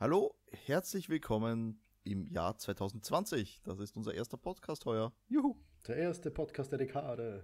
Hallo, 0.00 0.32
herzlich 0.52 1.08
willkommen 1.08 1.80
im 2.04 2.28
Jahr 2.28 2.56
2020. 2.56 3.62
Das 3.64 3.80
ist 3.80 3.96
unser 3.96 4.14
erster 4.14 4.36
Podcast 4.36 4.86
heuer. 4.86 5.12
Juhu. 5.26 5.56
Der 5.88 5.96
erste 5.96 6.30
Podcast 6.30 6.70
der 6.70 6.78
Dekade. 6.78 7.42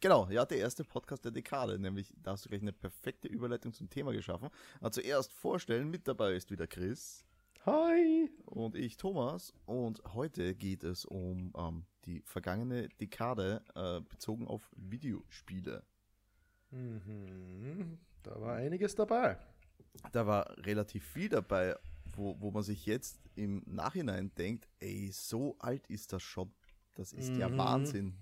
Genau, 0.00 0.28
ja, 0.28 0.44
der 0.44 0.58
erste 0.58 0.84
Podcast 0.84 1.24
der 1.24 1.32
Dekade. 1.32 1.78
Nämlich, 1.78 2.12
da 2.22 2.32
hast 2.32 2.44
du 2.44 2.50
gleich 2.50 2.60
eine 2.60 2.74
perfekte 2.74 3.28
Überleitung 3.28 3.72
zum 3.72 3.88
Thema 3.88 4.12
geschaffen. 4.12 4.50
Aber 4.78 4.92
zuerst 4.92 5.32
vorstellen, 5.32 5.88
mit 5.88 6.06
dabei 6.06 6.34
ist 6.34 6.50
wieder 6.50 6.66
Chris. 6.66 7.24
Hi. 7.64 8.30
Und 8.44 8.76
ich, 8.76 8.98
Thomas. 8.98 9.54
Und 9.64 10.02
heute 10.12 10.54
geht 10.54 10.84
es 10.84 11.06
um 11.06 11.54
ähm, 11.56 11.86
die 12.04 12.20
vergangene 12.26 12.90
Dekade 13.00 13.64
äh, 13.74 14.02
bezogen 14.02 14.46
auf 14.46 14.70
Videospiele. 14.76 15.82
Mhm. 16.70 18.00
Da 18.22 18.38
war 18.38 18.56
einiges 18.56 18.94
dabei. 18.94 19.38
Da 20.12 20.26
war 20.26 20.56
relativ 20.58 21.04
viel 21.04 21.28
dabei, 21.28 21.76
wo, 22.12 22.40
wo 22.40 22.50
man 22.50 22.62
sich 22.62 22.86
jetzt 22.86 23.20
im 23.34 23.62
Nachhinein 23.66 24.34
denkt, 24.34 24.68
ey, 24.78 25.10
so 25.12 25.56
alt 25.58 25.86
ist 25.88 26.12
das 26.12 26.22
schon. 26.22 26.52
Das 26.94 27.12
ist 27.12 27.36
ja 27.36 27.48
Mhm. 27.48 27.58
Wahnsinn. 27.58 28.16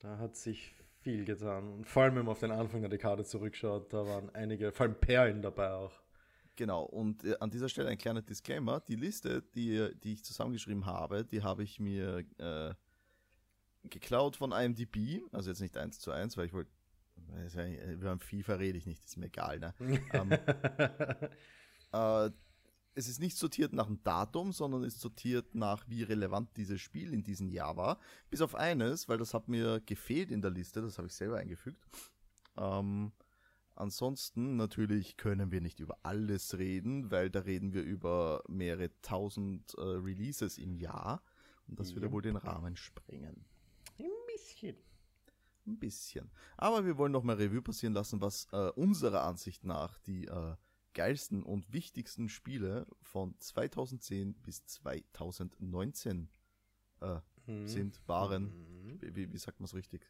Da 0.00 0.18
hat 0.18 0.36
sich 0.36 0.74
viel 1.00 1.24
getan. 1.24 1.72
Und 1.72 1.86
vor 1.86 2.02
allem, 2.02 2.16
wenn 2.16 2.24
man 2.24 2.32
auf 2.32 2.40
den 2.40 2.50
Anfang 2.50 2.80
der 2.80 2.90
Dekade 2.90 3.24
zurückschaut, 3.24 3.92
da 3.92 4.06
waren 4.06 4.30
einige, 4.34 4.72
vor 4.72 4.86
allem 4.86 4.98
Perlen 4.98 5.42
dabei 5.42 5.72
auch. 5.72 5.92
Genau, 6.56 6.82
und 6.82 7.24
äh, 7.24 7.36
an 7.40 7.50
dieser 7.50 7.68
Stelle 7.68 7.88
ein 7.88 7.98
kleiner 7.98 8.22
Disclaimer. 8.22 8.80
Die 8.80 8.96
Liste, 8.96 9.42
die, 9.54 9.90
die 10.02 10.14
ich 10.14 10.24
zusammengeschrieben 10.24 10.84
habe, 10.84 11.24
die 11.24 11.42
habe 11.42 11.62
ich 11.62 11.80
mir 11.80 12.24
äh, 12.38 12.74
geklaut 13.88 14.36
von 14.36 14.52
IMDb. 14.52 15.22
Also 15.32 15.50
jetzt 15.50 15.60
nicht 15.60 15.76
eins 15.78 16.00
zu 16.00 16.10
eins, 16.10 16.36
weil 16.36 16.46
ich 16.46 16.52
wollte, 16.52 16.70
ja 16.70 16.79
über 17.92 18.18
FIFA 18.18 18.54
rede 18.54 18.78
ich 18.78 18.86
nicht, 18.86 19.04
ist 19.04 19.16
mir 19.16 19.26
egal. 19.26 19.58
Ne? 19.58 19.74
ähm, 20.12 20.32
äh, 21.92 22.30
es 22.94 23.08
ist 23.08 23.20
nicht 23.20 23.36
sortiert 23.36 23.72
nach 23.72 23.86
dem 23.86 24.02
Datum, 24.02 24.52
sondern 24.52 24.82
ist 24.82 25.00
sortiert 25.00 25.54
nach, 25.54 25.88
wie 25.88 26.02
relevant 26.02 26.56
dieses 26.56 26.80
Spiel 26.80 27.12
in 27.14 27.22
diesem 27.22 27.48
Jahr 27.48 27.76
war. 27.76 27.98
Bis 28.30 28.40
auf 28.40 28.54
eines, 28.54 29.08
weil 29.08 29.18
das 29.18 29.32
hat 29.32 29.48
mir 29.48 29.80
gefehlt 29.86 30.30
in 30.30 30.42
der 30.42 30.50
Liste, 30.50 30.82
das 30.82 30.98
habe 30.98 31.06
ich 31.08 31.14
selber 31.14 31.38
eingefügt. 31.38 31.80
Ähm, 32.56 33.12
ansonsten 33.76 34.56
natürlich 34.56 35.16
können 35.16 35.52
wir 35.52 35.60
nicht 35.60 35.80
über 35.80 35.98
alles 36.02 36.58
reden, 36.58 37.10
weil 37.10 37.30
da 37.30 37.40
reden 37.40 37.72
wir 37.72 37.82
über 37.82 38.42
mehrere 38.48 38.90
tausend 39.02 39.72
äh, 39.78 39.82
Releases 39.82 40.58
im 40.58 40.74
Jahr. 40.74 41.22
Und 41.68 41.78
das 41.78 41.94
würde 41.94 42.06
Ja. 42.08 42.12
wohl 42.12 42.22
den 42.22 42.36
Rahmen 42.36 42.76
sprengen. 42.76 43.44
Ein 43.98 44.10
bisschen. 44.26 44.76
Ein 45.66 45.78
bisschen. 45.78 46.30
Aber 46.56 46.84
wir 46.84 46.96
wollen 46.98 47.12
noch 47.12 47.22
mal 47.22 47.36
Revue 47.36 47.62
passieren 47.62 47.94
lassen, 47.94 48.20
was 48.20 48.46
äh, 48.52 48.70
unserer 48.70 49.22
Ansicht 49.24 49.64
nach 49.64 49.98
die 50.00 50.26
äh, 50.26 50.56
geilsten 50.94 51.42
und 51.42 51.72
wichtigsten 51.72 52.28
Spiele 52.28 52.86
von 53.02 53.38
2010 53.38 54.34
bis 54.34 54.64
2019 54.66 56.28
äh, 57.00 57.20
Mhm. 57.50 57.66
sind, 57.66 58.00
waren. 58.06 58.44
Mhm. 58.44 59.00
Wie, 59.14 59.32
wie, 59.32 59.38
sagt 59.38 59.58
man 59.60 59.64
es 59.66 59.74
richtig? 59.74 60.08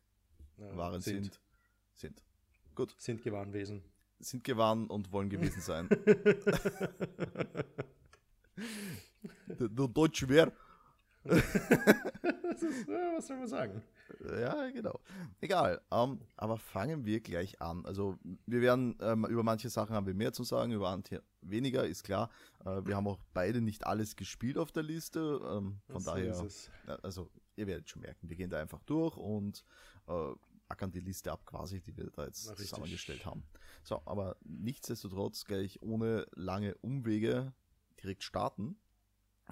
Ja, 0.56 0.76
Waren, 0.76 1.00
sind. 1.00 1.40
sind. 1.94 2.22
Gut. 2.74 2.94
Sind 2.98 3.22
Gewahrwesen. 3.22 3.82
Sind 4.18 4.44
gewarnt 4.44 4.90
und 4.90 5.10
wollen 5.12 5.30
gewesen 5.30 5.62
sein. 5.62 5.88
der 9.48 9.68
Deutsch 9.88 10.28
wäre. 10.28 10.52
Ist, 11.24 12.88
äh, 12.88 13.16
was 13.16 13.26
soll 13.26 13.38
man 13.38 13.48
sagen? 13.48 13.82
Ja, 14.40 14.70
genau. 14.70 15.00
Egal. 15.40 15.80
Ähm, 15.90 16.20
aber 16.36 16.58
fangen 16.58 17.04
wir 17.04 17.20
gleich 17.20 17.60
an. 17.60 17.84
Also 17.86 18.18
wir 18.46 18.60
werden 18.60 18.96
ähm, 19.00 19.24
über 19.26 19.42
manche 19.42 19.68
Sachen 19.70 19.94
haben 19.94 20.06
wir 20.06 20.14
mehr 20.14 20.32
zu 20.32 20.44
sagen, 20.44 20.72
über 20.72 20.88
andere 20.88 21.22
weniger, 21.42 21.86
ist 21.86 22.04
klar. 22.04 22.30
Äh, 22.64 22.84
wir 22.84 22.96
haben 22.96 23.06
auch 23.06 23.18
beide 23.32 23.60
nicht 23.60 23.86
alles 23.86 24.16
gespielt 24.16 24.58
auf 24.58 24.72
der 24.72 24.82
Liste. 24.82 25.40
Ähm, 25.50 25.80
von 25.88 26.00
So 26.00 26.10
daher, 26.10 26.46
also 27.02 27.30
ihr 27.56 27.66
werdet 27.66 27.88
schon 27.88 28.02
merken, 28.02 28.28
wir 28.28 28.36
gehen 28.36 28.50
da 28.50 28.60
einfach 28.60 28.82
durch 28.84 29.16
und 29.16 29.64
äh, 30.06 30.32
ackern 30.68 30.90
die 30.90 31.00
Liste 31.00 31.32
ab 31.32 31.44
quasi, 31.46 31.80
die 31.80 31.96
wir 31.96 32.10
da 32.10 32.24
jetzt 32.24 32.46
Na, 32.48 32.56
zusammengestellt 32.56 33.26
haben. 33.26 33.42
So, 33.82 34.02
aber 34.06 34.36
nichtsdestotrotz 34.42 35.44
gleich 35.44 35.82
ohne 35.82 36.26
lange 36.34 36.74
Umwege 36.78 37.52
direkt 38.02 38.22
starten. 38.22 38.76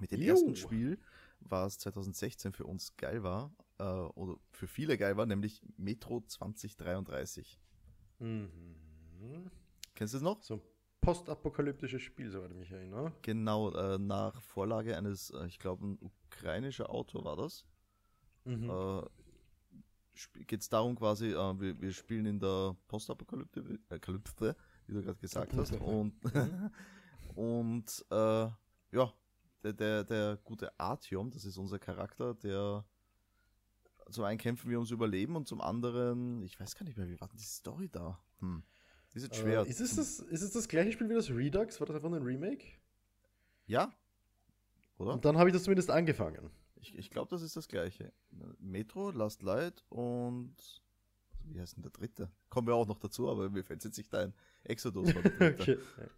Mit 0.00 0.12
dem 0.12 0.20
Jo. 0.20 0.34
ersten 0.34 0.54
Spiel, 0.54 0.98
was 1.40 1.78
2016 1.78 2.52
für 2.52 2.64
uns 2.64 2.96
geil 2.96 3.22
war, 3.22 3.54
äh, 3.78 3.84
oder 3.84 4.36
für 4.50 4.66
viele 4.66 4.98
geil 4.98 5.16
war, 5.16 5.26
nämlich 5.26 5.62
Metro 5.76 6.20
2033. 6.20 7.60
Mhm. 8.18 9.50
Kennst 9.94 10.14
du 10.14 10.18
es 10.18 10.22
noch? 10.22 10.42
So 10.42 10.54
ein 10.54 10.62
postapokalyptisches 11.00 12.02
Spiel, 12.02 12.30
soweit 12.30 12.50
ich 12.50 12.56
mich 12.56 12.70
erinnere. 12.70 13.12
Genau, 13.22 13.70
äh, 13.72 13.98
nach 13.98 14.40
Vorlage 14.42 14.96
eines, 14.96 15.30
äh, 15.30 15.46
ich 15.46 15.58
glaube, 15.58 15.86
ein 15.86 15.98
ukrainischer 16.00 16.90
Autor 16.90 17.24
war 17.24 17.36
das. 17.36 17.64
Mhm. 18.44 18.70
Äh, 18.70 19.02
Geht 20.46 20.62
es 20.62 20.68
darum 20.68 20.96
quasi, 20.96 21.28
äh, 21.28 21.60
wir, 21.60 21.80
wir 21.80 21.92
spielen 21.92 22.26
in 22.26 22.40
der 22.40 22.76
Postapokalypse, 22.88 23.78
Kalypse, 24.00 24.56
wie 24.88 24.94
du 24.94 25.02
gerade 25.02 25.18
gesagt 25.20 25.54
hast. 25.54 25.72
Und, 25.74 26.14
und 27.36 28.04
äh, 28.10 28.48
ja, 28.90 29.12
der, 29.62 29.72
der, 29.72 30.04
der 30.04 30.38
gute 30.44 30.78
Artyom, 30.78 31.30
das 31.30 31.44
ist 31.44 31.56
unser 31.56 31.78
Charakter, 31.78 32.34
der 32.34 32.84
zum 34.10 34.24
einen 34.24 34.38
kämpfen 34.38 34.70
wir 34.70 34.78
ums 34.78 34.90
Überleben 34.90 35.36
und 35.36 35.46
zum 35.46 35.60
anderen, 35.60 36.42
ich 36.42 36.58
weiß 36.58 36.76
gar 36.76 36.84
nicht 36.84 36.96
mehr, 36.96 37.08
wie 37.08 37.20
war 37.20 37.28
denn 37.28 37.36
die 37.36 37.44
Story 37.44 37.88
da? 37.88 38.18
Hm. 38.40 38.62
Ist 39.14 39.24
jetzt 39.24 39.36
schwer. 39.36 39.62
Äh, 39.62 39.68
ist, 39.68 39.80
es 39.80 39.96
das, 39.96 40.20
ist 40.20 40.42
es 40.42 40.52
das 40.52 40.68
gleiche 40.68 40.92
Spiel 40.92 41.08
wie 41.08 41.14
das 41.14 41.30
Redux? 41.30 41.80
War 41.80 41.86
das 41.86 41.96
einfach 41.96 42.12
ein 42.12 42.22
Remake? 42.22 42.64
Ja? 43.66 43.92
Oder? 44.98 45.14
Und 45.14 45.24
dann 45.24 45.36
habe 45.38 45.48
ich 45.48 45.52
das 45.52 45.64
zumindest 45.64 45.90
angefangen. 45.90 46.50
Ich, 46.76 46.96
ich 46.96 47.10
glaube, 47.10 47.28
das 47.30 47.42
ist 47.42 47.56
das 47.56 47.68
gleiche. 47.68 48.12
Metro, 48.58 49.10
Last 49.10 49.42
Light 49.42 49.84
und. 49.88 50.54
Wie 51.44 51.60
heißt 51.60 51.76
denn 51.76 51.82
der 51.82 51.92
dritte? 51.92 52.30
Kommen 52.50 52.66
wir 52.66 52.74
auch 52.74 52.86
noch 52.86 52.98
dazu, 52.98 53.28
aber 53.28 53.48
mir 53.48 53.64
fällt 53.64 53.82
jetzt 53.82 53.96
nicht 53.96 54.14
ein. 54.14 54.34
Exodus 54.64 55.14
war 55.14 55.22
der 55.22 55.30
dritte. 55.52 55.80
okay. 55.96 56.08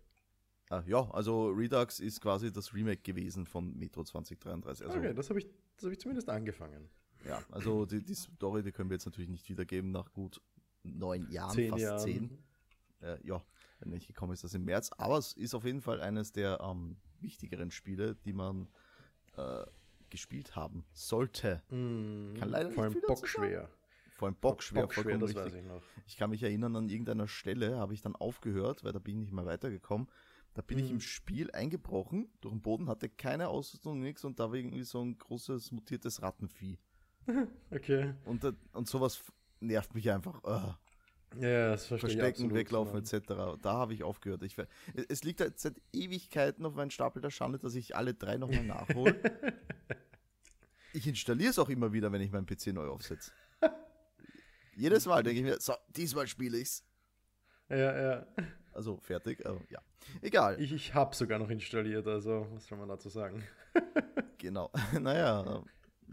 Ah, 0.70 0.82
ja, 0.86 1.08
also 1.10 1.50
Redux 1.50 2.00
ist 2.00 2.20
quasi 2.20 2.50
das 2.50 2.72
Remake 2.72 3.02
gewesen 3.02 3.44
von 3.46 3.76
Metro 3.78 4.02
2033. 4.02 4.86
Also, 4.86 4.98
okay, 4.98 5.12
das 5.14 5.28
habe 5.28 5.38
ich, 5.38 5.46
das 5.76 5.84
hab 5.84 5.92
ich 5.92 6.00
zumindest 6.00 6.28
angefangen. 6.30 6.88
ja, 7.26 7.42
also 7.50 7.84
die, 7.84 8.02
die 8.02 8.14
Story, 8.14 8.62
die 8.62 8.72
können 8.72 8.88
wir 8.88 8.94
jetzt 8.94 9.06
natürlich 9.06 9.30
nicht 9.30 9.48
wiedergeben 9.48 9.90
nach 9.90 10.12
gut 10.12 10.40
neun 10.82 11.30
Jahren, 11.30 11.54
Zehn 11.54 11.70
fast 11.70 11.82
Jahren. 11.82 11.98
zehn. 12.00 12.38
Äh, 13.02 13.18
ja, 13.26 13.42
wenn 13.80 13.90
nicht 13.90 14.06
gekommen 14.06 14.32
ist 14.32 14.44
das 14.44 14.54
im 14.54 14.64
März. 14.64 14.90
Aber 14.98 15.18
es 15.18 15.32
ist 15.34 15.54
auf 15.54 15.64
jeden 15.64 15.80
Fall 15.80 16.00
eines 16.00 16.32
der 16.32 16.60
ähm, 16.60 16.96
wichtigeren 17.20 17.70
Spiele, 17.70 18.14
die 18.24 18.32
man 18.32 18.68
äh, 19.36 19.64
gespielt 20.10 20.56
haben 20.56 20.84
sollte. 20.92 21.62
Mm, 21.70 22.34
Kann 22.34 22.48
leider 22.50 22.70
Vor 22.70 22.84
allem 22.84 23.00
bockschwer. 23.06 23.70
Vor 24.12 24.28
allem 24.28 24.36
bockschwer, 24.36 24.82
Bockschwer, 24.82 25.16
das 25.16 25.30
richtig. 25.30 25.44
weiß 25.46 25.54
ich 25.54 25.64
noch. 25.64 25.82
Ich 26.06 26.16
kann 26.18 26.28
mich 26.28 26.42
erinnern, 26.42 26.76
an 26.76 26.90
irgendeiner 26.90 27.26
Stelle 27.26 27.78
habe 27.78 27.94
ich 27.94 28.02
dann 28.02 28.14
aufgehört, 28.16 28.84
weil 28.84 28.92
da 28.92 28.98
bin 28.98 29.14
ich 29.14 29.20
nicht 29.20 29.32
mehr 29.32 29.46
weitergekommen. 29.46 30.08
Da 30.54 30.62
bin 30.62 30.78
ich 30.78 30.86
Mhm. 30.86 30.96
im 30.96 31.00
Spiel 31.00 31.50
eingebrochen, 31.52 32.28
durch 32.40 32.52
den 32.52 32.60
Boden, 32.62 32.88
hatte 32.88 33.08
keine 33.08 33.48
Ausrüstung, 33.48 34.00
nichts 34.00 34.24
und 34.24 34.40
da 34.40 34.48
war 34.48 34.54
irgendwie 34.56 34.82
so 34.82 35.00
ein 35.02 35.16
großes 35.16 35.70
mutiertes 35.72 36.22
Rattenvieh. 36.22 36.78
Okay. 37.70 38.14
Und, 38.24 38.44
und 38.72 38.88
sowas 38.88 39.22
nervt 39.60 39.94
mich 39.94 40.10
einfach. 40.10 40.42
Äh, 40.44 41.40
Ja, 41.40 41.70
das 41.70 41.86
verstehe 41.86 42.10
ich 42.10 42.16
verstecken, 42.16 42.52
weglaufen 42.54 42.98
etc. 42.98 43.56
Da 43.62 43.74
habe 43.74 43.94
ich 43.94 44.02
aufgehört. 44.02 44.42
Ich, 44.42 44.56
es 45.08 45.22
liegt 45.22 45.40
halt 45.40 45.60
seit 45.60 45.80
Ewigkeiten 45.92 46.66
auf 46.66 46.74
meinem 46.74 46.90
Stapel 46.90 47.22
der 47.22 47.30
Schande, 47.30 47.58
dass 47.60 47.76
ich 47.76 47.94
alle 47.94 48.14
drei 48.14 48.36
nochmal 48.36 48.64
nachhole. 48.64 49.14
ich 50.92 51.06
installiere 51.06 51.50
es 51.50 51.58
auch 51.60 51.68
immer 51.68 51.92
wieder, 51.92 52.10
wenn 52.10 52.20
ich 52.22 52.32
meinen 52.32 52.46
PC 52.46 52.68
neu 52.68 52.88
aufsetze. 52.88 53.30
Jedes 54.74 55.06
Mal 55.06 55.22
denke 55.22 55.38
ich 55.38 55.44
mir, 55.46 55.60
so, 55.60 55.74
diesmal 55.88 56.26
spiele 56.26 56.58
ich's. 56.58 56.82
Ja, 57.68 57.76
ja. 58.02 58.26
Also 58.72 58.96
fertig, 58.98 59.44
aber 59.46 59.60
ja. 59.68 59.80
Egal, 60.22 60.60
Ich, 60.60 60.72
ich 60.72 60.94
habe 60.94 61.14
sogar 61.14 61.38
noch 61.38 61.50
installiert, 61.50 62.06
also 62.06 62.46
was 62.52 62.66
soll 62.66 62.78
man 62.78 62.88
dazu 62.88 63.08
sagen? 63.08 63.42
genau. 64.38 64.70
naja, 65.00 65.62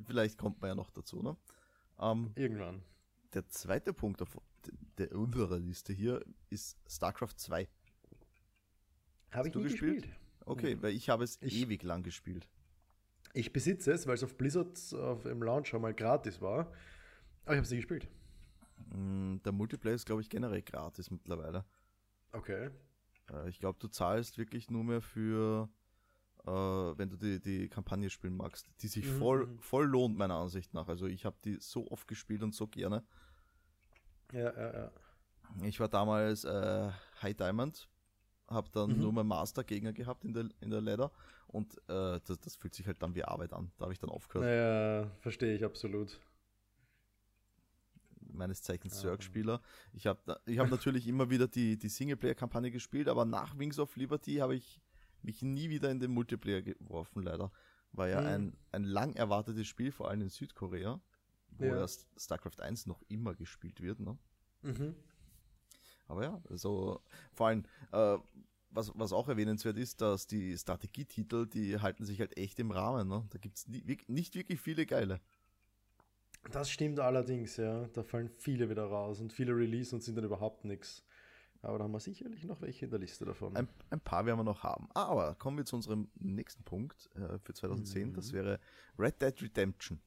vielleicht 0.06 0.38
kommt 0.38 0.60
man 0.62 0.70
ja 0.70 0.76
noch 0.76 0.90
dazu, 0.92 1.22
ne? 1.22 1.36
Ähm, 2.00 2.32
Irgendwann. 2.36 2.82
der 3.34 3.48
zweite 3.50 3.94
Punkt 3.94 4.22
auf 4.22 4.38
der 4.98 5.12
unserer 5.14 5.58
Liste 5.60 5.94
hier 5.94 6.24
ist 6.50 6.78
StarCraft 6.88 7.34
2. 7.38 7.68
Habe 9.32 9.48
ich 9.48 9.54
du 9.54 9.60
nie 9.60 9.66
gespielt? 9.70 10.04
gespielt. 10.04 10.20
Okay, 10.46 10.78
weil 10.82 10.94
ich 10.94 11.10
habe 11.10 11.24
es 11.24 11.38
Ich- 11.42 11.62
ewig 11.62 11.84
lang 11.84 12.04
gespielt. 12.04 12.48
Ich 13.34 13.52
besitze 13.54 13.92
es, 13.92 14.08
weil 14.08 14.16
es 14.16 14.24
auf 14.24 14.36
Blizzard 14.38 14.78
auf, 14.96 15.26
im 15.26 15.44
Launcher 15.44 15.78
mal 15.80 15.94
gratis 15.94 16.42
war. 16.42 16.72
Aber 17.46 17.54
ich 17.54 17.58
habe 17.58 17.62
es 17.62 17.70
nie 17.70 17.78
gespielt. 17.78 18.08
Mm, 18.96 19.38
Der 19.44 19.52
Multiplayer 19.52 19.96
ist, 19.96 20.06
glaube 20.06 20.22
ich, 20.22 20.30
generell 20.30 20.62
gratis 20.62 21.12
mittlerweile. 21.12 21.66
Okay. 22.34 22.70
Äh, 23.32 23.50
Ich 23.50 23.60
glaube, 23.60 23.80
du 23.80 23.88
zahlst 23.88 24.38
wirklich 24.38 24.70
nur 24.70 24.84
mehr 24.84 25.02
für, 25.02 25.70
äh, 26.46 26.50
wenn 26.52 27.10
du 27.10 27.18
die, 27.18 27.40
die 27.40 27.70
Kampagne 27.70 28.10
spielen 28.10 28.36
magst, 28.38 28.68
die 28.82 28.88
sich 28.88 29.06
Mhm, 29.06 29.18
voll, 29.20 29.48
mhm. 29.48 29.60
voll 29.60 29.86
lohnt, 29.88 30.18
meiner 30.18 30.36
Ansicht 30.36 30.74
nach. 30.74 30.88
Also 30.88 31.06
ich 31.08 31.26
habe 31.26 31.38
die 31.44 31.58
so 31.60 31.90
oft 31.92 32.08
gespielt 32.08 32.44
und 32.44 32.54
so 32.56 32.68
gerne. 32.68 33.04
Ja, 34.32 34.54
ja, 34.54 34.74
ja. 34.74 34.92
Ich 35.64 35.80
war 35.80 35.88
damals 35.88 36.44
äh, 36.44 36.92
High 37.22 37.36
Diamond 37.36 37.88
habe 38.50 38.70
dann 38.72 38.92
Mhm. 38.92 39.02
nur 39.02 39.12
mein 39.14 39.28
Master-Gegner 39.28 39.92
gehabt 39.92 40.24
in 40.24 40.34
der, 40.34 40.48
in 40.62 40.70
der 40.70 40.80
Ladder 40.80 41.12
und 41.48 41.78
äh, 41.90 42.20
das, 42.26 42.40
das 42.40 42.56
fühlt 42.56 42.74
sich 42.74 42.88
halt 42.88 43.02
dann 43.02 43.14
wie 43.14 43.24
Arbeit 43.26 43.52
an. 43.52 43.72
Da 43.78 43.84
habe 43.84 43.94
ich 43.94 44.00
dann 44.00 44.10
aufgehört. 44.10 44.48
Naja, 44.48 45.12
verstehe 45.20 45.54
ich 45.54 45.66
absolut. 45.66 46.18
Meines 48.34 48.62
Zeichens 48.62 48.98
Ah. 49.00 49.02
Zerg-Spieler. 49.02 49.62
Ich 49.94 50.08
habe 50.08 50.40
ich 50.46 50.60
hab 50.60 50.70
natürlich 50.70 51.08
immer 51.08 51.30
wieder 51.30 51.48
die, 51.48 51.78
die 51.78 51.90
Singleplayer-Kampagne 51.90 52.72
gespielt, 52.72 53.08
aber 53.08 53.26
nach 53.26 53.58
Wings 53.58 53.80
of 53.80 53.96
Liberty 53.96 54.36
habe 54.36 54.56
ich 54.56 54.82
mich 55.22 55.42
nie 55.42 55.70
wieder 55.70 55.90
in 55.92 56.00
den 56.00 56.12
Multiplayer 56.12 56.62
geworfen, 56.62 57.24
leider. 57.24 57.52
War 57.92 58.08
ja 58.10 58.22
Mhm. 58.22 58.28
ein, 58.28 58.58
ein 58.72 58.84
lang 58.84 59.14
erwartetes 59.16 59.68
Spiel, 59.68 59.92
vor 59.92 60.10
allem 60.10 60.22
in 60.22 60.30
Südkorea, 60.30 61.00
wo 61.52 61.66
Ja. 61.66 61.80
ja. 61.80 61.88
StarCraft 62.18 62.60
1 62.62 62.86
noch 62.86 63.02
immer 63.08 63.34
gespielt 63.34 63.82
wird. 63.82 64.00
Ne? 64.00 64.18
Mhm. 64.62 64.96
Aber 66.08 66.24
ja, 66.24 66.42
also 66.50 67.02
vor 67.34 67.48
allem, 67.48 67.64
äh, 67.92 68.18
was, 68.70 68.92
was 68.96 69.12
auch 69.14 69.28
erwähnenswert 69.28 69.78
ist, 69.78 70.02
dass 70.02 70.28
die 70.28 70.58
Strategietitel, 70.58 71.48
die 71.48 71.80
halten 71.80 72.06
sich 72.06 72.20
halt 72.20 72.38
echt 72.38 72.60
im 72.60 72.72
Rahmen. 72.72 73.08
Ne? 73.08 73.26
Da 73.30 73.38
gibt 73.40 73.58
es 73.58 73.68
nicht 73.68 74.36
wirklich 74.36 74.60
viele 74.62 74.86
geile. 74.86 75.20
Das 76.52 76.70
stimmt 76.70 77.00
allerdings, 77.00 77.58
ja. 77.58 77.88
Da 77.94 78.04
fallen 78.04 78.30
viele 78.30 78.70
wieder 78.70 78.86
raus 78.86 79.20
und 79.20 79.34
viele 79.34 79.54
Release 79.54 79.94
und 79.94 80.02
sind 80.02 80.16
dann 80.16 80.26
überhaupt 80.26 80.66
nichts. 80.66 81.04
Aber 81.62 81.78
da 81.78 81.84
haben 81.84 81.92
wir 81.92 82.00
sicherlich 82.00 82.46
noch 82.46 82.62
welche 82.62 82.86
in 82.86 82.92
der 82.92 83.00
Liste 83.00 83.26
davon. 83.26 83.56
Ein, 83.56 83.68
ein 83.90 84.00
paar 84.00 84.26
werden 84.26 84.40
wir 84.40 84.44
noch 84.44 84.64
haben. 84.64 84.90
Aber 84.94 85.36
kommen 85.36 85.58
wir 85.58 85.66
zu 85.66 85.76
unserem 85.76 86.10
nächsten 86.16 86.64
Punkt 86.64 87.10
äh, 87.16 87.40
für 87.40 87.54
2010. 87.54 88.10
Mhm. 88.10 88.14
Das 88.14 88.32
wäre 88.32 88.60
Red 88.98 89.22
Dead 89.22 89.42
Redemption. 89.42 90.00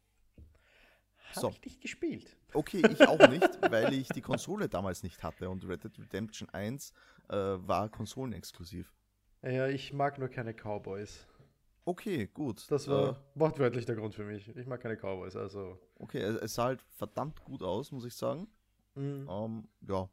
Habe 1.31 1.41
so. 1.41 1.49
ich 1.51 1.65
nicht 1.65 1.81
gespielt. 1.81 2.37
Okay, 2.55 2.83
ich 2.91 3.07
auch 3.07 3.29
nicht, 3.29 3.49
weil 3.71 3.93
ich 3.93 4.09
die 4.09 4.21
Konsole 4.21 4.69
damals 4.69 5.03
nicht 5.03 5.23
hatte 5.23 5.49
und 5.49 5.67
Red 5.69 5.85
Dead 5.85 5.99
Redemption 5.99 6.49
1 6.49 6.93
äh, 7.29 7.35
war 7.37 7.89
konsolenexklusiv. 7.89 8.93
Ja, 9.43 9.69
ich 9.69 9.93
mag 9.93 10.19
nur 10.19 10.29
keine 10.29 10.53
Cowboys. 10.53 11.27
Okay, 11.91 12.27
gut. 12.33 12.71
Das 12.71 12.89
war 12.89 13.11
Äh, 13.11 13.15
wortwörtlich 13.35 13.85
der 13.85 13.97
Grund 13.97 14.15
für 14.15 14.25
mich. 14.25 14.49
Ich 14.57 14.67
mag 14.67 14.81
keine 14.81 14.97
Cowboys, 14.97 15.35
also. 15.37 15.79
okay, 15.99 16.21
es, 16.21 16.55
sah 16.55 16.65
halt 16.65 16.83
verdammt 16.97 17.43
gut 17.45 17.63
aus, 17.63 17.93
muss 17.93 18.05
ich 18.05 18.15
sagen. 18.15 18.49
Mhm. 18.95 19.29
Ähm, 19.29 19.69
ja. 19.89 20.09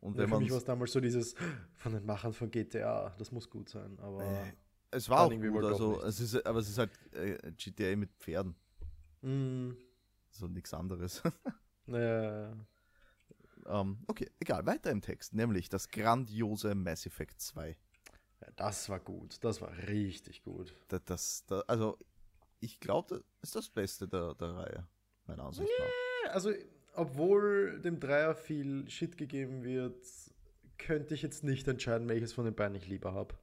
Und 0.00 0.14
Ja, 0.14 0.22
wenn 0.22 0.28
für 0.28 0.34
man 0.34 0.42
mich 0.42 0.50
war 0.50 0.58
es 0.58 0.64
damals 0.64 0.92
so 0.92 1.00
dieses 1.00 1.34
von 1.76 1.92
den 1.92 2.04
Machern 2.04 2.32
von 2.32 2.50
GTA, 2.50 3.10
das 3.18 3.32
muss 3.32 3.50
gut 3.50 3.68
sein, 3.68 3.98
aber 4.00 4.20
Äh, 4.22 4.52
es 4.92 5.08
war 5.08 5.26
auch 5.26 5.30
irgendwie 5.32 5.48
gut, 5.48 5.64
also 5.64 6.00
es 6.02 6.20
ist, 6.20 6.46
aber 6.46 6.60
es 6.60 6.68
ist 6.68 6.78
halt 6.78 6.92
äh, 7.14 7.52
GTA 7.56 7.96
mit 7.96 8.12
Pferden, 8.14 8.54
Mhm. 9.22 9.76
so 10.30 10.46
nichts 10.48 10.74
anderes. 10.74 11.22
naja, 11.86 12.56
ähm, 13.66 13.98
okay, 14.06 14.30
egal, 14.40 14.66
weiter 14.66 14.90
im 14.90 15.00
Text, 15.00 15.34
nämlich 15.34 15.68
das 15.68 15.88
grandiose 15.88 16.74
Mass 16.74 17.06
Effect 17.06 17.40
2. 17.40 17.76
ja, 18.44 18.52
das 18.56 18.88
war 18.88 19.00
gut, 19.00 19.42
das 19.42 19.60
war 19.60 19.76
richtig 19.88 20.42
gut. 20.42 20.74
Das, 20.88 21.04
das, 21.04 21.44
da- 21.46 21.60
also 21.66 21.98
ich 22.60 22.80
glaube, 22.80 23.08
das 23.08 23.22
ist 23.42 23.56
das 23.56 23.68
Beste 23.68 24.08
der, 24.08 24.34
der 24.34 24.48
Reihe, 24.54 24.88
meiner 25.26 25.44
Ansicht 25.44 25.70
nach. 25.78 26.32
Also, 26.32 26.52
obwohl 26.94 27.80
dem 27.80 28.00
Dreier 28.00 28.34
viel 28.34 28.88
Shit 28.88 29.16
gegeben 29.18 29.62
wird, 29.64 29.96
könnte 30.78 31.14
ich 31.14 31.22
jetzt 31.22 31.44
nicht 31.44 31.66
entscheiden, 31.68 32.08
welches 32.08 32.32
von 32.32 32.44
den 32.44 32.54
beiden 32.54 32.74
ich 32.76 32.86
lieber 32.86 33.12
habe. 33.12 33.34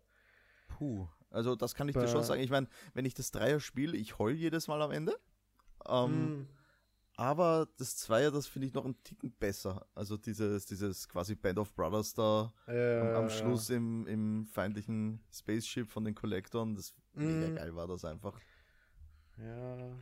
Puh, 0.68 1.08
also 1.30 1.56
das 1.56 1.76
kann 1.76 1.88
ich 1.88 1.94
dir 1.96 2.02
Bei- 2.02 2.08
schon 2.08 2.24
sagen. 2.24 2.42
Ich 2.42 2.50
meine, 2.50 2.68
wenn 2.94 3.06
ich 3.06 3.14
das 3.14 3.32
Dreier 3.32 3.60
spiele, 3.60 3.96
ich 3.98 4.18
heul 4.20 4.34
jedes 4.34 4.68
Mal 4.68 4.82
am 4.82 4.92
Ende. 4.92 5.18
Ähm, 5.88 6.12
Mhm. 6.40 6.48
Aber 7.18 7.68
das 7.78 7.98
Zweier, 7.98 8.32
das 8.32 8.48
finde 8.48 8.68
ich 8.68 8.74
noch 8.74 8.86
einen 8.86 9.02
Ticken 9.04 9.32
besser. 9.40 9.86
Also 9.94 10.18
dieses, 10.18 10.66
dieses 10.66 11.08
quasi 11.08 11.36
Band 11.36 11.60
of 11.60 11.74
Brothers 11.76 12.14
da 12.14 12.54
Ja, 12.68 13.02
am, 13.02 13.08
am 13.16 13.24
ja. 13.26 13.30
Schluss 13.30 13.70
im, 13.70 14.08
im 14.08 14.48
feindlichen 14.48 15.20
Spaceship 15.32 15.90
von 15.90 16.04
den 16.06 16.16
Kollektoren, 16.16 16.76
das 16.76 16.94
mega 17.14 17.48
Mhm. 17.50 17.56
geil 17.56 17.76
war 17.76 17.88
das 17.88 18.06
einfach. 18.06 18.40
Ja, 19.38 19.98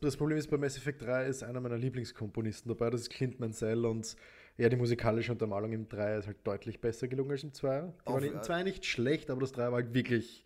das, 0.00 0.16
Problem 0.16 0.38
ist 0.38 0.48
bei 0.50 0.56
Mass 0.56 0.76
Effect 0.76 1.02
3 1.02 1.26
ist 1.26 1.42
einer 1.42 1.60
meiner 1.60 1.76
Lieblingskomponisten 1.78 2.68
dabei, 2.68 2.90
das 2.90 3.02
ist 3.02 3.10
Clint 3.10 3.40
Mansell 3.40 3.84
und 3.84 4.16
ja, 4.56 4.68
die 4.68 4.76
musikalische 4.76 5.32
Untermalung 5.32 5.72
im 5.72 5.88
3 5.88 6.18
ist 6.18 6.26
halt 6.28 6.46
deutlich 6.46 6.80
besser 6.80 7.08
gelungen 7.08 7.32
als 7.32 7.42
im 7.42 7.52
2. 7.52 7.80
Die 7.82 8.06
Auf- 8.06 8.14
waren 8.14 8.24
im 8.24 8.42
2 8.42 8.62
nicht 8.62 8.84
schlecht, 8.86 9.30
aber 9.30 9.40
das 9.40 9.52
3 9.52 9.64
war 9.66 9.72
halt 9.82 9.94
wirklich, 9.94 10.43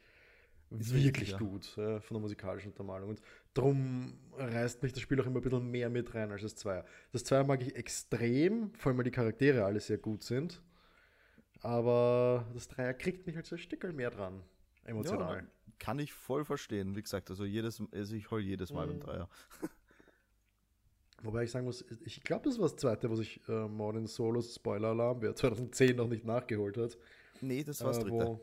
wirklich 0.71 1.31
ja. 1.31 1.39
gut 1.39 1.77
ja, 1.77 2.01
von 2.01 2.15
der 2.17 2.21
musikalischen 2.21 2.71
Untermalung. 2.73 3.11
Und 3.11 3.23
darum 3.55 4.15
reißt 4.37 4.83
mich 4.83 4.93
das 4.93 5.03
Spiel 5.03 5.21
auch 5.21 5.27
immer 5.27 5.41
ein 5.41 5.43
bisschen 5.43 5.71
mehr 5.71 5.89
mit 5.91 6.15
rein 6.15 6.31
als 6.31 6.43
das 6.43 6.57
2. 6.57 6.85
Das 7.13 7.25
2 7.25 7.45
mag 7.45 7.63
ich 7.63 7.75
extrem, 7.77 8.73
vor 8.75 8.91
allem 8.91 8.99
weil 8.99 9.05
die 9.05 9.11
Charaktere 9.11 9.65
alle 9.65 9.81
sehr 9.81 9.99
gut 9.99 10.23
sind. 10.23 10.63
Aber 11.61 12.47
das 12.55 12.69
3 12.69 12.93
kriegt 12.95 13.27
mich 13.27 13.35
halt 13.37 13.47
so 13.47 13.57
ein 13.57 13.59
Stückel 13.59 13.93
mehr 13.93 14.11
dran, 14.11 14.43
emotional. 14.85 15.39
Ja, 15.39 15.47
kann 15.79 15.99
ich 15.99 16.13
voll 16.13 16.45
verstehen. 16.45 16.95
Wie 16.97 17.03
gesagt, 17.03 17.31
also 17.31 17.45
jedes, 17.45 17.83
also 17.93 18.15
ich 18.15 18.31
heul 18.31 18.43
jedes 18.43 18.73
Mal 18.73 18.87
beim 18.87 18.97
Mhm. 18.97 19.01
Dreier. 19.01 19.29
Wobei 21.23 21.43
ich 21.45 21.51
sagen 21.51 21.65
muss, 21.67 21.85
ich 22.05 22.23
glaube, 22.23 22.45
das 22.45 22.59
war 22.59 22.69
das 22.69 22.77
zweite, 22.77 23.11
was 23.11 23.19
ich 23.19 23.41
äh, 23.49 23.67
Modern 23.67 24.07
Solos 24.07 24.55
Spoiler-Alarm, 24.55 25.21
wer 25.21 25.35
2010 25.35 25.97
noch 25.97 26.07
nicht 26.07 26.25
nachgeholt 26.25 26.77
hat. 26.77 26.97
Nee, 27.41 27.65
das 27.65 27.81
war 27.81 27.89
das 27.89 27.99
äh, 27.99 28.03
dritte. 28.03 28.15
wo- 28.27 28.41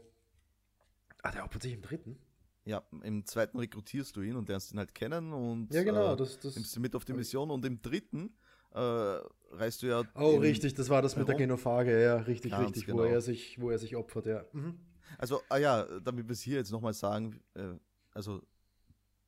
Ah, 1.26 1.32
der 1.32 1.44
opfert 1.44 1.64
sich 1.64 1.74
im 1.74 1.82
dritten? 1.82 2.20
Ja, 2.66 2.84
im 3.02 3.26
zweiten 3.26 3.58
rekrutierst 3.58 4.16
du 4.16 4.22
ihn 4.22 4.36
und 4.36 4.48
lernst 4.48 4.72
ihn 4.72 4.78
halt 4.78 4.94
kennen 4.94 5.34
und 5.34 5.74
Ja, 5.74 5.82
genau. 5.82 6.14
äh, 6.14 6.16
das, 6.16 6.40
das, 6.40 6.56
nimmst 6.56 6.76
ihn 6.76 6.84
mit 6.84 6.96
auf 6.96 7.04
die 7.04 7.14
Mission 7.14 7.50
und 7.50 7.66
im 7.66 7.82
dritten 7.82 8.38
äh, 8.72 8.80
reist 8.80 9.82
du 9.82 9.88
ja. 9.88 10.04
oh, 10.14 10.36
richtig, 10.36 10.76
das 10.76 10.90
war 10.90 11.02
das 11.02 11.16
mit 11.16 11.28
der. 11.28 11.34
Genophage, 11.34 12.00
ja, 12.00 12.18
richtig, 12.18 12.52
Ganz 12.52 12.68
richtig, 12.68 12.88
wo, 12.88 12.98
genau. 12.98 13.10
er 13.10 13.22
sich, 13.22 13.60
wo 13.60 13.72
er 13.72 13.80
sich 13.80 13.96
opfert, 13.96 14.28
ja. 14.28 14.46
Mhm. 14.54 14.78
Also, 15.18 15.42
ah 15.50 15.58
ja, 15.58 16.00
damit 16.00 16.28
wir 16.28 16.34
es 16.34 16.42
hier 16.42 16.58
jetzt 16.58 16.72
nochmal 16.72 16.94
sagen, 16.94 17.42
äh, 17.56 17.74
also 18.12 18.44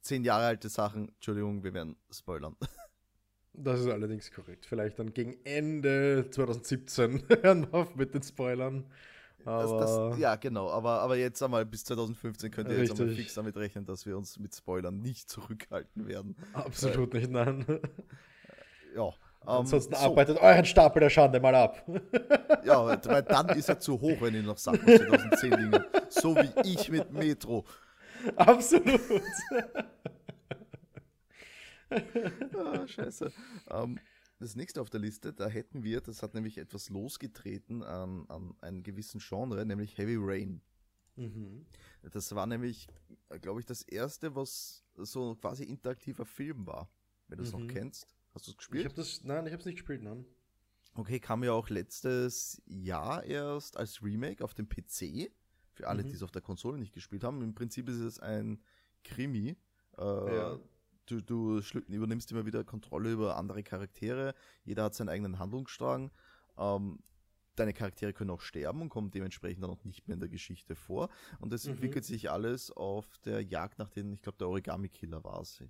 zehn 0.02 0.24
Jahre 0.24 0.46
alte 0.46 0.70
Sachen, 0.70 1.10
Entschuldigung, 1.10 1.64
wir 1.64 1.74
werden 1.74 1.96
spoilern. 2.12 2.56
Das 3.60 3.80
ist 3.80 3.88
allerdings 3.88 4.30
korrekt. 4.30 4.68
Vielleicht 4.68 5.00
dann 5.00 5.16
gegen 5.16 5.36
Ende 5.44 6.28
2017 6.30 7.24
hören 7.42 7.64
wir 7.64 7.74
auf 7.74 7.96
mit 7.96 8.14
den 8.14 8.22
Spoilern. 8.22 8.86
Das, 9.48 9.72
Aber 9.72 9.80
das, 9.80 10.20
ja, 10.20 10.36
genau, 10.36 10.70
aber, 10.70 11.00
aber 11.00 11.16
jetzt 11.16 11.42
einmal 11.42 11.66
bis 11.66 11.86
2015 11.86 12.52
könnt 12.52 12.70
ihr 12.70 12.80
jetzt 12.80 12.92
einmal 12.92 13.08
Richtig. 13.08 13.28
fix 13.28 13.36
damit 13.36 13.56
rechnen, 13.56 13.86
dass 13.86 14.06
wir 14.06 14.18
uns 14.18 14.38
mit 14.40 14.54
Spoilern 14.54 15.00
nicht 15.00 15.30
zurückhalten 15.30 16.06
werden. 16.06 16.36
absolut 16.54 17.14
nicht, 17.14 17.32
nein. 17.32 17.66
Ja. 18.94 19.06
ähm, 19.08 19.14
Ansonsten 19.46 19.96
so, 19.96 20.02
arbeitet 20.02 20.42
euren 20.42 20.66
Stapel 20.66 21.00
der 21.00 21.10
Schande 21.10 21.40
mal 21.40 21.56
ab. 21.56 21.82
Ja, 22.66 22.86
weil 23.06 23.24
dann 23.24 23.48
ist 23.50 23.70
er 23.70 23.80
zu 23.80 24.02
hoch, 24.02 24.18
wenn 24.20 24.34
ihr 24.36 24.44
noch 24.44 24.58
Sachen 24.58 24.82
aus 24.82 24.98
2010 24.98 25.52
liegen. 25.54 25.86
So 26.10 26.36
wie 26.36 26.52
ich 26.70 26.90
mit 26.90 27.14
Metro. 27.14 27.64
absolut. 28.36 29.00
Ah, 31.90 32.86
scheiße. 32.86 33.32
Ähm, 33.72 33.98
das 34.40 34.56
nächste 34.56 34.82
auf 34.82 34.90
der 34.90 35.00
Liste, 35.00 35.34
da 35.34 35.48
hätten 35.48 35.84
wir, 35.84 36.02
das 36.02 36.22
hat 36.24 36.34
nämlich 36.34 36.58
etwas 36.58 36.90
losgetreten 36.90 37.84
an, 37.84 38.26
an 38.30 38.56
einem 38.62 38.84
gewissen 38.84 39.20
Genre, 39.20 39.66
nämlich 39.66 39.98
Heavy 39.98 40.16
Rain. 40.20 40.62
Mhm. 41.16 41.66
Das 42.12 42.34
war 42.36 42.46
nämlich, 42.46 42.88
glaube 43.42 43.60
ich, 43.60 43.66
das 43.66 43.82
erste, 43.82 44.36
was 44.36 44.84
so 44.96 45.36
quasi 45.36 45.64
interaktiver 45.64 46.26
Film 46.26 46.68
war. 46.68 46.90
Wenn 47.28 47.40
du 47.40 47.44
es 47.44 47.54
Mhm. 47.54 47.66
noch 47.66 47.68
kennst. 47.68 48.08
Hast 48.34 48.46
du 48.48 48.52
es 48.52 48.54
Ich 48.54 48.58
gespielt? 48.58 48.86
habe 48.86 48.96
das, 48.96 49.24
nein, 49.24 49.46
ich 49.48 49.52
habe 49.52 49.60
es 49.62 49.66
nicht 49.66 49.76
gespielt, 49.78 50.04
nein. 50.04 50.26
Okay, 50.94 51.20
kam 51.20 51.44
ja 51.44 51.52
auch 51.54 51.70
letztes 51.70 52.62
Jahr 52.66 53.24
erst 53.24 53.78
als 53.78 54.02
Remake 54.04 54.44
auf 54.44 54.54
dem 54.54 54.68
PC. 54.70 55.32
Für 55.74 55.88
alle, 55.88 56.04
Mhm. 56.04 56.08
die 56.10 56.14
es 56.16 56.24
auf 56.24 56.32
der 56.32 56.42
Konsole 56.42 56.78
nicht 56.80 56.94
gespielt 56.94 57.24
haben. 57.24 57.42
Im 57.42 57.54
Prinzip 57.54 57.90
ist 57.90 58.00
es 58.00 58.20
ein 58.20 58.62
Krimi. 59.04 59.58
Äh, 59.98 60.02
Ja. 60.36 60.60
Du, 61.08 61.22
du 61.22 61.60
übernimmst 61.88 62.32
immer 62.32 62.46
wieder 62.46 62.64
Kontrolle 62.64 63.12
über 63.12 63.38
andere 63.38 63.64
Charaktere. 63.64 64.34
Jeder 64.66 64.84
hat 64.84 64.94
seinen 64.96 65.10
eigenen 65.10 65.40
Handlungsstrang. 65.40 66.12
Ähm, 66.58 67.00
deine 67.56 67.74
Charaktere 67.74 68.14
können 68.14 68.30
auch 68.30 68.42
sterben 68.42 68.82
und 68.82 68.90
kommen 68.90 69.10
dementsprechend 69.10 69.64
dann 69.64 69.72
auch 69.72 69.84
nicht 69.84 70.08
mehr 70.08 70.14
in 70.16 70.20
der 70.20 70.30
Geschichte 70.30 70.76
vor. 70.76 71.10
Und 71.40 71.52
es 71.54 71.66
Mhm. 71.66 71.72
entwickelt 71.74 72.06
sich 72.06 72.30
alles 72.30 72.72
auf 72.72 73.18
der 73.26 73.42
Jagd 73.42 73.80
nach 73.80 73.90
den, 73.90 74.14
ich 74.14 74.22
glaube, 74.22 74.38
der 74.38 74.48
Origami-Killer 74.50 75.24
war 75.24 75.42
es. 75.42 75.64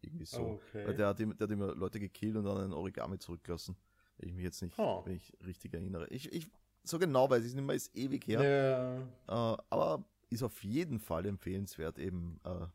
Irgendwie 0.00 0.24
so. 0.26 0.60
Okay. 0.70 0.86
Weil 0.86 0.94
der 0.94 1.08
hat, 1.08 1.18
der 1.18 1.26
hat 1.28 1.50
immer 1.50 1.74
Leute 1.74 1.98
gekillt 1.98 2.36
und 2.36 2.44
dann 2.44 2.58
ein 2.58 2.72
Origami 2.72 3.18
zurückgelassen. 3.18 3.76
Wenn 4.16 4.28
ich 4.28 4.34
mich 4.36 4.44
jetzt 4.44 4.62
nicht, 4.62 4.78
Oh. 4.78 5.02
wenn 5.04 5.16
ich 5.16 5.36
richtig 5.44 5.74
erinnere. 5.74 6.06
Ich, 6.08 6.32
ich, 6.32 6.48
so 6.84 6.98
genau 7.00 7.28
weiß 7.28 7.42
ich 7.42 7.48
es 7.50 7.54
nicht 7.54 7.64
mehr, 7.66 7.74
ist 7.74 7.94
ewig 7.96 8.26
her. 8.28 9.04
Ja. 9.26 9.54
Äh, 9.54 9.56
aber 9.70 10.04
ist 10.30 10.42
auf 10.44 10.62
jeden 10.62 11.00
Fall 11.00 11.26
empfehlenswert, 11.26 11.98
eben, 11.98 12.40
äh, 12.44 12.66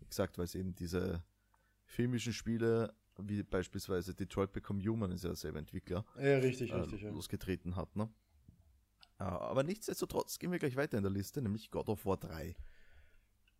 wie 0.00 0.06
gesagt, 0.06 0.38
weil 0.38 0.46
es 0.46 0.54
eben 0.54 0.74
diese 0.74 1.22
filmischen 1.90 2.32
Spiele, 2.32 2.94
wie 3.18 3.42
beispielsweise 3.42 4.14
Detroit 4.14 4.52
Become 4.52 4.82
Human, 4.82 5.10
ist 5.10 5.24
ja 5.24 5.30
derselbe 5.30 5.58
Entwickler, 5.58 6.04
ja, 6.16 6.38
richtig, 6.38 6.70
äh, 6.70 6.76
richtig. 6.76 7.02
Ja. 7.02 7.10
losgetreten 7.10 7.76
hat. 7.76 7.94
Ne? 7.96 8.08
Äh, 9.18 9.24
aber 9.24 9.62
nichtsdestotrotz 9.64 10.38
gehen 10.38 10.52
wir 10.52 10.58
gleich 10.58 10.76
weiter 10.76 10.96
in 10.96 11.02
der 11.02 11.12
Liste, 11.12 11.42
nämlich 11.42 11.70
God 11.70 11.88
of 11.88 12.06
War 12.06 12.16
3. 12.16 12.54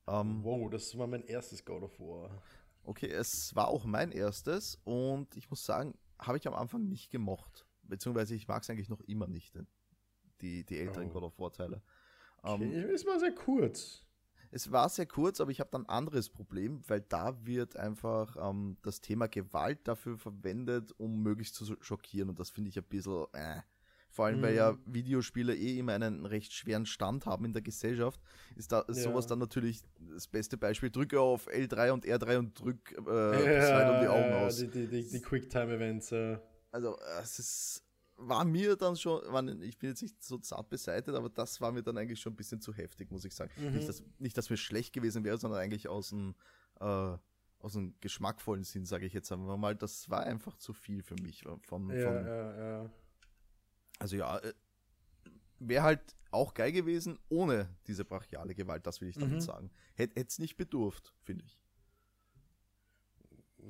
Ähm, 0.06 0.44
Wow, 0.44 0.70
das 0.70 0.96
war 0.96 1.06
mein 1.06 1.25
erstes 1.25 1.64
God 1.64 1.82
of 1.82 1.99
War. 2.00 2.42
Okay, 2.84 3.10
es 3.10 3.54
war 3.54 3.68
auch 3.68 3.84
mein 3.84 4.12
erstes 4.12 4.80
und 4.84 5.37
ich 5.37 5.50
muss 5.50 5.64
sagen, 5.64 5.99
habe 6.18 6.38
ich 6.38 6.46
am 6.46 6.54
Anfang 6.54 6.88
nicht 6.88 7.10
gemocht. 7.10 7.66
Beziehungsweise 7.82 8.34
ich 8.34 8.46
mag 8.49 8.62
es 8.62 8.70
eigentlich 8.70 8.88
noch 8.88 9.00
immer 9.02 9.26
nicht, 9.26 9.58
die, 10.40 10.64
die 10.64 10.78
älteren 10.78 11.08
Oh. 11.08 11.12
God 11.12 11.22
of 11.25 11.38
War 11.38 11.52
Teile. 11.52 11.82
Okay, 12.42 12.72
ähm, 12.72 12.90
es 12.94 13.04
war 13.04 13.18
sehr 13.18 13.34
kurz. 13.34 14.04
Es 14.50 14.73
war 14.73 14.88
sehr 14.88 15.07
kurz, 15.07 15.40
aber 15.40 15.50
ich 15.50 15.61
habe 15.61 15.71
dann 15.71 15.83
ein 15.83 15.88
anderes 15.88 16.28
Problem, 16.28 16.83
weil 16.88 17.00
da 17.00 17.45
wird 17.45 17.76
einfach 17.76 18.37
ähm, 18.40 18.76
das 18.83 19.00
Thema 19.00 19.28
Gewalt 19.28 19.87
dafür 19.87 20.19
verwendet, 20.19 20.92
um 20.99 21.23
möglichst 21.23 21.54
zu 21.54 21.76
schockieren. 21.80 22.28
Und 22.28 22.40
das 22.40 22.50
finde 22.50 22.71
ich 22.71 22.78
ein 22.78 22.85
bisschen, 22.85 23.26
äh. 23.33 23.61
Vor 24.12 24.26
allem, 24.26 24.38
mhm. 24.38 24.42
weil 24.42 24.54
ja 24.57 24.73
mhm. 24.73 24.78
Videospiele 24.87 25.54
eh 25.54 25.78
immer 25.78 25.92
einen 25.92 26.26
recht 26.26 26.52
schweren 26.52 26.85
Stand 26.85 27.26
haben 27.26 27.45
in 27.45 27.52
der 27.52 27.62
Gesellschaft, 27.62 28.21
ist 28.57 28.73
da 28.73 28.85
ja. 28.88 28.95
sowas 28.95 29.28
dann 29.28 29.38
natürlich 29.38 29.83
das 30.00 30.26
beste 30.26 30.57
Beispiel. 30.57 30.90
Drücke 30.90 31.21
auf 31.21 31.47
L3 31.49 31.92
und 31.92 32.04
R3 32.04 32.38
und 32.38 32.61
drück 32.61 32.92
äh, 33.07 33.69
ja, 33.69 33.95
um 33.95 34.00
die 34.00 34.09
Augen 34.09 34.33
aus. 34.33 34.57
Die, 34.57 34.69
die, 34.69 34.88
die, 34.88 35.09
die 35.09 35.21
Quicktime-Events. 35.21 36.11
Äh. 36.11 36.38
Also, 36.73 36.99
es 37.23 37.38
ist 37.38 37.85
war 38.20 38.44
mir 38.44 38.76
dann 38.76 38.96
schon, 38.96 39.62
ich 39.62 39.78
bin 39.78 39.90
jetzt 39.90 40.02
nicht 40.02 40.22
so 40.22 40.38
zart 40.38 40.68
beseitigt, 40.68 41.16
aber 41.16 41.28
das 41.28 41.60
war 41.60 41.72
mir 41.72 41.82
dann 41.82 41.96
eigentlich 41.96 42.20
schon 42.20 42.34
ein 42.34 42.36
bisschen 42.36 42.60
zu 42.60 42.74
heftig, 42.74 43.10
muss 43.10 43.24
ich 43.24 43.34
sagen. 43.34 43.50
Mhm. 43.56 43.72
Nicht, 43.72 43.88
dass, 43.88 44.02
nicht, 44.18 44.36
dass 44.36 44.50
mir 44.50 44.56
schlecht 44.56 44.92
gewesen 44.92 45.24
wäre, 45.24 45.38
sondern 45.38 45.60
eigentlich 45.60 45.88
aus 45.88 46.10
dem, 46.10 46.34
äh, 46.80 47.16
aus 47.58 47.76
einem 47.76 47.94
geschmackvollen 48.00 48.64
Sinn, 48.64 48.84
sage 48.84 49.06
ich 49.06 49.12
jetzt 49.12 49.32
einmal 49.32 49.56
mal. 49.58 49.74
Das 49.74 50.10
war 50.10 50.22
einfach 50.24 50.56
zu 50.56 50.72
viel 50.72 51.02
für 51.02 51.16
mich. 51.16 51.42
Vom, 51.42 51.60
vom, 51.62 51.90
ja, 51.90 51.98
ja, 51.98 52.82
ja. 52.82 52.90
Also 53.98 54.16
ja, 54.16 54.38
äh, 54.38 54.52
wäre 55.58 55.82
halt 55.82 56.16
auch 56.30 56.54
geil 56.54 56.72
gewesen 56.72 57.18
ohne 57.28 57.68
diese 57.86 58.04
brachiale 58.04 58.54
Gewalt, 58.54 58.86
das 58.86 59.00
will 59.00 59.08
ich 59.08 59.16
damit 59.16 59.36
mhm. 59.36 59.40
sagen. 59.40 59.70
Hätte 59.94 60.20
es 60.20 60.38
nicht 60.38 60.56
bedurft, 60.56 61.14
finde 61.22 61.44
ich. 61.44 61.60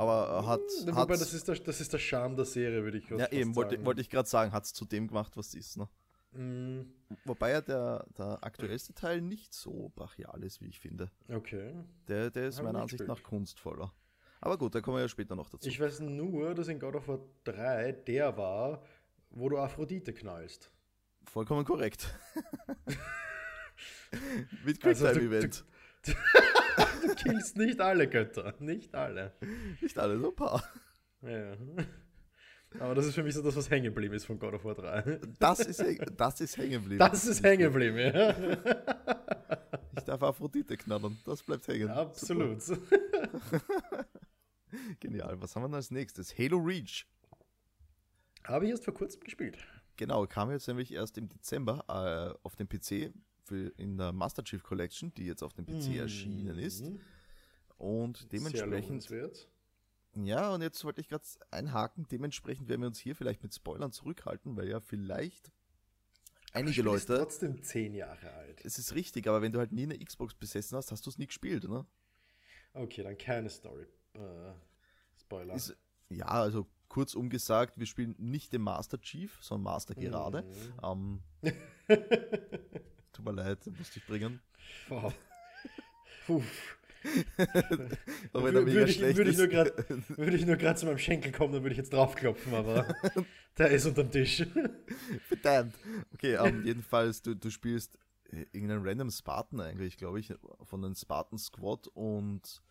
Aber 0.00 0.46
hat. 0.46 0.62
Ja, 0.86 0.96
wobei, 0.96 1.18
das 1.18 1.34
ist, 1.34 1.46
der, 1.46 1.56
das 1.56 1.78
ist 1.78 1.92
der 1.92 1.98
Charme 1.98 2.34
der 2.34 2.46
Serie, 2.46 2.82
würde 2.82 2.96
ich 2.96 3.10
Ja, 3.10 3.30
eben, 3.30 3.54
wollte, 3.54 3.84
wollte 3.84 4.00
ich 4.00 4.08
gerade 4.08 4.26
sagen, 4.26 4.50
hat 4.50 4.64
es 4.64 4.72
zu 4.72 4.86
dem 4.86 5.08
gemacht, 5.08 5.36
was 5.36 5.48
es 5.48 5.54
ist. 5.54 5.76
Ne? 5.76 5.90
Mhm. 6.32 6.90
Wobei 7.26 7.50
ja 7.50 7.60
der, 7.60 8.06
der 8.16 8.42
aktuellste 8.42 8.94
Teil 8.94 9.20
nicht 9.20 9.52
so 9.52 9.92
brachial 9.94 10.42
ist, 10.42 10.62
wie 10.62 10.68
ich 10.68 10.80
finde. 10.80 11.10
Okay. 11.28 11.74
Der, 12.08 12.30
der 12.30 12.48
ist 12.48 12.62
meiner 12.62 12.80
Ansicht 12.80 13.06
nach 13.06 13.22
kunstvoller. 13.22 13.92
Aber 14.40 14.56
gut, 14.56 14.74
da 14.74 14.80
kommen 14.80 14.96
wir 14.96 15.02
ja 15.02 15.08
später 15.08 15.36
noch 15.36 15.50
dazu. 15.50 15.68
Ich 15.68 15.78
weiß 15.78 16.00
nur, 16.00 16.54
dass 16.54 16.68
in 16.68 16.78
God 16.78 16.94
of 16.94 17.06
War 17.06 17.20
3 17.44 17.92
der 17.92 18.38
war, 18.38 18.82
wo 19.28 19.50
du 19.50 19.58
Aphrodite 19.58 20.14
knallst. 20.14 20.70
Vollkommen 21.24 21.66
korrekt. 21.66 22.08
Mit 24.64 24.80
Quicktime-Event. 24.80 25.62
Also, 26.06 26.16
du 27.02 27.14
killst 27.14 27.56
nicht 27.56 27.80
alle 27.80 28.08
Götter. 28.08 28.54
Nicht 28.58 28.94
alle. 28.94 29.32
Nicht 29.80 29.98
alle, 29.98 30.18
so 30.18 30.30
ein 30.30 30.36
paar. 30.36 30.64
Ja. 31.22 31.56
Aber 32.78 32.94
das 32.94 33.06
ist 33.06 33.14
für 33.14 33.22
mich 33.22 33.34
so 33.34 33.42
das, 33.42 33.56
was 33.56 33.68
hängen 33.68 33.84
geblieben 33.84 34.14
ist 34.14 34.26
von 34.26 34.38
God 34.38 34.54
of 34.54 34.64
War 34.64 34.74
3. 34.74 35.20
Das 35.38 35.60
ist, 35.60 35.82
das 36.16 36.40
ist 36.40 36.56
hängen 36.56 36.82
geblieben. 36.82 36.98
Das 36.98 37.26
ist 37.26 37.42
hängen 37.42 37.72
geblieben, 37.72 37.98
ja. 37.98 38.34
Ich 39.96 40.04
darf 40.04 40.22
Aphrodite 40.22 40.76
knattern. 40.76 41.18
Das 41.24 41.42
bleibt 41.42 41.66
hängen. 41.66 41.90
Absolut. 41.90 42.60
Genial. 45.00 45.40
Was 45.40 45.56
haben 45.56 45.64
wir 45.64 45.68
denn 45.68 45.74
als 45.74 45.90
nächstes? 45.90 46.38
Halo 46.38 46.58
Reach. 46.58 47.06
Habe 48.44 48.66
ich 48.66 48.70
erst 48.70 48.84
vor 48.84 48.94
kurzem 48.94 49.20
gespielt. 49.20 49.58
Genau, 49.96 50.26
kam 50.26 50.50
jetzt 50.50 50.68
nämlich 50.68 50.92
erst 50.92 51.18
im 51.18 51.28
Dezember 51.28 51.84
äh, 51.88 52.38
auf 52.42 52.56
dem 52.56 52.68
PC 52.68 53.12
für, 53.50 53.72
in 53.78 53.98
der 53.98 54.12
Master 54.12 54.44
Chief 54.44 54.62
Collection, 54.62 55.12
die 55.14 55.26
jetzt 55.26 55.42
auf 55.42 55.52
dem 55.52 55.66
PC 55.66 55.88
mhm. 55.88 55.98
erschienen 55.98 56.58
ist. 56.58 56.84
Und 57.78 58.32
dementsprechend. 58.32 59.08
Ja, 60.14 60.54
und 60.54 60.62
jetzt 60.62 60.84
wollte 60.84 61.00
ich 61.00 61.08
gerade 61.08 61.24
einhaken. 61.50 62.06
Dementsprechend 62.10 62.68
werden 62.68 62.82
wir 62.82 62.86
uns 62.86 63.00
hier 63.00 63.16
vielleicht 63.16 63.42
mit 63.42 63.52
Spoilern 63.52 63.90
zurückhalten, 63.90 64.56
weil 64.56 64.68
ja 64.68 64.78
vielleicht 64.80 65.50
einige 66.52 66.82
Leute. 66.82 67.12
Ist 67.12 67.18
trotzdem 67.18 67.62
zehn 67.62 67.94
Jahre 67.94 68.32
alt. 68.34 68.64
Es 68.64 68.78
ist 68.78 68.94
richtig, 68.94 69.26
aber 69.26 69.42
wenn 69.42 69.50
du 69.50 69.58
halt 69.58 69.72
nie 69.72 69.82
eine 69.82 69.98
Xbox 69.98 70.34
besessen 70.34 70.76
hast, 70.76 70.92
hast 70.92 71.06
du 71.06 71.10
es 71.10 71.18
nie 71.18 71.26
gespielt, 71.26 71.64
ne? 71.64 71.84
Okay, 72.72 73.02
dann 73.02 73.18
keine 73.18 73.50
Story. 73.50 73.86
Äh, 74.14 74.52
Spoiler. 75.18 75.54
Ist, 75.54 75.76
ja, 76.08 76.26
also 76.26 76.68
kurz 76.88 77.14
umgesagt, 77.14 77.78
wir 77.78 77.86
spielen 77.86 78.14
nicht 78.18 78.52
den 78.52 78.62
Master 78.62 79.00
Chief, 79.00 79.38
sondern 79.40 79.64
Master 79.64 79.94
gerade. 79.94 80.42
Mhm. 80.82 81.22
Ähm, 81.42 81.52
tut 83.12 83.24
mir 83.24 83.32
leid, 83.32 83.58
musste 83.78 83.98
ich 83.98 84.06
bringen. 84.06 84.40
Wow. 84.88 85.14
Puh. 86.26 86.42
aber 88.32 88.52
würde, 88.52 88.90
ich, 88.90 89.00
würde, 89.00 89.30
ich 89.30 89.38
nur 89.38 89.48
grad, 89.48 89.72
würde 90.18 90.36
ich 90.36 90.44
nur 90.44 90.56
gerade 90.56 90.78
zu 90.78 90.86
meinem 90.86 90.98
Schenkel 90.98 91.32
kommen, 91.32 91.54
dann 91.54 91.62
würde 91.62 91.72
ich 91.72 91.78
jetzt 91.78 91.92
draufklopfen, 91.92 92.54
aber 92.54 92.94
der 93.58 93.70
ist 93.70 93.86
unterm 93.86 94.10
Tisch. 94.10 94.46
Verdammt. 95.28 95.74
Okay, 96.12 96.36
um, 96.36 96.46
ähm, 96.46 96.64
jedenfalls, 96.64 97.22
du, 97.22 97.34
du 97.34 97.50
spielst 97.50 97.98
irgendeinen 98.52 98.86
random 98.86 99.10
Spartan 99.10 99.60
eigentlich, 99.60 99.96
glaube 99.96 100.20
ich, 100.20 100.32
von 100.62 100.82
den 100.82 100.94
Spartan 100.94 101.38
Squad 101.38 101.88
und 101.88 102.62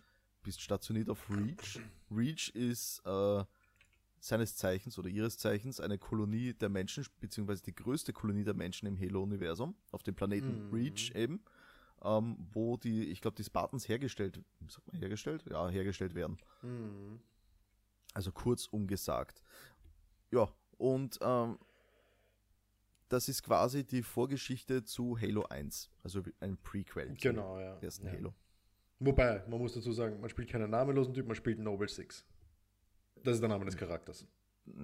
bist 0.44 0.62
stationiert 0.62 1.10
auf 1.10 1.30
Reach. 1.30 1.80
Reach 2.12 2.50
ist 2.56 3.02
äh, 3.06 3.44
seines 4.20 4.56
Zeichens 4.56 4.98
oder 5.00 5.10
ihres 5.10 5.38
Zeichens 5.38 5.80
eine 5.80 5.98
Kolonie 5.98 6.54
der 6.54 6.70
Menschen, 6.70 7.06
beziehungsweise 7.20 7.64
die 7.64 7.76
größte 7.76 8.14
Kolonie 8.14 8.44
der 8.44 8.54
Menschen 8.54 8.88
im 8.88 9.00
Halo-Universum, 9.00 9.76
auf 9.92 10.04
dem 10.04 10.16
Planeten 10.16 10.68
mhm. 10.68 10.74
Reach 10.74 11.12
eben, 11.16 11.42
ähm, 12.04 12.38
wo 12.52 12.78
die, 12.78 13.06
ich 13.06 13.22
glaube, 13.22 13.36
die 13.36 13.44
Spartans 13.44 13.88
hergestellt, 13.88 14.42
sagt 14.68 14.88
man 14.92 15.00
hergestellt? 15.00 15.44
Ja, 15.50 15.70
hergestellt 15.70 16.16
werden. 16.16 16.38
Mhm. 16.62 17.20
Also 18.14 18.32
kurz 18.32 18.68
umgesagt. 18.68 19.42
Ja, 20.32 20.50
und 20.78 21.18
ähm, 21.22 21.58
das 23.10 23.28
ist 23.28 23.44
quasi 23.44 23.84
die 23.84 24.04
Vorgeschichte 24.04 24.84
zu 24.84 25.20
Halo 25.20 25.44
1, 25.46 25.90
also 26.04 26.22
ein 26.40 26.58
Prequel 26.58 27.16
genau, 27.20 27.60
ja. 27.60 27.78
ersten 27.80 28.06
ja. 28.06 28.14
Halo. 28.14 28.34
Wobei, 29.00 29.44
man 29.48 29.60
muss 29.60 29.74
dazu 29.74 29.92
sagen, 29.92 30.20
man 30.20 30.30
spielt 30.30 30.50
keinen 30.50 30.70
namenlosen 30.70 31.14
Typ, 31.14 31.26
man 31.26 31.36
spielt 31.36 31.60
Noble 31.60 31.88
Six. 31.88 32.26
Das 33.24 33.36
ist 33.36 33.42
der 33.42 33.50
Name 33.50 33.66
des 33.66 33.76
Charakters. 33.78 34.26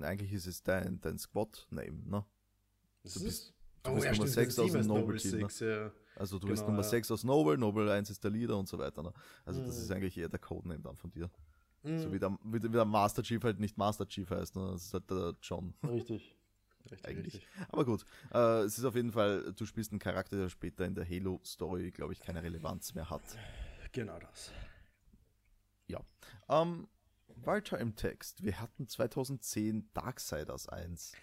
Eigentlich 0.02 0.34
ist 0.34 0.48
es 0.48 0.64
dein, 0.64 1.00
dein 1.02 1.18
Squad-Name, 1.18 2.04
ne? 2.06 2.26
Du 3.04 3.24
bist, 3.24 3.54
du 3.84 3.92
oh, 3.92 3.96
bist 3.96 4.06
ja, 4.06 4.12
Nummer 4.14 4.28
6 4.28 4.60
aus 4.60 4.72
dem 4.72 4.88
Noble 4.88 5.18
Team. 5.18 5.40
Ne? 5.40 5.48
Ja. 5.60 5.92
Also 6.16 6.40
du 6.40 6.48
genau, 6.48 6.52
bist 6.52 6.68
Nummer 6.68 6.82
ja. 6.82 6.90
6 6.90 7.12
aus 7.12 7.24
Noble, 7.24 7.58
Noble 7.58 7.92
1 7.92 8.10
ist 8.10 8.24
der 8.24 8.32
Leader 8.32 8.58
und 8.58 8.68
so 8.68 8.80
weiter. 8.80 9.04
Ne? 9.04 9.14
Also 9.46 9.62
mhm. 9.62 9.68
das 9.68 9.78
ist 9.78 9.92
eigentlich 9.92 10.18
eher 10.18 10.30
der 10.30 10.40
Codename 10.40 10.82
dann 10.82 10.98
von 10.98 11.12
dir. 11.12 11.30
Mhm. 11.84 12.00
So 12.00 12.12
wie 12.12 12.20
der, 12.20 12.38
wie 12.44 12.60
der, 12.60 12.86
Master 12.86 13.22
Chief 13.22 13.44
halt 13.44 13.60
nicht 13.60 13.78
Master 13.78 14.08
Chief 14.08 14.28
heißt, 14.28 14.56
ne? 14.56 14.72
Das 14.72 14.86
ist 14.86 14.94
halt 14.94 15.10
der 15.10 15.36
John. 15.42 15.76
Richtig. 15.84 16.36
Richtig, 16.92 17.06
eigentlich. 17.08 17.34
Richtig. 17.36 17.50
Aber 17.70 17.86
gut, 17.86 18.06
äh, 18.34 18.62
es 18.62 18.78
ist 18.78 18.86
auf 18.86 18.96
jeden 18.96 19.12
Fall, 19.12 19.54
du 19.54 19.66
spielst 19.66 19.92
einen 19.92 20.00
Charakter, 20.00 20.38
der 20.38 20.50
später 20.50 20.86
in 20.86 20.96
der 20.96 21.08
Halo-Story, 21.08 21.92
glaube 21.92 22.14
ich, 22.14 22.20
keine 22.20 22.44
Relevanz 22.44 22.94
mehr 22.94 23.10
hat. 23.10 23.24
Genau 23.92 24.20
das. 24.20 24.52
Ja. 25.88 26.02
Ähm, 26.50 26.88
weiter 27.44 27.80
im 27.80 27.96
Text. 27.96 28.44
Wir 28.44 28.60
hatten 28.60 28.88
2010 28.88 29.90
Darksiders 29.94 30.70
1. 30.70 31.14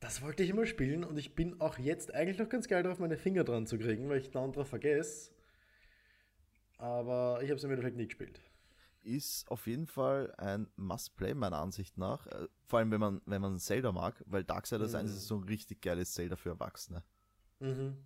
Das 0.00 0.22
wollte 0.22 0.42
ich 0.42 0.50
immer 0.50 0.66
spielen 0.66 1.04
und 1.04 1.16
ich 1.16 1.34
bin 1.34 1.60
auch 1.60 1.78
jetzt 1.78 2.14
eigentlich 2.14 2.38
noch 2.38 2.48
ganz 2.48 2.68
geil 2.68 2.82
drauf, 2.82 2.98
meine 2.98 3.16
Finger 3.16 3.44
dran 3.44 3.66
zu 3.66 3.78
kriegen, 3.78 4.08
weil 4.08 4.20
ich 4.20 4.30
da 4.30 4.46
drauf 4.46 4.68
vergesse. 4.68 5.32
Aber 6.78 7.40
ich 7.42 7.48
habe 7.48 7.56
es 7.56 7.64
im 7.64 7.70
Endeffekt 7.70 7.96
nie 7.96 8.06
gespielt. 8.06 8.40
Ist 9.02 9.50
auf 9.50 9.66
jeden 9.66 9.86
Fall 9.86 10.34
ein 10.36 10.68
Must-Play, 10.76 11.34
meiner 11.34 11.58
Ansicht 11.58 11.96
nach. 11.96 12.26
Äh, 12.26 12.48
vor 12.66 12.80
allem, 12.80 12.90
wenn 12.90 13.00
man, 13.00 13.22
wenn 13.24 13.40
man 13.40 13.58
Zelda 13.58 13.92
mag, 13.92 14.22
weil 14.26 14.44
Darksiders 14.44 14.92
mhm. 14.92 14.98
1 14.98 15.12
ist 15.12 15.26
so 15.28 15.36
ein 15.36 15.44
richtig 15.44 15.80
geiles 15.80 16.12
Zelda 16.12 16.36
für 16.36 16.50
Erwachsene. 16.50 17.02
Mhm. 17.60 17.96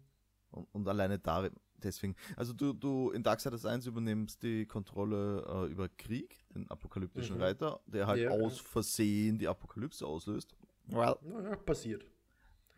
Und, 0.50 0.68
und 0.72 0.88
alleine 0.88 1.18
da 1.18 1.48
deswegen. 1.82 2.14
Also 2.36 2.52
du, 2.52 2.72
du 2.72 3.10
in 3.10 3.22
Darksiders 3.22 3.64
1 3.64 3.86
übernimmst 3.86 4.42
die 4.42 4.66
Kontrolle 4.66 5.44
äh, 5.48 5.72
über 5.72 5.88
Krieg, 5.88 6.39
den 6.54 6.70
apokalyptischen 6.70 7.36
mhm. 7.36 7.42
Reiter, 7.42 7.80
der 7.86 8.06
halt 8.06 8.22
ja. 8.22 8.30
aus 8.30 8.58
Versehen 8.58 9.38
die 9.38 9.48
Apokalypse 9.48 10.06
auslöst. 10.06 10.54
Well. 10.86 11.16
Naja, 11.22 11.56
passiert. 11.56 12.04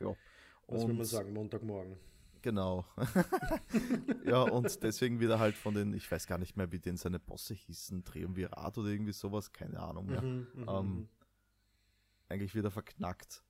Ja. 0.01 0.15
Was 0.67 0.83
und, 0.83 0.89
will 0.89 0.97
man 0.97 1.07
sagen, 1.07 1.33
Montagmorgen. 1.33 1.97
Genau. 2.43 2.85
ja, 4.27 4.43
und 4.43 4.83
deswegen 4.83 5.21
wieder 5.21 5.39
halt 5.39 5.57
von 5.57 5.75
den, 5.75 5.95
ich 5.95 6.11
weiß 6.11 6.27
gar 6.27 6.39
nicht 6.39 6.57
mehr, 6.57 6.73
wie 6.73 6.81
denn 6.81 6.97
seine 6.97 7.21
Bosse 7.21 7.55
hießen, 7.55 8.05
Triumvirat 8.05 8.79
oder 8.79 8.89
irgendwie 8.89 9.13
sowas, 9.13 9.53
keine 9.53 9.79
Ahnung 9.79 10.07
mehr. 10.07 10.23
Mhm, 10.23 10.49
mhm 10.55 10.69
ähm, 10.69 10.87
mhm. 10.87 11.09
eigentlich 12.29 12.55
wieder 12.55 12.71
verknackt. 12.71 13.45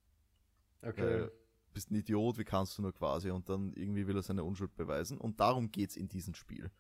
Okay. 0.83 1.23
Äh, 1.23 1.31
bist 1.73 1.91
ein 1.91 1.95
Idiot, 1.95 2.39
wie 2.39 2.45
kannst 2.45 2.77
du 2.77 2.83
nur 2.83 2.93
quasi? 2.93 3.31
Und 3.31 3.49
dann 3.49 3.73
irgendwie 3.73 4.07
will 4.07 4.17
er 4.17 4.23
seine 4.23 4.45
Unschuld 4.45 4.77
beweisen. 4.77 5.19
Und 5.19 5.41
darum 5.41 5.71
geht 5.73 5.91
es 5.91 5.97
in 5.97 6.09
diesem 6.09 6.35
Spiel. 6.35 6.71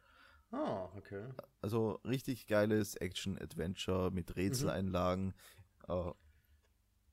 Ah, 0.53 0.89
okay. 0.97 1.25
Also 1.61 2.01
richtig 2.05 2.47
geiles 2.47 2.95
Action-Adventure 2.95 4.11
mit 4.11 4.37
Rätseleinlagen. 4.37 5.27
Mhm. 5.27 5.33
Äh, 5.89 6.13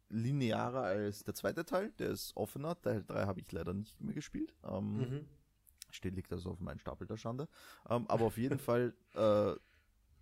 linearer 0.10 0.84
als 0.84 1.24
der 1.24 1.36
zweite 1.36 1.65
Teil, 1.65 1.91
der 2.00 2.10
ist 2.10 2.36
offener. 2.36 2.79
Teil 2.81 3.03
3 3.05 3.25
habe 3.25 3.39
ich 3.39 3.51
leider 3.51 3.74
nicht 3.74 4.00
mehr 4.01 4.13
gespielt. 4.13 4.53
Ähm, 4.63 4.98
mhm. 4.98 5.25
Steht 5.91 6.15
liegt 6.15 6.31
also 6.31 6.51
auf 6.51 6.60
meinem 6.60 6.79
Stapel 6.79 7.08
der 7.08 7.17
Schande. 7.17 7.48
Ähm, 7.89 8.05
aber 8.08 8.25
auf 8.25 8.38
jeden 8.38 8.60
Fall 8.60 8.93
äh, 9.13 9.53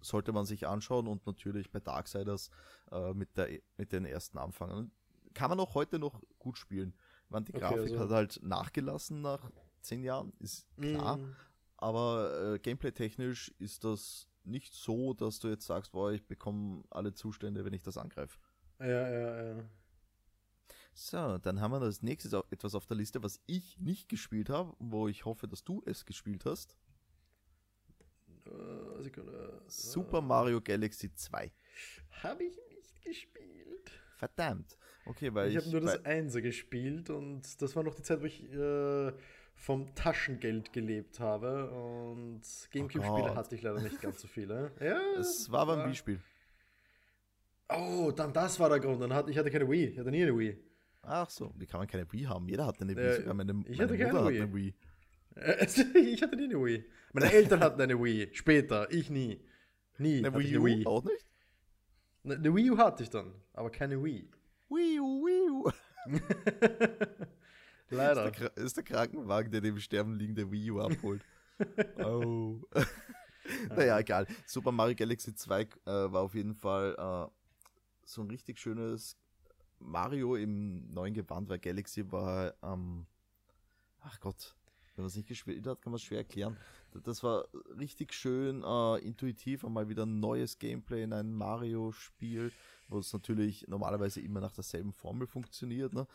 sollte 0.02 0.32
man 0.32 0.46
sich 0.46 0.68
anschauen 0.68 1.08
und 1.08 1.26
natürlich 1.26 1.72
bei 1.72 1.80
Darksiders 1.80 2.50
äh, 2.92 3.14
mit, 3.14 3.36
der, 3.38 3.60
mit 3.78 3.92
den 3.92 4.06
ersten 4.06 4.38
anfangen. 4.38 4.92
Kann 5.34 5.50
man 5.50 5.60
auch 5.60 5.74
heute 5.74 6.00
noch 6.00 6.22
gut 6.40 6.58
spielen. 6.58 6.94
Man, 7.30 7.46
die 7.46 7.54
okay, 7.54 7.62
Grafik 7.62 7.80
also. 7.80 8.00
hat 8.00 8.10
halt 8.10 8.40
nachgelassen 8.44 9.22
nach 9.22 9.52
zehn 9.82 10.04
Jahren, 10.04 10.34
ist 10.40 10.68
klar. 10.78 11.18
Mm. 11.18 11.36
Aber 11.78 12.54
äh, 12.56 12.60
gameplay-technisch 12.60 13.54
ist 13.60 13.84
das 13.84 14.28
nicht 14.44 14.74
so, 14.74 15.14
dass 15.14 15.40
du 15.40 15.50
jetzt 15.50 15.66
sagst, 15.66 15.92
boah, 15.92 16.12
ich 16.12 16.26
bekomme 16.26 16.84
alle 16.90 17.14
Zustände, 17.14 17.66
wenn 17.66 17.74
ich 17.74 17.84
das 17.84 17.98
angreife. 17.98 18.40
Ja, 18.80 19.10
ja, 19.10 19.54
ja. 19.56 19.70
So, 20.94 21.38
dann 21.38 21.62
haben 21.62 21.72
wir 21.72 21.82
als 21.82 22.02
nächstes 22.02 22.34
auch 22.34 22.52
etwas 22.52 22.74
auf 22.74 22.88
der 22.88 22.98
Liste, 22.98 23.22
was 23.22 23.40
ich 23.46 23.78
nicht 23.80 24.10
gespielt 24.10 24.50
habe, 24.50 24.76
wo 24.80 25.08
ich 25.08 25.26
hoffe, 25.26 25.48
dass 25.48 25.64
du 25.64 25.84
es 25.86 26.06
gespielt 26.06 26.46
hast. 26.46 26.76
Äh, 28.46 29.04
Sekunde. 29.04 29.62
Super 29.68 30.22
Mario 30.22 30.60
Galaxy 30.62 31.14
2. 31.14 31.52
Habe 32.24 32.44
ich 32.44 32.58
nicht 32.70 33.02
gespielt. 33.04 33.92
Verdammt. 34.18 34.76
Okay, 35.06 35.34
weil 35.34 35.50
Ich 35.50 35.56
ich, 35.56 35.62
habe 35.62 35.72
nur 35.72 35.82
das 35.82 36.04
Einser 36.04 36.42
gespielt 36.42 37.10
und 37.12 37.62
das 37.62 37.76
war 37.76 37.84
noch 37.84 37.94
die 37.94 38.02
Zeit, 38.02 38.22
wo 38.22 38.26
ich 38.26 38.44
äh, 38.52 39.14
vom 39.60 39.94
Taschengeld 39.96 40.72
gelebt 40.72 41.20
habe 41.20 41.70
und 41.72 42.42
Gamecube-Spiele 42.72 43.28
Gott. 43.28 43.36
hatte 43.36 43.56
ich 43.56 43.62
leider 43.64 43.82
nicht 43.82 44.02
ganz 44.02 44.22
so 44.22 44.28
viele. 44.28 44.72
Ja, 44.80 45.00
es 45.20 45.52
war 45.52 45.62
aber 45.62 45.84
ein 45.84 45.90
Wii-Spiel. 45.90 46.20
Oh, 47.70 48.12
dann 48.16 48.32
das 48.34 48.60
war 48.60 48.70
der 48.70 48.80
Grund. 48.80 49.02
Dann 49.02 49.14
hatte, 49.14 49.30
ich 49.32 49.38
hatte 49.38 49.52
keine 49.52 49.70
Wii. 49.70 49.88
Ich 49.88 50.00
hatte 50.00 50.10
nie 50.12 50.24
eine 50.24 50.38
Wii. 50.38 50.58
Ach 51.02 51.30
so, 51.30 51.54
wie 51.58 51.66
kann 51.66 51.80
man 51.82 51.88
keine 51.88 52.10
Wii 52.12 52.24
haben? 52.24 52.48
Jeder 52.48 52.66
hat 52.66 52.82
eine 52.82 52.96
Wii, 52.96 53.04
Äh, 53.04 53.16
sogar 53.18 53.34
meine, 53.34 53.52
ich 53.66 53.78
meine 53.78 53.84
hatte 53.84 53.98
keine 53.98 54.14
Mutter 54.14 54.26
hat 54.26 54.32
Wii. 54.34 54.42
eine 54.42 54.54
Wii. 54.54 54.74
Ich 56.14 56.22
hatte 56.24 56.36
nie 56.36 56.46
eine 56.46 56.64
Wii. 56.64 56.86
Meine 57.14 57.32
Eltern 57.32 57.60
hatten 57.60 57.82
eine 57.82 58.02
Wii. 58.02 58.30
Später. 58.34 58.92
Ich 58.92 59.10
nie. 59.10 59.44
Nie. 59.98 60.20
Eine 60.20 60.32
hatte 60.32 60.42
ich 60.44 60.54
Wii? 60.64 60.86
Auch 60.86 61.04
nicht? 61.04 61.26
Eine, 62.24 62.36
eine 62.36 62.56
Wii 62.56 62.72
U 62.72 62.78
hatte 62.78 63.04
ich 63.04 63.10
dann, 63.10 63.34
aber 63.54 63.70
keine 63.70 64.04
Wii. 64.04 64.30
Wii 64.70 65.00
U, 65.00 65.26
Wii 65.26 65.50
U. 65.50 65.72
Leider. 67.90 68.32
Ist 68.32 68.40
der, 68.40 68.58
ist 68.58 68.78
der 68.78 68.84
Krankenwagen, 68.84 69.52
der 69.52 69.62
dem 69.62 69.80
Sterben 69.80 70.16
liegende 70.16 70.52
Wii 70.52 70.72
U 70.72 70.82
abholt. 70.82 71.22
oh. 72.00 72.62
naja, 73.70 74.00
egal. 74.00 74.28
Super 74.46 74.72
Mario 74.72 74.96
Galaxy 74.96 75.34
2 75.34 75.62
äh, 75.62 75.68
war 75.86 76.22
auf 76.22 76.36
jeden 76.36 76.54
Fall 76.54 76.96
äh, 76.98 77.32
so 78.06 78.22
ein 78.22 78.30
richtig 78.30 78.60
schönes 78.60 79.18
Mario 79.80 80.36
im 80.36 80.92
neuen 80.92 81.14
Gewand, 81.14 81.50
weil 81.50 81.60
Galaxy 81.60 82.12
war, 82.12 82.54
ähm, 82.64 83.06
ach 84.02 84.20
Gott, 84.20 84.56
wenn 84.96 85.04
man 85.04 85.10
es 85.10 85.16
nicht 85.16 85.28
gespielt 85.28 85.66
hat, 85.68 85.82
kann 85.82 85.92
man 85.92 85.98
es 85.98 86.04
schwer 86.04 86.20
erklären. 86.20 86.58
Das 87.04 87.22
war 87.22 87.48
richtig 87.78 88.14
schön 88.14 88.64
äh, 88.64 88.98
intuitiv, 89.06 89.64
einmal 89.64 89.90
wieder 89.90 90.06
ein 90.06 90.20
neues 90.20 90.58
Gameplay 90.58 91.04
in 91.04 91.14
einem 91.14 91.34
Mario-Spiel, 91.36 92.52
wo 92.90 93.00
es 93.00 93.14
natürlich 93.14 93.68
normalerweise 93.68 94.22
immer 94.22 94.40
nach 94.40 94.54
derselben 94.54 94.94
Formel 94.94 95.28
funktioniert. 95.28 95.94
Ne? 95.94 96.08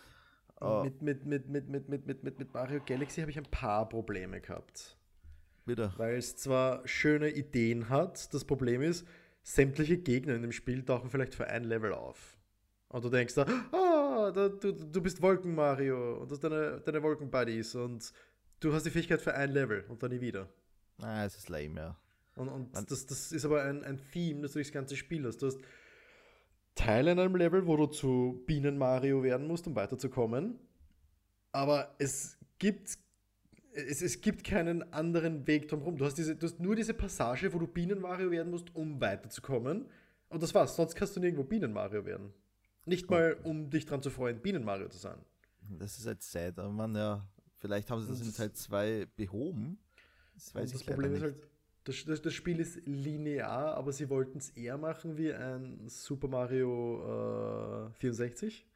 Äh, 0.62 0.85
Mit, 0.85 1.02
mit, 1.02 1.26
mit, 1.26 1.49
mit, 1.49 1.69
mit, 1.69 1.88
mit, 1.88 2.07
mit, 2.07 2.23
mit, 2.25 2.38
mit 2.38 2.54
Mario 2.54 2.81
Galaxy 2.87 3.21
habe 3.21 3.31
ich 3.31 3.38
ein 3.38 3.50
paar 3.50 3.88
Probleme 3.88 4.40
gehabt. 4.40 4.97
wieder. 5.66 5.92
Weil 5.97 6.16
es 6.16 6.37
zwar 6.37 6.87
schöne 6.87 7.31
Ideen 7.31 7.88
hat, 7.88 8.33
das 8.33 8.45
Problem 8.45 8.83
ist, 8.83 9.07
sämtliche 9.42 9.99
Gegner 9.99 10.35
in 10.35 10.42
dem 10.42 10.52
Spiel 10.52 10.85
tauchen 10.85 11.11
vielleicht 11.11 11.35
für 11.35 11.47
ein 11.47 11.64
Level 11.64 11.92
auf. 11.92 12.37
Und 12.88 13.04
du 13.04 13.09
denkst 13.09 13.35
da, 13.35 13.47
ah, 13.73 14.31
da, 14.33 14.49
du, 14.49 14.73
du 14.73 15.00
bist 15.02 15.21
Wolken-Mario 15.23 16.19
und 16.21 16.31
das 16.31 16.38
deine, 16.40 16.81
deine 16.81 17.02
Wolken-Buddies 17.02 17.75
und 17.75 18.12
du 18.61 18.73
hast 18.73 18.85
die 18.85 18.90
Fähigkeit 18.90 19.21
für 19.21 19.35
ein 19.35 19.50
Level 19.50 19.85
und 19.88 20.02
dann 20.02 20.11
nie 20.11 20.21
wieder. 20.21 20.49
Ah, 21.00 21.25
es 21.25 21.37
ist 21.37 21.49
lame, 21.49 21.75
ja. 21.81 21.97
Und, 22.37 22.49
und 22.49 22.90
das, 22.90 23.07
das 23.07 23.33
ist 23.33 23.45
aber 23.45 23.64
ein, 23.64 23.83
ein 23.83 24.00
Theme, 24.12 24.42
das 24.42 24.52
du 24.52 24.59
das 24.59 24.71
ganze 24.73 24.97
Spiel 24.97 25.26
hast. 25.26 25.38
Du 25.42 25.47
hast 25.47 25.59
Teile 26.75 27.12
in 27.12 27.19
einem 27.19 27.37
Level, 27.37 27.67
wo 27.67 27.76
du 27.76 27.87
zu 27.87 28.43
Bienen-Mario 28.47 29.23
werden 29.23 29.47
musst, 29.47 29.67
um 29.67 29.75
weiterzukommen. 29.75 30.59
Aber 31.52 31.95
es 31.99 32.38
gibt, 32.59 32.99
es, 33.73 34.00
es 34.00 34.21
gibt 34.21 34.45
keinen 34.45 34.93
anderen 34.93 35.47
Weg 35.47 35.69
drumherum. 35.69 35.97
Du 35.97 36.05
hast, 36.05 36.17
diese, 36.17 36.35
du 36.35 36.47
hast 36.47 36.61
nur 36.61 36.75
diese 36.75 36.95
Passage, 36.95 37.52
wo 37.52 37.59
du 37.59 37.67
Bienen-Mario 37.67 38.31
werden 38.31 38.50
musst, 38.50 38.75
um 38.75 39.00
weiterzukommen. 39.00 39.87
Und 40.29 40.42
das 40.42 40.55
war's. 40.55 40.77
Sonst 40.77 40.94
kannst 40.94 41.14
du 41.14 41.20
nirgendwo 41.20 41.44
Bienen-Mario 41.44 42.07
werden. 42.07 42.33
Nicht 42.87 43.11
mal, 43.11 43.37
um 43.44 43.70
dich 43.70 43.87
dran 43.87 44.03
zu 44.03 44.11
freuen, 44.11 44.40
Bienen-Mario 44.40 44.88
zu 44.88 44.99
sein. 44.99 45.18
Das 45.79 45.99
ist 45.99 46.07
halt 46.07 46.23
sad, 46.23 46.59
aber 46.59 46.70
man 46.70 46.94
ja, 46.96 47.29
vielleicht 47.59 47.90
haben 47.90 48.03
sie 48.03 48.09
das 48.09 48.20
in 48.20 48.35
Teil 48.35 48.53
2 48.53 49.07
behoben. 49.14 49.79
Das 50.35 50.53
das 50.53 50.83
Problem 50.83 51.12
ist 51.14 51.23
nicht. 51.23 51.35
halt, 51.35 51.49
das, 51.85 52.05
das, 52.05 52.23
das 52.23 52.35
Spiel 52.35 52.61
ist 52.61 52.81
linear, 52.87 53.75
aber 53.75 53.92
sie 53.92 54.09
wollten 54.09 54.38
es 54.38 54.51
eher 54.51 54.79
machen 54.79 55.16
wie 55.16 55.33
ein 55.33 55.88
Super 55.88 56.29
Mario 56.29 57.88
äh, 57.88 57.92
64. 57.99 58.66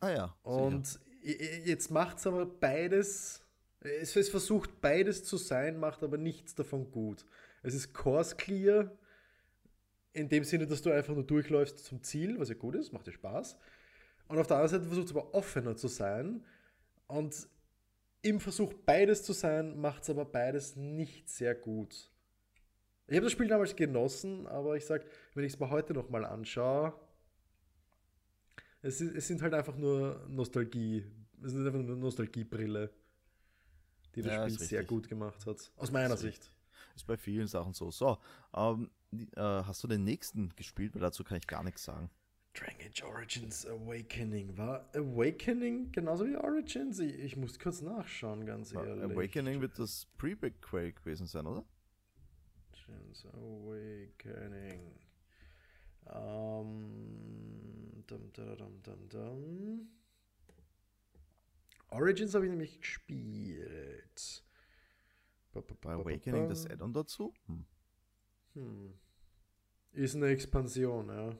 ah 0.00 0.10
ja. 0.10 0.36
Und 0.42 0.98
jetzt 1.22 1.90
macht 1.90 2.18
es 2.18 2.26
aber 2.26 2.46
beides, 2.46 3.42
es, 3.80 4.16
es 4.16 4.28
versucht 4.28 4.80
beides 4.80 5.24
zu 5.24 5.36
sein, 5.36 5.78
macht 5.78 6.02
aber 6.02 6.18
nichts 6.18 6.54
davon 6.54 6.90
gut. 6.90 7.24
Es 7.62 7.74
ist 7.74 7.92
course 7.92 8.36
clear, 8.36 8.90
in 10.12 10.28
dem 10.28 10.44
Sinne, 10.44 10.66
dass 10.66 10.82
du 10.82 10.90
einfach 10.90 11.14
nur 11.14 11.24
durchläufst 11.24 11.84
zum 11.84 12.02
Ziel, 12.02 12.38
was 12.38 12.48
ja 12.48 12.54
gut 12.56 12.74
ist, 12.74 12.92
macht 12.92 13.06
dir 13.06 13.12
Spaß. 13.12 13.56
Und 14.28 14.38
auf 14.38 14.46
der 14.46 14.56
anderen 14.56 14.80
Seite 14.80 14.86
versucht 14.86 15.06
es 15.06 15.16
aber 15.16 15.34
offener 15.34 15.76
zu 15.76 15.88
sein. 15.88 16.44
Und 17.06 17.48
im 18.22 18.40
Versuch, 18.40 18.72
beides 18.86 19.22
zu 19.22 19.32
sein, 19.32 19.80
macht 19.80 20.02
es 20.02 20.10
aber 20.10 20.24
beides 20.24 20.76
nicht 20.76 21.28
sehr 21.28 21.54
gut. 21.54 22.10
Ich 23.06 23.16
habe 23.16 23.24
das 23.24 23.32
Spiel 23.32 23.48
damals 23.48 23.74
genossen, 23.74 24.46
aber 24.46 24.76
ich 24.76 24.86
sag, 24.86 25.04
wenn 25.34 25.44
ich 25.44 25.54
es 25.54 25.58
mir 25.58 25.70
heute 25.70 25.94
nochmal 25.94 26.24
anschaue, 26.24 26.94
es, 28.82 29.00
ist, 29.00 29.14
es 29.14 29.26
sind 29.26 29.42
halt 29.42 29.52
einfach 29.52 29.76
nur 29.76 30.24
Nostalgie. 30.28 31.04
Es 31.42 31.52
ist 31.52 31.66
einfach 31.66 31.80
nur 31.80 31.96
Nostalgiebrille, 31.96 32.90
die 34.14 34.22
das 34.22 34.32
Ja, 34.32 34.48
Spiel 34.48 34.66
sehr 34.66 34.84
gut 34.84 35.08
gemacht 35.08 35.44
hat. 35.46 35.72
Aus 35.76 35.90
meiner 35.90 36.14
Ist 36.14 36.20
Sicht. 36.20 36.52
Ist 36.94 37.06
bei 37.06 37.16
vielen 37.16 37.46
Sachen 37.46 37.72
so. 37.72 37.90
So, 37.90 38.18
ähm, 38.54 38.90
äh, 39.12 39.40
hast 39.40 39.82
du 39.82 39.88
den 39.88 40.04
nächsten 40.04 40.50
gespielt? 40.56 40.94
Weil 40.94 41.00
dazu 41.00 41.24
kann 41.24 41.36
ich 41.38 41.46
gar 41.46 41.64
nichts 41.64 41.84
sagen. 41.84 42.10
Dragon 42.54 42.86
Age 42.86 43.02
Origins 43.04 43.66
Awakening. 43.66 44.56
War 44.56 44.88
Awakening 44.94 45.92
genauso 45.92 46.26
wie 46.26 46.36
Origins? 46.36 46.98
Ich, 46.98 47.14
ich 47.18 47.36
muss 47.36 47.58
kurz 47.58 47.80
nachschauen, 47.80 48.44
ganz 48.44 48.74
Weil 48.74 48.88
ehrlich. 48.88 49.16
Awakening 49.16 49.60
wird 49.60 49.78
das 49.78 50.06
Pre-Quake 50.18 50.94
gewesen 50.94 51.26
sein, 51.26 51.46
oder? 51.46 51.64
Origins 52.90 53.24
Awakening. 53.26 54.80
Ähm, 56.06 58.04
dum, 58.06 58.32
dum, 58.32 58.56
dum, 58.56 58.82
dum, 58.82 59.08
dum. 59.08 59.88
Origins 61.90 62.34
habe 62.34 62.46
ich 62.46 62.50
nämlich 62.50 62.80
gespielt. 62.80 64.44
Ba, 65.52 65.60
ba, 65.60 65.74
ba, 65.80 65.94
Awakening 65.94 66.48
das 66.48 66.66
Add-on 66.66 66.92
dazu? 66.92 67.34
Hm. 67.46 67.64
Hm. 68.54 68.94
Ist 69.92 70.14
eine 70.14 70.28
Expansion, 70.28 71.08
ja. 71.08 71.36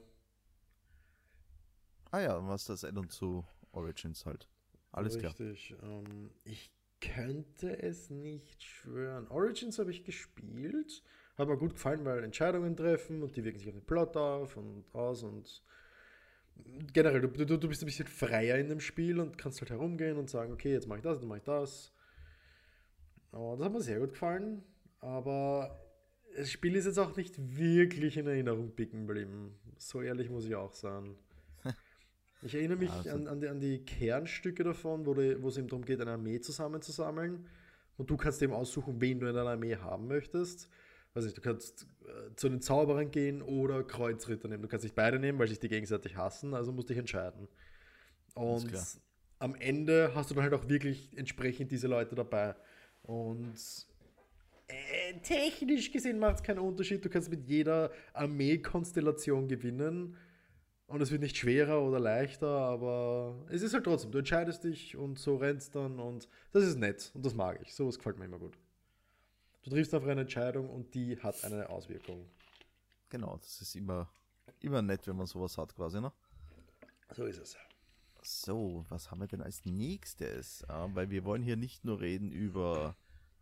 Ah 2.11 2.19
ja, 2.19 2.47
war 2.47 2.55
es 2.55 2.65
das 2.65 2.83
Add-on 2.83 3.09
zu 3.09 3.45
Origins 3.71 4.25
halt. 4.25 4.47
Alles 4.91 5.17
klar. 5.17 5.31
Richtig. 5.31 5.75
Ähm, 5.81 6.31
ich 6.43 6.71
könnte 6.99 7.81
es 7.81 8.09
nicht 8.09 8.63
schwören. 8.63 9.27
Origins 9.29 9.79
habe 9.79 9.91
ich 9.91 10.03
gespielt. 10.03 11.03
Hat 11.37 11.47
mir 11.47 11.57
gut 11.57 11.73
gefallen, 11.73 12.05
weil 12.05 12.23
Entscheidungen 12.23 12.75
treffen 12.75 13.23
und 13.23 13.35
die 13.35 13.43
wirken 13.43 13.57
sich 13.57 13.69
auf 13.69 13.75
den 13.75 13.85
Plot 13.85 14.15
auf 14.17 14.57
und 14.57 14.83
aus 14.93 15.23
und 15.23 15.63
generell, 16.93 17.21
du, 17.21 17.27
du, 17.29 17.57
du 17.57 17.67
bist 17.67 17.81
ein 17.81 17.85
bisschen 17.85 18.07
freier 18.07 18.57
in 18.57 18.69
dem 18.69 18.79
Spiel 18.79 19.19
und 19.19 19.37
kannst 19.37 19.61
halt 19.61 19.71
herumgehen 19.71 20.17
und 20.17 20.29
sagen, 20.29 20.51
okay, 20.51 20.71
jetzt 20.71 20.87
mache 20.87 20.99
ich 20.99 21.03
das, 21.03 21.19
dann 21.19 21.29
mache 21.29 21.39
ich 21.39 21.45
das. 21.45 21.93
Und 23.31 23.59
das 23.59 23.65
hat 23.65 23.73
mir 23.73 23.81
sehr 23.81 23.99
gut 23.99 24.11
gefallen, 24.11 24.63
aber 24.99 25.79
das 26.35 26.51
Spiel 26.51 26.75
ist 26.75 26.85
jetzt 26.85 26.99
auch 26.99 27.15
nicht 27.15 27.35
wirklich 27.57 28.17
in 28.17 28.27
Erinnerung 28.27 28.75
picken 28.75 29.07
geblieben. 29.07 29.55
So 29.77 30.01
ehrlich 30.01 30.29
muss 30.29 30.45
ich 30.45 30.55
auch 30.55 30.73
sein. 30.73 31.15
Ich 32.43 32.55
erinnere 32.55 32.77
mich 32.77 32.89
Also- 32.91 33.09
an, 33.11 33.27
an, 33.27 33.39
die, 33.39 33.47
an 33.47 33.59
die 33.59 33.85
Kernstücke 33.85 34.63
davon, 34.63 35.05
wo, 35.05 35.13
die, 35.13 35.41
wo 35.41 35.49
es 35.49 35.57
eben 35.57 35.67
darum 35.67 35.85
geht, 35.85 36.01
eine 36.01 36.11
Armee 36.11 36.39
zusammenzusammeln. 36.39 37.45
Und 37.97 38.09
du 38.09 38.17
kannst 38.17 38.41
eben 38.41 38.53
aussuchen, 38.53 38.99
wen 38.99 39.19
du 39.19 39.27
in 39.27 39.35
deiner 39.35 39.51
Armee 39.51 39.75
haben 39.75 40.07
möchtest. 40.07 40.69
Weiß 41.13 41.25
nicht, 41.25 41.37
du 41.37 41.41
kannst 41.41 41.85
äh, 42.05 42.35
zu 42.35 42.49
den 42.49 42.61
Zauberern 42.61 43.11
gehen 43.11 43.41
oder 43.41 43.83
Kreuzritter 43.83 44.47
nehmen. 44.47 44.63
Du 44.63 44.69
kannst 44.69 44.83
nicht 44.83 44.95
beide 44.95 45.19
nehmen, 45.19 45.37
weil 45.37 45.47
sich 45.47 45.59
die 45.59 45.67
gegenseitig 45.67 46.15
hassen, 46.15 46.53
also 46.53 46.71
musst 46.71 46.89
dich 46.89 46.97
entscheiden. 46.97 47.47
Und 48.33 48.71
am 49.39 49.55
Ende 49.55 50.11
hast 50.15 50.29
du 50.31 50.35
dann 50.35 50.43
halt 50.43 50.53
auch 50.53 50.69
wirklich 50.69 51.15
entsprechend 51.17 51.71
diese 51.71 51.87
Leute 51.87 52.15
dabei. 52.15 52.55
Und 53.03 53.53
äh, 54.67 55.19
technisch 55.21 55.91
gesehen 55.91 56.17
macht 56.17 56.37
es 56.37 56.43
keinen 56.43 56.59
Unterschied. 56.59 57.03
Du 57.03 57.09
kannst 57.09 57.29
mit 57.29 57.43
jeder 57.47 57.91
Armeekonstellation 58.13 59.47
gewinnen. 59.47 60.15
Und 60.91 60.99
es 61.01 61.09
wird 61.09 61.21
nicht 61.21 61.37
schwerer 61.37 61.81
oder 61.81 61.99
leichter, 61.99 62.47
aber 62.49 63.45
es 63.49 63.61
ist 63.61 63.73
halt 63.73 63.85
trotzdem, 63.85 64.11
du 64.11 64.17
entscheidest 64.17 64.65
dich 64.65 64.97
und 64.97 65.17
so 65.17 65.37
rennst 65.37 65.73
dann 65.75 65.99
und 65.99 66.27
das 66.51 66.63
ist 66.65 66.77
nett 66.77 67.11
und 67.13 67.25
das 67.25 67.33
mag 67.33 67.59
ich. 67.61 67.73
Sowas 67.73 67.97
gefällt 67.97 68.17
mir 68.19 68.25
immer 68.25 68.39
gut. 68.39 68.57
Du 69.63 69.69
triffst 69.69 69.93
einfach 69.93 70.09
eine 70.09 70.21
Entscheidung 70.21 70.69
und 70.69 70.93
die 70.93 71.17
hat 71.19 71.43
eine 71.45 71.69
Auswirkung. 71.69 72.25
Genau, 73.09 73.37
das 73.37 73.61
ist 73.61 73.75
immer, 73.75 74.09
immer 74.59 74.81
nett, 74.81 75.07
wenn 75.07 75.15
man 75.15 75.27
sowas 75.27 75.57
hat 75.57 75.73
quasi, 75.75 76.01
ne? 76.01 76.11
So 77.15 77.25
ist 77.25 77.39
es. 77.39 77.57
So, 78.23 78.85
was 78.89 79.11
haben 79.11 79.21
wir 79.21 79.27
denn 79.27 79.41
als 79.41 79.63
nächstes? 79.65 80.63
Äh, 80.63 80.87
weil 80.93 81.09
wir 81.09 81.23
wollen 81.23 81.41
hier 81.41 81.57
nicht 81.57 81.85
nur 81.85 82.01
reden 82.01 82.31
über 82.31 82.95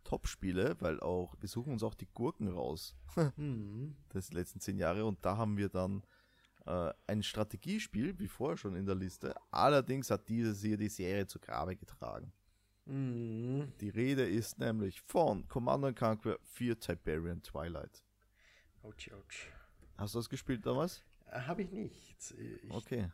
Top-Spiele, 0.04 0.76
weil 0.80 1.00
auch, 1.00 1.34
wir 1.40 1.48
suchen 1.48 1.72
uns 1.72 1.82
auch 1.82 1.94
die 1.94 2.08
Gurken 2.14 2.48
raus 2.48 2.94
Mhm. 3.36 3.96
des 4.14 4.32
letzten 4.32 4.60
zehn 4.60 4.78
Jahre 4.78 5.04
und 5.04 5.24
da 5.24 5.36
haben 5.36 5.56
wir 5.56 5.68
dann 5.68 6.02
äh, 6.66 6.92
ein 7.06 7.22
Strategiespiel, 7.22 8.18
wie 8.18 8.28
vorher 8.28 8.56
schon 8.56 8.76
in 8.76 8.86
der 8.86 8.94
Liste. 8.94 9.34
Allerdings 9.50 10.10
hat 10.10 10.28
dieses 10.28 10.60
hier 10.62 10.76
die 10.76 10.88
Serie 10.88 11.26
zu 11.26 11.38
Grabe 11.38 11.76
getragen. 11.76 12.32
Mhm. 12.86 13.72
Die 13.80 13.90
Rede 13.90 14.28
ist 14.28 14.58
nämlich 14.58 15.00
von 15.02 15.46
Commander 15.48 15.92
Conquer 15.92 16.38
4 16.42 16.78
Tiberian 16.80 17.42
Twilight. 17.42 18.02
Ouch, 18.82 19.12
ouch. 19.12 19.48
Hast 19.96 20.14
du 20.14 20.18
das 20.18 20.28
gespielt 20.28 20.64
damals? 20.66 21.04
Habe 21.30 21.62
ich 21.62 21.70
nicht. 21.70 22.32
Ich 22.62 22.70
Okay. 22.70 23.10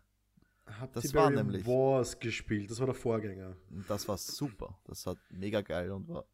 habe 0.66 0.92
das 0.94 1.12
war 1.12 1.28
Tiberium 1.28 1.48
nämlich- 1.48 1.66
Wars 1.66 2.18
gespielt. 2.18 2.70
Das 2.70 2.78
war 2.78 2.86
der 2.86 2.94
Vorgänger. 2.94 3.56
Das 3.88 4.06
war 4.08 4.16
super. 4.16 4.78
Das 4.84 5.04
hat 5.06 5.18
mega 5.30 5.60
geil 5.60 5.90
und 5.90 6.08
war, 6.08 6.24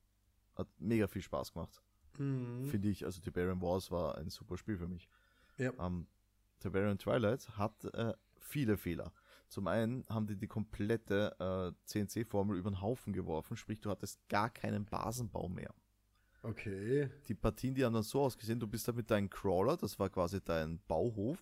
hat 0.54 0.68
mega 0.78 1.06
viel 1.08 1.22
Spaß 1.22 1.52
gemacht. 1.52 1.82
Mhm. 2.18 2.66
Finde 2.66 2.88
ich. 2.90 3.04
Also 3.04 3.20
Tiberian 3.20 3.60
Wars 3.62 3.90
war 3.90 4.18
ein 4.18 4.28
super 4.28 4.56
Spiel 4.58 4.76
für 4.76 4.86
mich. 4.86 5.08
Ja. 5.56 5.72
Ähm, 5.84 6.06
Tiberian 6.62 6.98
Twilight 6.98 7.48
hat 7.56 7.84
äh, 7.94 8.14
viele 8.38 8.76
Fehler. 8.76 9.12
Zum 9.48 9.66
einen 9.66 10.04
haben 10.08 10.26
die 10.26 10.36
die 10.36 10.46
komplette 10.48 11.36
äh, 11.38 11.72
CNC-Formel 11.86 12.56
über 12.56 12.70
den 12.70 12.80
Haufen 12.80 13.12
geworfen, 13.12 13.56
sprich 13.56 13.80
du 13.80 13.90
hattest 13.90 14.26
gar 14.28 14.48
keinen 14.50 14.86
Basenbau 14.86 15.48
mehr. 15.48 15.74
Okay. 16.42 17.08
Die 17.28 17.34
Partien, 17.34 17.74
die 17.74 17.84
haben 17.84 17.92
dann 17.94 18.02
so 18.02 18.20
ausgesehen, 18.22 18.58
du 18.58 18.66
bist 18.66 18.88
da 18.88 18.92
mit 18.92 19.10
deinem 19.10 19.30
Crawler, 19.30 19.76
das 19.76 19.98
war 19.98 20.08
quasi 20.10 20.40
dein 20.42 20.80
Bauhof, 20.88 21.38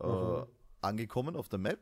äh, 0.00 0.06
Mhm. 0.06 0.46
angekommen 0.80 1.36
auf 1.36 1.48
der 1.48 1.58
Map 1.60 1.80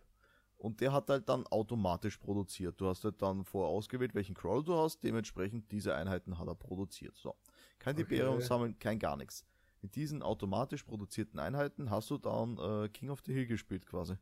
und 0.59 0.81
der 0.81 0.93
hat 0.93 1.09
halt 1.09 1.29
dann 1.29 1.47
automatisch 1.47 2.19
produziert. 2.19 2.81
Du 2.81 2.89
hast 2.89 3.05
halt 3.05 3.21
dann 3.23 3.45
vorausgewählt, 3.45 4.15
welchen 4.15 4.35
Crawler 4.35 4.63
du 4.63 4.75
hast, 4.77 5.03
dementsprechend 5.03 5.71
diese 5.73 5.95
Einheiten 5.95 6.39
hat 6.39 6.47
er 6.47 6.55
produziert. 6.55 7.17
So. 7.17 7.35
Kein 7.79 7.95
Okay. 7.97 8.05
Tiberium 8.05 8.41
sammeln, 8.41 8.79
kein 8.79 8.99
gar 8.99 9.17
nichts. 9.17 9.45
Mit 9.83 9.97
diesen 9.97 10.23
automatisch 10.23 10.85
produzierten 10.85 11.39
Einheiten 11.41 11.91
hast 11.91 12.09
du 12.11 12.17
dann 12.19 12.57
äh, 12.59 12.89
King 12.89 13.11
of 13.11 13.21
the 13.27 13.33
Hill 13.33 13.47
gespielt 13.47 13.85
quasi. 13.87 14.17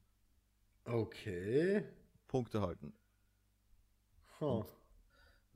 Okay. 0.84 1.84
Punkte 2.26 2.60
halten. 2.62 2.94
Huh. 4.40 4.64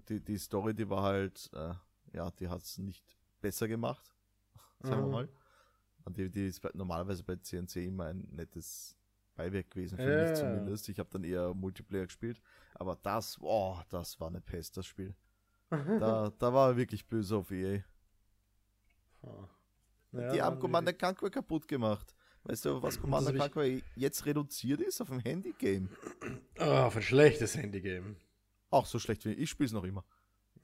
Die, 0.08 0.20
die 0.20 0.36
Story, 0.38 0.74
die 0.74 0.88
war 0.90 1.02
halt, 1.02 1.50
äh, 1.54 1.72
ja, 2.12 2.30
die 2.32 2.48
hat 2.48 2.62
es 2.62 2.76
nicht 2.78 3.16
besser 3.40 3.66
gemacht, 3.66 4.12
sagen 4.82 5.02
wir 5.02 5.06
Mhm. 5.06 5.10
mal. 5.10 5.28
Und 6.04 6.18
die, 6.18 6.30
die 6.30 6.46
ist 6.46 6.62
normalerweise 6.74 7.24
bei 7.24 7.36
CNC 7.36 7.76
immer 7.86 8.06
ein 8.06 8.28
nettes 8.30 8.98
Beiwerk 9.34 9.70
gewesen, 9.70 9.96
für 9.96 10.10
Ja. 10.12 10.20
mich 10.20 10.34
zumindest. 10.34 10.88
Ich 10.90 10.98
habe 10.98 11.08
dann 11.10 11.24
eher 11.24 11.54
Multiplayer 11.54 12.04
gespielt, 12.04 12.42
aber 12.74 12.96
das, 12.96 13.38
oh, 13.40 13.80
das 13.88 14.20
war 14.20 14.28
eine 14.28 14.42
Pest, 14.42 14.76
das 14.76 14.86
Spiel. 14.86 15.16
Da, 15.98 16.30
da 16.38 16.52
war 16.52 16.70
er 16.70 16.76
wirklich 16.76 17.08
böse 17.08 17.36
auf 17.38 17.50
EA. 17.50 17.82
Huh. 19.22 19.48
Die 20.14 20.36
Ja, 20.38 20.44
haben 20.46 20.54
dann- 20.54 20.60
Commander 20.60 20.92
Conquer 20.92 21.30
kaputt 21.30 21.68
gemacht. 21.68 22.14
Weißt 22.44 22.64
du, 22.66 22.82
was 22.82 23.00
Commander 23.00 23.32
ich- 23.34 23.40
Conquer 23.40 23.80
jetzt 23.96 24.26
reduziert 24.26 24.80
ist 24.80 25.00
auf 25.00 25.08
dem 25.08 25.20
Handy-Game? 25.20 25.88
Ah, 26.58 26.86
auf 26.86 26.96
ein 26.96 27.02
schlechtes 27.02 27.56
Handygame. 27.56 28.16
Auch 28.70 28.86
so 28.86 28.98
schlecht 28.98 29.24
wie 29.24 29.32
ich 29.32 29.48
spiele 29.50 29.66
es 29.66 29.72
noch 29.72 29.84
immer. 29.84 30.04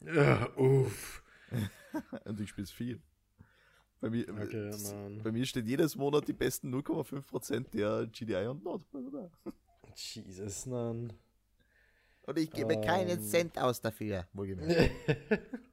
Ja, 0.02 0.48
uff. 0.56 1.22
Und 2.24 2.40
ich 2.40 2.50
spiele 2.50 2.64
es 2.64 2.70
viel. 2.72 3.00
Bei 4.00 4.08
mir, 4.08 4.26
Okay, 4.28 4.70
bei 5.22 5.30
mir 5.32 5.44
steht 5.44 5.66
jedes 5.66 5.94
Monat 5.96 6.26
die 6.26 6.32
besten 6.32 6.70
0,5% 6.74 7.70
der 7.70 8.06
GDI 8.06 8.46
und 8.46 8.64
Not. 8.64 8.82
Jesus, 9.94 10.64
nein. 10.66 11.12
Und 12.22 12.38
ich 12.38 12.50
gebe 12.50 12.74
Ähm. 12.74 12.80
keinen 12.80 13.20
Cent 13.22 13.58
aus 13.58 13.80
dafür. 13.80 14.26
Wohlgemerkt. 14.32 14.90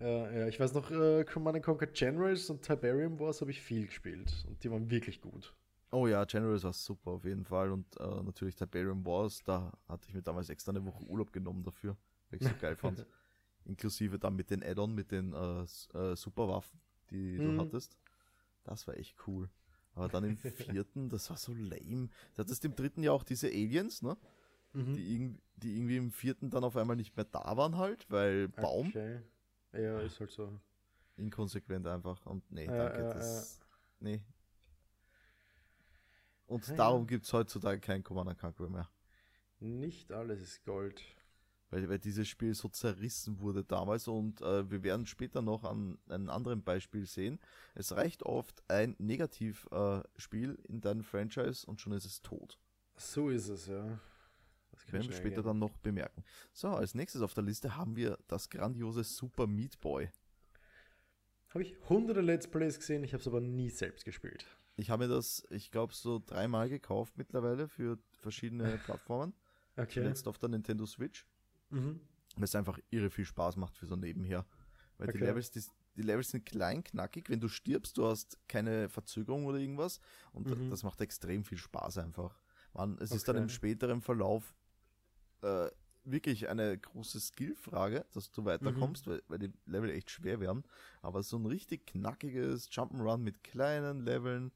ja, 0.00 0.30
ja, 0.30 0.48
ich 0.48 0.58
weiß 0.60 0.72
noch, 0.74 0.90
äh, 0.90 1.24
Command 1.24 1.62
Conquer 1.62 1.86
Generals 1.86 2.48
und 2.50 2.62
Tiberium 2.62 3.18
Wars 3.18 3.40
habe 3.40 3.50
ich 3.50 3.60
viel 3.60 3.86
gespielt. 3.86 4.44
Und 4.48 4.62
die 4.62 4.70
waren 4.70 4.90
wirklich 4.90 5.20
gut. 5.20 5.54
Oh 5.90 6.06
ja, 6.06 6.24
Generals 6.24 6.64
war 6.64 6.72
super 6.72 7.12
auf 7.12 7.24
jeden 7.24 7.44
Fall. 7.44 7.72
Und 7.72 7.86
äh, 7.98 8.22
natürlich 8.22 8.56
Tiberium 8.56 9.04
Wars, 9.06 9.42
da 9.44 9.72
hatte 9.88 10.08
ich 10.08 10.14
mir 10.14 10.22
damals 10.22 10.50
extra 10.50 10.70
eine 10.70 10.84
Woche 10.84 11.02
Urlaub 11.04 11.32
genommen 11.32 11.62
dafür, 11.64 11.96
weil 12.30 12.40
ich 12.40 12.46
so 12.46 12.54
geil 12.60 12.76
fand. 12.76 13.06
Inklusive 13.64 14.18
dann 14.18 14.36
mit 14.36 14.50
den 14.50 14.62
Add-on, 14.62 14.94
mit 14.94 15.10
den 15.12 15.32
äh, 15.32 15.62
äh, 15.98 16.16
Superwaffen, 16.16 16.80
die 17.10 17.38
Mhm. 17.38 17.56
du 17.56 17.56
hattest. 17.62 17.98
Das 18.64 18.86
war 18.86 18.96
echt 18.96 19.16
cool. 19.26 19.48
Aber 19.94 20.08
dann 20.08 20.24
im 20.24 20.36
vierten, 20.36 21.08
das 21.08 21.28
war 21.30 21.36
so 21.36 21.54
lame. 21.54 22.08
Du 22.34 22.38
hattest 22.42 22.64
im 22.64 22.74
dritten 22.76 23.02
ja 23.02 23.12
auch 23.12 23.24
diese 23.24 23.48
Aliens, 23.48 24.02
ne? 24.02 24.16
Mhm. 24.74 24.92
Die, 24.94 25.18
irg- 25.18 25.38
die 25.56 25.76
irgendwie 25.76 25.96
im 25.96 26.12
vierten 26.12 26.50
dann 26.50 26.64
auf 26.64 26.76
einmal 26.76 26.96
nicht 26.96 27.16
mehr 27.16 27.24
da 27.24 27.56
waren 27.56 27.76
halt, 27.78 28.06
weil 28.10 28.48
Baum. 28.48 28.88
Okay. 28.88 29.20
Ja, 29.72 30.00
ist 30.00 30.18
halt 30.20 30.30
so. 30.30 30.58
Inkonsequent 31.16 31.86
einfach. 31.86 32.24
Und 32.26 32.50
nee, 32.50 32.66
danke. 32.66 33.00
ja, 33.00 33.14
das, 33.14 33.60
Nee. 34.00 34.22
Und 36.46 36.66
Ja, 36.68 36.74
darum 36.76 37.06
gibt 37.06 37.26
es 37.26 37.32
heutzutage 37.32 37.80
kein 37.80 38.02
Commander 38.02 38.34
Conquer 38.34 38.68
mehr. 38.68 38.88
Nicht 39.60 40.12
alles 40.12 40.40
ist 40.40 40.64
Gold. 40.64 41.02
Weil, 41.70 41.88
weil 41.90 41.98
dieses 41.98 42.26
Spiel 42.26 42.54
so 42.54 42.68
zerrissen 42.68 43.40
wurde 43.40 43.62
damals 43.62 44.08
und 44.08 44.40
äh, 44.40 44.70
wir 44.70 44.82
werden 44.82 45.04
später 45.04 45.42
noch 45.42 45.64
an 45.64 45.98
einem 46.08 46.30
anderen 46.30 46.62
Beispiel 46.62 47.04
sehen. 47.04 47.38
Es 47.74 47.92
reicht 47.94 48.22
oft 48.22 48.62
ein 48.70 48.96
Negativspiel 48.98 50.50
äh, 50.50 50.68
in 50.68 50.80
deinem 50.80 51.02
Franchise 51.02 51.66
und 51.66 51.80
schon 51.82 51.92
ist 51.92 52.06
es 52.06 52.22
tot. 52.22 52.58
So 52.96 53.28
ist 53.28 53.48
es, 53.48 53.66
ja. 53.66 54.00
Werden 54.92 55.08
wir 55.08 55.16
später 55.16 55.36
gehen. 55.36 55.44
dann 55.44 55.58
noch 55.58 55.76
bemerken. 55.78 56.22
So, 56.52 56.68
als 56.68 56.94
nächstes 56.94 57.22
auf 57.22 57.34
der 57.34 57.44
Liste 57.44 57.76
haben 57.76 57.96
wir 57.96 58.18
das 58.28 58.48
grandiose 58.50 59.04
Super 59.04 59.46
Meat 59.46 59.80
Boy. 59.80 60.10
Habe 61.50 61.62
ich 61.62 61.76
hunderte 61.88 62.20
Let's 62.20 62.46
Plays 62.48 62.78
gesehen, 62.78 63.02
ich 63.04 63.12
habe 63.14 63.20
es 63.22 63.26
aber 63.26 63.40
nie 63.40 63.70
selbst 63.70 64.04
gespielt. 64.04 64.44
Ich 64.76 64.90
habe 64.90 65.08
mir 65.08 65.14
das, 65.14 65.46
ich 65.50 65.70
glaube, 65.70 65.94
so 65.94 66.20
dreimal 66.24 66.68
gekauft 66.68 67.16
mittlerweile 67.16 67.68
für 67.68 67.98
verschiedene 68.18 68.78
Plattformen. 68.84 69.32
Okay. 69.76 70.00
Zuletzt 70.02 70.28
auf 70.28 70.38
der 70.38 70.48
Nintendo 70.50 70.86
Switch. 70.86 71.26
Mhm. 71.70 72.00
weil 72.36 72.44
es 72.44 72.54
einfach 72.54 72.78
irre 72.90 73.10
viel 73.10 73.24
Spaß 73.26 73.56
macht 73.56 73.76
für 73.76 73.86
so 73.86 73.94
nebenher. 73.96 74.46
Weil 74.96 75.08
die 75.08 75.14
Okay. 75.18 75.24
Levels, 75.26 75.50
die, 75.50 75.62
die 75.96 76.02
Levels 76.02 76.30
sind 76.30 76.46
klein, 76.46 76.82
knackig. 76.84 77.28
Wenn 77.28 77.40
du 77.40 77.48
stirbst, 77.48 77.96
du 77.98 78.06
hast 78.06 78.38
keine 78.48 78.88
Verzögerung 78.88 79.44
oder 79.46 79.58
irgendwas. 79.58 80.00
Und 80.32 80.46
Mhm. 80.48 80.70
das 80.70 80.82
macht 80.82 81.00
extrem 81.00 81.44
viel 81.44 81.58
Spaß 81.58 81.98
einfach. 81.98 82.40
Man, 82.72 82.96
es 83.00 83.10
ist 83.10 83.26
dann 83.28 83.36
Okay. 83.36 83.42
im 83.44 83.48
späteren 83.48 84.00
Verlauf 84.00 84.54
äh, 85.42 85.70
wirklich 86.04 86.48
eine 86.48 86.76
große 86.78 87.20
Skillfrage, 87.20 88.04
dass 88.12 88.30
du 88.30 88.44
weiterkommst, 88.44 89.06
Mhm. 89.06 89.10
weil, 89.10 89.22
weil 89.28 89.38
die 89.38 89.52
Level 89.66 89.90
echt 89.90 90.10
schwer 90.10 90.40
werden. 90.40 90.64
Aber 91.02 91.22
so 91.22 91.36
ein 91.38 91.44
richtig 91.46 91.86
knackiges 91.86 92.70
Jump'n'Run 92.70 93.18
mit 93.18 93.44
kleinen 93.44 94.00
Leveln 94.00 94.50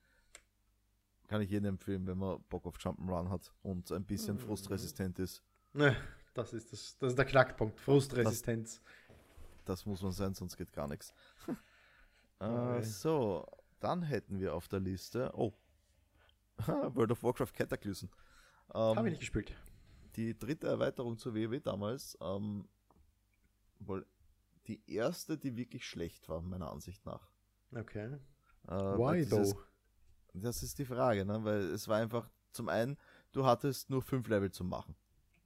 kann 1.29 1.40
ich 1.42 1.51
jedem 1.51 1.66
empfehlen, 1.71 2.07
wenn 2.07 2.18
man 2.18 2.42
Bock 2.49 2.66
auf 2.66 2.79
Jump'n'Run 2.79 3.29
hat 3.31 3.53
und 3.62 3.90
ein 3.92 4.05
bisschen 4.05 4.37
Mhm. 4.37 4.40
frustresistent 4.40 5.18
ist. 5.18 5.42
Ne, 5.75 5.97
das 6.35 6.53
ist, 6.53 6.73
das, 6.73 6.97
das 6.99 7.11
ist 7.12 7.18
der 7.18 7.25
Knackpunkt. 7.27 7.79
Frustresistenz. 7.81 8.81
Das 9.64 9.85
muss 9.87 10.03
man 10.03 10.12
sein, 10.12 10.35
sonst 10.35 10.57
geht 10.57 10.73
gar 10.73 10.88
nichts. 10.88 11.12
äh, 12.40 12.83
so, 12.83 13.47
dann 13.81 14.03
hätten 14.03 14.40
wir 14.40 14.55
auf 14.55 14.68
der 14.68 14.81
Liste, 14.81 15.31
oh, 15.35 15.53
World 16.66 17.12
of 17.12 17.23
Warcraft 17.23 17.53
Cataclysm. 17.55 18.07
Ähm, 18.75 18.81
Habe 18.97 19.09
ich 19.09 19.12
nicht 19.12 19.21
gespielt. 19.21 19.55
Die 20.16 20.38
dritte 20.38 20.66
Erweiterung 20.68 21.16
zur 21.18 21.35
WoW 21.35 21.61
damals, 21.62 22.16
ähm, 22.20 22.68
wohl 23.79 24.07
die 24.66 24.83
erste, 24.90 25.38
die 25.38 25.57
wirklich 25.57 25.85
schlecht 25.87 26.29
war, 26.29 26.40
meiner 26.40 26.70
Ansicht 26.70 27.05
nach. 27.05 27.31
Okay. 27.75 28.18
Äh, 28.68 28.70
Why 28.72 29.25
dieses- 29.25 29.51
though? 29.55 29.61
Das 30.35 30.62
ist 30.62 30.79
die 30.79 30.85
Frage, 30.87 31.25
ne? 31.27 31.44
weil 31.44 31.61
es 31.72 31.88
war 31.88 31.98
einfach, 31.98 32.31
zum 32.53 32.68
einen, 32.68 32.96
du 33.33 33.44
hattest 33.44 33.90
nur 33.90 34.01
fünf 34.03 34.29
Level 34.29 34.51
zu 34.51 34.64
machen. 34.64 34.94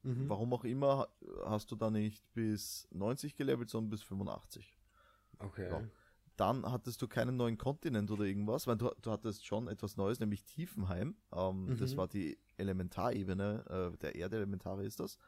Mhm. 0.05 0.29
Warum 0.29 0.53
auch 0.53 0.63
immer 0.65 1.09
hast 1.45 1.71
du 1.73 1.77
da 1.77 1.91
nicht 1.91 2.33
bis 2.35 2.87
90 2.93 3.35
gelevelt, 3.35 3.69
sondern 3.69 3.91
bis 3.91 4.03
85. 4.03 4.79
Okay. 5.41 5.69
Ja. 5.69 5.83
Dann 6.37 6.71
hattest 6.71 7.01
du 7.03 7.09
keinen 7.09 7.37
neuen 7.37 7.59
Kontinent 7.59 8.11
oder 8.11 8.25
irgendwas, 8.25 8.67
weil 8.69 8.77
du, 8.77 8.91
du 9.03 9.11
hattest 9.11 9.45
schon 9.47 9.67
etwas 9.69 9.97
Neues, 9.97 10.21
nämlich 10.21 10.45
Tiefenheim. 10.45 11.17
Ähm, 11.33 11.77
Das 11.79 11.95
Mhm. 11.95 11.97
war 11.97 12.07
die 12.09 12.39
Elementarebene, 12.57 13.93
äh, 13.95 13.97
der 13.99 14.15
Erde-Elementare 14.15 14.85
ist 14.85 15.01
das. 15.01 15.19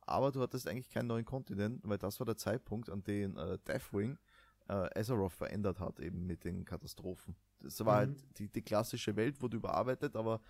Aber 0.00 0.32
du 0.32 0.40
hattest 0.40 0.66
eigentlich 0.68 0.88
keinen 0.90 1.08
neuen 1.08 1.24
Kontinent, 1.24 1.80
weil 1.84 1.98
das 1.98 2.18
war 2.20 2.24
der 2.24 2.36
Zeitpunkt, 2.36 2.88
an 2.90 3.02
dem 3.04 3.36
äh, 3.36 3.58
Deathwing 3.66 4.18
äh, 4.68 4.98
Azeroth 4.98 5.32
verändert 5.32 5.80
hat, 5.80 6.00
eben 6.00 6.26
mit 6.26 6.44
den 6.44 6.64
Katastrophen. 6.64 7.36
Das 7.60 7.84
war 7.84 7.94
Mhm. 7.94 7.98
halt 7.98 8.38
die, 8.38 8.48
die 8.48 8.62
klassische 8.62 9.16
Welt, 9.16 9.40
wurde 9.42 9.56
überarbeitet, 9.58 10.16
aber 10.16 10.40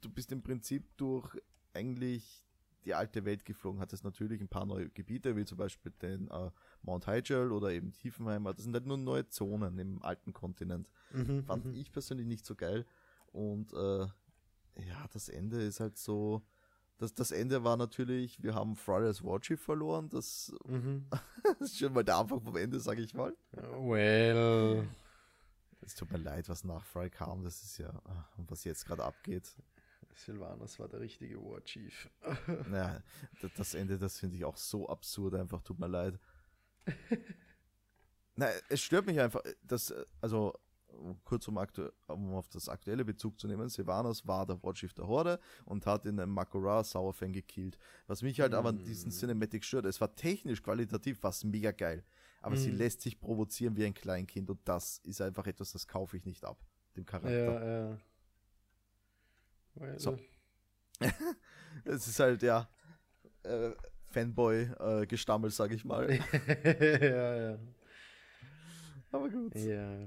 du 0.00 0.10
bist 0.10 0.32
im 0.32 0.42
Prinzip 0.42 0.96
durch 0.96 1.36
eigentlich 1.72 2.44
die 2.84 2.94
alte 2.94 3.24
Welt 3.24 3.44
geflogen, 3.44 3.80
hattest 3.80 4.04
natürlich 4.04 4.40
ein 4.40 4.48
paar 4.48 4.64
neue 4.64 4.88
Gebiete, 4.90 5.36
wie 5.36 5.44
zum 5.44 5.58
Beispiel 5.58 5.92
den 6.00 6.28
äh, 6.28 6.50
Mount 6.82 7.06
Hyjal 7.06 7.52
oder 7.52 7.70
eben 7.70 7.92
Tiefenheim. 7.92 8.44
Das 8.44 8.58
sind 8.58 8.72
halt 8.74 8.86
nur 8.86 8.96
neue 8.96 9.28
Zonen 9.28 9.78
im 9.78 10.02
alten 10.02 10.32
Kontinent. 10.32 10.88
Mhm. 11.12 11.44
Fand 11.44 11.66
mhm. 11.66 11.74
ich 11.74 11.92
persönlich 11.92 12.26
nicht 12.26 12.46
so 12.46 12.54
geil. 12.54 12.86
Und 13.32 13.72
äh, 13.74 14.06
ja, 14.86 15.06
das 15.12 15.28
Ende 15.28 15.62
ist 15.62 15.80
halt 15.80 15.96
so, 15.98 16.42
Das, 16.98 17.14
das 17.14 17.30
Ende 17.30 17.62
war 17.62 17.76
natürlich, 17.76 18.42
wir 18.42 18.54
haben 18.54 18.74
Fridays 18.74 19.22
Watchy 19.22 19.56
verloren. 19.56 20.08
Das, 20.08 20.52
Mhm. 20.66 21.06
das 21.44 21.60
ist 21.60 21.78
schon 21.78 21.92
mal 21.92 22.02
der 22.04 22.16
Anfang 22.16 22.40
vom 22.40 22.56
Ende, 22.56 22.80
sage 22.80 23.02
ich 23.02 23.14
mal. 23.14 23.36
Well. 23.52 24.88
Es 25.80 25.94
tut 25.94 26.10
mir 26.10 26.18
leid, 26.18 26.48
was 26.48 26.64
nach 26.64 26.84
Fry 26.84 27.08
kam. 27.08 27.44
Das 27.44 27.62
ist 27.62 27.78
ja, 27.78 27.90
und 28.36 28.50
was 28.50 28.64
jetzt 28.64 28.84
gerade 28.84 29.04
abgeht. 29.04 29.48
Sylvanas 30.16 30.80
war 30.80 30.88
der 30.88 30.98
richtige 31.00 31.36
War 31.40 31.62
Chief. 31.62 32.10
Naja, 32.68 33.00
das 33.56 33.74
Ende, 33.74 33.96
das 33.98 34.18
finde 34.18 34.34
ich 34.36 34.44
auch 34.44 34.56
so 34.56 34.88
absurd, 34.88 35.34
einfach 35.34 35.62
tut 35.62 35.78
mir 35.78 35.86
leid. 35.86 36.18
Na, 38.34 38.48
es 38.68 38.80
stört 38.82 39.06
mich 39.06 39.20
einfach, 39.20 39.42
dass, 39.62 39.94
also 40.20 40.52
kurz 41.24 41.46
um, 41.48 41.58
um 42.08 42.34
auf 42.34 42.48
das 42.48 42.68
aktuelle 42.68 43.04
Bezug 43.04 43.38
zu 43.38 43.46
nehmen, 43.46 43.68
Sylvanas 43.68 44.26
war 44.26 44.46
der 44.46 44.62
Warchief 44.62 44.92
der 44.94 45.06
Horde 45.06 45.38
und 45.64 45.86
hat 45.86 46.06
in 46.06 46.18
einem 46.20 46.32
Makora 46.32 46.82
Sauerfang 46.84 47.32
gekillt. 47.32 47.78
Was 48.06 48.22
mich 48.22 48.40
halt 48.40 48.54
aber 48.54 48.70
an 48.70 48.82
diesen 48.82 49.10
Cinematic 49.10 49.64
stört, 49.64 49.86
es 49.86 50.00
war 50.00 50.14
technisch, 50.14 50.62
qualitativ 50.62 51.22
was 51.22 51.44
mega 51.44 51.70
geil, 51.72 52.04
aber 52.40 52.56
sie 52.56 52.70
Mhm. 52.70 52.78
lässt 52.78 53.00
sich 53.02 53.20
provozieren 53.20 53.76
wie 53.76 53.84
ein 53.84 53.94
Kleinkind 53.94 54.50
und 54.50 54.60
das 54.64 54.98
ist 54.98 55.20
einfach 55.20 55.46
etwas, 55.46 55.72
das 55.72 55.86
kaufe 55.86 56.16
ich 56.16 56.24
nicht 56.24 56.44
ab, 56.44 56.58
dem 56.96 57.04
Charakter. 57.06 57.30
Ja, 57.64 57.90
ja. 57.90 57.98
Well. 59.74 59.98
So. 59.98 60.18
Es 61.84 62.08
ist 62.08 62.18
halt, 62.18 62.42
ja, 62.42 62.68
äh, 63.44 63.70
Fanboy-Gestammel, 64.10 65.50
sag 65.50 65.70
ich 65.72 65.84
mal. 65.84 66.10
ja, 67.00 67.36
ja. 67.52 67.58
Aber 69.12 69.28
gut. 69.28 69.54
Ja. 69.54 70.06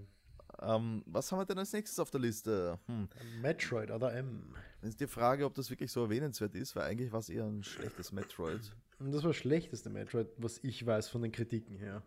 Ähm, 0.62 1.04
was 1.06 1.32
haben 1.32 1.40
wir 1.40 1.46
denn 1.46 1.58
als 1.58 1.74
nächstes 1.74 2.00
auf 2.00 2.12
der 2.12 2.20
Liste? 2.22 2.80
Hm. 2.88 3.08
Metroid 3.42 3.92
oder 3.92 4.14
M. 4.14 4.54
Ist 4.82 5.00
die 5.00 5.08
Frage, 5.08 5.46
ob 5.46 5.56
das 5.56 5.70
wirklich 5.70 5.92
so 5.92 6.04
erwähnenswert 6.04 6.56
ist, 6.56 6.76
weil 6.76 6.84
eigentlich 6.84 7.12
war 7.12 7.20
es 7.20 7.30
eher 7.30 7.46
ein 7.46 7.64
schlechtes 7.64 8.12
Metroid. 8.12 8.62
Und 9.00 9.12
das 9.12 9.24
war 9.24 9.30
das 9.30 9.38
schlechteste 9.38 9.90
Metroid, 9.90 10.28
was 10.38 10.60
ich 10.64 10.86
weiß 10.86 11.10
von 11.10 11.22
den 11.24 11.32
Kritiken 11.32 11.76
her. 11.76 12.04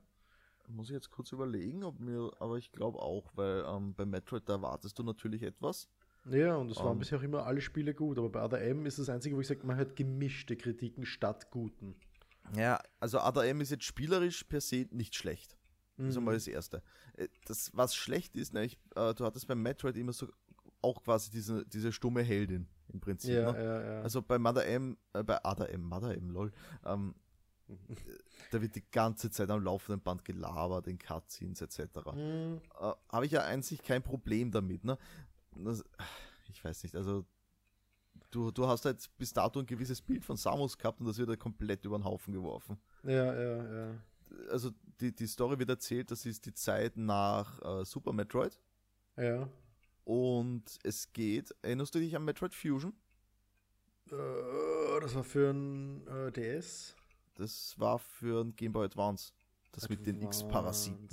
Muss 0.69 0.89
ich 0.89 0.95
jetzt 0.95 1.11
kurz 1.11 1.31
überlegen, 1.33 1.85
ob 1.85 2.01
mir, 2.01 2.31
aber 2.39 2.57
ich 2.57 2.73
glaube 2.73 2.99
auch, 3.01 3.31
weil 3.35 3.65
ähm, 3.67 3.95
bei 3.95 4.07
Metroid, 4.07 4.49
da 4.49 4.55
erwartest 4.55 4.99
du 4.99 5.03
natürlich 5.03 5.43
etwas. 5.43 5.89
Ja, 6.31 6.57
und 6.57 6.71
es 6.71 6.79
waren 6.79 6.93
Ähm. 6.93 6.99
bisher 7.01 7.19
auch 7.19 7.23
immer 7.23 7.45
alle 7.45 7.61
Spiele 7.61 7.93
gut, 7.93 8.17
aber 8.19 8.31
bei 8.31 8.41
ADM 8.41 8.87
ist 8.87 8.99
das 8.99 9.11
Einzige, 9.11 9.37
wo 9.37 9.41
ich 9.41 9.47
sage, 9.47 9.67
man 9.67 9.77
hat 9.77 9.95
gemischte 9.95 10.57
Kritiken 10.57 11.05
statt 11.05 11.51
guten. 11.51 11.97
Ja, 12.57 12.81
also 13.01 13.19
ADM 13.19 13.61
ist 13.61 13.71
jetzt 13.71 13.85
spielerisch 13.85 14.45
per 14.45 14.61
se 14.61 14.87
nicht 14.91 15.15
schlecht. 15.15 15.57
Das 15.97 16.07
ist 16.09 16.15
Mhm. 16.15 16.19
einmal 16.19 16.35
das 16.35 16.47
Erste. 16.49 16.83
Äh, 17.17 17.29
Das, 17.47 17.71
was 17.75 17.95
schlecht 17.95 18.37
ist, 18.37 18.53
nämlich, 18.53 18.79
äh, 18.97 19.15
du 19.15 19.25
hattest 19.25 19.47
beim 19.47 19.63
Metroid 19.63 19.97
immer 19.97 20.13
so 20.13 20.27
auch 20.83 21.03
quasi 21.03 21.31
diese, 21.31 21.65
diese 21.67 21.93
stumme 21.93 22.23
Heldin 22.23 22.67
im 22.93 23.01
Prinzip. 23.01 23.33
Ja, 23.35 23.53
ne? 23.53 23.65
ja, 23.65 23.83
ja. 23.95 24.03
Also 24.03 24.21
bei 24.23 24.39
Mother 24.39 24.67
M, 24.67 24.99
äh, 25.15 25.23
bei 25.23 25.43
Ada 25.45 25.67
M, 25.67 25.83
Mother 25.83 26.15
M, 26.17 26.31
lol, 26.31 26.53
ähm, 26.85 27.15
da 28.51 28.61
wird 28.61 28.75
die 28.77 28.85
ganze 28.91 29.31
Zeit 29.31 29.49
am 29.51 29.63
laufenden 29.65 30.03
Band 30.03 30.25
gelabert, 30.25 30.87
in 30.87 30.99
Cutscenes 30.99 31.63
etc. 31.63 31.81
Mhm. 32.15 32.61
Äh, 32.81 32.93
Habe 33.11 33.25
ich 33.27 33.33
ja 33.33 33.45
einzig 33.45 33.83
kein 33.83 34.03
Problem 34.03 34.51
damit, 34.51 34.85
ne? 34.85 34.99
Das, 35.57 35.83
ich 36.49 36.63
weiß 36.65 36.83
nicht, 36.83 36.95
also 36.97 37.25
du, 38.31 38.51
du 38.51 38.67
hast 38.67 38.85
halt 38.85 39.09
bis 39.17 39.33
dato 39.33 39.61
ein 39.61 39.67
gewisses 39.67 40.03
Bild 40.03 40.25
von 40.25 40.37
Samus 40.37 40.77
gehabt 40.77 41.01
und 41.01 41.07
das 41.07 41.17
wird 41.19 41.29
halt 41.29 41.41
komplett 41.41 41.85
über 41.85 41.97
den 41.99 42.05
Haufen 42.05 42.35
geworfen. 42.35 42.77
ja, 43.05 43.33
ja, 43.35 43.73
ja. 43.87 43.95
Also 44.51 44.71
die, 45.01 45.15
die 45.15 45.27
Story 45.27 45.59
wird 45.59 45.71
erzählt, 45.71 46.11
das 46.11 46.27
ist 46.27 46.47
die 46.47 46.55
Zeit 46.55 46.97
nach 46.97 47.61
äh, 47.63 47.85
Super 47.85 48.13
Metroid 48.13 48.59
Ja. 49.17 49.49
und 50.05 50.79
es 50.83 51.13
geht, 51.13 51.55
erinnerst 51.63 51.95
du 51.95 51.99
dich 51.99 52.15
an 52.17 52.25
Metroid 52.25 52.55
Fusion? 52.55 52.95
Äh, 54.11 55.01
das 55.01 55.15
war 55.15 55.25
für 55.25 55.51
ein 55.51 56.07
äh, 56.07 56.33
DS. 56.33 56.95
Das 57.35 57.79
war 57.79 57.99
für 57.99 58.45
ein 58.45 58.55
Game 58.57 58.73
Boy 58.73 58.85
Advance. 58.87 59.33
Das 59.73 59.89
mit 59.89 60.07
den 60.07 60.23
X-Parasiten. 60.23 61.09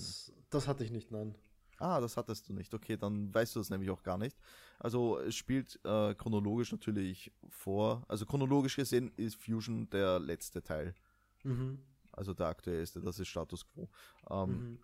Das 0.52 0.68
hatte 0.68 0.84
ich 0.84 0.92
nicht, 0.92 1.10
nein. 1.12 1.34
Ah, 1.78 2.00
das 2.00 2.16
hattest 2.16 2.48
du 2.48 2.54
nicht. 2.54 2.72
Okay, 2.76 2.96
dann 2.96 3.34
weißt 3.34 3.56
du 3.56 3.60
das 3.60 3.72
nämlich 3.72 3.90
auch 3.90 4.04
gar 4.04 4.20
nicht. 4.20 4.38
Also 4.78 5.18
es 5.18 5.36
spielt 5.36 5.80
äh, 5.84 6.14
chronologisch 6.14 6.72
natürlich 6.72 7.32
vor. 7.50 8.04
Also 8.08 8.28
chronologisch 8.28 8.76
gesehen 8.76 9.12
ist 9.18 9.36
Fusion 9.44 9.90
der 9.90 10.20
letzte 10.20 10.62
Teil. 10.62 10.94
Mhm. 11.44 11.80
Also 12.14 12.34
der 12.34 12.48
aktuellste. 12.48 13.02
Das 13.02 13.20
ist 13.20 13.28
Status 13.28 13.66
Quo. 13.68 13.90
Ähm, 14.30 14.48
Mhm. 14.50 14.80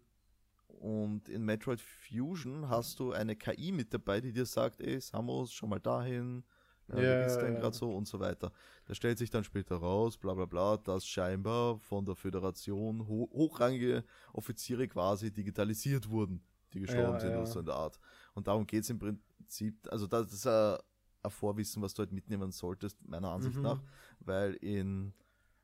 Und 0.68 1.30
in 1.30 1.44
Metroid 1.46 1.80
Fusion 1.82 2.70
hast 2.70 3.00
du 3.00 3.12
eine 3.12 3.36
KI 3.36 3.72
mit 3.72 3.94
dabei, 3.94 4.22
die 4.22 4.32
dir 4.34 4.46
sagt, 4.46 4.82
ey, 4.82 5.00
Samus, 5.00 5.52
schon 5.54 5.70
mal 5.70 5.80
dahin. 5.80 6.44
Ja, 6.90 6.96
Ja, 6.98 7.14
wie 7.14 7.22
geht's 7.24 7.38
denn 7.38 7.56
ja. 7.56 7.60
gerade 7.62 7.76
so 7.76 7.94
und 7.96 8.08
so 8.08 8.20
weiter. 8.20 8.52
Da 8.86 8.94
stellt 8.94 9.18
sich 9.18 9.30
dann 9.30 9.44
später 9.44 9.76
raus, 9.78 10.18
bla 10.18 10.34
bla 10.34 10.46
bla, 10.46 10.78
dass 10.78 11.06
scheinbar 11.06 11.80
von 11.80 12.06
der 12.06 12.16
Föderation 12.16 13.08
ho 13.08 13.30
hochrangige 13.34 14.04
Offiziere 14.34 14.88
quasi 14.88 15.32
digitalisiert 15.32 16.10
wurden, 16.10 16.44
die 16.74 16.80
gestorben 16.82 17.14
Ja, 17.16 17.20
sind 17.20 17.32
ja. 17.32 17.38
oder 17.38 17.46
so 17.48 17.60
in 17.60 17.66
der 17.66 17.76
Art. 17.76 18.00
Und 18.36 18.48
darum 18.48 18.66
geht 18.68 18.84
es 18.84 18.90
im 18.90 19.00
Prinzip, 19.00 19.76
also 19.92 20.08
das 20.08 20.32
ist 20.32 20.48
ein, 20.48 20.78
ein 21.24 21.32
Vorwissen, 21.32 21.82
was 21.82 21.94
du 21.94 22.00
halt 22.04 22.12
mitnehmen 22.14 22.52
solltest, 22.52 22.98
meiner 23.06 23.32
Ansicht 23.32 23.58
Mhm. 23.58 23.64
nach, 23.64 23.82
weil 24.20 24.54
in 24.56 25.14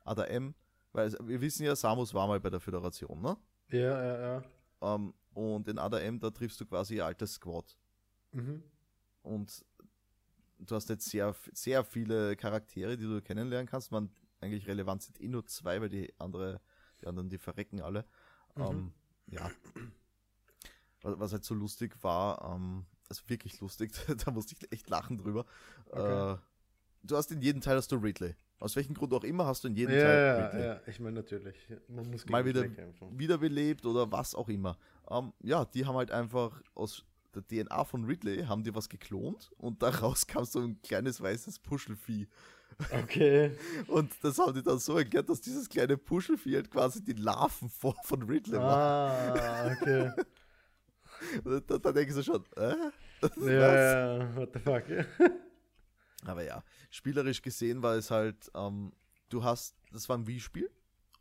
ADM, 0.04 0.54
weil 0.94 1.12
wir 1.20 1.40
wissen 1.40 1.66
ja, 1.66 1.74
Samus 1.74 2.14
war 2.14 2.26
mal 2.28 2.40
bei 2.40 2.50
der 2.50 2.60
Föderation, 2.60 3.20
ne? 3.20 3.36
Ja, 3.70 3.78
ja, 3.78 4.20
ja. 4.20 4.42
Ähm, 4.80 5.12
und 5.34 5.66
in 5.66 5.78
ADM, 5.78 6.20
da 6.20 6.30
triffst 6.30 6.60
du 6.60 6.66
quasi 6.66 6.96
ihr 6.96 7.04
altes 7.04 7.34
Squad. 7.34 7.76
Mhm. 8.30 8.62
Und 9.22 9.64
du 10.58 10.74
hast 10.76 10.88
jetzt 10.88 11.10
sehr, 11.10 11.34
sehr 11.52 11.84
viele 11.84 12.36
Charaktere, 12.36 12.96
die 12.96 13.04
du 13.04 13.20
kennenlernen 13.20 13.66
kannst. 13.66 13.90
Man, 13.90 14.08
eigentlich 14.40 14.68
relevant 14.68 15.02
sind 15.02 15.20
eh 15.20 15.26
nur 15.26 15.44
zwei, 15.46 15.80
weil 15.80 15.88
die 15.88 16.14
andere, 16.18 16.60
die 17.00 17.08
anderen, 17.08 17.28
die 17.28 17.38
verrecken 17.38 17.80
alle. 17.80 18.04
Mhm. 18.54 18.62
Ähm, 18.62 18.92
ja. 19.26 19.50
Was, 21.02 21.18
was 21.18 21.32
halt 21.32 21.44
so 21.44 21.54
lustig 21.54 22.02
war, 22.02 22.54
ähm, 22.54 22.86
also 23.08 23.22
wirklich 23.26 23.60
lustig, 23.60 23.92
da 24.24 24.30
musste 24.30 24.54
ich 24.54 24.70
echt 24.70 24.88
lachen 24.88 25.18
drüber. 25.18 25.44
Okay. 25.86 26.34
Äh, 26.34 26.38
du 27.02 27.16
hast 27.16 27.32
in 27.32 27.40
jedem 27.40 27.60
Teil 27.60 27.76
hast 27.76 27.90
du 27.90 27.96
Ridley. 27.96 28.36
Aus 28.60 28.76
welchem 28.76 28.94
Grund 28.94 29.12
auch 29.12 29.24
immer 29.24 29.46
hast 29.46 29.64
du 29.64 29.68
in 29.68 29.74
jedem 29.76 29.94
Ja, 29.96 30.02
Teil 30.02 30.18
ja, 30.26 30.46
Ridley. 30.46 30.66
ja, 30.66 30.80
ich 30.86 31.00
meine 31.00 31.16
natürlich. 31.16 31.56
Man 31.88 32.10
muss 32.10 32.24
Mal 32.26 32.42
gegen 32.42 32.48
wieder 32.56 32.62
Ridley 32.64 32.76
kämpfen. 32.76 33.18
wiederbelebt 33.18 33.84
oder 33.84 34.10
was 34.10 34.34
auch 34.34 34.48
immer. 34.48 34.78
Ähm, 35.10 35.32
ja, 35.42 35.64
die 35.64 35.84
haben 35.84 35.96
halt 35.96 36.10
einfach 36.10 36.62
aus 36.74 37.04
der 37.34 37.42
DNA 37.46 37.84
von 37.84 38.04
Ridley 38.04 38.44
haben 38.44 38.62
die 38.62 38.74
was 38.74 38.88
geklont 38.88 39.50
und 39.58 39.82
daraus 39.82 40.26
kam 40.26 40.44
so 40.44 40.60
ein 40.60 40.80
kleines 40.82 41.20
weißes 41.20 41.58
Puschelvieh. 41.58 42.28
Okay. 43.02 43.52
Und 43.86 44.12
das 44.22 44.36
haben 44.38 44.52
die 44.52 44.62
dann 44.62 44.80
so 44.80 44.98
erklärt, 44.98 45.28
dass 45.28 45.40
dieses 45.40 45.68
kleine 45.68 45.96
Puschelvieh 45.96 46.56
halt 46.56 46.70
quasi 46.72 47.04
die 47.04 47.12
Larven 47.12 47.68
von 47.68 48.22
Ridley 48.22 48.58
war. 48.58 49.10
Ah, 49.12 49.70
okay. 49.80 50.10
Da, 51.44 51.78
da 51.78 51.92
denkst 51.92 52.14
du 52.16 52.22
schon, 52.24 52.44
äh? 52.56 52.74
Ja, 53.40 54.16
ja, 54.18 54.36
what 54.36 54.50
the 54.52 54.58
fuck. 54.58 54.82
Aber 56.28 56.44
ja, 56.44 56.64
spielerisch 56.90 57.42
gesehen 57.42 57.82
war 57.82 57.94
es 57.96 58.10
halt, 58.10 58.50
ähm, 58.54 58.92
du 59.28 59.44
hast, 59.44 59.76
das 59.92 60.08
war 60.08 60.16
ein 60.16 60.26
Wii-Spiel 60.26 60.70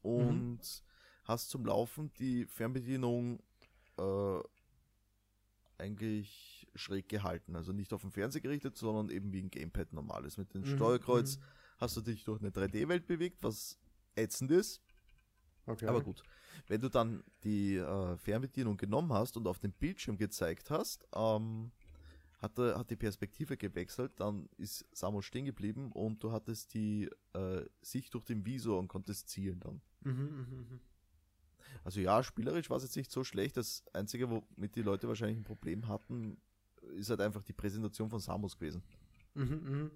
und 0.02 0.84
hast 1.26 1.50
zum 1.50 1.66
Laufen 1.66 2.12
die 2.16 2.46
Fernbedienung 2.46 3.42
äh, 3.98 4.40
eigentlich 5.78 6.68
schräg 6.76 7.10
gehalten. 7.10 7.56
Also 7.56 7.72
nicht 7.72 7.94
auf 7.94 8.02
den 8.02 8.12
Fernseher 8.12 8.42
gerichtet, 8.42 8.78
sondern 8.78 9.10
eben 9.10 9.32
wie 9.32 9.42
ein 9.42 9.50
Gamepad 9.50 9.94
normal 9.94 10.26
ist. 10.26 10.38
Mit 10.38 10.54
dem 10.54 10.62
Mhm, 10.62 10.76
Steuerkreuz 10.76 11.38
mhm. 11.38 11.44
hast 11.78 11.98
du 11.98 12.02
dich 12.02 12.24
durch 12.24 12.42
eine 12.42 12.52
3D-Welt 12.52 13.08
bewegt, 13.08 13.44
was 13.44 13.80
ätzend 14.16 14.52
ist. 14.52 14.82
Okay. 15.66 15.88
Aber 15.88 16.02
gut, 16.02 16.24
wenn 16.68 16.82
du 16.82 16.90
dann 16.90 17.24
die 17.44 17.78
äh, 17.78 18.18
Fernbedienung 18.18 18.78
genommen 18.78 19.14
hast 19.14 19.38
und 19.38 19.48
auf 19.48 19.60
dem 19.60 19.72
Bildschirm 19.72 20.18
gezeigt 20.18 20.70
hast, 20.70 21.06
ähm, 21.16 21.72
hat, 22.44 22.60
er, 22.60 22.78
hat 22.78 22.90
die 22.90 22.96
Perspektive 22.96 23.58
gewechselt, 23.58 24.20
dann 24.20 24.50
ist 24.58 24.86
Samus 24.92 25.26
stehen 25.26 25.46
geblieben 25.46 25.92
und 25.92 26.24
du 26.24 26.32
hattest 26.32 26.74
die 26.74 27.10
äh, 27.34 27.66
Sicht 27.82 28.14
durch 28.14 28.26
den 28.26 28.46
Visor 28.46 28.80
und 28.80 28.90
konntest 28.90 29.30
zielen 29.30 29.60
dann. 29.62 29.82
Mhm, 30.02 30.12
mhm, 30.12 30.48
mhm. 30.50 30.80
Also 31.84 32.02
ja, 32.02 32.22
spielerisch 32.22 32.70
war 32.70 32.78
es 32.78 32.84
jetzt 32.84 32.98
nicht 32.98 33.12
so 33.12 33.24
schlecht. 33.24 33.58
Das 33.58 33.84
Einzige, 33.94 34.30
womit 34.30 34.76
die 34.76 34.82
Leute 34.82 35.08
wahrscheinlich 35.08 35.38
ein 35.38 35.44
Problem 35.44 35.88
hatten, 35.88 36.38
ist 36.96 37.10
halt 37.10 37.22
einfach 37.22 37.44
die 37.44 37.54
Präsentation 37.54 38.10
von 38.10 38.20
Samus 38.20 38.58
gewesen. 38.58 38.84
Mhm, 39.34 39.62
mhm. 39.64 39.92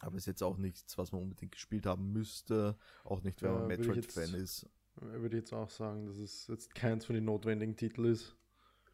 Aber 0.00 0.16
ist 0.16 0.26
jetzt 0.26 0.42
auch 0.42 0.56
nichts, 0.56 0.98
was 0.98 1.12
man 1.12 1.22
unbedingt 1.22 1.52
gespielt 1.52 1.86
haben 1.86 2.12
müsste. 2.12 2.76
Auch 3.04 3.22
nicht, 3.22 3.40
wenn 3.42 3.52
Ja, 3.52 3.58
man 3.58 3.68
Metroid-Fan 3.68 4.34
ist. 4.34 4.68
Würde 4.96 5.36
ich 5.36 5.42
jetzt 5.42 5.52
auch 5.52 5.70
sagen, 5.70 6.06
dass 6.06 6.16
es 6.16 6.48
jetzt 6.48 6.74
keins 6.74 7.04
von 7.04 7.14
den 7.14 7.24
notwendigen 7.24 7.76
Titeln 7.76 8.12
ist. 8.12 8.36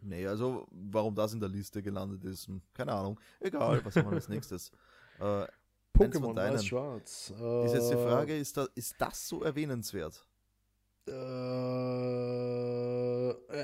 Nee, 0.00 0.26
also 0.26 0.66
warum 0.70 1.14
das 1.14 1.34
in 1.34 1.40
der 1.40 1.48
Liste 1.48 1.82
gelandet 1.82 2.24
ist, 2.24 2.46
hm, 2.46 2.62
keine 2.74 2.92
Ahnung. 2.92 3.18
Egal, 3.40 3.84
was 3.84 3.96
haben 3.96 4.10
wir 4.10 4.16
als 4.16 4.28
nächstes? 4.28 4.70
Äh, 5.18 5.46
Pokémon. 5.94 6.36
Weiß 6.36 6.64
Schwarz. 6.64 7.30
ist 7.30 7.74
jetzt 7.74 7.90
die 7.90 7.94
Äh, 7.94 8.08
Frage, 8.08 8.36
ist, 8.36 8.56
da, 8.56 8.68
ist 8.74 8.94
das 8.98 9.28
so 9.28 9.42
erwähnenswert? 9.42 10.24
Äh, 11.08 11.12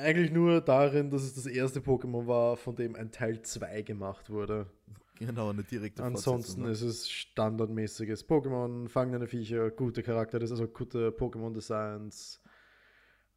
eigentlich 0.00 0.32
nur 0.32 0.60
darin, 0.60 1.10
dass 1.10 1.22
es 1.22 1.34
das 1.34 1.46
erste 1.46 1.80
Pokémon 1.80 2.26
war, 2.26 2.56
von 2.56 2.74
dem 2.74 2.96
ein 2.96 3.12
Teil 3.12 3.42
2 3.42 3.82
gemacht 3.82 4.30
wurde. 4.30 4.66
Genau, 5.18 5.50
eine 5.50 5.62
direkte 5.62 6.02
Ansonsten 6.02 6.62
ne? 6.62 6.70
ist 6.70 6.82
es 6.82 7.08
standardmäßiges 7.08 8.28
Pokémon, 8.28 8.88
fangende 8.88 9.28
Viecher, 9.28 9.70
gute 9.70 10.02
Charakter, 10.02 10.40
also 10.40 10.66
gute 10.66 11.10
Pokémon-Designs. 11.10 12.40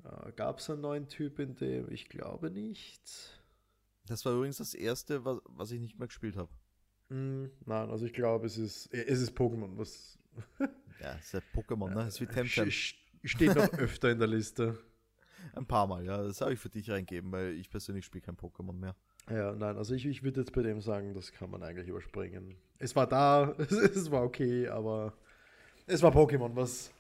Äh, 0.03 0.31
Gab 0.33 0.60
es 0.60 0.69
einen 0.69 0.81
neuen 0.81 1.07
Typ 1.07 1.39
in 1.39 1.55
dem? 1.55 1.91
Ich 1.91 2.10
glaube 2.10 2.49
nicht. 2.51 3.41
Das 4.05 4.23
war 4.25 4.33
übrigens 4.33 4.57
das 4.57 4.73
erste, 4.73 5.25
was, 5.25 5.39
was 5.45 5.71
ich 5.71 5.79
nicht 5.81 5.97
mehr 5.99 6.07
gespielt 6.07 6.38
habe. 6.38 6.49
Hm, 7.10 7.51
nein, 7.65 7.89
also 7.89 8.05
ich 8.05 8.13
glaube, 8.13 8.45
es 8.47 8.57
ist, 8.57 8.93
es 8.93 9.21
ist 9.21 9.31
Pokémon, 9.38 9.77
was 9.77 10.17
Ja, 11.01 11.13
ist 11.13 11.33
ja 11.33 11.39
Pokémon, 11.53 11.89
ne? 11.93 12.07
Ist 12.07 12.19
wie 12.21 12.25
sch- 12.25 12.33
Temtem. 12.33 12.69
steht 13.23 13.55
noch 13.55 13.73
öfter 13.73 14.10
in 14.12 14.19
der 14.19 14.27
Liste. 14.27 14.77
Ein 15.55 15.65
paar 15.65 15.88
Mal, 15.88 16.03
ja. 16.05 16.21
Das 16.23 16.41
habe 16.41 16.53
ich 16.53 16.60
für 16.60 16.69
dich 16.69 16.89
reingeben, 16.89 17.31
weil 17.31 17.53
ich 17.53 17.69
persönlich 17.69 18.05
spiele 18.05 18.21
kein 18.23 18.36
Pokémon 18.36 18.73
mehr. 18.73 18.95
Ja, 19.29 19.53
nein, 19.53 19.77
also 19.77 19.93
ich, 19.93 20.05
ich 20.05 20.23
würde 20.23 20.39
jetzt 20.41 20.53
bei 20.53 20.62
dem 20.62 20.79
sagen, 20.81 21.13
das 21.13 21.31
kann 21.31 21.49
man 21.51 21.62
eigentlich 21.63 21.88
überspringen. 21.89 22.55
Es 22.79 22.95
war 22.95 23.07
da, 23.07 23.51
es, 23.57 23.71
es 23.71 24.12
war 24.12 24.23
okay, 24.23 24.67
aber 24.67 25.13
es 25.86 26.01
war 26.01 26.12
Pokémon, 26.12 26.55
was, 26.55 26.91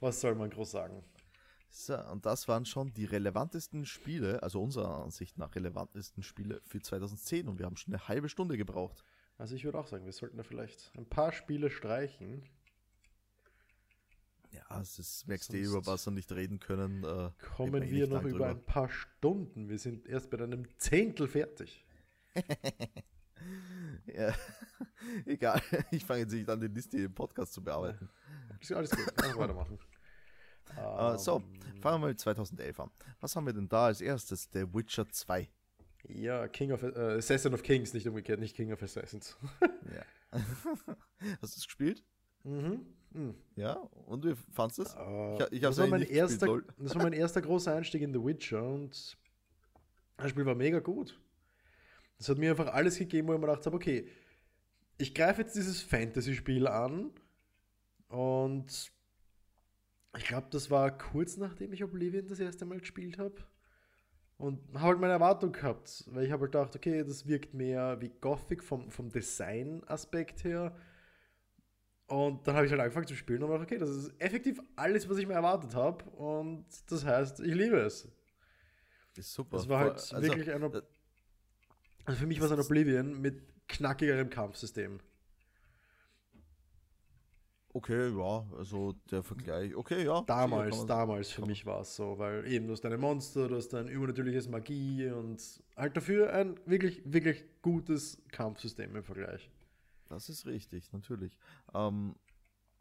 was 0.00 0.20
soll 0.20 0.34
man 0.34 0.50
groß 0.50 0.70
sagen? 0.70 1.02
So, 1.78 1.94
und 2.10 2.24
das 2.24 2.48
waren 2.48 2.64
schon 2.64 2.94
die 2.94 3.04
relevantesten 3.04 3.84
Spiele, 3.84 4.42
also 4.42 4.62
unserer 4.62 5.04
Ansicht 5.04 5.36
nach 5.36 5.54
relevantesten 5.54 6.22
Spiele 6.22 6.62
für 6.64 6.80
2010 6.80 7.48
und 7.48 7.58
wir 7.58 7.66
haben 7.66 7.76
schon 7.76 7.92
eine 7.92 8.08
halbe 8.08 8.30
Stunde 8.30 8.56
gebraucht. 8.56 9.04
Also 9.36 9.54
ich 9.54 9.64
würde 9.66 9.78
auch 9.78 9.86
sagen, 9.86 10.06
wir 10.06 10.12
sollten 10.14 10.38
da 10.38 10.42
vielleicht 10.42 10.90
ein 10.96 11.04
paar 11.04 11.32
Spiele 11.32 11.68
streichen. 11.68 12.42
Ja, 14.52 14.80
es 14.80 14.98
ist, 14.98 15.28
merkst 15.28 15.52
du, 15.52 15.58
über 15.58 15.84
was 15.84 16.06
wir 16.06 16.12
nicht 16.12 16.32
reden 16.32 16.60
können. 16.60 17.04
Äh, 17.04 17.30
Kommen 17.54 17.74
wir 17.74 17.80
nicht 17.80 18.08
noch 18.08 18.22
über 18.22 18.30
drüber. 18.30 18.48
ein 18.48 18.64
paar 18.64 18.88
Stunden. 18.88 19.68
Wir 19.68 19.78
sind 19.78 20.06
erst 20.06 20.30
bei 20.30 20.38
einem 20.38 20.66
Zehntel 20.78 21.28
fertig. 21.28 21.84
Ja, 24.06 24.34
egal, 25.26 25.60
ich 25.90 26.04
fange 26.04 26.20
jetzt 26.20 26.32
nicht 26.32 26.48
an, 26.48 26.60
die 26.60 26.68
Liste 26.68 26.98
im 26.98 27.14
Podcast 27.14 27.52
zu 27.52 27.62
bearbeiten. 27.62 28.08
Ist 28.60 28.72
alles 28.72 28.90
gut, 28.90 29.22
einfach 29.22 29.38
weitermachen. 29.38 29.78
Äh, 30.76 31.18
so, 31.18 31.36
Ähm, 31.36 31.80
fangen 31.80 32.02
wir 32.02 32.08
mit 32.08 32.20
2011 32.20 32.80
an. 32.80 32.90
Was 33.20 33.36
haben 33.36 33.46
wir 33.46 33.52
denn 33.52 33.68
da 33.68 33.86
als 33.86 34.00
erstes? 34.00 34.48
The 34.52 34.64
Witcher 34.72 35.08
2. 35.08 35.48
Ja, 36.08 36.46
King 36.48 36.72
of 36.72 36.82
äh, 36.82 37.16
Assassin 37.18 37.52
of 37.54 37.62
Kings, 37.62 37.92
nicht 37.92 38.06
umgekehrt, 38.06 38.38
nicht 38.40 38.54
King 38.56 38.72
of 38.72 38.82
Assassins. 38.82 39.36
Ja. 39.94 40.38
Hast 41.40 41.54
du 41.54 41.58
es 41.58 41.64
gespielt? 41.64 42.02
mhm. 42.44 42.86
mhm. 43.12 43.34
Ja, 43.54 43.74
und 44.06 44.24
wie 44.24 44.34
fandest 44.52 44.78
du 44.78 44.82
es? 44.82 44.94
Äh, 44.94 45.44
Ich 45.46 45.52
ich 45.52 45.60
das, 45.60 45.78
war 45.78 45.86
mein 45.86 46.00
gespielt, 46.00 46.64
das 46.78 46.94
war 46.94 47.02
mein 47.02 47.12
erster 47.12 47.40
großer 47.40 47.74
Einstieg 47.74 48.02
in 48.02 48.12
The 48.12 48.22
Witcher 48.22 48.62
und 48.62 49.16
das 50.16 50.30
Spiel 50.30 50.44
war 50.46 50.54
mega 50.54 50.80
gut. 50.80 51.18
Das 52.18 52.28
hat 52.28 52.38
mir 52.38 52.50
einfach 52.50 52.72
alles 52.72 52.98
gegeben, 52.98 53.28
wo 53.28 53.34
ich 53.34 53.40
mir 53.40 53.46
gedacht 53.46 53.66
habe, 53.66 53.76
okay, 53.76 54.08
ich 54.98 55.14
greife 55.14 55.42
jetzt 55.42 55.54
dieses 55.56 55.82
Fantasy-Spiel 55.82 56.66
an 56.66 57.10
und 58.08 58.90
ich 60.16 60.24
glaube, 60.24 60.48
das 60.50 60.70
war 60.70 60.96
kurz 60.96 61.36
nachdem 61.36 61.72
ich 61.72 61.84
Oblivion 61.84 62.26
das 62.26 62.40
erste 62.40 62.64
Mal 62.64 62.80
gespielt 62.80 63.18
habe 63.18 63.34
und 64.38 64.60
habe 64.74 64.84
halt 64.84 65.00
meine 65.00 65.12
Erwartung 65.14 65.52
gehabt, 65.52 66.04
weil 66.08 66.24
ich 66.24 66.32
habe 66.32 66.42
halt 66.42 66.52
gedacht, 66.52 66.76
okay, 66.76 67.04
das 67.04 67.26
wirkt 67.26 67.54
mehr 67.54 68.00
wie 68.00 68.10
Gothic 68.20 68.62
vom, 68.62 68.90
vom 68.90 69.10
Design-Aspekt 69.10 70.44
her 70.44 70.76
und 72.06 72.46
dann 72.46 72.54
habe 72.54 72.66
ich 72.66 72.70
halt 72.70 72.80
angefangen 72.80 73.06
zu 73.06 73.16
spielen 73.16 73.42
und 73.42 73.50
war 73.50 73.60
okay, 73.60 73.78
das 73.78 73.90
ist 73.90 74.12
effektiv 74.20 74.60
alles, 74.76 75.08
was 75.08 75.18
ich 75.18 75.26
mir 75.26 75.34
erwartet 75.34 75.74
habe. 75.74 76.04
Und 76.10 76.64
das 76.88 77.04
heißt, 77.04 77.40
ich 77.40 77.54
liebe 77.54 77.78
es. 77.78 78.08
Ist 79.16 79.32
super. 79.32 79.56
Das 79.56 79.68
war 79.68 79.80
halt 79.80 79.94
also, 79.94 80.22
wirklich 80.22 80.52
ein. 80.52 80.62
Also 82.04 82.20
für 82.20 82.26
mich 82.26 82.38
war 82.38 82.46
es 82.46 82.52
ein 82.52 82.60
Oblivion 82.60 83.20
mit 83.20 83.42
knackigerem 83.66 84.30
Kampfsystem. 84.30 85.00
Okay, 87.76 88.08
ja, 88.08 88.46
also 88.56 88.94
der 89.10 89.22
Vergleich. 89.22 89.76
Okay, 89.76 90.06
ja. 90.06 90.22
Damals, 90.22 90.74
sicher 90.74 90.86
damals 90.86 91.30
für 91.30 91.44
mich 91.44 91.66
war 91.66 91.82
es 91.82 91.94
so, 91.94 92.16
weil 92.18 92.50
eben 92.50 92.66
du 92.66 92.72
hast 92.72 92.80
deine 92.80 92.96
Monster, 92.96 93.48
du 93.48 93.56
hast 93.56 93.68
dein 93.68 93.86
übernatürliches 93.88 94.48
Magie 94.48 95.10
und 95.10 95.42
halt 95.76 95.94
dafür 95.94 96.32
ein 96.32 96.58
wirklich, 96.64 97.02
wirklich 97.04 97.44
gutes 97.60 98.22
Kampfsystem 98.32 98.96
im 98.96 99.04
Vergleich. 99.04 99.50
Das 100.08 100.30
ist 100.30 100.46
richtig, 100.46 100.90
natürlich. 100.92 101.36
Ähm, 101.74 102.14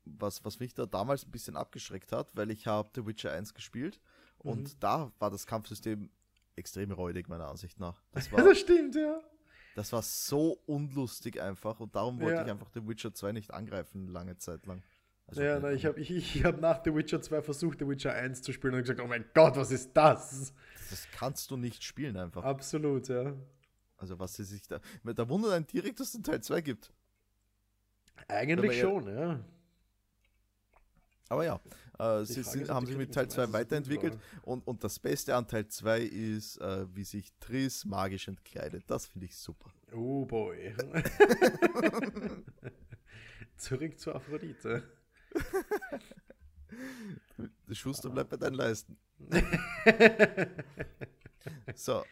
was, 0.06 0.46
was 0.46 0.62
mich 0.62 0.74
da 0.74 0.86
damals 0.86 1.26
ein 1.26 1.32
bisschen 1.32 1.58
abgeschreckt 1.58 2.14
hat, 2.14 2.30
weil 2.34 2.50
ich 2.52 2.66
habe 2.66 2.90
The 2.96 3.06
Witcher 3.06 3.34
1 3.34 3.54
gespielt 3.54 4.00
und 4.38 4.64
Mhm. 4.76 4.80
da 4.80 5.12
war 5.20 5.30
das 5.30 5.46
Kampfsystem 5.46 6.10
extrem 6.56 6.92
räudig, 6.94 7.28
meiner 7.28 7.50
Ansicht 7.50 7.82
nach. 7.82 8.02
Das 8.14 8.32
war, 8.32 8.42
das 8.46 8.60
stimmt, 8.60 8.96
ja. 8.96 9.20
Das 9.76 9.92
war 9.92 10.02
so 10.02 10.60
unlustig 10.66 11.40
einfach 11.42 11.80
und 11.80 11.96
darum 11.96 12.20
wollte 12.20 12.38
Ja. 12.38 12.44
ich 12.46 12.52
einfach 12.52 12.70
The 12.74 12.88
Witcher 12.88 13.14
2 13.14 13.34
nicht 13.34 13.54
angreifen, 13.54 14.08
lange 14.08 14.38
Zeit 14.38 14.66
lang. 14.66 14.82
Also, 15.28 15.42
ja, 15.42 15.60
na, 15.60 15.72
ich 15.72 15.86
habe 15.86 16.00
ich, 16.00 16.12
ich 16.12 16.44
hab 16.44 16.60
nach 16.60 16.82
The 16.84 16.94
Witcher 16.96 17.22
2 17.22 17.42
versucht, 17.42 17.80
The 17.80 17.88
Witcher 17.88 18.14
1 18.14 18.42
zu 18.42 18.52
spielen 18.54 18.74
und 18.74 18.82
gesagt, 18.82 19.00
oh 19.02 19.08
mein 19.08 19.26
Gott, 19.34 19.56
was 19.56 19.72
ist 19.72 19.92
das? 19.94 20.54
Das 20.90 21.08
kannst 21.12 21.52
du 21.52 21.58
nicht 21.58 21.84
spielen 21.84 22.16
einfach. 22.18 22.44
Absolut, 22.44 23.08
ja. 23.10 23.34
Also 23.98 24.20
was 24.20 24.34
sie 24.36 24.44
sich 24.44 24.68
da. 24.68 24.80
Da 25.04 25.30
wundert 25.30 25.54
einen 25.54 25.68
direkt, 25.68 26.00
dass 26.00 26.14
es 26.14 26.22
Teil 26.22 26.42
2 26.42 26.62
gibt. 26.62 26.92
Eigentlich 28.28 28.80
schon, 28.80 29.08
ja. 29.08 29.40
Aber 31.28 31.44
ja, 31.44 31.60
äh, 32.00 32.26
sie 32.26 32.44
sind, 32.44 32.70
haben 32.70 32.86
sich 32.86 32.98
mit 32.98 33.14
Teil 33.14 33.28
zum 33.28 33.38
2 33.38 33.42
Eis 33.42 33.46
so 33.46 33.46
gut 33.46 33.54
weiterentwickelt 33.54 34.20
und, 34.44 34.68
und 34.68 34.84
das 34.84 35.00
Beste 35.00 35.36
an 35.36 35.48
Teil 35.48 35.68
2 35.68 36.02
ist, 36.02 36.58
äh, 36.58 36.86
wie 36.94 37.04
sich 37.04 37.32
Triss 37.40 37.86
magisch 37.86 38.28
entkleidet. 38.28 38.84
Das 38.88 39.08
finde 39.08 39.28
ich 39.28 39.38
super. 39.38 39.72
Oh 39.94 40.26
boy. 40.26 40.76
Zurück 43.58 44.00
zur 44.00 44.16
Aphrodite. 44.16 44.84
Der 47.68 47.76
Schuster 47.76 48.10
bleibt 48.10 48.30
bei 48.30 48.38
deinen 48.38 48.56
Leisten. 48.56 48.98
So, 51.76 52.04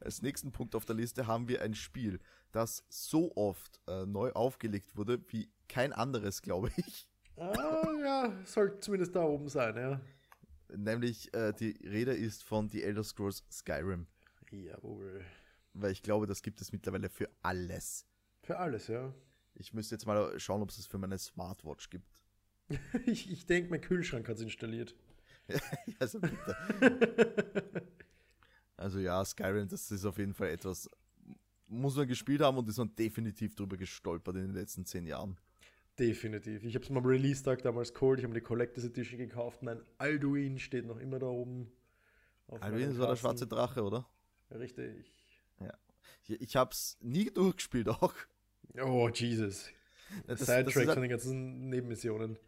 als 0.00 0.22
nächsten 0.22 0.52
Punkt 0.52 0.74
auf 0.74 0.84
der 0.84 0.96
Liste 0.96 1.26
haben 1.26 1.48
wir 1.48 1.62
ein 1.62 1.74
Spiel, 1.74 2.20
das 2.50 2.84
so 2.88 3.34
oft 3.36 3.80
äh, 3.86 4.06
neu 4.06 4.32
aufgelegt 4.32 4.96
wurde 4.96 5.20
wie 5.28 5.50
kein 5.68 5.92
anderes, 5.92 6.42
glaube 6.42 6.70
ich. 6.76 7.08
Ah, 7.50 7.92
ja, 8.00 8.32
sollte 8.44 8.80
zumindest 8.80 9.14
da 9.14 9.24
oben 9.24 9.48
sein, 9.48 9.76
ja. 9.76 10.00
Nämlich 10.74 11.32
äh, 11.34 11.52
die 11.52 11.72
Rede 11.86 12.14
ist 12.14 12.44
von 12.44 12.68
The 12.68 12.82
Elder 12.82 13.04
Scrolls 13.04 13.44
Skyrim. 13.50 14.06
Jawohl. 14.50 15.24
Weil 15.74 15.92
ich 15.92 16.02
glaube, 16.02 16.26
das 16.26 16.42
gibt 16.42 16.60
es 16.60 16.72
mittlerweile 16.72 17.08
für 17.08 17.28
alles. 17.42 18.06
Für 18.42 18.58
alles, 18.58 18.88
ja. 18.88 19.14
Ich 19.54 19.72
müsste 19.72 19.94
jetzt 19.94 20.06
mal 20.06 20.38
schauen, 20.38 20.62
ob 20.62 20.70
es 20.70 20.78
es 20.78 20.86
für 20.86 20.98
meine 20.98 21.18
Smartwatch 21.18 21.90
gibt. 21.90 22.08
Ich, 23.06 23.30
ich 23.30 23.44
denke, 23.44 23.68
mein 23.70 23.80
Kühlschrank 23.82 24.26
hat 24.28 24.36
es 24.36 24.42
installiert. 24.42 24.94
also 25.98 26.20
bitte. 26.20 26.56
Also 28.76 28.98
ja, 28.98 29.24
Skyrim, 29.24 29.68
das 29.68 29.90
ist 29.90 30.04
auf 30.04 30.18
jeden 30.18 30.34
Fall 30.34 30.48
etwas, 30.48 30.88
muss 31.68 31.96
man 31.96 32.08
gespielt 32.08 32.40
haben 32.40 32.56
und 32.56 32.68
ist 32.68 32.78
man 32.78 32.94
definitiv 32.96 33.54
drüber 33.54 33.76
gestolpert 33.76 34.36
in 34.36 34.42
den 34.42 34.54
letzten 34.54 34.84
zehn 34.84 35.06
Jahren. 35.06 35.36
Definitiv. 35.98 36.64
Ich 36.64 36.74
habe 36.74 36.84
es 36.84 36.90
mal 36.90 37.00
am 37.00 37.06
Release-Tag 37.06 37.62
damals 37.62 37.92
geholt. 37.92 38.18
Ich 38.18 38.24
habe 38.24 38.32
mir 38.32 38.40
die 38.40 38.46
Collectors 38.46 38.84
Edition 38.84 39.18
gekauft. 39.18 39.62
Mein 39.62 39.80
Alduin 39.98 40.58
steht 40.58 40.86
noch 40.86 40.98
immer 40.98 41.18
da 41.18 41.26
oben. 41.26 41.70
das 42.48 42.60
war 42.98 43.08
der 43.08 43.16
schwarze 43.16 43.46
Drache, 43.46 43.82
oder? 43.82 44.08
Richtig. 44.50 45.12
Ich, 46.24 46.40
ich 46.40 46.56
hab's 46.56 46.98
nie 47.00 47.30
durchgespielt 47.30 47.88
auch. 47.88 48.14
Oh, 48.80 49.08
Jesus. 49.08 49.68
Das, 50.26 50.40
das 50.40 50.48
Sidetrack 50.48 50.66
ist 50.66 50.74
von 50.74 50.88
halt, 50.88 50.98
den 50.98 51.10
ganzen 51.10 51.68
Nebenmissionen. 51.68 52.38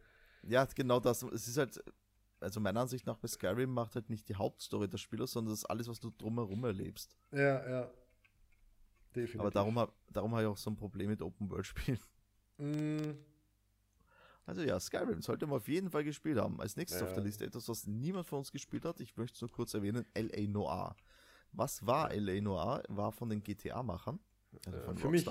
ja, 0.42 0.66
genau 0.74 1.00
das. 1.00 1.22
Es 1.22 1.48
ist 1.48 1.57
halt, 1.57 1.83
also 2.40 2.61
meiner 2.61 2.80
Ansicht 2.80 3.07
nach 3.07 3.16
bei 3.16 3.28
Skyrim 3.28 3.70
macht 3.70 3.94
halt 3.94 4.11
nicht 4.11 4.28
die 4.28 4.37
Hauptstory 4.37 4.88
des 4.88 5.00
Spielers, 5.00 5.33
sondern 5.33 5.52
das 5.52 5.61
ist 5.61 5.64
alles, 5.66 5.88
was 5.88 6.00
du 6.00 6.11
drumherum 6.11 6.64
erlebst. 6.64 7.16
Ja, 7.33 7.68
ja. 7.68 7.90
Definitiv. 9.14 9.40
Aber 9.40 9.50
darum, 9.50 9.87
darum 10.12 10.33
habe 10.33 10.42
ich 10.42 10.48
auch 10.48 10.57
so 10.57 10.70
ein 10.70 10.76
Problem 10.76 11.11
mit 11.11 11.22
Open-World-Spielen. 11.22 12.00
Mm, 12.58 13.19
Also 14.47 14.63
ja, 14.63 14.79
Skyrim 14.79 15.23
sollte 15.23 15.47
man 15.47 15.57
auf 15.57 15.69
jeden 15.69 15.90
Fall 15.90 16.05
gespielt 16.05 16.38
haben. 16.38 16.61
Als 16.61 16.77
nächstes 16.77 17.01
Ja. 17.01 17.07
auf 17.07 17.13
der 17.15 17.23
Liste 17.23 17.45
etwas, 17.47 17.69
was 17.69 17.87
niemand 17.87 18.27
von 18.27 18.38
uns 18.40 18.53
gespielt 18.53 18.85
hat. 18.85 19.01
Ich 19.01 19.17
möchte 19.17 19.35
es 19.37 19.40
nur 19.40 19.51
kurz 19.51 19.73
erwähnen, 19.75 20.05
L.A. 20.15 20.47
Noir. 20.49 20.97
Was 21.53 21.87
war 21.87 22.11
L.A. 22.11 22.40
Noir? 22.40 22.83
War 22.88 23.13
von 23.13 23.31
den 23.31 23.42
GTA-Machern. 23.42 24.19
Also 24.67 24.92
äh, 24.92 24.97
für, 24.97 25.09
mich, 25.09 25.25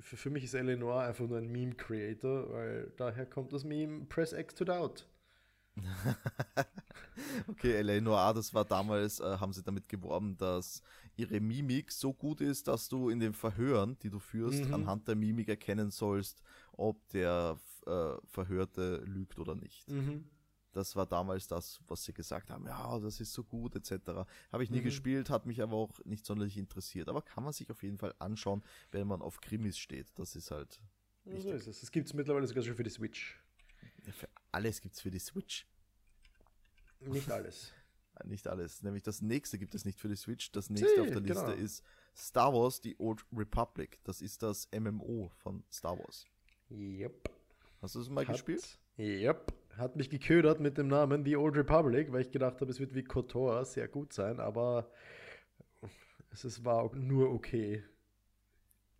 für, 0.00 0.16
für 0.16 0.30
mich 0.30 0.44
ist 0.44 0.54
Eleanor 0.54 1.00
einfach 1.02 1.26
nur 1.26 1.38
ein 1.38 1.50
Meme-Creator, 1.50 2.52
weil 2.52 2.92
daher 2.96 3.26
kommt 3.26 3.52
das 3.52 3.64
Meme 3.64 4.04
Press 4.06 4.32
X 4.32 4.54
to 4.54 4.64
Doubt. 4.64 5.06
Okay, 7.48 7.72
L.A. 7.76 8.00
Noir, 8.00 8.34
das 8.34 8.52
war 8.54 8.64
damals, 8.64 9.20
äh, 9.20 9.24
haben 9.38 9.52
sie 9.52 9.62
damit 9.62 9.88
geworben, 9.88 10.36
dass 10.36 10.82
ihre 11.16 11.40
Mimik 11.40 11.90
so 11.92 12.12
gut 12.12 12.40
ist, 12.40 12.68
dass 12.68 12.88
du 12.88 13.08
in 13.08 13.20
den 13.20 13.32
Verhören, 13.32 13.98
die 14.00 14.10
du 14.10 14.18
führst, 14.18 14.64
Mhm. 14.66 14.74
anhand 14.74 15.08
der 15.08 15.14
Mimik 15.16 15.48
erkennen 15.48 15.90
sollst, 15.90 16.42
ob 16.72 17.06
der 17.08 17.58
äh, 17.86 18.16
Verhörte 18.26 18.98
lügt 19.06 19.38
oder 19.38 19.54
nicht. 19.54 19.88
Mhm. 19.90 20.28
Das 20.72 20.94
war 20.94 21.06
damals 21.06 21.46
das, 21.46 21.80
was 21.88 22.04
sie 22.04 22.12
gesagt 22.12 22.50
haben, 22.50 22.66
ja, 22.66 22.98
das 22.98 23.18
ist 23.20 23.32
so 23.32 23.42
gut, 23.44 23.74
etc. 23.76 24.26
Habe 24.52 24.62
ich 24.62 24.70
nie 24.70 24.80
Mhm. 24.80 24.84
gespielt, 24.84 25.30
hat 25.30 25.46
mich 25.46 25.62
aber 25.62 25.74
auch 25.74 26.04
nicht 26.04 26.26
sonderlich 26.26 26.58
interessiert. 26.58 27.08
Aber 27.08 27.22
kann 27.22 27.44
man 27.44 27.54
sich 27.54 27.70
auf 27.70 27.82
jeden 27.82 27.96
Fall 27.96 28.14
anschauen, 28.18 28.62
wenn 28.90 29.06
man 29.06 29.22
auf 29.22 29.40
Krimis 29.40 29.78
steht. 29.78 30.06
Das 30.18 30.36
ist 30.36 30.50
halt, 30.50 30.78
Ja, 31.24 31.40
so 31.40 31.50
ist 31.52 31.66
es. 31.66 31.82
Es 31.82 31.90
gibt 31.90 32.08
es 32.08 32.14
mittlerweile 32.14 32.46
sogar 32.46 32.62
schon 32.62 32.74
für 32.76 32.82
die 32.82 32.90
Switch. 32.90 33.42
ja, 34.04 34.12
für 34.12 34.28
alles 34.52 34.80
gibt's 34.82 35.00
für 35.00 35.10
die 35.10 35.18
Switch. 35.18 35.66
Nicht 37.00 37.30
alles. 37.30 37.72
Nicht 38.24 38.46
alles. 38.48 38.82
Nämlich 38.82 39.02
das 39.02 39.20
nächste 39.20 39.58
gibt 39.58 39.74
es 39.74 39.84
nicht 39.84 39.98
für 40.00 40.08
die 40.08 40.16
Switch. 40.16 40.50
Das 40.52 40.70
nächste 40.70 41.02
auf 41.02 41.08
der 41.10 41.20
Liste 41.20 41.44
genau. 41.44 41.56
ist 41.56 41.82
Star 42.16 42.52
Wars, 42.54 42.80
die 42.80 42.98
Old 42.98 43.24
Republic. 43.30 43.98
Das 44.04 44.22
ist 44.22 44.42
das 44.42 44.68
MMO 44.78 45.30
von 45.36 45.62
Star 45.70 45.98
Wars. 45.98 46.24
Yep. 46.70 47.28
Hast 47.80 47.94
du 47.94 47.98
das 47.98 48.10
mal 48.10 48.24
gespielt? 48.24 48.78
Yep. 48.98 49.52
Hat 49.76 49.96
mich 49.96 50.08
geködert 50.08 50.60
mit 50.60 50.78
dem 50.78 50.88
Namen 50.88 51.24
The 51.24 51.36
Old 51.36 51.56
Republic, 51.56 52.10
weil 52.10 52.22
ich 52.22 52.30
gedacht 52.30 52.60
habe, 52.60 52.70
es 52.70 52.80
wird 52.80 52.94
wie 52.94 53.04
KOTOR 53.04 53.64
sehr 53.64 53.88
gut 53.88 54.12
sein, 54.12 54.40
aber 54.40 54.90
es 56.30 56.44
ist, 56.44 56.64
war 56.64 56.94
nur 56.94 57.30
okay. 57.30 57.84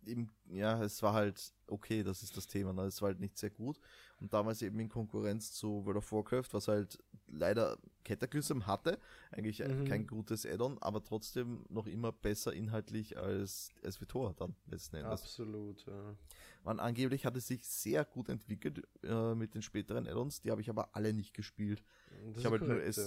Eben, 0.05 0.29
ja, 0.49 0.81
es 0.83 1.01
war 1.03 1.13
halt 1.13 1.53
okay, 1.67 2.03
das 2.03 2.23
ist 2.23 2.37
das 2.37 2.47
Thema. 2.47 2.73
Ne? 2.73 2.83
Es 2.83 3.01
war 3.01 3.07
halt 3.07 3.19
nicht 3.19 3.37
sehr 3.37 3.49
gut. 3.49 3.79
Und 4.19 4.33
damals 4.33 4.61
eben 4.61 4.79
in 4.79 4.89
Konkurrenz 4.89 5.51
zu 5.51 5.85
World 5.85 5.97
of 5.97 6.11
Warcraft, 6.11 6.47
was 6.51 6.67
halt 6.67 6.97
leider 7.27 7.77
Cataclysm 8.03 8.65
hatte. 8.65 8.99
Eigentlich 9.31 9.59
Mhm. 9.59 9.85
kein 9.85 10.07
gutes 10.07 10.45
Add-on, 10.45 10.77
aber 10.79 11.03
trotzdem 11.03 11.65
noch 11.69 11.85
immer 11.87 12.11
besser 12.11 12.53
inhaltlich 12.53 13.17
als 13.17 13.71
SWTOR 13.87 14.33
dann 14.33 14.55
letzten 14.67 14.97
Endes. 14.97 15.21
Absolut. 15.21 15.85
Ja. 15.85 16.15
Man, 16.63 16.79
angeblich 16.79 17.25
hat 17.25 17.35
es 17.37 17.47
sich 17.47 17.67
sehr 17.67 18.05
gut 18.05 18.29
entwickelt 18.29 18.81
äh, 19.03 19.35
mit 19.35 19.53
den 19.53 19.61
späteren 19.61 20.07
Add-ons, 20.07 20.41
die 20.41 20.51
habe 20.51 20.61
ich 20.61 20.69
aber 20.69 20.95
alle 20.95 21.13
nicht 21.13 21.33
gespielt. 21.33 21.83
Das 22.27 22.37
Ich 22.37 22.45
habe 22.45 22.59
halt 22.59 22.97
ja. 22.97 23.03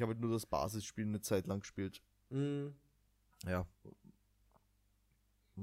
Habe 0.00 0.06
halt 0.08 0.20
nur 0.20 0.32
das 0.32 0.44
Basisspiel 0.46 1.06
eine 1.06 1.20
Zeit 1.20 1.46
lang 1.46 1.60
gespielt. 1.60 2.02
Mhm. 2.30 2.74
Ja. 3.46 3.66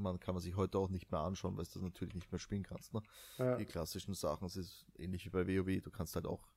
Man 0.01 0.19
kann 0.19 0.35
man 0.35 0.41
sich 0.41 0.55
heute 0.55 0.77
auch 0.77 0.89
nicht 0.89 1.11
mehr 1.11 1.21
anschauen, 1.21 1.57
weil 1.57 1.65
du 1.65 1.71
das 1.73 1.81
natürlich 1.81 2.15
nicht 2.15 2.31
mehr 2.31 2.39
spielen 2.39 2.63
kannst. 2.63 2.93
Ne? 2.93 3.01
Ja. 3.37 3.55
Die 3.57 3.65
klassischen 3.65 4.13
Sachen, 4.13 4.45
es 4.45 4.55
ist 4.55 4.85
ähnlich 4.97 5.25
wie 5.25 5.29
bei 5.29 5.47
WoW. 5.47 5.81
Du 5.81 5.91
kannst 5.91 6.15
halt 6.15 6.27
auch 6.27 6.47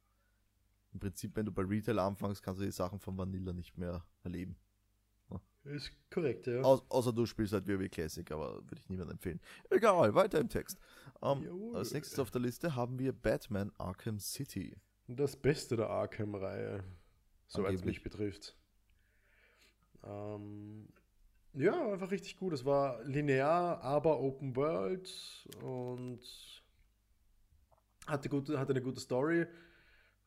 im 0.92 1.00
Prinzip, 1.00 1.36
wenn 1.36 1.46
du 1.46 1.52
bei 1.52 1.62
Retail 1.62 1.98
anfängst, 1.98 2.42
kannst 2.42 2.60
du 2.60 2.64
die 2.64 2.72
Sachen 2.72 2.98
von 2.98 3.16
Vanilla 3.16 3.52
nicht 3.52 3.76
mehr 3.76 4.04
erleben. 4.22 4.56
Ist 5.64 5.92
korrekt, 6.10 6.46
ja. 6.46 6.62
Au 6.62 6.80
außer 6.88 7.12
du 7.12 7.26
spielst 7.26 7.52
halt 7.52 7.68
WoW 7.68 7.88
Classic, 7.90 8.30
aber 8.30 8.56
würde 8.56 8.80
ich 8.80 8.88
niemandem 8.88 9.16
empfehlen. 9.16 9.40
Egal, 9.70 10.14
weiter 10.14 10.40
im 10.40 10.48
Text. 10.48 10.78
Ähm, 11.20 11.42
Jawohl. 11.42 11.76
als 11.76 11.92
nächstes 11.92 12.18
auf 12.18 12.30
der 12.30 12.40
Liste 12.40 12.74
haben 12.74 12.98
wir 12.98 13.12
Batman 13.12 13.70
Arkham 13.76 14.18
City. 14.18 14.76
Das 15.08 15.36
Beste 15.36 15.76
der 15.76 15.90
Arkham-Reihe, 15.90 16.84
soweit 17.48 17.74
es 17.74 17.84
mich 17.84 18.02
betrifft. 18.02 18.56
Ähm, 20.04 20.88
ja, 21.58 21.92
einfach 21.92 22.10
richtig 22.10 22.36
gut. 22.36 22.52
Es 22.52 22.64
war 22.64 23.02
linear, 23.04 23.82
aber 23.82 24.20
Open 24.20 24.56
World 24.56 25.48
und 25.62 26.20
hatte, 28.06 28.28
gute, 28.28 28.58
hatte 28.58 28.72
eine 28.72 28.82
gute 28.82 29.00
Story. 29.00 29.46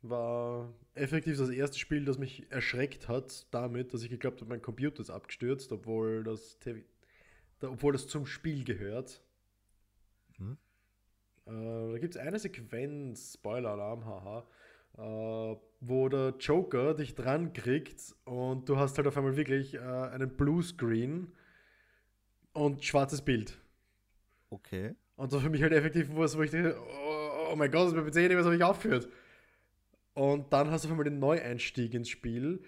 War 0.03 0.73
effektiv 0.93 1.37
das 1.37 1.49
erste 1.49 1.77
Spiel, 1.79 2.05
das 2.05 2.17
mich 2.17 2.51
erschreckt 2.51 3.07
hat, 3.07 3.47
damit, 3.51 3.93
dass 3.93 4.03
ich 4.03 4.09
geglaubt 4.09 4.41
habe, 4.41 4.49
mein 4.49 4.61
Computer 4.61 4.99
ist 4.99 5.09
abgestürzt, 5.11 5.71
obwohl 5.71 6.23
das, 6.23 6.57
obwohl 7.61 7.93
das 7.93 8.07
zum 8.07 8.25
Spiel 8.25 8.63
gehört. 8.63 9.23
Mhm. 10.37 10.57
Äh, 11.45 11.91
da 11.91 11.97
gibt 11.99 12.15
es 12.15 12.21
eine 12.21 12.39
Sequenz, 12.39 13.33
Spoiler-Alarm, 13.33 14.05
haha, 14.05 14.47
äh, 14.97 15.55
wo 15.81 16.07
der 16.07 16.35
Joker 16.39 16.93
dich 16.93 17.15
dran 17.15 17.53
kriegt 17.53 18.15
und 18.23 18.69
du 18.69 18.77
hast 18.77 18.97
halt 18.97 19.07
auf 19.07 19.17
einmal 19.17 19.35
wirklich 19.35 19.73
äh, 19.73 19.79
einen 19.79 20.29
Bluescreen 20.29 21.31
und 22.53 22.85
schwarzes 22.85 23.23
Bild. 23.23 23.57
Okay. 24.51 24.95
Und 25.15 25.33
das 25.33 25.41
für 25.41 25.49
mich 25.49 25.61
halt 25.63 25.73
effektiv 25.73 26.09
was, 26.13 26.37
wo 26.37 26.43
ich 26.43 26.51
dachte, 26.51 26.77
oh, 26.79 27.51
oh 27.51 27.55
mein 27.55 27.71
Gott, 27.71 27.87
das 27.87 27.93
ist 27.93 27.95
mein 27.95 28.27
PC 28.27 28.31
mehr 28.31 28.43
so 28.43 28.51
mich 28.51 28.63
aufführt. 28.63 29.09
Und 30.13 30.53
dann 30.53 30.69
hast 30.69 30.83
du 30.83 30.87
auf 30.87 30.91
einmal 30.91 31.05
den 31.05 31.19
Neueinstieg 31.19 31.93
ins 31.95 32.09
Spiel. 32.09 32.61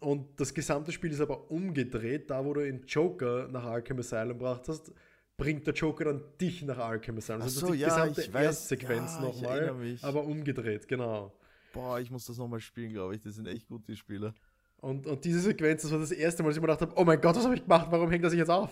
Und 0.00 0.38
das 0.38 0.52
gesamte 0.52 0.92
Spiel 0.92 1.12
ist 1.12 1.20
aber 1.20 1.50
umgedreht. 1.50 2.30
Da, 2.30 2.44
wo 2.44 2.52
du 2.52 2.60
den 2.60 2.84
Joker 2.86 3.48
nach 3.48 3.64
Arkham 3.64 3.98
Asylum 3.98 4.38
gebracht 4.38 4.68
hast, 4.68 4.92
bringt 5.36 5.66
der 5.66 5.74
Joker 5.74 6.04
dann 6.04 6.22
dich 6.40 6.62
nach 6.62 6.78
Arkham 6.78 7.16
Asylum. 7.16 7.42
Also 7.42 7.60
so, 7.60 7.66
das 7.66 7.70
ist 7.70 7.76
die 7.76 7.82
ja, 7.82 7.88
gesamte 7.88 8.20
ich 8.22 8.34
weiß. 8.34 8.44
Erstsequenz 8.44 9.12
Ja, 9.12 9.28
ich 9.28 9.42
nochmal, 9.42 9.98
aber 10.02 10.24
umgedreht, 10.24 10.88
genau. 10.88 11.32
Boah, 11.72 12.00
ich 12.00 12.10
muss 12.10 12.26
das 12.26 12.38
nochmal 12.38 12.60
spielen, 12.60 12.92
glaube 12.92 13.14
ich. 13.14 13.22
Das 13.22 13.34
sind 13.34 13.46
echt 13.46 13.66
gute 13.68 13.96
Spiele. 13.96 14.34
Und, 14.78 15.06
und 15.06 15.24
diese 15.24 15.40
Sequenz, 15.40 15.82
das 15.82 15.92
war 15.92 15.98
das 15.98 16.10
erste 16.10 16.42
Mal, 16.42 16.48
dass 16.48 16.56
ich 16.56 16.60
mir 16.60 16.66
gedacht 16.66 16.82
habe, 16.82 16.92
oh 16.96 17.04
mein 17.04 17.20
Gott, 17.20 17.36
was 17.36 17.44
habe 17.44 17.54
ich 17.54 17.62
gemacht? 17.62 17.86
Warum 17.90 18.10
hängt 18.10 18.24
das 18.24 18.34
jetzt 18.34 18.50
auf? 18.50 18.70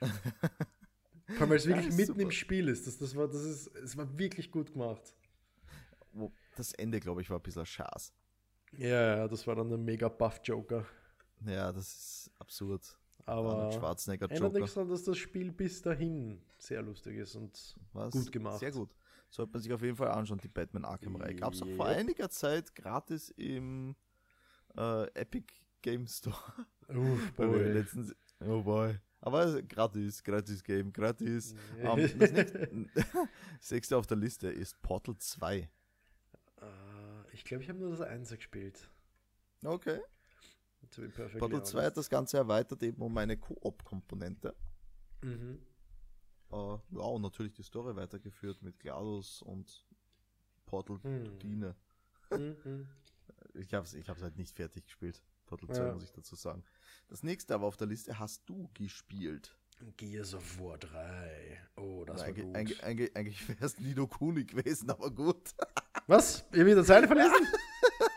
Vor 0.00 1.40
allem, 1.40 1.50
weil 1.50 1.56
es 1.56 1.66
wirklich 1.66 1.94
mitten 1.94 2.06
super. 2.12 2.22
im 2.22 2.30
Spiel 2.30 2.68
ist. 2.68 2.86
Das, 2.86 2.98
das 2.98 3.14
war, 3.14 3.28
das 3.28 3.42
ist, 3.42 3.66
es 3.76 3.96
war 3.96 4.18
wirklich 4.18 4.50
gut 4.50 4.72
gemacht. 4.72 5.14
Das 6.56 6.72
Ende, 6.74 7.00
glaube 7.00 7.22
ich, 7.22 7.30
war 7.30 7.38
ein 7.38 7.42
bisschen 7.42 7.64
Schaß. 7.64 8.12
Ja, 8.76 9.26
das 9.28 9.46
war 9.46 9.54
dann 9.56 9.72
ein 9.72 9.84
mega 9.84 10.08
buff 10.08 10.40
Joker. 10.44 10.84
Ja, 11.46 11.72
das 11.72 11.86
ist 11.86 12.30
absurd. 12.38 12.96
Aber 13.26 13.70
Schwarzenegger 13.72 14.26
ändert 14.26 14.42
Joker. 14.42 14.58
nichts 14.58 14.74
daran, 14.74 14.90
dass 14.90 15.04
das 15.04 15.18
Spiel 15.18 15.52
bis 15.52 15.82
dahin 15.82 16.40
sehr 16.58 16.82
lustig 16.82 17.16
ist 17.16 17.36
und 17.36 17.76
Was? 17.92 18.12
gut 18.12 18.32
gemacht. 18.32 18.58
Sehr 18.58 18.72
gut. 18.72 18.90
Sollte 19.30 19.52
man 19.52 19.62
sich 19.62 19.72
auf 19.72 19.82
jeden 19.82 19.96
Fall 19.96 20.08
anschauen, 20.08 20.38
die 20.38 20.48
Batman 20.48 20.84
Arkham-Reihe. 20.84 21.36
Gab 21.36 21.54
es 21.54 21.62
auch 21.62 21.70
vor 21.76 21.86
einiger 21.86 22.28
Zeit 22.30 22.74
gratis 22.74 23.30
im 23.30 23.94
äh, 24.76 25.04
Epic 25.14 25.54
Game 25.82 26.06
Store. 26.06 26.36
Uff, 26.88 27.32
boy. 27.36 27.62
letztens, 27.72 28.14
oh 28.40 28.62
boy. 28.62 28.98
Aber 29.20 29.44
es 29.44 29.54
ist 29.54 29.68
gratis, 29.68 30.22
gratis 30.24 30.62
Game, 30.64 30.92
gratis. 30.92 31.54
Ähm, 31.78 32.10
das 32.18 32.32
nächste, 32.32 32.68
das 33.60 33.70
nächste 33.70 33.96
auf 33.96 34.06
der 34.06 34.16
Liste 34.16 34.48
ist 34.48 34.80
Portal 34.82 35.16
2. 35.16 35.58
Äh, 35.58 35.68
ich 37.32 37.44
glaube, 37.44 37.62
ich 37.62 37.68
habe 37.68 37.78
nur 37.78 37.90
das 37.90 38.00
Einser 38.00 38.36
gespielt. 38.36 38.90
Okay. 39.64 40.00
Portal 41.38 41.64
2 41.64 41.84
hat 41.84 41.96
das 41.96 42.08
Ganze 42.10 42.38
erweitert 42.38 42.82
eben 42.82 43.00
um 43.00 43.16
eine 43.16 43.36
Koop-Komponente. 43.36 44.56
Mhm. 45.22 45.60
Äh, 46.52 46.56
ja, 46.56 47.02
und 47.02 47.22
natürlich 47.22 47.52
die 47.52 47.62
Story 47.62 47.94
weitergeführt 47.96 48.62
mit 48.62 48.78
GLaDOS 48.80 49.42
und 49.42 49.86
Portal 50.66 50.98
Hm. 51.02 51.38
Dine. 51.38 51.74
Mhm. 52.30 52.88
Ich 53.54 53.74
habe 53.74 53.84
es 53.84 53.94
ich 53.94 54.08
hab's 54.08 54.22
halt 54.22 54.36
nicht 54.36 54.54
fertig 54.54 54.84
gespielt. 54.84 55.20
Portal 55.46 55.68
2 55.70 55.82
Ja. 55.86 55.92
muss 55.94 56.04
ich 56.04 56.12
dazu 56.12 56.36
sagen. 56.36 56.62
Das 57.08 57.24
nächste 57.24 57.52
aber 57.54 57.66
auf 57.66 57.76
der 57.76 57.88
Liste 57.88 58.18
hast 58.20 58.48
du 58.48 58.70
gespielt. 58.74 59.56
Gears 59.96 60.34
of 60.34 60.60
War 60.60 60.78
3. 60.78 61.58
Oh, 61.76 62.04
das 62.04 62.18
war 62.20 62.26
eigentlich 62.26 62.44
gut. 62.46 62.54
eigentlich, 62.54 62.84
eigentlich, 62.84 63.16
eigentlich 63.16 63.48
wäre 63.48 63.64
es 63.64 63.78
Nino 63.80 64.06
Kuni 64.06 64.44
gewesen, 64.44 64.88
aber 64.90 65.10
gut. 65.10 65.50
Was? 66.06 66.44
Ihr 66.52 66.64
wieder 66.66 66.84
Zeile 66.84 67.08
verlesen? 67.08 67.32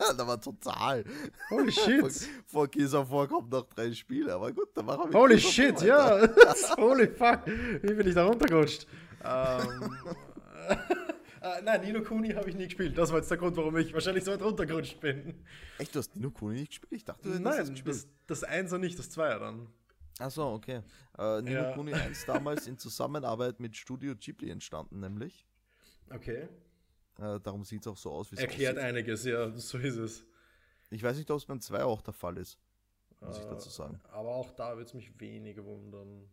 da 0.18 0.28
war 0.28 0.40
total. 0.40 1.04
Holy 1.50 1.72
shit. 1.72 2.30
vor 2.46 2.68
War 2.68 3.28
kommen 3.28 3.50
noch 3.50 3.66
drei 3.68 3.92
Spiele, 3.94 4.34
aber 4.34 4.52
gut, 4.52 4.70
dann 4.76 4.86
machen 4.86 5.12
wir 5.12 5.20
Holy 5.20 5.40
shit, 5.40 5.82
ja. 5.82 6.28
Holy 6.78 7.08
fuck. 7.08 7.46
Wie 7.46 7.94
bin 7.94 8.08
ich 8.08 8.16
da 8.16 8.26
runtergerutscht? 8.26 8.88
Ähm, 9.24 9.98
äh, 11.42 11.62
nein, 11.64 11.82
Nino 11.82 12.02
Kuni 12.02 12.30
habe 12.30 12.50
ich 12.50 12.56
nie 12.56 12.66
gespielt. 12.66 12.98
Das 12.98 13.12
war 13.12 13.20
jetzt 13.20 13.30
der 13.30 13.38
Grund, 13.38 13.56
warum 13.58 13.76
ich 13.78 13.94
wahrscheinlich 13.94 14.24
so 14.24 14.32
weit 14.32 14.42
runtergerutscht 14.42 15.00
bin. 15.00 15.44
Echt, 15.78 15.94
du 15.94 16.00
hast 16.00 16.16
Nino 16.16 16.32
Kuni 16.32 16.62
nicht 16.62 16.70
gespielt? 16.70 16.94
Ich 16.94 17.04
dachte, 17.04 17.30
du 17.30 17.40
Nein, 17.40 17.58
gespielt. 17.70 17.88
das, 17.88 18.08
das 18.28 18.44
Einser 18.44 18.78
nicht, 18.78 18.98
das 18.98 19.10
Zweier 19.10 19.40
dann. 19.40 19.68
Achso, 20.20 20.54
okay. 20.54 20.82
Äh, 21.18 21.42
Nino 21.42 21.62
Ja. 21.62 21.72
Kuni 21.74 21.94
1 21.94 22.26
damals 22.26 22.68
in 22.68 22.78
Zusammenarbeit 22.78 23.60
mit 23.60 23.76
Studio 23.76 24.14
Ghibli 24.16 24.50
entstanden, 24.52 25.00
nämlich. 25.00 25.46
Okay. 26.14 26.48
Äh, 27.20 27.40
darum 27.40 27.64
sieht 27.64 27.82
es 27.82 27.88
auch 27.88 27.98
so 27.98 28.12
aus, 28.12 28.32
wie 28.32 28.36
es 28.36 28.42
Erklärt 28.42 28.78
aussieht. 28.78 28.90
einiges, 28.90 29.24
ja, 29.26 29.50
so 29.52 29.78
ist 29.78 29.98
es. 29.98 30.26
Ich 30.90 31.02
weiß 31.04 31.18
nicht, 31.18 31.30
ob 31.32 31.38
es 31.38 31.46
beim 31.46 31.60
2 31.60 31.84
auch 31.84 32.02
der 32.02 32.14
Fall 32.14 32.38
ist, 32.38 32.58
muss 33.22 33.38
ich 33.38 33.44
Äh, 33.46 33.50
dazu 33.50 33.70
sagen. 33.70 34.00
Aber 34.12 34.30
auch 34.30 34.52
da 34.52 34.72
würde 34.76 34.84
es 34.86 34.94
mich 34.94 35.20
wenig 35.20 35.64
wundern. 35.64 36.30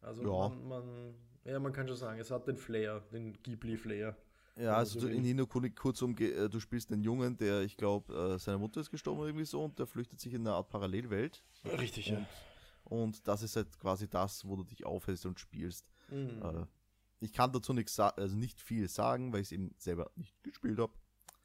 Also 0.00 0.22
Ja. 0.22 0.48
man, 0.48 0.68
man, 0.68 1.14
ja, 1.44 1.58
man 1.58 1.72
kann 1.72 1.86
schon 1.88 1.96
sagen, 1.96 2.20
es 2.20 2.30
hat 2.30 2.46
den 2.46 2.56
Flair, 2.56 3.00
den 3.12 3.32
Ghibli-Flair. 3.42 4.16
Ja, 4.56 4.76
also 4.76 5.00
so 5.00 5.06
du, 5.06 5.12
in 5.12 5.48
Kuni, 5.48 5.70
kurzum, 5.70 6.16
äh, 6.18 6.48
du 6.48 6.60
spielst 6.60 6.90
einen 6.90 7.02
Jungen, 7.02 7.36
der, 7.36 7.62
ich 7.62 7.76
glaube, 7.76 8.14
äh, 8.14 8.38
seine 8.38 8.58
Mutter 8.58 8.80
ist 8.80 8.90
gestorben 8.90 9.22
irgendwie 9.22 9.44
so 9.44 9.62
und 9.64 9.78
der 9.78 9.86
flüchtet 9.86 10.18
sich 10.20 10.32
in 10.32 10.46
eine 10.46 10.54
Art 10.54 10.70
Parallelwelt. 10.70 11.44
Richtig, 11.78 12.12
Und, 12.12 12.26
und 12.84 13.28
das 13.28 13.42
ist 13.42 13.56
halt 13.56 13.78
quasi 13.78 14.08
das, 14.08 14.46
wo 14.46 14.56
du 14.56 14.64
dich 14.64 14.86
aufhältst 14.86 15.26
und 15.26 15.38
spielst. 15.38 15.86
Mhm. 16.08 16.66
Ich 17.20 17.32
kann 17.32 17.52
dazu 17.52 17.72
nichts 17.72 17.98
also 17.98 18.36
nicht 18.36 18.60
viel 18.60 18.88
sagen, 18.88 19.32
weil 19.32 19.40
ich 19.40 19.48
es 19.48 19.52
eben 19.52 19.74
selber 19.78 20.10
nicht 20.16 20.42
gespielt 20.42 20.78
habe. 20.78 20.92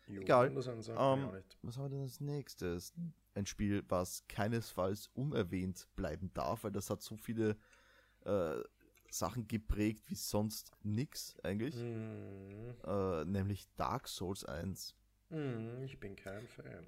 Egal. 0.07 0.61
sagen, 0.61 0.81
Ähm. 0.81 1.43
Was 1.61 1.77
haben 1.77 1.85
wir 1.85 1.89
denn 1.89 2.01
als 2.01 2.19
nächstes? 2.19 2.93
Ein 3.33 3.45
Spiel, 3.45 3.83
was 3.87 4.27
keinesfalls 4.27 5.07
unerwähnt 5.13 5.87
bleiben 5.95 6.33
darf, 6.33 6.65
weil 6.65 6.71
das 6.71 6.89
hat 6.89 7.01
so 7.01 7.15
viele 7.15 7.55
äh, 8.25 8.55
Sachen 9.09 9.47
geprägt 9.47 10.09
wie 10.09 10.15
sonst 10.15 10.71
nix 10.83 11.37
eigentlich. 11.43 11.75
Mhm. 11.75 12.75
Äh, 12.83 13.25
nämlich 13.25 13.67
Dark 13.77 14.09
Souls 14.09 14.43
1. 14.43 14.95
Hm, 15.29 15.81
ich 15.83 15.97
bin 15.99 16.15
kein 16.17 16.45
Fan. 16.47 16.85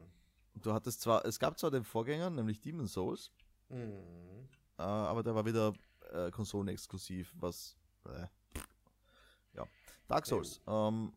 Du 0.55 0.73
hattest 0.73 1.01
zwar, 1.01 1.25
es 1.25 1.39
gab 1.39 1.57
zwar 1.57 1.71
den 1.71 1.85
Vorgänger, 1.85 2.29
nämlich 2.29 2.59
Demon 2.59 2.87
Souls, 2.87 3.31
Hm. 3.69 3.93
äh, 4.77 4.81
aber 4.81 5.23
der 5.23 5.33
war 5.33 5.45
wieder 5.45 5.73
äh, 6.11 6.29
konsolenexklusiv, 6.29 7.33
was. 7.37 7.77
Äh. 8.05 8.27
Dark 10.07 10.25
Souls. 10.25 10.61
Ähm, 10.67 11.13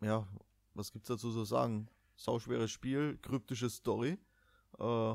ja, 0.00 0.26
was 0.74 0.92
gibt's 0.92 1.08
dazu 1.08 1.32
zu 1.32 1.44
sagen? 1.44 1.88
Sauschweres 2.16 2.70
Spiel, 2.70 3.18
kryptische 3.22 3.70
Story. 3.70 4.18
Äh, 4.78 5.14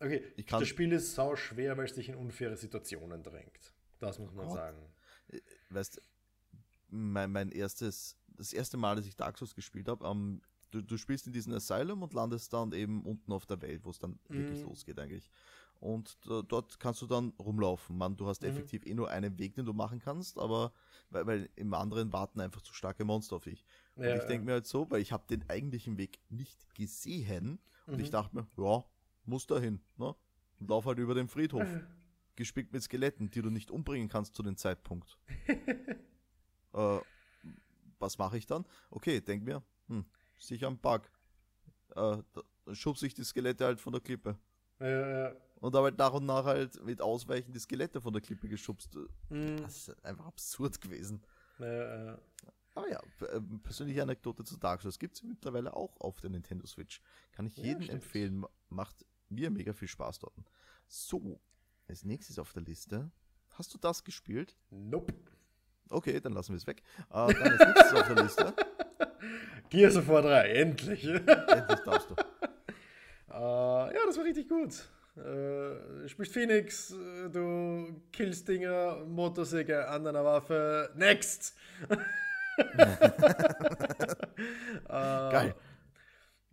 Okay, 0.00 0.22
das 0.48 0.68
Spiel 0.68 0.92
ist 0.92 1.16
sau 1.16 1.34
schwer, 1.34 1.76
weil 1.76 1.86
es 1.86 1.94
dich 1.94 2.08
in 2.08 2.14
unfaire 2.14 2.56
Situationen 2.56 3.20
drängt. 3.24 3.74
Das 3.98 4.20
muss 4.20 4.32
man 4.32 4.46
Gott. 4.46 4.54
sagen. 4.56 4.78
weißt 5.70 6.00
mein, 6.90 7.32
mein 7.32 7.50
erstes, 7.50 8.16
das 8.28 8.52
erste 8.52 8.76
Mal, 8.76 8.94
dass 8.94 9.06
ich 9.06 9.16
Dark 9.16 9.36
Souls 9.38 9.56
gespielt 9.56 9.88
habe, 9.88 10.06
ähm, 10.06 10.40
du, 10.70 10.82
du 10.82 10.96
spielst 10.96 11.26
in 11.26 11.32
diesem 11.32 11.52
Asylum 11.52 12.02
und 12.04 12.14
landest 12.14 12.52
dann 12.52 12.70
eben 12.72 13.04
unten 13.04 13.32
auf 13.32 13.44
der 13.46 13.60
Welt, 13.60 13.84
wo 13.84 13.90
es 13.90 13.98
dann 13.98 14.20
wirklich 14.28 14.60
Mhm. 14.60 14.66
losgeht 14.66 15.00
eigentlich. 15.00 15.28
Und 15.80 16.18
äh, 16.28 16.42
dort 16.42 16.80
kannst 16.80 17.02
du 17.02 17.06
dann 17.06 17.32
rumlaufen. 17.38 17.96
Man, 17.96 18.16
du 18.16 18.26
hast 18.26 18.42
Mhm. 18.42 18.48
effektiv 18.48 18.84
eh 18.84 18.94
nur 18.94 19.10
einen 19.10 19.38
Weg, 19.38 19.54
den 19.54 19.64
du 19.64 19.72
machen 19.72 20.00
kannst, 20.00 20.38
aber 20.38 20.72
weil, 21.10 21.26
weil 21.26 21.50
im 21.54 21.72
anderen 21.72 22.12
warten 22.12 22.40
einfach 22.40 22.62
zu 22.62 22.74
starke 22.74 23.04
Monster 23.04 23.36
auf 23.36 23.44
dich. 23.44 23.64
Und 23.94 24.02
Ja, 24.04 24.16
ich 24.16 24.24
denke 24.26 24.42
ja. 24.42 24.46
mir 24.46 24.52
halt 24.54 24.66
so, 24.66 24.90
weil 24.90 25.00
ich 25.00 25.12
habe 25.12 25.24
den 25.28 25.48
eigentlichen 25.48 25.96
Weg 25.96 26.18
nicht 26.30 26.74
gesehen 26.74 27.60
und 27.90 27.98
Mhm. 27.98 28.00
ich 28.00 28.10
dachte 28.10 28.34
mir, 28.36 28.46
ja, 28.56 28.84
muss 29.24 29.46
dahin, 29.46 29.80
ne? 29.96 30.14
Und 30.58 30.68
lauf 30.68 30.84
halt 30.86 30.98
über 30.98 31.14
den 31.14 31.28
Friedhof 31.28 31.68
gespickt 32.36 32.72
mit 32.72 32.82
Skeletten, 32.82 33.30
die 33.30 33.42
du 33.42 33.50
nicht 33.50 33.70
umbringen 33.70 34.08
kannst 34.08 34.34
zu 34.34 34.42
dem 34.42 34.56
Zeitpunkt. 34.56 35.16
äh, 36.72 36.98
was 37.98 38.18
mache 38.18 38.38
ich 38.38 38.46
dann? 38.46 38.64
Okay, 38.90 39.20
denk 39.20 39.44
mir, 39.44 39.62
hm, 39.88 40.04
sicher 40.38 40.68
ein 40.68 40.78
Bug. 40.78 41.10
Äh, 41.96 42.18
schubse 42.72 43.06
ich 43.06 43.14
die 43.14 43.24
Skelette 43.24 43.64
halt 43.64 43.80
von 43.80 43.92
der 43.92 44.02
Klippe. 44.02 44.38
Ja, 44.80 44.86
ja. 44.88 45.36
Und 45.60 45.74
habe 45.74 45.86
halt 45.86 45.98
nach 45.98 46.12
und 46.12 46.26
nach 46.26 46.44
halt 46.44 46.82
mit 46.84 47.00
Ausweichen 47.02 47.52
die 47.52 47.58
Skelette 47.58 48.00
von 48.00 48.12
der 48.12 48.22
Klippe 48.22 48.48
geschubst. 48.48 48.96
Hm. 49.28 49.56
Das 49.62 49.88
ist 49.88 50.04
einfach 50.04 50.26
absurd 50.26 50.80
gewesen. 50.80 51.20
Ja, 51.58 52.06
ja. 52.12 52.18
Aber 52.74 52.88
ja, 52.88 53.00
ähm, 53.32 53.60
persönliche 53.60 54.02
Anekdote 54.02 54.44
zu 54.44 54.56
Dark 54.56 54.82
Souls 54.82 54.98
gibt 55.00 55.16
es 55.16 55.24
mittlerweile 55.24 55.74
auch 55.74 56.00
auf 56.00 56.20
der 56.20 56.30
Nintendo 56.30 56.64
Switch. 56.66 57.00
Kann 57.32 57.46
ich 57.46 57.56
Ja, 57.56 57.64
jedem 57.64 57.82
stimmt. 57.82 58.02
empfehlen. 58.02 58.36
Ma- 58.38 58.50
Macht 58.68 59.04
mir 59.30 59.50
mega 59.50 59.72
viel 59.72 59.88
Spaß 59.88 60.20
dort. 60.20 60.34
So, 60.86 61.40
als 61.88 62.04
nächstes 62.04 62.38
auf 62.38 62.52
der 62.52 62.62
Liste. 62.62 63.10
Hast 63.54 63.74
du 63.74 63.78
das 63.78 64.04
gespielt? 64.04 64.56
Nope. 64.70 65.12
Okay, 65.90 66.20
dann 66.20 66.34
lassen 66.34 66.52
wir 66.52 66.58
es 66.58 66.66
weg. 66.68 66.82
Äh, 67.10 67.32
dann 67.34 67.42
als 67.42 67.58
nächstes 67.66 67.92
auf 67.94 68.06
der 68.06 68.22
Liste. 68.22 68.54
Gears 69.70 69.96
of 69.96 70.06
War 70.08 70.22
3, 70.22 70.48
endlich. 70.52 71.04
Endlich 71.04 71.80
darfst 71.84 72.10
du. 72.10 72.14
Äh, 73.30 73.34
ja, 73.94 74.06
das 74.06 74.16
war 74.16 74.24
richtig 74.24 74.48
gut. 74.48 74.88
Äh, 75.18 76.08
spielst 76.08 76.32
Phoenix, 76.32 76.92
äh, 76.92 77.28
du 77.30 78.02
killst 78.12 78.48
Dinger, 78.48 79.04
Motorsäge 79.04 79.88
an 79.88 80.04
deiner 80.04 80.24
Waffe. 80.24 80.90
Next! 80.94 81.56
äh, 82.58 82.66
Geil. 84.88 85.54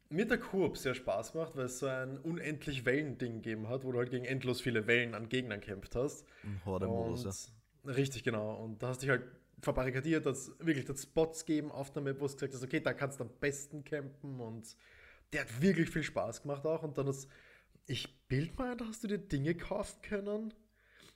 Mir 0.10 0.22
hat 0.22 0.32
der 0.32 0.38
Koop 0.40 0.78
sehr 0.78 0.94
Spaß 0.94 1.34
gemacht, 1.34 1.54
weil 1.56 1.66
es 1.66 1.80
so 1.80 1.88
ein 1.88 2.18
unendlich 2.20 2.86
Wellen-Ding 2.86 3.42
gegeben 3.42 3.68
hat, 3.70 3.84
wo 3.84 3.92
du 3.92 3.98
halt 3.98 4.12
gegen 4.12 4.26
endlos 4.26 4.62
viele 4.62 4.88
Wellen 4.88 5.16
an 5.16 5.30
Gegnern 5.30 5.62
kämpft 5.62 5.96
hast. 5.96 6.26
Horde-Modus, 6.64 7.52
ja. 7.86 7.92
Richtig, 7.92 8.24
genau. 8.24 8.56
Und 8.64 8.82
da 8.82 8.90
hast 8.90 9.02
du 9.02 9.08
dich 9.08 9.10
halt 9.10 9.24
verbarrikadiert, 9.62 10.26
dass 10.26 10.52
wirklich 10.60 10.86
dort 10.86 11.00
Spots 11.00 11.46
geben 11.46 11.72
auf 11.72 11.92
der 11.92 12.04
Map, 12.04 12.20
wo 12.20 12.28
du 12.28 12.34
gesagt 12.34 12.54
hast, 12.54 12.64
okay, 12.64 12.80
da 12.80 12.94
kannst 12.94 13.20
du 13.20 13.24
am 13.24 13.30
besten 13.40 13.84
campen 13.84 14.40
und 14.40 14.76
der 15.34 15.42
hat 15.42 15.62
wirklich 15.62 15.90
viel 15.90 16.04
Spaß 16.04 16.44
gemacht 16.44 16.66
auch. 16.66 16.84
Und 16.84 16.98
dann 16.98 17.08
das, 17.08 17.28
ich 17.88 18.15
bild 18.28 18.58
mal, 18.58 18.72
ein, 18.72 18.78
da 18.78 18.86
hast 18.86 19.04
du 19.04 19.08
dir 19.08 19.18
Dinge 19.18 19.56
kaufen 19.56 20.02
können. 20.02 20.54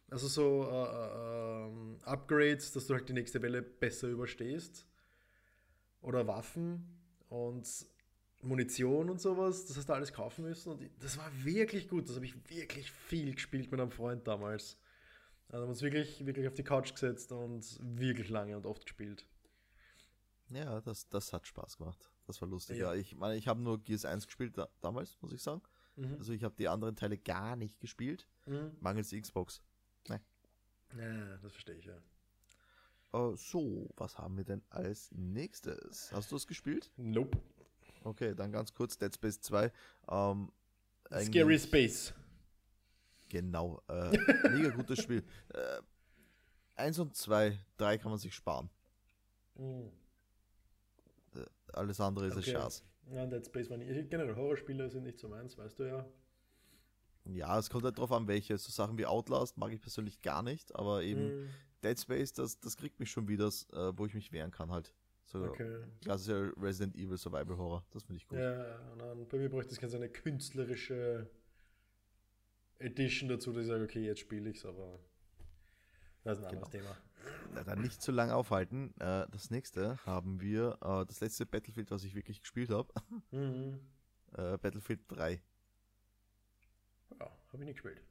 Also 0.09 0.27
so 0.27 0.67
äh, 0.69 0.73
äh, 0.73 1.67
ähm, 1.67 1.99
Upgrades, 2.03 2.71
dass 2.71 2.87
du 2.87 2.95
halt 2.95 3.07
die 3.09 3.13
nächste 3.13 3.41
Welle 3.41 3.61
besser 3.61 4.07
überstehst. 4.07 4.87
Oder 6.01 6.25
Waffen 6.27 6.99
und 7.27 7.67
Munition 8.41 9.09
und 9.09 9.19
sowas. 9.19 9.65
Das 9.65 9.77
hast 9.77 9.89
du 9.89 9.93
alles 9.93 10.13
kaufen 10.13 10.45
müssen. 10.45 10.71
Und 10.71 10.89
das 10.99 11.17
war 11.17 11.31
wirklich 11.43 11.89
gut. 11.89 12.07
Das 12.07 12.15
habe 12.15 12.25
ich 12.25 12.35
wirklich 12.49 12.91
viel 12.91 13.33
gespielt 13.35 13.71
mit 13.71 13.79
einem 13.79 13.91
Freund 13.91 14.27
damals. 14.27 14.77
Also 15.49 15.61
haben 15.61 15.67
wir 15.67 15.69
uns 15.69 15.81
wirklich, 15.81 16.25
wirklich 16.25 16.47
auf 16.47 16.53
die 16.53 16.63
Couch 16.63 16.93
gesetzt 16.93 17.31
und 17.31 17.79
wirklich 17.81 18.29
lange 18.29 18.55
und 18.55 18.65
oft 18.65 18.85
gespielt. 18.85 19.25
Ja, 20.49 20.81
das, 20.81 21.07
das 21.09 21.33
hat 21.33 21.45
Spaß 21.47 21.77
gemacht. 21.77 22.11
Das 22.25 22.41
war 22.41 22.47
lustig. 22.47 22.77
Ja. 22.77 22.93
Ja, 22.93 22.99
ich 22.99 23.15
meine, 23.15 23.35
ich 23.35 23.47
habe 23.47 23.61
nur 23.61 23.83
Gears 23.83 24.05
1 24.05 24.25
gespielt 24.25 24.57
da, 24.57 24.69
damals, 24.81 25.17
muss 25.21 25.33
ich 25.33 25.41
sagen. 25.41 25.61
Mhm. 25.99 26.15
Also 26.17 26.33
ich 26.33 26.43
habe 26.43 26.55
die 26.57 26.67
anderen 26.67 26.95
Teile 26.95 27.17
gar 27.17 27.55
nicht 27.55 27.79
gespielt, 27.79 28.27
Mhm. 28.45 28.71
mangels 28.79 29.11
Xbox. 29.11 29.61
Ja, 30.97 31.37
das 31.37 31.51
verstehe 31.51 31.75
ich, 31.75 31.85
ja. 31.85 31.97
Äh, 33.13 33.35
so, 33.37 33.87
was 33.95 34.17
haben 34.17 34.37
wir 34.37 34.43
denn 34.43 34.63
als 34.69 35.11
nächstes? 35.11 36.11
Hast 36.11 36.31
du 36.31 36.35
es 36.35 36.47
gespielt? 36.47 36.89
Nope. 36.97 37.37
Okay, 38.03 38.33
dann 38.33 38.51
ganz 38.51 38.73
kurz 38.73 38.97
Dead 38.97 39.13
Space 39.13 39.39
2. 39.41 39.71
Ähm, 40.09 40.51
Scary 41.21 41.59
Space. 41.59 42.11
Genau, 43.29 43.83
äh, 43.87 44.17
mega 44.49 44.69
gutes 44.69 44.99
Spiel. 45.03 45.23
Äh, 45.53 45.81
eins 46.75 46.97
und 46.97 47.15
zwei, 47.15 47.59
drei 47.77 47.99
kann 47.99 48.09
man 48.09 48.17
sich 48.19 48.33
sparen. 48.33 48.71
Mhm. 49.55 49.91
Alles 51.73 51.99
andere 52.01 52.25
ist 52.27 52.35
Okay. 52.37 52.55
ein 52.55 52.61
Schatz. 52.61 52.83
Ja, 53.11 53.25
Dead 53.25 53.45
Space 53.45 53.69
war 53.69 53.77
nicht. 53.77 54.09
Generell 54.09 54.35
Horrorspiele 54.35 54.89
sind 54.89 55.03
nicht 55.03 55.19
so 55.19 55.27
meins, 55.27 55.57
weißt 55.57 55.79
du 55.79 55.83
ja. 55.83 56.05
Ja, 57.25 57.59
es 57.59 57.69
kommt 57.69 57.83
halt 57.83 57.97
drauf 57.97 58.11
an, 58.11 58.27
welche. 58.27 58.57
So 58.57 58.71
Sachen 58.71 58.97
wie 58.97 59.05
Outlast 59.05 59.57
mag 59.57 59.71
ich 59.71 59.81
persönlich 59.81 60.21
gar 60.21 60.41
nicht, 60.41 60.75
aber 60.75 61.03
eben 61.03 61.31
Mhm. 61.31 61.49
Dead 61.83 61.99
Space, 61.99 62.33
das, 62.33 62.59
das 62.59 62.75
kriegt 62.75 62.99
mich 62.99 63.11
schon 63.11 63.27
wieder, 63.27 63.47
äh, 63.73 63.91
wo 63.95 64.05
ich 64.05 64.13
mich 64.13 64.31
wehren 64.31 64.51
kann 64.51 64.71
halt. 64.71 64.93
So 65.25 65.43
Okay. 65.45 65.83
klassischer 66.01 66.51
Resident 66.57 66.95
Evil 66.95 67.17
Survival 67.17 67.57
Horror, 67.57 67.85
das 67.91 68.03
finde 68.03 68.17
ich 68.17 68.27
gut. 68.27 68.39
Ja, 68.39 68.95
nein, 68.97 69.27
bei 69.29 69.37
mir 69.37 69.49
bräuchte 69.49 69.73
es 69.75 69.91
so 69.91 69.97
eine 69.97 70.09
künstlerische 70.09 71.29
Edition 72.79 73.29
dazu, 73.29 73.51
dass 73.51 73.63
ich 73.63 73.67
sage, 73.67 73.83
okay, 73.83 74.03
jetzt 74.03 74.19
spiele 74.21 74.49
ich 74.49 74.57
es, 74.57 74.65
aber 74.65 74.99
das 76.23 76.37
ist 76.39 76.43
ein 76.45 76.49
anderes 76.51 76.69
Thema. 76.69 76.95
Na, 77.53 77.63
dann 77.63 77.81
nicht 77.81 78.01
zu 78.01 78.11
lange 78.11 78.35
aufhalten. 78.35 78.93
Äh, 78.99 79.27
das 79.31 79.49
nächste 79.49 80.03
haben 80.05 80.39
wir, 80.41 80.77
äh, 80.81 81.05
das 81.05 81.19
letzte 81.19 81.45
Battlefield, 81.45 81.91
was 81.91 82.03
ich 82.03 82.15
wirklich 82.15 82.41
gespielt 82.41 82.69
habe, 82.69 82.91
Mhm. 83.31 83.79
äh, 84.33 84.57
Battlefield 84.57 85.01
3. 85.09 85.41
Ja, 87.19 87.25
habe 87.51 87.63
ich 87.63 87.65
nicht 87.65 87.73
gespielt. 87.75 88.01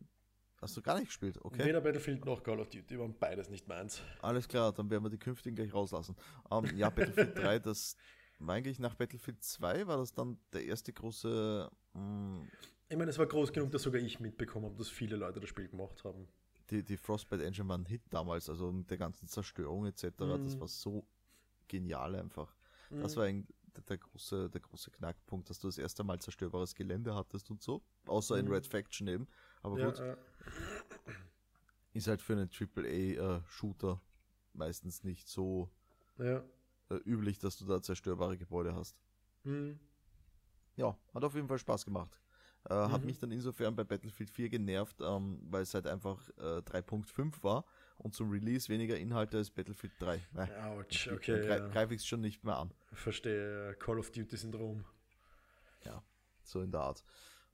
Hast 0.60 0.76
du 0.76 0.82
gar 0.82 0.96
nicht 0.98 1.06
gespielt? 1.06 1.38
Okay. 1.42 1.64
Weder 1.64 1.80
Battlefield 1.80 2.24
noch 2.24 2.42
Call 2.42 2.58
of 2.58 2.68
Duty 2.68 2.98
waren 2.98 3.16
beides 3.16 3.48
nicht 3.48 3.68
meins. 3.68 4.02
Alles 4.20 4.48
klar, 4.48 4.72
dann 4.72 4.90
werden 4.90 5.04
wir 5.04 5.10
die 5.10 5.18
künftigen 5.18 5.54
gleich 5.54 5.72
rauslassen. 5.72 6.16
Ähm, 6.50 6.64
ja, 6.76 6.90
Battlefield 6.90 7.38
3, 7.38 7.58
das 7.60 7.96
war 8.40 8.56
eigentlich 8.56 8.78
nach 8.80 8.96
Battlefield 8.96 9.42
2, 9.42 9.86
war 9.86 9.98
das 9.98 10.12
dann 10.12 10.38
der 10.52 10.64
erste 10.64 10.92
große, 10.92 11.70
mh, 11.94 12.40
Ich 12.88 12.96
meine, 12.96 13.10
es 13.10 13.18
war 13.18 13.26
groß 13.26 13.52
genug, 13.52 13.70
dass 13.70 13.82
sogar 13.82 14.00
ich 14.00 14.18
mitbekommen 14.18 14.66
habe, 14.66 14.76
dass 14.76 14.88
viele 14.88 15.14
Leute 15.16 15.38
das 15.38 15.48
Spiel 15.48 15.68
gemacht 15.68 16.02
haben. 16.02 16.26
Die, 16.70 16.82
die 16.84 16.96
Frostbite 16.96 17.44
Engine 17.44 17.68
war 17.68 17.78
ein 17.78 17.86
Hit 17.86 18.02
damals, 18.10 18.48
also 18.48 18.72
mit 18.72 18.90
der 18.90 18.98
ganzen 18.98 19.28
Zerstörung 19.28 19.86
etc. 19.86 20.38
Das 20.38 20.56
Mhm. 20.56 20.60
war 20.60 20.68
so 20.68 21.06
genial 21.68 22.14
einfach. 22.14 22.54
Das 23.00 23.14
Mhm. 23.14 23.20
war 23.20 23.24
eigentlich 23.26 23.56
der, 23.88 23.98
große, 23.98 24.50
der 24.50 24.60
große 24.60 24.90
Knackpunkt, 24.90 25.48
dass 25.50 25.60
du 25.60 25.68
das 25.68 25.78
erste 25.78 26.04
Mal 26.04 26.18
zerstörbares 26.20 26.74
Gelände 26.74 27.14
hattest 27.14 27.50
und 27.50 27.62
so. 27.62 27.82
Außer 28.06 28.38
in 28.38 28.46
Mhm. 28.46 28.52
Red 28.52 28.66
Faction 28.66 29.06
eben. 29.08 29.28
Aber 29.62 29.78
ja, 29.78 29.86
gut, 29.86 30.00
äh, 30.00 30.16
ist 31.92 32.08
halt 32.08 32.22
für 32.22 32.34
einen 32.34 32.50
AAA-Shooter 32.50 34.00
meistens 34.52 35.04
nicht 35.04 35.28
so 35.28 35.70
ja. 36.18 36.42
äh, 36.90 36.96
üblich, 37.04 37.38
dass 37.38 37.56
du 37.58 37.66
da 37.66 37.80
zerstörbare 37.82 38.36
Gebäude 38.38 38.74
hast. 38.74 38.96
Mhm. 39.44 39.78
Ja, 40.76 40.96
hat 41.12 41.24
auf 41.24 41.34
jeden 41.34 41.48
Fall 41.48 41.58
Spaß 41.58 41.84
gemacht. 41.84 42.18
Äh, 42.68 42.74
Hat 42.74 43.00
Mhm. 43.00 43.06
mich 43.06 43.18
dann 43.18 43.30
insofern 43.30 43.74
bei 43.76 43.84
Battlefield 43.84 44.30
4 44.30 44.48
genervt, 44.48 45.00
ähm, 45.00 45.38
weil 45.50 45.62
es 45.62 45.74
halt 45.74 45.86
einfach 45.86 46.28
äh, 46.38 46.60
3.5 46.62 47.42
war 47.42 47.64
und 47.98 48.14
zum 48.14 48.30
Release 48.30 48.68
weniger 48.68 48.96
Inhalte 48.98 49.38
als 49.38 49.50
Battlefield 49.50 49.92
3. 49.98 50.20
Nein, 50.32 50.50
Autsch, 50.62 51.06
dann 51.06 51.16
okay. 51.16 51.40
grei 51.46 51.58
Ja. 51.58 51.68
greife 51.68 51.94
ich 51.94 52.00
es 52.02 52.06
schon 52.06 52.20
nicht 52.20 52.44
mehr 52.44 52.56
an. 52.56 52.70
Verstehe, 52.92 53.74
Call 53.78 53.98
of 53.98 54.10
Duty-Syndrom. 54.10 54.84
So 56.44 56.62
in 56.62 56.70
der 56.70 56.80
Art. 56.80 57.04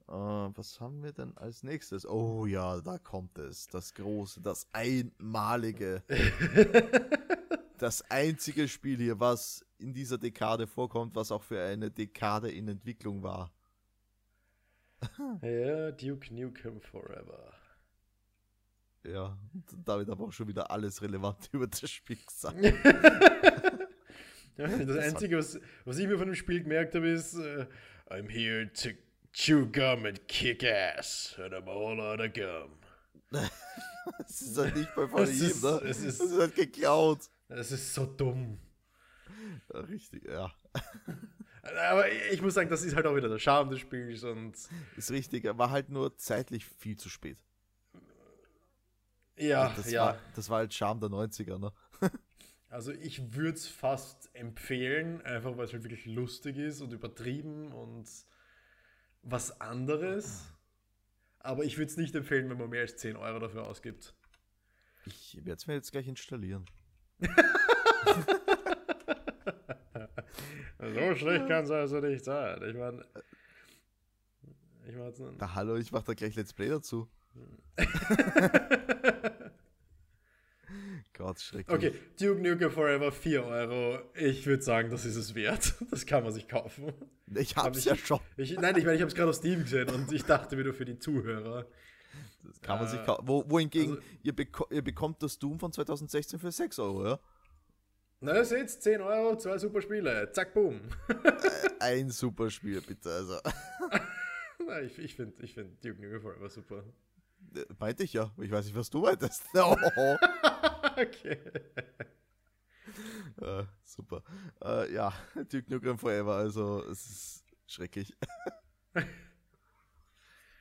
Äh, 0.07 0.11
was 0.13 0.79
haben 0.79 1.03
wir 1.03 1.11
denn 1.11 1.35
als 1.35 1.63
nächstes? 1.63 2.07
Oh 2.07 2.45
ja, 2.45 2.79
da 2.79 2.97
kommt 2.97 3.37
es. 3.37 3.67
Das 3.67 3.93
große, 3.93 4.39
das 4.39 4.67
einmalige, 4.71 6.01
das 7.77 8.09
einzige 8.09 8.69
Spiel 8.69 8.97
hier, 8.97 9.19
was 9.19 9.65
in 9.79 9.93
dieser 9.93 10.17
Dekade 10.17 10.65
vorkommt, 10.65 11.13
was 11.15 11.29
auch 11.31 11.43
für 11.43 11.61
eine 11.61 11.91
Dekade 11.91 12.49
in 12.49 12.69
Entwicklung 12.69 13.21
war. 13.21 13.51
Ja, 15.41 15.91
Duke 15.91 16.33
Nukem 16.33 16.81
Forever. 16.81 17.53
Ja, 19.03 19.37
damit 19.85 20.09
aber 20.09 20.25
auch 20.25 20.33
schon 20.33 20.47
wieder 20.47 20.71
alles 20.71 21.01
relevant 21.01 21.49
über 21.51 21.67
das 21.67 21.89
Spiel 21.89 22.17
gesagt. 22.17 22.63
Ja, 24.57 24.67
das, 24.67 24.97
Einzige, 24.97 25.37
was, 25.37 25.59
was 25.83 25.97
ich 25.97 26.07
mir 26.07 26.17
von 26.17 26.27
dem 26.27 26.35
Spiel 26.35 26.63
gemerkt 26.63 26.95
habe, 26.95 27.09
ist 27.09 27.35
uh, 27.35 27.65
I'm 28.09 28.29
here 28.29 28.71
to 28.71 28.91
chew 29.33 29.65
gum 29.65 30.05
and 30.05 30.27
kick 30.29 30.63
ass 30.63 31.35
and 31.37 31.53
I'm 31.53 31.67
all 31.67 31.99
out 31.99 32.21
of 32.21 32.31
gum. 32.33 32.71
das 34.17 34.41
ist 34.41 34.57
halt 34.57 34.75
nicht 34.77 34.95
bei 34.95 35.07
von 35.07 35.27
ihm, 35.27 35.61
ne? 35.61 35.81
Es 35.83 36.01
ist, 36.01 36.21
das 36.21 36.31
ist 36.31 36.39
halt 36.39 36.55
geklaut. 36.55 37.19
Das 37.49 37.71
ist 37.71 37.93
so 37.93 38.05
dumm. 38.05 38.59
Ja, 39.73 39.79
richtig, 39.81 40.23
ja. 40.25 40.53
Aber 41.65 42.11
ich 42.31 42.41
muss 42.41 42.53
sagen, 42.53 42.69
das 42.69 42.83
ist 42.83 42.95
halt 42.95 43.07
auch 43.07 43.15
wieder 43.15 43.29
der 43.29 43.39
Charme 43.39 43.71
des 43.71 43.79
Spiels 43.79 44.23
und. 44.23 44.53
Ist 44.95 45.11
richtig, 45.11 45.45
er 45.45 45.57
war 45.57 45.71
halt 45.71 45.89
nur 45.89 46.15
zeitlich 46.17 46.65
viel 46.65 46.97
zu 46.97 47.09
spät. 47.09 47.37
Ja, 49.37 49.73
das 49.75 49.91
ja. 49.91 50.05
War, 50.05 50.19
das 50.35 50.49
war 50.49 50.59
halt 50.59 50.73
Charme 50.73 50.99
der 50.99 51.09
90er, 51.09 51.59
ne? 51.59 51.71
Also 52.67 52.91
ich 52.91 53.35
würde 53.35 53.57
es 53.57 53.69
fast 53.69 54.29
empfehlen, 54.33 55.21
einfach 55.21 55.55
weil 55.55 55.63
es 55.63 55.71
halt 55.71 55.83
wirklich 55.83 56.05
lustig 56.07 56.57
ist 56.57 56.81
und 56.81 56.91
übertrieben 56.91 57.71
und 57.71 58.05
was 59.21 59.61
anderes. 59.61 60.43
Aber 61.39 61.63
ich 61.63 61.77
würde 61.77 61.89
es 61.89 61.95
nicht 61.95 62.15
empfehlen, 62.15 62.49
wenn 62.49 62.57
man 62.57 62.69
mehr 62.69 62.81
als 62.81 62.97
10 62.97 63.15
Euro 63.15 63.39
dafür 63.39 63.65
ausgibt. 63.65 64.13
Ich 65.05 65.37
werde 65.37 65.53
es 65.53 65.67
mir 65.67 65.75
jetzt 65.75 65.93
gleich 65.93 66.07
installieren. 66.07 66.65
so 70.93 71.15
schlecht 71.15 71.47
kann 71.47 71.63
es 71.63 71.71
also 71.71 71.99
nicht 71.99 72.23
sein. 72.23 72.61
Ich 72.67 72.75
meine. 72.75 73.05
Ich 74.87 74.95
meine. 74.95 75.13
Na 75.39 75.55
hallo, 75.55 75.75
ich 75.75 75.91
mache 75.91 76.05
da 76.05 76.13
gleich 76.13 76.35
Let's 76.35 76.53
Play 76.53 76.69
dazu. 76.69 77.07
Gott, 81.13 81.39
schrecklich. 81.39 81.75
Okay, 81.75 81.93
Duke 82.19 82.41
Nukem 82.41 82.71
Forever 82.71 83.11
4 83.11 83.43
Euro. 83.43 83.99
Ich 84.15 84.45
würde 84.45 84.63
sagen, 84.63 84.89
das 84.89 85.05
ist 85.05 85.15
es 85.15 85.33
wert. 85.33 85.73
Das 85.89 86.05
kann 86.05 86.23
man 86.23 86.33
sich 86.33 86.47
kaufen. 86.47 86.91
Ich 87.33 87.55
hab's 87.55 87.79
ich, 87.79 87.85
ja 87.85 87.95
schon. 87.95 88.19
Ich, 88.37 88.59
nein, 88.59 88.75
ich 88.77 88.83
meine, 88.83 88.95
ich 88.95 89.01
habe 89.01 89.09
es 89.09 89.15
gerade 89.15 89.29
auf 89.29 89.35
Steam 89.35 89.61
gesehen 89.61 89.89
und 89.89 90.11
ich 90.11 90.23
dachte 90.23 90.57
wieder 90.57 90.73
für 90.73 90.85
die 90.85 90.99
Zuhörer. 90.99 91.65
Das 92.43 92.61
kann 92.61 92.79
man 92.79 92.87
äh, 92.87 92.91
sich 92.91 93.03
kaufen. 93.03 93.27
Wo, 93.27 93.49
wohingegen, 93.49 93.91
also, 93.95 94.03
ihr, 94.23 94.35
beko 94.35 94.67
ihr, 94.69 94.81
bekommt 94.81 95.23
das 95.23 95.39
Doom 95.39 95.57
von 95.59 95.71
2016 95.71 96.37
für 96.39 96.51
6 96.51 96.79
Euro, 96.79 97.05
ja? 97.05 97.19
Na, 98.25 98.43
seht 98.43 98.71
10 98.71 99.01
Euro, 99.01 99.37
zwei 99.37 99.59
super 99.59 99.83
Spiele. 99.83 100.31
Zack, 100.31 100.55
boom. 100.55 100.81
Ein 101.79 102.09
super 102.09 102.49
Spiel, 102.49 102.81
bitte. 102.81 103.11
Also. 103.11 103.37
Na, 104.65 104.81
ich 104.81 104.97
ich 104.97 105.15
finde 105.15 105.43
ich 105.43 105.53
find 105.53 105.85
Duke 105.85 106.01
Nukem 106.01 106.21
Forever 106.21 106.49
super. 106.49 106.83
Äh, 107.55 107.65
meinte 107.77 108.03
ich 108.03 108.13
ja. 108.13 108.31
Ich 108.41 108.49
weiß 108.49 108.65
nicht, 108.65 108.75
was 108.75 108.89
du 108.89 109.01
meintest. 109.01 109.43
Oh. 109.53 109.77
okay. 110.97 111.37
Uh, 113.39 113.63
super. 113.83 114.23
Uh, 114.59 114.91
ja, 114.91 115.13
Duke 115.35 115.71
Nukem 115.71 115.99
Forever, 115.99 116.33
also 116.33 116.83
es 116.85 117.05
ist 117.05 117.45
schrecklich. 117.67 118.15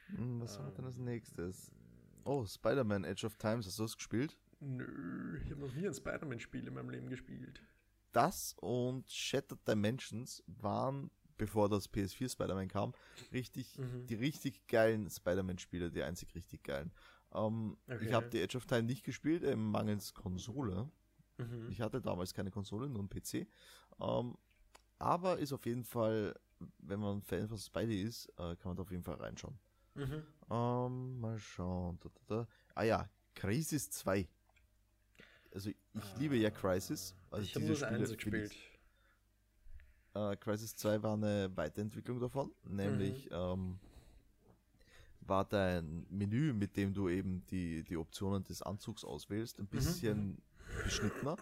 hm, 0.09 0.41
was 0.43 0.59
war 0.59 0.71
denn 0.73 0.85
als 0.85 0.99
nächstes? 0.99 1.73
Oh, 2.25 2.45
Spider-Man 2.45 3.05
Edge 3.05 3.25
of 3.27 3.37
Times, 3.37 3.67
hast 3.67 3.79
du 3.79 3.85
das 3.85 3.97
gespielt? 3.97 4.37
Nö, 4.67 5.39
ich 5.45 5.51
habe 5.51 5.61
noch 5.61 5.75
nie 5.75 5.87
ein 5.87 5.95
Spider-Man-Spiel 5.95 6.67
in 6.67 6.75
meinem 6.75 6.91
Leben 6.91 7.09
gespielt. 7.09 7.63
Das 8.13 8.55
und 8.61 9.11
Shattered 9.11 9.67
Dimensions 9.67 10.43
waren 10.47 11.11
bevor 11.37 11.69
das 11.69 11.93
PS4 11.93 12.31
Spider-Man 12.31 12.69
kam, 12.69 12.93
richtig, 13.33 13.79
mhm. 13.79 14.07
die 14.07 14.15
richtig 14.15 14.67
geilen 14.67 15.09
Spider-Man-Spiele, 15.11 15.91
die 15.91 16.03
einzig 16.03 16.35
richtig 16.35 16.63
geilen. 16.63 16.93
Ähm, 17.33 17.77
okay. 17.89 18.05
Ich 18.07 18.13
habe 18.13 18.29
die 18.29 18.41
Edge 18.41 18.57
of 18.57 18.67
Time 18.67 18.85
nicht 18.85 19.05
gespielt, 19.05 19.43
äh, 19.43 19.57
mangels 19.57 20.15
Konsole. 20.15 20.89
Mhm. 21.39 21.69
Ich 21.71 21.81
hatte 21.81 22.01
damals 22.01 22.33
keine 22.33 22.51
Konsole, 22.51 22.89
nur 22.89 23.01
einen 23.01 23.09
PC. 23.09 23.47
Ähm, 24.01 24.37
aber 24.99 25.39
ist 25.39 25.53
auf 25.53 25.67
jeden 25.67 25.85
Fall, 25.85 26.35
wenn 26.79 27.01
man 27.01 27.23
Fan 27.23 27.49
von 27.49 27.59
Spidey 27.59 28.03
ist, 28.03 28.29
äh, 28.39 28.55
kann 28.57 28.71
man 28.71 28.77
da 28.77 28.83
auf 28.83 28.91
jeden 28.91 29.03
Fall 29.03 29.17
reinschauen. 29.17 29.59
Mhm. 29.95 30.23
Ähm, 30.51 31.21
mal 31.21 31.39
schauen. 31.39 31.99
Da, 32.01 32.09
da, 32.09 32.37
da. 32.37 32.49
Ah 32.75 32.85
ja, 32.85 33.09
Crisis 33.35 33.91
2. 33.91 34.29
Also 35.55 35.71
ich 35.71 35.77
ah, 35.95 36.19
liebe 36.19 36.37
ja 36.37 36.51
Crisis. 36.51 37.15
Also 37.31 37.45
ich 37.45 37.55
habe 37.55 37.65
nur 37.65 37.77
das 37.77 37.89
Spiele, 37.89 38.41
gespielt. 38.43 38.55
Äh, 40.15 40.37
Crisis 40.37 40.77
2 40.77 41.03
war 41.03 41.15
eine 41.15 41.51
Weiterentwicklung 41.57 42.21
davon, 42.21 42.51
nämlich 42.65 43.31
mhm. 43.31 43.37
ähm, 43.37 43.79
war 45.21 45.45
dein 45.45 46.07
Menü, 46.11 46.53
mit 46.53 46.77
dem 46.77 46.93
du 46.93 47.09
eben 47.09 47.45
die, 47.47 47.85
die 47.85 47.97
Optionen 47.97 48.45
des 48.45 48.63
Anzugs 48.63 49.05
auswählst, 49.05 49.59
ein 49.59 49.63
mhm. 49.63 49.69
bisschen 49.69 50.27
mhm. 50.27 50.43
beschnittener. 50.83 51.37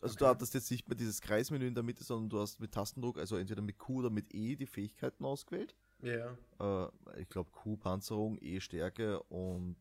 Also 0.00 0.14
okay. 0.14 0.18
du 0.18 0.26
hattest 0.26 0.54
jetzt 0.54 0.70
nicht 0.70 0.88
mehr 0.88 0.96
dieses 0.96 1.20
Kreismenü 1.20 1.66
in 1.66 1.74
der 1.74 1.82
Mitte, 1.82 2.04
sondern 2.04 2.28
du 2.28 2.40
hast 2.40 2.60
mit 2.60 2.72
Tastendruck, 2.72 3.18
also 3.18 3.36
entweder 3.36 3.62
mit 3.62 3.78
Q 3.78 3.98
oder 3.98 4.10
mit 4.10 4.32
E, 4.32 4.54
die 4.54 4.66
Fähigkeiten 4.66 5.24
ausgewählt. 5.24 5.74
Ja. 6.02 6.36
Yeah. 6.60 6.88
Äh, 7.16 7.22
ich 7.22 7.28
glaube 7.28 7.50
Q 7.50 7.76
Panzerung, 7.76 8.38
E 8.40 8.60
Stärke 8.60 9.20
und 9.24 9.76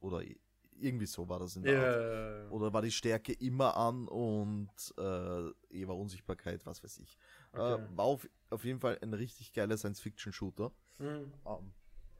oder 0.00 0.22
e, 0.22 0.36
irgendwie 0.80 1.06
so 1.06 1.28
war 1.28 1.38
das 1.38 1.56
in 1.56 1.62
der 1.62 1.72
yeah. 1.72 2.42
Art. 2.42 2.52
Oder 2.52 2.72
war 2.72 2.82
die 2.82 2.90
Stärke 2.90 3.32
immer 3.32 3.76
an 3.76 4.08
und 4.08 4.70
äh, 4.98 5.50
E 5.70 5.86
war 5.86 5.96
Unsichtbarkeit, 5.96 6.64
was 6.66 6.82
weiß 6.82 6.98
ich. 6.98 7.16
Okay. 7.52 7.82
Äh, 7.82 7.96
war 7.96 8.04
auf, 8.04 8.28
auf, 8.50 8.64
jeden 8.64 8.80
Fall 8.80 8.98
ein 9.02 9.14
richtig 9.14 9.52
geiler 9.52 9.76
Science-Fiction-Shooter. 9.76 10.72
Mhm. 10.98 11.32
Ähm, 11.46 11.72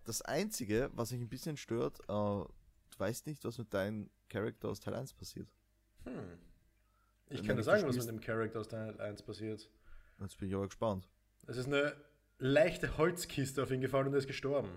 das 0.05 0.23
Einzige, 0.23 0.91
was 0.95 1.13
mich 1.13 1.21
ein 1.21 1.29
bisschen 1.29 1.57
stört, 1.57 2.01
äh, 2.01 2.07
du 2.07 2.49
weißt 2.99 3.27
nicht, 3.27 3.45
was 3.45 3.59
mit 3.59 3.73
deinem 3.73 4.11
Charakter 4.29 4.69
aus 4.69 4.81
Teil 4.81 4.95
1 4.95 5.15
passiert. 5.15 5.49
Hm. 6.05 6.39
Ich 7.29 7.45
kann 7.45 7.57
dir 7.57 7.63
sagen, 7.63 7.87
was 7.87 7.97
mit 7.97 8.09
dem 8.09 8.21
Charakter 8.21 8.61
aus 8.61 8.69
Teil 8.69 8.99
1 9.01 9.23
passiert. 9.23 9.71
Jetzt 10.21 10.37
bin 10.39 10.49
ich 10.49 10.55
aber 10.55 10.67
gespannt. 10.67 11.09
Es 11.47 11.57
ist 11.57 11.67
eine 11.67 11.95
leichte 12.39 12.99
Holzkiste 12.99 13.63
auf 13.63 13.71
ihn 13.71 13.81
gefallen 13.81 14.09
und 14.09 14.15
er 14.15 14.19
ist 14.19 14.27
gestorben. 14.27 14.71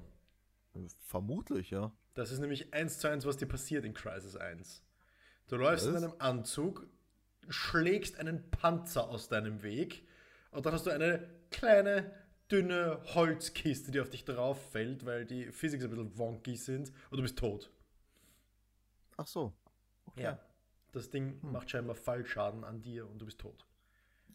Vermutlich, 1.00 1.72
ja. 1.72 1.92
Das 2.14 2.32
ist 2.32 2.40
nämlich 2.40 2.74
eins 2.74 3.00
zu 3.00 3.08
eins, 3.08 3.26
was 3.26 3.38
dir 3.38 3.48
passiert 3.48 3.86
in 3.86 3.94
Crisis 3.94 4.36
1. 4.36 4.84
Du 5.48 5.56
läufst 5.58 5.88
was? 5.88 5.96
in 5.96 6.04
einem 6.04 6.14
Anzug, 6.20 6.88
schlägst 7.50 8.20
einen 8.20 8.50
Panzer 8.52 9.10
aus 9.10 9.28
deinem 9.28 9.64
Weg 9.64 10.08
und 10.52 10.66
dann 10.66 10.74
hast 10.74 10.86
du 10.86 10.92
eine 10.92 11.28
kleine, 11.50 12.12
dünne 12.52 13.02
Holzkiste, 13.16 13.92
die 13.92 14.00
auf 14.00 14.10
dich 14.10 14.26
drauf 14.26 14.72
fällt, 14.72 15.06
weil 15.06 15.26
die 15.26 15.52
Physik 15.52 15.84
ein 15.84 15.90
bisschen 15.90 16.18
wonky 16.18 16.56
sind 16.56 16.92
und 17.10 17.18
du 17.18 17.24
bist 17.24 17.38
tot. 17.38 17.72
Ach 19.18 19.28
so. 19.28 19.54
Okay. 20.06 20.24
Ja. 20.24 20.40
Das 20.92 21.10
Ding 21.10 21.42
hm. 21.42 21.52
macht 21.52 21.72
scheinbar 21.72 21.96
Fallschaden 21.96 22.64
an 22.64 22.82
dir 22.82 23.10
und 23.10 23.20
du 23.20 23.26
bist 23.26 23.40
tot. 23.40 23.66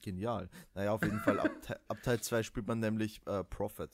Genial. 0.00 0.48
Naja, 0.74 0.92
auf 0.92 1.02
jeden 1.02 1.20
Fall, 1.20 1.38
ab, 1.40 1.50
ab 1.88 2.02
Teil 2.02 2.20
2 2.20 2.42
spielt 2.42 2.66
man 2.66 2.80
nämlich 2.80 3.20
äh, 3.26 3.44
Prophet. 3.44 3.90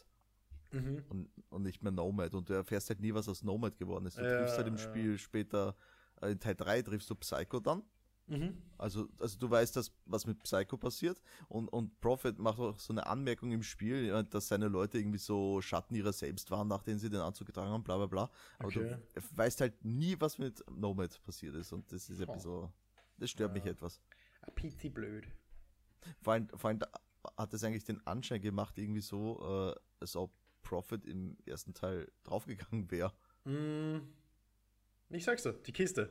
Mhm. 0.75 1.05
Und, 1.09 1.29
und 1.51 1.62
nicht 1.62 1.83
mehr 1.83 1.93
Nomad. 1.93 2.35
Und 2.35 2.49
du 2.49 2.55
erfährst 2.55 2.91
halt 2.91 3.01
nie, 3.01 3.14
was 3.14 3.29
aus 3.29 3.43
Nomad 3.43 3.77
geworden 3.77 4.07
ist. 4.07 4.18
Du 4.18 4.22
ja, 4.22 4.39
triffst 4.39 4.57
halt 4.57 4.66
im 4.66 4.77
ja. 4.77 4.83
Spiel 4.83 5.18
später, 5.18 5.77
äh, 6.20 6.33
in 6.33 6.41
Teil 6.41 6.55
3 6.55 6.83
triffst 6.83 7.09
du 7.09 7.14
Psycho 7.14 7.61
dann. 7.61 7.83
Mhm. 8.27 8.57
Also, 8.79 9.09
also 9.20 9.39
du 9.39 9.51
weißt, 9.51 9.77
dass, 9.77 9.93
was 10.07 10.27
mit 10.27 10.43
Psycho 10.43 10.79
passiert 10.79 11.20
und, 11.49 11.68
und 11.68 12.01
Prophet 12.01 12.39
macht 12.39 12.59
auch 12.59 12.79
so 12.79 12.95
eine 12.95 13.07
Anmerkung 13.07 13.53
im 13.53 13.62
Spiel, 13.62 14.25
dass 14.25 14.49
seine 14.49 14.68
Leute 14.68 14.99
irgendwie 14.99 15.18
so 15.18 15.61
Schatten 15.61 15.95
ihrer 15.95 16.12
selbst 16.12 16.51
waren, 16.51 16.68
nachdem 16.68 16.99
sie 16.99 17.11
den 17.11 17.20
Anzug 17.20 17.47
getragen 17.47 17.70
haben, 17.70 17.85
bla 17.85 17.99
bla 17.99 18.07
bla. 18.07 18.31
Aber 18.59 18.68
okay. 18.68 18.97
du 19.14 19.22
weißt 19.37 19.61
halt 19.61 19.85
nie, 19.85 20.16
was 20.20 20.39
mit 20.39 20.64
Nomad 20.70 21.22
passiert 21.22 21.55
ist 21.55 21.72
und 21.72 21.93
das 21.93 22.09
ist 22.09 22.20
ein 22.20 22.33
bisschen, 22.33 22.72
das 23.18 23.31
stört 23.31 23.51
ja. 23.51 23.62
mich 23.62 23.70
etwas. 23.70 24.01
Ein 24.41 24.55
Pizzi 24.55 24.89
blöd. 24.89 25.29
Vor 26.22 26.33
allem, 26.33 26.49
vor 26.49 26.70
allem 26.70 26.81
hat 27.37 27.53
es 27.55 27.64
eigentlich 27.64 27.85
den 27.85 28.05
Anschein 28.07 28.41
gemacht, 28.41 28.79
irgendwie 28.79 29.01
so, 29.01 29.72
äh, 29.75 29.81
als 30.01 30.16
ob 30.16 30.33
Prophet 30.65 31.07
im 31.07 31.37
ersten 31.47 31.75
Teil 31.75 32.11
draufgegangen 32.25 32.91
wäre. 32.91 33.12
Mm, 33.45 33.99
ich 35.11 35.25
sag's 35.25 35.45
dir, 35.45 35.53
die 35.53 35.73
Kiste. 35.73 36.11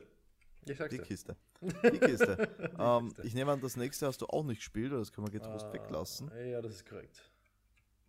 Ich 0.66 0.78
sag's 0.78 0.90
die 0.90 0.98
dir. 0.98 1.04
Kiste. 1.04 1.36
Die 1.60 1.98
Kiste. 1.98 2.36
die 2.78 2.82
ähm, 2.82 3.08
Kiste. 3.08 3.26
Ich 3.26 3.34
nehme 3.34 3.52
an, 3.52 3.60
das 3.60 3.76
nächste 3.76 4.06
hast 4.06 4.22
du 4.22 4.26
auch 4.26 4.44
nicht 4.44 4.58
gespielt, 4.58 4.92
oder 4.92 5.00
das 5.00 5.12
können 5.12 5.26
wir 5.26 5.38
getrost 5.38 5.66
uh, 5.66 5.72
weglassen. 5.72 6.30
Ja, 6.50 6.62
das 6.62 6.76
ist 6.76 6.88
korrekt. 6.88 7.30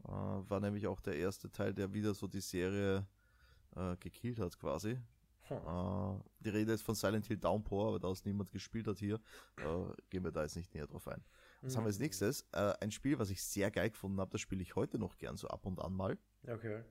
Uh, 0.04 0.48
war 0.48 0.60
nämlich 0.60 0.88
auch 0.88 1.02
der 1.02 1.16
erste 1.18 1.52
Teil, 1.52 1.74
der 1.74 1.92
wieder 1.94 2.14
so 2.14 2.28
die 2.28 2.42
Serie 2.42 3.06
uh, 3.76 3.96
gekillt 4.00 4.40
hat, 4.40 4.58
quasi. 4.58 4.98
Hm. 5.48 6.24
die 6.40 6.50
Rede 6.50 6.74
ist 6.74 6.82
von 6.82 6.96
Silent 6.96 7.28
Hill 7.28 7.38
Downpour, 7.38 7.90
aber 7.90 8.00
da 8.00 8.10
es 8.10 8.26
niemand 8.26 8.50
gespielt 8.50 8.88
hat 8.88 8.98
hier, 8.98 9.20
gehen 10.10 10.24
wir 10.24 10.32
da 10.32 10.42
jetzt 10.42 10.56
nicht 10.56 10.74
näher 10.74 10.88
drauf 10.88 11.08
ein. 11.08 11.24
Was 11.62 11.74
mhm. 11.74 11.78
haben 11.78 11.84
wir 11.84 11.90
als 11.90 12.00
mhm. 12.00 12.06
nächstes? 12.06 12.52
ein 12.52 12.90
Spiel, 12.90 13.20
was 13.20 13.30
ich 13.30 13.44
sehr 13.44 13.70
geil 13.70 13.92
gefunden 13.92 14.20
habe, 14.20 14.32
das 14.32 14.42
spiele 14.42 14.64
ich 14.64 14.76
heute 14.76 14.98
noch 14.98 15.20
gern 15.20 15.38
so 15.38 15.48
ab 15.50 15.68
und 15.68 15.80
an 15.80 15.94
mal. 15.94 16.18
Okay. 16.48 16.84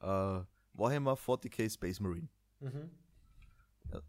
Warhammer 0.00 1.14
40k 1.14 1.72
Space 1.72 2.00
Marine. 2.00 2.28
Mhm. 2.60 2.90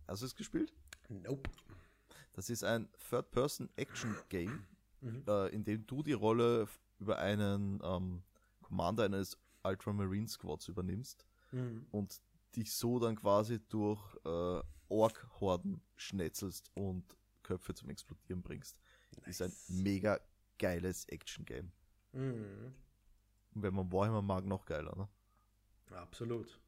Hast 0.07 0.22
du 0.22 0.26
es 0.26 0.36
gespielt? 0.36 0.74
Nope. 1.10 1.49
Das 2.34 2.49
ist 2.49 2.64
ein 2.64 2.88
Third-Person-Action-Game, 3.10 4.66
mhm. 5.01 5.24
äh, 5.28 5.47
in 5.49 5.64
dem 5.64 5.86
du 5.88 6.03
die 6.03 6.14
Rolle 6.14 6.68
über 6.99 7.18
einen 7.18 7.80
ähm, 7.84 8.24
Commander 8.62 9.05
eines 9.05 9.38
Ultramarine 9.64 10.28
Squads 10.28 10.68
übernimmst 10.68 11.26
mhm. 11.51 11.88
und 11.91 12.22
dich 12.55 12.72
so 12.74 12.99
dann 12.99 13.16
quasi 13.16 13.60
durch 13.70 14.01
äh, 14.26 14.62
Ork-Horden 14.89 15.82
schnetzelst 15.95 16.72
und 16.76 17.03
Köpfe 17.43 17.74
zum 17.74 17.89
Explodieren 17.89 18.41
bringst. 18.41 18.80
Ist 19.26 19.41
ein 19.41 19.49
Nice. 19.49 19.70
mega 19.70 20.20
geiles 20.57 21.05
Action-Game. 21.05 21.72
Mhm. 22.14 22.74
Wenn 23.62 23.74
man 23.74 23.91
Warhammer 23.91 24.22
mag, 24.22 24.45
noch 24.45 24.66
geiler, 24.66 24.95
ne? 24.95 25.07
Absolut. 25.95 26.60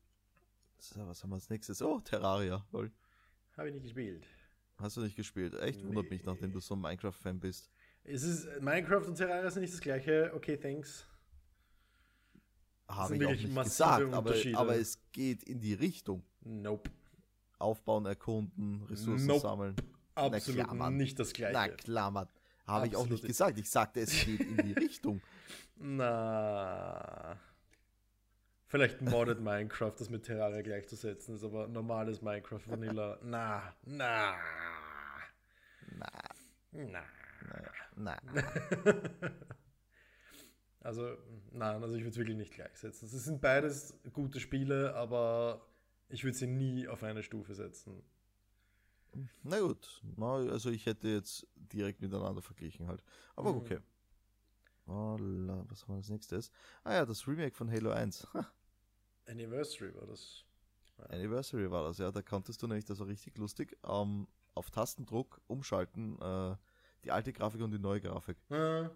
So, 0.80 1.06
was 1.08 1.24
haben 1.24 1.30
wir 1.30 1.36
als 1.36 1.50
nächstes? 1.50 1.82
Oh, 1.82 2.00
Terraria. 2.00 2.66
Lol. 2.72 2.92
Habe 3.56 3.68
ich 3.70 3.74
nicht 3.76 3.84
gespielt. 3.84 4.26
Hast 4.78 4.98
du 4.98 5.02
nicht 5.02 5.16
gespielt? 5.16 5.54
Echt 5.60 5.86
wundert 5.86 6.10
mich, 6.10 6.24
nachdem 6.24 6.52
du 6.52 6.60
so 6.60 6.76
ein 6.76 6.82
Minecraft-Fan 6.82 7.40
bist. 7.40 7.70
Es 8.04 8.24
ist, 8.24 8.48
Minecraft 8.62 9.06
und 9.08 9.16
Terraria 9.16 9.52
sind 9.52 9.62
nicht 9.62 9.74
das 9.74 9.82
gleiche. 9.82 10.32
Okay, 10.34 10.58
thanks. 10.58 11.06
Habe 12.88 13.16
ich 13.16 13.26
auch 13.26 13.32
nicht 13.32 13.56
gesagt, 13.56 14.14
aber, 14.14 14.36
aber 14.56 14.76
es 14.76 15.00
geht 15.12 15.44
in 15.44 15.60
die 15.60 15.74
Richtung. 15.74 16.24
Nope. 16.42 16.90
Aufbauen, 17.60 18.06
erkunden, 18.06 18.84
Ressourcen 18.84 19.28
Nope. 19.28 19.40
sammeln. 19.42 19.76
Absolut 20.16 20.64
klar, 20.64 20.74
Mann. 20.74 20.98
nicht 20.98 21.20
das 21.20 21.32
gleiche. 21.32 21.54
Na 21.54 21.68
klar, 21.70 22.12
Mann. 22.12 22.28
Habe 22.72 22.88
ich 22.88 22.96
auch 22.96 23.04
nicht 23.04 23.24
nicht. 23.24 23.28
gesagt. 23.28 23.60
Ich 23.60 23.70
sagte, 23.70 24.00
es 24.02 24.26
geht 24.26 24.40
in 24.42 24.58
die 24.58 24.74
Richtung. 24.80 25.22
Na. 25.78 27.38
Vielleicht 28.68 29.02
modded 29.02 29.40
Minecraft, 29.42 29.94
das 29.98 30.10
mit 30.10 30.24
Terraria 30.24 30.62
gleichzusetzen 30.62 31.36
ist, 31.36 31.44
aber 31.44 31.68
normales 31.68 32.22
Minecraft 32.22 32.62
Vanilla. 32.68 33.20
Na, 33.24 33.74
na, 33.84 34.36
Na, 35.98 36.12
na. 36.72 37.04
na. 37.96 38.18
Also, 40.84 41.16
nein, 41.52 41.84
also 41.84 41.94
ich 41.96 42.02
würde 42.02 42.10
es 42.10 42.18
wirklich 42.18 42.38
nicht 42.38 42.54
gleichsetzen. 42.56 43.06
Es 43.08 43.12
sind 43.12 43.40
beides 43.40 43.94
gute 44.14 44.40
Spiele, 44.40 44.96
aber 44.96 45.64
ich 46.10 46.24
würde 46.24 46.36
sie 46.36 46.48
nie 46.48 46.88
auf 46.88 47.04
eine 47.04 47.22
Stufe 47.22 47.54
setzen. 47.54 48.02
Na 49.44 49.60
gut. 49.60 50.02
Na, 50.18 50.36
also 50.36 50.70
ich 50.70 50.86
hätte 50.86 51.08
jetzt 51.10 51.48
direkt 51.56 52.02
miteinander 52.02 52.42
verglichen 52.42 52.88
halt. 52.88 53.04
Aber 53.36 53.52
Mhm. 53.52 53.58
okay. 53.58 53.80
Oh, 54.88 55.18
was 55.70 55.84
haben 55.84 55.90
wir 55.90 55.96
als 55.98 56.10
nächstes? 56.10 56.52
Ah 56.84 56.94
ja, 56.94 57.06
das 57.06 57.28
Remake 57.28 57.56
von 57.56 57.72
Halo 57.72 57.92
1. 57.92 58.28
Ha, 58.34 58.46
Anniversary 59.28 59.94
war 59.96 60.06
das. 60.08 60.44
Anniversary 61.10 61.70
war 61.72 61.84
das, 61.84 61.98
ja. 61.98 62.12
Da 62.12 62.22
konntest 62.22 62.62
du 62.62 62.68
nämlich, 62.68 62.86
das 62.86 63.00
war 63.00 63.08
richtig 63.08 63.38
lustig, 63.38 63.78
ähm, 63.84 64.28
auf 64.54 64.70
Tastendruck 64.70 65.42
umschalten, 65.48 66.20
äh, 66.22 66.56
die 67.04 67.12
alte 67.12 67.34
Grafik 67.34 67.62
und 67.62 67.72
die 67.72 67.80
neue 67.80 68.02
Grafik. 68.02 68.38
Ah, 68.50 68.90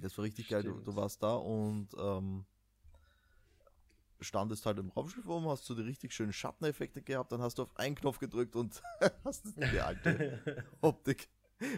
Das 0.00 0.16
war 0.18 0.24
richtig 0.24 0.48
geil. 0.48 0.62
Du, 0.62 0.72
Stimmt. 0.72 0.86
du 0.86 0.96
warst 0.96 1.22
da 1.22 1.34
und 1.34 1.88
ähm, 1.98 2.44
standest 4.20 4.66
halt 4.66 4.78
im 4.78 4.90
Raumschiff 4.90 5.26
rum, 5.26 5.48
hast 5.48 5.68
du 5.68 5.74
die 5.74 5.82
richtig 5.82 6.12
schönen 6.12 6.32
Schatteneffekte 6.32 7.02
gehabt, 7.02 7.32
dann 7.32 7.42
hast 7.42 7.58
du 7.58 7.62
auf 7.62 7.76
einen 7.76 7.94
Knopf 7.94 8.18
gedrückt 8.18 8.56
und 8.56 8.82
hast 9.24 9.44
die 9.56 9.80
alte 9.80 10.64
Optik. 10.80 11.28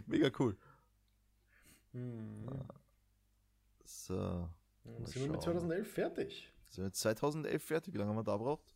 Mega 0.07 0.31
cool. 0.39 0.57
hm. 1.93 2.47
So, 3.85 4.49
Dann 4.85 5.07
sind 5.07 5.23
wir 5.23 5.33
mit 5.33 5.43
schauen. 5.43 5.59
2011 5.59 5.93
fertig. 5.93 6.53
sind 6.69 6.83
wir 6.83 6.87
jetzt 6.89 7.01
2011 7.01 7.63
fertig. 7.63 7.95
Wie 7.95 7.99
lange 7.99 8.11
haben 8.11 8.17
wir 8.17 8.25
da 8.25 8.37
braucht? 8.37 8.75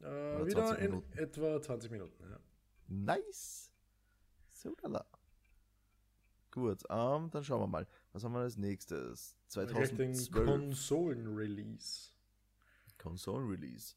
Äh, 0.00 0.46
wieder 0.46 0.66
20 0.66 0.78
in 0.84 0.90
Minuten. 0.90 1.18
etwa 1.18 1.62
20 1.62 1.90
Minuten. 1.90 2.24
Ja. 2.30 2.38
Nice. 2.88 3.70
So 4.50 4.74
lala. 4.82 5.06
Gut, 6.50 6.82
ähm, 6.90 7.30
dann 7.30 7.42
schauen 7.44 7.60
wir 7.62 7.66
mal. 7.66 7.86
Was 8.12 8.24
haben 8.24 8.32
wir 8.32 8.40
als 8.40 8.58
nächstes? 8.58 9.36
Gleich 9.52 9.68
den 9.68 10.14
2012 10.14 12.11
Konsolen-Release. 13.02 13.96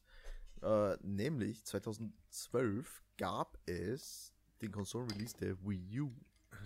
Äh, 0.62 0.96
nämlich 1.02 1.64
2012 1.64 3.02
gab 3.16 3.58
es 3.66 4.32
den 4.62 4.72
Konsolen-Release 4.72 5.36
der 5.36 5.56
Wii 5.62 6.00
U. 6.00 6.12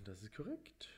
Das 0.05 0.23
ist 0.23 0.33
korrekt. 0.35 0.89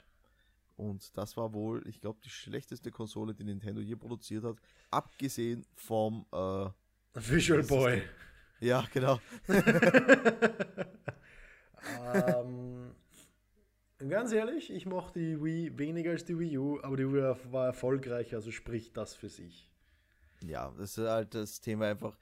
Und 0.77 1.17
das 1.17 1.37
war 1.37 1.53
wohl, 1.53 1.87
ich 1.87 2.01
glaube, 2.01 2.21
die 2.25 2.31
schlechteste 2.31 2.91
Konsole, 2.91 3.35
die 3.35 3.45
Nintendo 3.45 3.81
je 3.81 3.97
produziert 3.97 4.45
hat. 4.45 4.57
Abgesehen 4.91 5.67
vom, 5.75 6.27
äh, 6.33 6.69
Visual 7.15 7.63
Boy. 7.63 8.03
ja, 8.61 8.85
genau. 8.93 9.21
ähm, 12.15 12.95
ganz 13.99 14.33
ehrlich, 14.33 14.71
ich 14.71 14.87
mochte 14.87 15.19
die 15.19 15.43
Wii 15.43 15.79
weniger 15.79 16.13
als 16.13 16.25
die 16.25 16.39
Wii 16.39 16.59
U, 16.59 16.81
aber 16.83 16.97
die 16.97 17.07
Wii 17.07 17.37
war 17.53 17.67
erfolgreicher, 17.67 18.37
also 18.37 18.51
spricht 18.51 18.97
das 18.97 19.15
für 19.15 19.29
sich. 19.29 19.72
Ja, 20.43 20.71
das 20.77 20.97
ist 20.99 21.07
halt 21.07 21.35
das 21.35 21.61
Thema 21.61 21.87
einfach. 21.87 22.17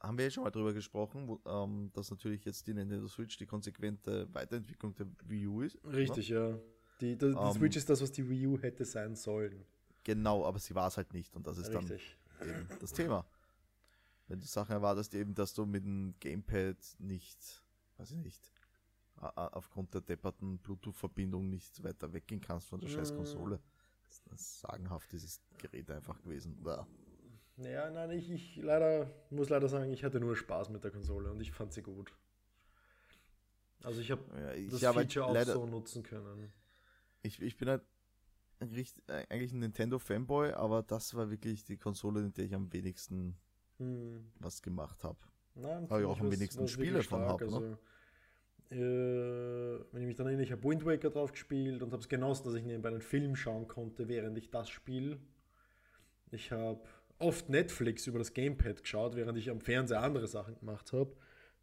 Haben 0.00 0.18
wir 0.18 0.24
ja 0.24 0.30
schon 0.32 0.42
mal 0.42 0.50
drüber 0.50 0.72
gesprochen, 0.72 1.28
wo, 1.28 1.40
ähm, 1.46 1.90
dass 1.92 2.10
natürlich 2.10 2.44
jetzt 2.44 2.66
die 2.66 2.74
Nintendo 2.74 3.06
Switch 3.06 3.36
die 3.36 3.46
konsequente 3.46 4.28
Weiterentwicklung 4.34 4.94
der 4.96 5.06
Wii 5.26 5.46
U 5.46 5.60
ist. 5.62 5.78
Richtig, 5.84 6.28
ja. 6.28 6.58
Die, 7.00 7.16
die, 7.16 7.18
die 7.18 7.24
Ähm, 7.26 7.52
Switch 7.52 7.76
ist 7.76 7.88
das, 7.88 8.02
was 8.02 8.10
die 8.10 8.28
Wii 8.28 8.46
U 8.48 8.58
hätte 8.58 8.84
sein 8.84 9.14
sollen. 9.14 9.64
Genau, 10.02 10.44
aber 10.44 10.58
sie 10.58 10.74
war 10.74 10.88
es 10.88 10.96
halt 10.96 11.12
nicht 11.14 11.34
und 11.36 11.46
das 11.46 11.58
ist 11.58 11.72
Richtig. 11.72 12.16
dann 12.40 12.48
eben 12.48 12.68
das 12.80 12.92
Thema. 12.92 13.24
Wenn 14.26 14.40
du 14.40 14.46
Sachen 14.46 14.72
erwartest, 14.72 15.14
eben, 15.14 15.34
dass 15.34 15.54
du 15.54 15.66
mit 15.66 15.84
dem 15.84 16.14
Gamepad 16.18 16.76
nicht, 16.98 17.62
weiß 17.98 18.10
ich 18.10 18.18
nicht, 18.18 18.52
aufgrund 19.16 19.94
der 19.94 20.00
depperten 20.00 20.58
Bluetooth-Verbindung 20.58 21.48
nicht 21.48 21.82
weiter 21.84 22.12
weggehen 22.12 22.40
kannst 22.40 22.68
von 22.68 22.80
der 22.80 22.88
scheiß 22.88 23.12
Mm. 23.12 23.16
Konsole. 23.16 23.60
Das 24.02 24.14
ist 24.14 24.22
das 24.30 24.60
sagenhaft 24.60 25.12
dieses 25.12 25.40
Gerät 25.58 25.90
einfach 25.90 26.20
gewesen. 26.22 26.56
Bäh. 26.62 26.82
Ja, 27.64 27.88
nein, 27.90 28.10
ich, 28.10 28.30
ich 28.30 28.56
leider, 28.56 29.10
muss 29.30 29.48
leider 29.48 29.68
sagen, 29.68 29.90
ich 29.92 30.04
hatte 30.04 30.20
nur 30.20 30.36
Spaß 30.36 30.68
mit 30.70 30.84
der 30.84 30.90
Konsole 30.90 31.30
und 31.30 31.40
ich 31.40 31.52
fand 31.52 31.72
sie 31.72 31.82
gut. 31.82 32.12
Also 33.84 34.00
ich 34.00 34.10
habe 34.10 34.22
Ja, 34.36 34.52
ich 34.54 34.72
das 34.72 34.82
habe 34.84 34.98
halt 34.98 35.08
Feature 35.08 35.26
auch 35.26 35.34
leider, 35.34 35.52
so 35.52 35.66
nutzen 35.66 36.02
können. 36.02 36.52
ich, 37.22 37.40
ich 37.42 37.56
bin 37.56 37.68
halt 37.68 37.82
ein 38.60 38.70
richt- 38.70 39.02
äh, 39.08 39.26
eigentlich 39.30 39.52
ein 39.52 39.60
Nintendo-Fanboy, 39.60 40.52
aber 40.52 40.82
das 40.82 41.14
war 41.14 41.30
wirklich 41.30 41.64
die 41.64 41.76
Konsole, 41.78 42.20
in 42.20 42.34
der 42.34 42.46
ich 42.46 42.54
am 42.54 42.72
wenigsten 42.72 43.36
Hm. 43.78 44.22
was 44.40 44.60
gemacht 44.62 45.04
habe. 45.04 45.18
Weil 45.88 46.02
ich 46.02 46.06
auch 46.06 46.20
am 46.20 46.30
wenigsten 46.30 46.66
Spiele 46.66 47.02
von 47.04 47.24
stark. 47.24 47.28
hab, 47.28 47.46
ne? 47.46 47.62
Also, 47.62 47.78
äh, 48.70 48.76
wenn 49.92 50.02
ich 50.02 50.06
mich 50.08 50.16
dann 50.16 50.26
erinnere, 50.26 50.44
ich 50.44 50.52
habe 50.52 50.64
Wind 50.64 50.84
Waker 50.84 51.10
drauf 51.10 51.32
gespielt 51.32 51.82
und 51.82 51.92
habe 51.92 52.02
es 52.02 52.08
genossen, 52.08 52.44
dass 52.44 52.54
ich 52.54 52.64
nebenbei 52.64 52.88
einen 52.90 53.02
Film 53.02 53.36
schauen 53.36 53.68
konnte, 53.68 54.08
während 54.08 54.38
ich 54.38 54.50
das 54.50 54.70
spiele. 54.70 55.18
Ich 56.32 56.50
habe 56.50 56.80
oft 57.22 57.48
Netflix 57.48 58.06
über 58.06 58.18
das 58.18 58.32
Gamepad 58.34 58.82
geschaut, 58.82 59.16
während 59.16 59.38
ich 59.38 59.50
am 59.50 59.60
Fernseher 59.60 60.02
andere 60.02 60.26
Sachen 60.26 60.58
gemacht 60.58 60.92
habe. 60.92 61.14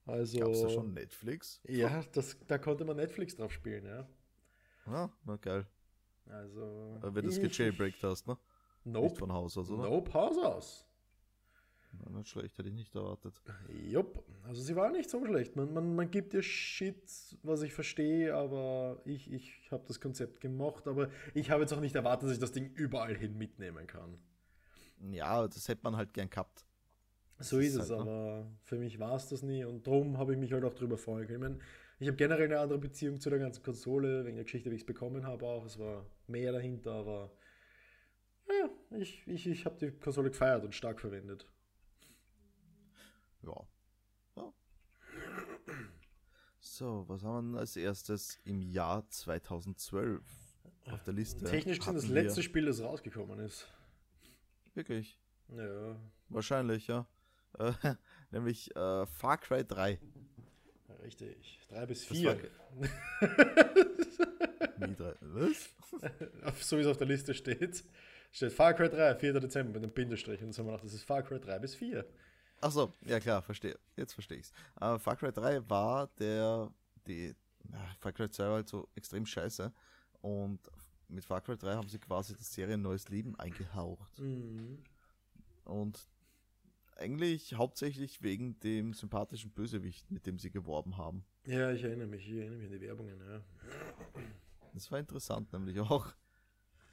Also, 0.05 0.39
Gab 0.39 0.49
es 0.49 0.61
da 0.61 0.69
schon 0.69 0.93
Netflix? 0.93 1.61
ja, 1.67 2.01
das, 2.13 2.35
da 2.47 2.57
konnte 2.57 2.83
man 2.85 2.95
Netflix 2.97 3.35
drauf 3.35 3.51
spielen, 3.51 3.85
ja. 3.85 4.07
Ja, 4.87 5.11
na 5.25 5.35
geil. 5.35 5.67
Also, 6.27 6.99
Äh, 7.03 7.13
Wenn 7.15 7.23
du 7.25 7.29
es 7.29 7.39
gejailbreakt 7.39 8.01
hast, 8.03 8.27
ne? 8.27 8.37
Nicht 8.83 8.93
Nope. 8.93 9.15
von 9.15 9.31
Haus 9.33 9.57
aus, 9.57 9.69
oder? 9.69 9.83
Nope, 9.83 10.13
Haus 10.13 10.37
aus. 10.37 10.85
Na, 11.91 12.17
Nicht 12.17 12.29
schlecht, 12.29 12.57
hätte 12.57 12.69
ich 12.69 12.75
nicht 12.75 12.95
erwartet. 12.95 13.33
Jupp, 13.83 14.23
also 14.43 14.61
sie 14.61 14.75
war 14.75 14.91
nicht 14.91 15.09
so 15.09 15.23
schlecht. 15.25 15.55
Man, 15.55 15.73
man, 15.73 15.95
man 15.95 16.09
gibt 16.09 16.33
ihr 16.33 16.43
Shit, 16.43 17.01
was 17.43 17.61
ich 17.63 17.73
verstehe, 17.73 18.33
aber 18.35 19.01
ich, 19.05 19.31
ich 19.31 19.69
habe 19.71 19.83
das 19.87 19.99
Konzept 19.99 20.39
gemocht, 20.39 20.87
aber 20.87 21.09
ich 21.33 21.49
habe 21.51 21.61
jetzt 21.61 21.73
auch 21.73 21.79
nicht 21.81 21.95
erwartet, 21.95 22.27
dass 22.29 22.33
ich 22.35 22.39
das 22.39 22.51
Ding 22.51 22.71
überall 22.75 23.15
hin 23.15 23.37
mitnehmen 23.37 23.85
kann. 23.87 24.17
Ja, 25.11 25.47
das 25.47 25.67
hätte 25.67 25.81
man 25.83 25.95
halt 25.95 26.13
gern 26.13 26.29
gehabt. 26.29 26.65
So 27.39 27.57
Das 27.57 27.67
ist 27.67 27.75
ist 27.75 27.83
es, 27.83 27.89
halt, 27.89 28.05
ne? 28.05 28.11
aber 28.11 28.51
für 28.63 28.77
mich 28.77 28.99
war 28.99 29.15
es 29.15 29.27
das 29.29 29.43
nie 29.43 29.63
und 29.63 29.87
darum 29.87 30.17
habe 30.17 30.33
ich 30.33 30.39
mich 30.39 30.51
halt 30.51 30.65
auch 30.65 30.73
drüber 30.73 30.97
freuen 30.97 31.27
können. 31.27 31.35
Ich, 31.35 31.49
mein, 31.49 31.61
ich 31.99 32.07
habe 32.07 32.17
generell 32.17 32.45
eine 32.45 32.59
andere 32.59 32.79
Beziehung 32.79 33.19
zu 33.19 33.29
der 33.29 33.39
ganzen 33.39 33.63
Konsole, 33.63 34.25
wegen 34.25 34.35
der 34.35 34.43
Geschichte, 34.43 34.71
wie 34.71 34.75
ich 34.75 34.81
es 34.81 34.85
bekommen 34.85 35.25
habe 35.25 35.45
auch. 35.45 35.65
Es 35.65 35.79
war 35.79 36.05
mehr 36.27 36.51
dahinter, 36.51 36.91
aber 36.93 37.31
ja, 38.47 38.97
ich, 38.97 39.25
ich, 39.27 39.47
ich 39.47 39.65
habe 39.65 39.77
die 39.77 39.91
Konsole 39.91 40.31
gefeiert 40.31 40.63
und 40.65 40.73
stark 40.73 40.99
verwendet. 40.99 41.47
Ja. 43.43 43.67
ja. 44.35 44.53
So, 46.59 47.05
was 47.07 47.23
haben 47.23 47.47
wir 47.47 47.51
denn 47.51 47.59
als 47.59 47.75
erstes 47.75 48.39
im 48.43 48.61
Jahr 48.61 49.07
2012 49.09 50.21
auf 50.91 51.03
der 51.03 51.13
Liste? 51.13 51.45
Technisch 51.45 51.79
gesehen 51.79 51.95
das 51.95 52.07
letzte 52.07 52.43
Spiel, 52.43 52.65
das 52.65 52.81
rausgekommen 52.81 53.39
ist. 53.39 53.67
Wirklich. 54.79 55.19
Ja, 55.49 55.95
Wahrscheinlich, 56.29 56.87
ja. 56.87 57.05
Äh, 57.57 57.73
nämlich 58.31 58.73
äh, 58.77 59.05
Far 59.07 59.37
Cry 59.37 59.65
3. 59.65 59.99
Richtig. 61.03 61.59
Drei 61.67 61.85
bis 61.85 62.07
Das 62.07 62.17
vier. 62.17 62.37
Wie 64.77 64.95
drei? 64.95 65.15
Was? 65.19 65.69
Auf- 66.45 66.63
so 66.63 66.77
wie 66.77 66.81
es 66.81 66.87
auf 66.87 66.95
der 66.95 67.07
Liste 67.07 67.33
steht. 67.33 67.83
Steht 68.31 68.53
Far 68.53 68.73
Cry 68.73 68.87
3, 68.89 69.15
4. 69.15 69.33
Dezember 69.41 69.73
mit 69.73 69.83
einem 69.83 69.91
Bindestrich. 69.91 70.41
Und 70.41 70.53
so 70.53 70.59
haben 70.59 70.67
wir 70.67 70.71
gedacht, 70.71 70.85
das 70.85 70.93
ist 70.93 71.03
Far 71.03 71.23
Cry 71.23 71.39
3 71.41 71.59
bis 71.59 71.75
4. 71.75 72.05
Achso, 72.61 72.93
ja 73.05 73.19
klar, 73.19 73.41
verstehe. 73.41 73.77
Jetzt 73.97 74.13
verstehe 74.13 74.37
ich's. 74.37 74.53
Äh, 74.79 74.97
Far 74.97 75.17
Cry 75.17 75.33
3 75.33 75.69
war 75.69 76.07
der, 76.19 76.71
die, 77.05 77.35
na, 77.63 77.79
Far 77.99 78.13
Cry 78.13 78.29
2 78.29 78.43
war 78.45 78.53
halt 78.53 78.69
so 78.69 78.87
extrem 78.95 79.25
scheiße. 79.25 79.73
Und 80.21 80.59
mit 81.09 81.25
Far 81.25 81.41
Cry 81.41 81.57
3 81.57 81.75
haben 81.75 81.89
sie 81.89 81.99
quasi 81.99 82.33
der 82.33 82.43
Serie 82.43 82.75
ein 82.75 82.81
neues 82.81 83.09
Leben 83.09 83.37
eingehaucht. 83.39 84.19
Mhm. 84.19 84.79
Und 85.65 86.07
eigentlich 86.95 87.53
hauptsächlich 87.53 88.21
wegen 88.21 88.59
dem 88.59 88.93
sympathischen 88.93 89.51
Bösewicht, 89.51 90.11
mit 90.11 90.25
dem 90.25 90.37
sie 90.37 90.51
geworben 90.51 90.97
haben. 90.97 91.25
Ja, 91.45 91.71
ich 91.71 91.83
erinnere 91.83 92.07
mich. 92.07 92.27
Ich 92.27 92.37
erinnere 92.37 92.57
mich 92.57 92.67
an 92.67 92.73
die 92.73 92.81
Werbungen, 92.81 93.19
ja. 93.19 93.41
Das 94.73 94.91
war 94.91 94.99
interessant, 94.99 95.51
nämlich 95.53 95.79
auch. 95.79 96.13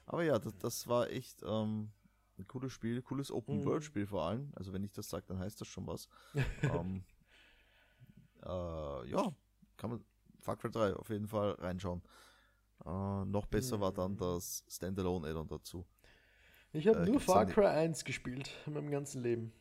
Aber 0.07 0.23
ja, 0.23 0.39
das, 0.39 0.57
das 0.59 0.87
war 0.87 1.11
echt 1.11 1.43
ähm, 1.43 1.91
ein 2.39 2.47
cooles 2.47 2.73
Spiel, 2.73 3.03
cooles 3.03 3.31
Open-World-Spiel 3.31 4.07
vor 4.07 4.23
allem. 4.23 4.53
Also 4.55 4.73
wenn 4.73 4.85
ich 4.85 4.93
das 4.93 5.11
sage, 5.11 5.25
dann 5.27 5.39
heißt 5.39 5.61
das 5.61 5.69
schon 5.69 5.87
was. 5.87 6.09
ähm, 6.63 7.05
äh, 8.43 9.11
ja, 9.11 9.35
kann 9.77 9.91
man 9.91 10.05
Far 10.41 10.57
Cry 10.57 10.71
3 10.71 10.95
auf 10.95 11.11
jeden 11.11 11.27
Fall 11.27 11.53
reinschauen. 11.53 12.03
Äh, 12.85 13.25
noch 13.25 13.47
besser 13.47 13.81
war 13.81 13.93
dann 13.93 14.17
das 14.17 14.65
Standalone-Addon 14.69 15.49
dazu. 15.49 15.87
Ich 16.73 16.87
habe 16.87 17.01
Äh, 17.01 17.05
nur 17.05 17.19
Far 17.19 17.45
Cry 17.45 17.67
1 17.67 18.05
gespielt 18.05 18.51
in 18.67 18.75
meinem 18.75 18.91
ganzen 18.93 19.21
Leben. 19.21 19.53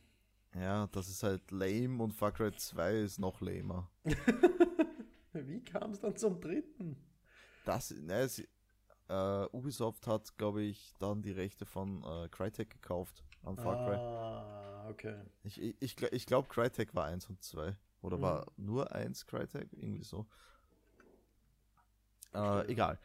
Ja, 0.54 0.88
das 0.88 1.08
ist 1.08 1.22
halt 1.22 1.50
lame 1.52 2.02
und 2.02 2.12
Far 2.12 2.32
Cry 2.32 2.52
2 2.56 2.96
ist 2.98 3.18
noch 3.20 3.40
lamer. 3.40 3.88
Wie 5.32 5.62
kam 5.62 5.92
es 5.92 6.00
dann 6.00 6.16
zum 6.16 6.40
dritten? 6.40 6.96
Das, 7.64 7.90
ne, 7.90 8.28
sie, 8.28 8.48
äh, 9.08 9.46
Ubisoft 9.52 10.06
hat, 10.06 10.36
glaube 10.38 10.62
ich, 10.62 10.94
dann 10.98 11.22
die 11.22 11.32
Rechte 11.32 11.66
von 11.66 12.02
äh, 12.04 12.28
Crytek 12.30 12.70
gekauft 12.70 13.24
an 13.42 13.58
Far 13.58 13.76
Cry. 13.78 14.00
Ah, 14.00 14.86
okay. 14.88 15.16
Ich, 15.44 15.60
ich, 15.60 15.76
ich, 15.80 15.92
gl- 15.94 16.12
ich 16.12 16.26
glaube, 16.26 16.48
Crytek 16.48 16.94
war 16.94 17.04
1 17.06 17.28
und 17.28 17.42
2. 17.42 17.76
Oder 18.02 18.20
Mhm. 18.20 18.20
war 18.20 18.46
nur 18.56 18.92
1 18.92 19.26
Crytek? 19.26 19.72
Irgendwie 19.72 20.04
so. 20.04 20.26
Äh, 22.34 22.70
egal. 22.72 22.98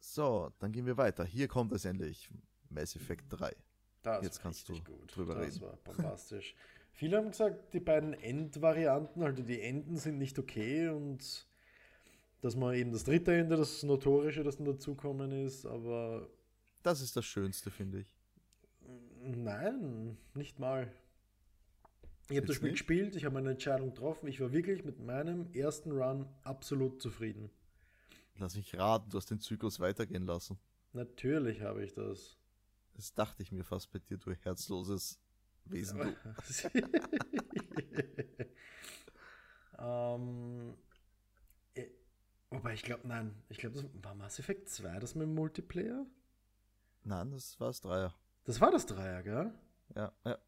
So, 0.00 0.52
dann 0.58 0.72
gehen 0.72 0.86
wir 0.86 0.96
weiter. 0.96 1.24
Hier 1.24 1.48
kommt 1.48 1.72
es 1.72 1.84
endlich. 1.84 2.30
Mass 2.70 2.94
Effect 2.96 3.24
3. 3.30 3.54
Das 4.02 4.22
Jetzt 4.22 4.40
kannst 4.40 4.68
du 4.68 4.80
gut. 4.82 5.16
drüber 5.16 5.34
das 5.34 5.46
reden. 5.46 5.60
war 5.62 5.76
bombastisch. 5.78 6.54
Viele 6.92 7.16
haben 7.16 7.30
gesagt, 7.30 7.72
die 7.74 7.80
beiden 7.80 8.14
Endvarianten, 8.14 9.22
also 9.22 9.42
die 9.42 9.60
Enden 9.60 9.96
sind 9.96 10.18
nicht 10.18 10.38
okay 10.38 10.88
und 10.88 11.46
dass 12.40 12.56
man 12.56 12.74
eben 12.74 12.92
das 12.92 13.04
dritte 13.04 13.34
Ende, 13.34 13.56
das 13.56 13.82
notorische, 13.82 14.42
das 14.44 14.56
dann 14.56 14.66
dazukommen 14.66 15.32
ist, 15.32 15.66
aber 15.66 16.28
Das 16.82 17.00
ist 17.00 17.16
das 17.16 17.24
Schönste, 17.24 17.70
finde 17.70 18.00
ich. 18.00 18.12
nein, 19.22 20.16
nicht 20.34 20.58
mal. 20.58 20.90
Ich 22.30 22.36
habe 22.36 22.46
das 22.46 22.56
Spiel 22.56 22.70
nicht? 22.70 22.78
gespielt, 22.80 23.16
ich 23.16 23.24
habe 23.24 23.34
meine 23.34 23.50
Entscheidung 23.50 23.90
getroffen, 23.94 24.26
ich 24.28 24.40
war 24.40 24.52
wirklich 24.52 24.84
mit 24.84 24.98
meinem 25.00 25.52
ersten 25.52 25.92
Run 25.92 26.26
absolut 26.44 27.00
zufrieden. 27.00 27.50
Lass 28.38 28.56
mich 28.56 28.76
raten, 28.76 29.10
du 29.10 29.18
hast 29.18 29.30
den 29.30 29.40
Zyklus 29.40 29.80
weitergehen 29.80 30.24
lassen. 30.24 30.58
Natürlich 30.92 31.62
habe 31.62 31.84
ich 31.84 31.92
das. 31.92 32.38
Das 32.94 33.14
dachte 33.14 33.42
ich 33.42 33.52
mir 33.52 33.64
fast 33.64 33.92
bei 33.92 33.98
dir, 33.98 34.16
du 34.16 34.32
herzloses 34.32 35.20
Wesen. 35.64 35.98
Du. 35.98 36.16
ähm, 39.78 40.76
äh, 41.74 41.86
wobei 42.50 42.74
ich 42.74 42.82
glaube, 42.82 43.06
nein, 43.06 43.42
ich 43.48 43.58
glaube, 43.58 43.76
das 43.76 43.86
war 44.02 44.14
Mass 44.14 44.38
Effect 44.38 44.68
2, 44.68 44.98
das 44.98 45.14
mit 45.14 45.24
dem 45.24 45.34
Multiplayer? 45.34 46.06
Nein, 47.04 47.30
das 47.30 47.58
war 47.60 47.68
das 47.68 47.80
Dreier. 47.80 48.14
Das 48.44 48.60
war 48.60 48.70
das 48.70 48.86
Dreier, 48.86 49.22
gell? 49.22 49.52
Ja, 49.94 50.12
ja. 50.24 50.38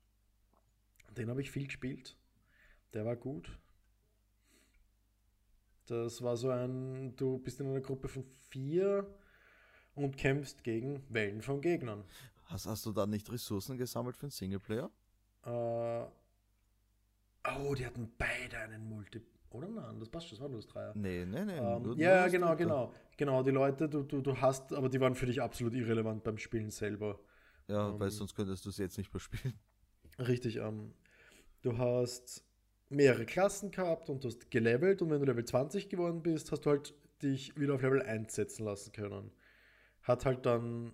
Den 1.17 1.29
habe 1.29 1.41
ich 1.41 1.51
viel 1.51 1.67
gespielt. 1.67 2.17
Der 2.93 3.05
war 3.05 3.17
gut. 3.17 3.59
Das 5.91 6.23
war 6.23 6.37
so 6.37 6.51
ein, 6.51 7.17
du 7.17 7.39
bist 7.39 7.59
in 7.59 7.67
einer 7.67 7.81
Gruppe 7.81 8.07
von 8.07 8.23
vier 8.49 9.13
und 9.97 10.17
kämpfst 10.17 10.63
gegen 10.63 11.03
Wellen 11.09 11.43
von 11.43 11.61
Gegnern. 11.61 12.05
Hast, 12.45 12.67
hast 12.67 12.87
du 12.87 12.93
dann 12.93 13.11
nicht 13.11 13.29
Ressourcen 13.31 13.77
gesammelt 13.77 14.17
für 14.17 14.27
den 14.27 14.31
Singleplayer? 14.31 14.89
Äh, 15.45 15.51
oh, 15.51 16.07
die 17.77 17.85
hatten 17.85 18.13
beide 18.17 18.59
einen 18.59 18.89
Multi. 18.89 19.21
Oder 19.51 19.67
nein, 19.67 19.99
das 19.99 20.09
passt 20.09 20.29
schon, 20.29 20.37
das 20.37 20.43
war 20.43 20.49
nur 20.49 20.61
das 20.61 20.69
Dreier. 20.69 20.93
Nee, 20.95 21.27
nee, 21.27 21.45
nee. 21.45 21.59
Ähm, 21.59 21.83
nur- 21.83 21.97
ja, 21.97 22.21
nur 22.23 22.31
genau, 22.31 22.57
genau. 22.57 22.95
Genau, 23.17 23.43
die 23.43 23.51
Leute, 23.51 23.89
du, 23.89 24.05
du, 24.05 24.21
du 24.21 24.41
hast, 24.41 24.73
aber 24.73 24.89
die 24.89 25.01
waren 25.01 25.17
für 25.17 25.27
dich 25.27 25.43
absolut 25.43 25.75
irrelevant 25.75 26.23
beim 26.23 26.39
Spielen 26.39 26.71
selber. 26.71 27.19
Ja, 27.67 27.99
weil 27.99 28.07
Ähm, 28.09 28.15
sonst 28.15 28.37
könntest 28.37 28.65
du 28.65 28.71
es 28.71 28.79
jetzt 28.79 28.97
nicht 28.97 29.13
mehr 29.13 29.21
spielen. 29.21 29.59
Richtig, 30.21 30.59
ähm, 30.59 30.95
du 31.63 31.79
hast 31.79 32.45
mehrere 32.91 33.25
Klassen 33.25 33.71
gehabt 33.71 34.11
und 34.11 34.23
du 34.23 34.29
hast 34.29 34.51
gelevelt 34.51 35.01
und 35.01 35.11
wenn 35.11 35.21
du 35.21 35.27
Level 35.27 35.45
20 35.45 35.89
geworden 35.89 36.23
bist, 36.23 36.53
hast 36.53 36.67
du 36.67 36.71
halt 36.71 36.95
dich 37.23 37.59
wieder 37.59 37.75
auf 37.75 37.83
Level 37.83 38.03
1 38.03 38.35
setzen 38.35 38.65
lassen 38.65 38.93
können. 38.93 39.31
Hat 40.03 40.25
halt 40.25 40.45
dann 40.45 40.93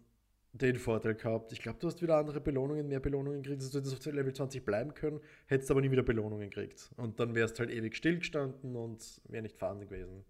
den 0.53 0.77
Vorteil 0.77 1.15
gehabt. 1.15 1.53
Ich 1.53 1.61
glaube, 1.61 1.79
du 1.81 1.87
hast 1.87 2.01
wieder 2.03 2.17
andere 2.17 2.41
Belohnungen, 2.41 2.89
mehr 2.89 3.01
Belohnungen 3.01 3.43
gekriegt, 3.43 3.63
dass 3.63 3.71
du 3.71 3.79
hättest 3.79 4.07
auf 4.07 4.13
Level 4.13 4.33
20 4.33 4.65
bleiben 4.65 4.95
können, 4.95 5.21
hättest 5.47 5.71
aber 5.71 5.81
nie 5.81 5.91
wieder 5.91 6.03
Belohnungen 6.03 6.51
gekriegt. 6.51 6.91
Und 6.97 7.21
dann 7.21 7.35
wärst 7.35 7.59
halt 7.59 7.71
ewig 7.71 7.97
stillgestanden 7.97 8.77
und 8.77 9.21
wäre 9.29 9.43
nicht 9.43 9.57
fahren 9.57 9.81
gewesen. 9.81 10.25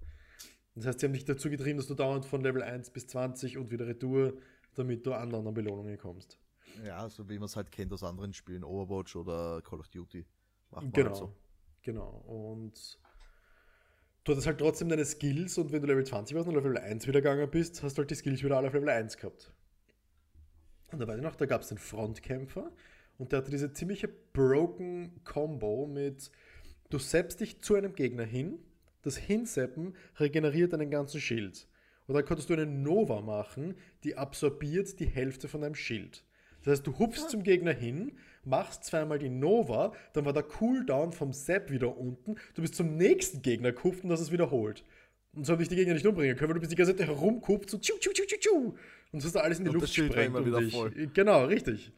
Das 0.74 0.86
heißt, 0.86 1.00
sie 1.00 1.06
haben 1.06 1.14
dich 1.14 1.24
dazu 1.24 1.48
getrieben, 1.48 1.78
dass 1.78 1.86
du 1.86 1.94
dauernd 1.94 2.26
von 2.26 2.42
Level 2.42 2.62
1 2.62 2.90
bis 2.90 3.06
20 3.06 3.56
und 3.56 3.70
wieder 3.70 3.86
Retour, 3.86 4.34
damit 4.74 5.06
du 5.06 5.12
an 5.14 5.34
anderen 5.34 5.54
Belohnungen 5.54 5.96
kommst. 5.96 6.38
Ja, 6.84 7.08
so 7.08 7.28
wie 7.28 7.38
man 7.38 7.46
es 7.46 7.56
halt 7.56 7.72
kennt 7.72 7.92
aus 7.92 8.02
anderen 8.02 8.34
Spielen, 8.34 8.62
Overwatch 8.62 9.16
oder 9.16 9.62
Call 9.62 9.80
of 9.80 9.88
Duty. 9.88 10.26
Macht 10.70 10.82
man 10.82 10.92
Genau. 10.92 11.08
Halt 11.08 11.16
so. 11.16 11.32
Genau. 11.86 12.24
Und 12.26 12.98
du 14.24 14.32
hattest 14.32 14.48
halt 14.48 14.58
trotzdem 14.58 14.88
deine 14.88 15.04
Skills 15.04 15.56
und 15.56 15.70
wenn 15.70 15.82
du 15.82 15.86
Level 15.86 16.04
20 16.04 16.36
warst 16.36 16.48
und 16.48 16.56
auf 16.58 16.64
Level 16.64 16.78
1 16.78 17.06
wieder 17.06 17.20
gegangen 17.20 17.48
bist, 17.48 17.80
hast 17.84 17.96
du 17.96 18.00
halt 18.00 18.10
die 18.10 18.16
Skills 18.16 18.42
wieder 18.42 18.56
alle 18.56 18.66
auf 18.66 18.74
Level 18.74 18.88
1 18.88 19.16
gehabt. 19.16 19.52
Und 20.90 20.98
da 20.98 21.06
weiß 21.06 21.18
ich 21.18 21.22
noch, 21.22 21.36
da 21.36 21.46
gab 21.46 21.62
es 21.62 21.68
den 21.68 21.78
Frontkämpfer 21.78 22.72
und 23.18 23.30
der 23.30 23.38
hatte 23.38 23.52
diese 23.52 23.72
ziemliche 23.72 24.08
broken 24.08 25.22
Combo 25.22 25.86
mit 25.86 26.32
du 26.90 26.98
seppst 26.98 27.38
dich 27.38 27.62
zu 27.62 27.76
einem 27.76 27.94
Gegner 27.94 28.24
hin, 28.24 28.58
das 29.02 29.16
Hinseppen 29.16 29.94
regeneriert 30.18 30.72
deinen 30.72 30.90
ganzen 30.90 31.20
Schild. 31.20 31.68
Und 32.08 32.14
dann 32.14 32.24
konntest 32.24 32.50
du 32.50 32.54
eine 32.54 32.66
Nova 32.66 33.20
machen, 33.20 33.76
die 34.02 34.16
absorbiert 34.16 34.98
die 34.98 35.06
Hälfte 35.06 35.46
von 35.46 35.60
deinem 35.60 35.76
Schild. 35.76 36.24
Das 36.66 36.72
heißt, 36.80 36.86
du 36.88 36.98
hupfst 36.98 37.30
zum 37.30 37.44
Gegner 37.44 37.72
hin, 37.72 38.10
machst 38.44 38.82
zweimal 38.84 39.20
die 39.20 39.28
Nova, 39.28 39.92
dann 40.14 40.24
war 40.24 40.32
der 40.32 40.42
Cooldown 40.42 41.12
vom 41.12 41.32
Sepp 41.32 41.70
wieder 41.70 41.96
unten, 41.96 42.34
du 42.54 42.62
bist 42.62 42.74
zum 42.74 42.96
nächsten 42.96 43.40
Gegner 43.40 43.70
gehupft 43.70 44.02
und 44.02 44.10
das 44.10 44.20
ist 44.20 44.32
wiederholt. 44.32 44.84
Und 45.32 45.46
so 45.46 45.52
haben 45.52 45.60
dich 45.60 45.68
die 45.68 45.76
Gegner 45.76 45.94
nicht 45.94 46.04
umbringen 46.06 46.36
können, 46.36 46.48
weil 46.48 46.54
du 46.54 46.60
bist 46.60 46.72
die 46.72 46.76
ganze 46.76 46.96
Zeit 46.96 47.06
herumgehupft, 47.06 47.70
so 47.70 47.78
tschu, 47.78 47.92
tschu, 48.00 48.10
tschu, 48.10 48.24
tschu, 48.24 48.36
tschu. 48.40 48.74
Und 49.12 49.20
so 49.20 49.26
hast 49.26 49.36
du 49.36 49.38
alles 49.40 49.58
in 49.58 49.64
die 49.66 49.70
Und 49.70 49.80
Luft 49.80 49.94
gesprengt 49.94 50.26
immer 50.34 50.44
wieder 50.44 50.58
dich. 50.58 50.72
voll. 50.74 50.90
Genau, 51.14 51.44
richtig. 51.44 51.92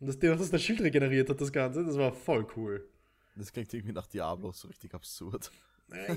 Und 0.00 0.08
das, 0.08 0.18
dass 0.18 0.50
das 0.50 0.62
Schild 0.62 0.80
regeneriert 0.80 1.30
hat, 1.30 1.40
das 1.40 1.52
Ganze, 1.52 1.84
das 1.84 1.96
war 1.96 2.12
voll 2.12 2.44
cool. 2.56 2.88
Das 3.36 3.52
klingt 3.52 3.72
irgendwie 3.72 3.92
nach 3.92 4.08
Diablo, 4.08 4.50
so 4.50 4.66
richtig 4.66 4.92
absurd. 4.92 5.52
Äh, 5.92 6.16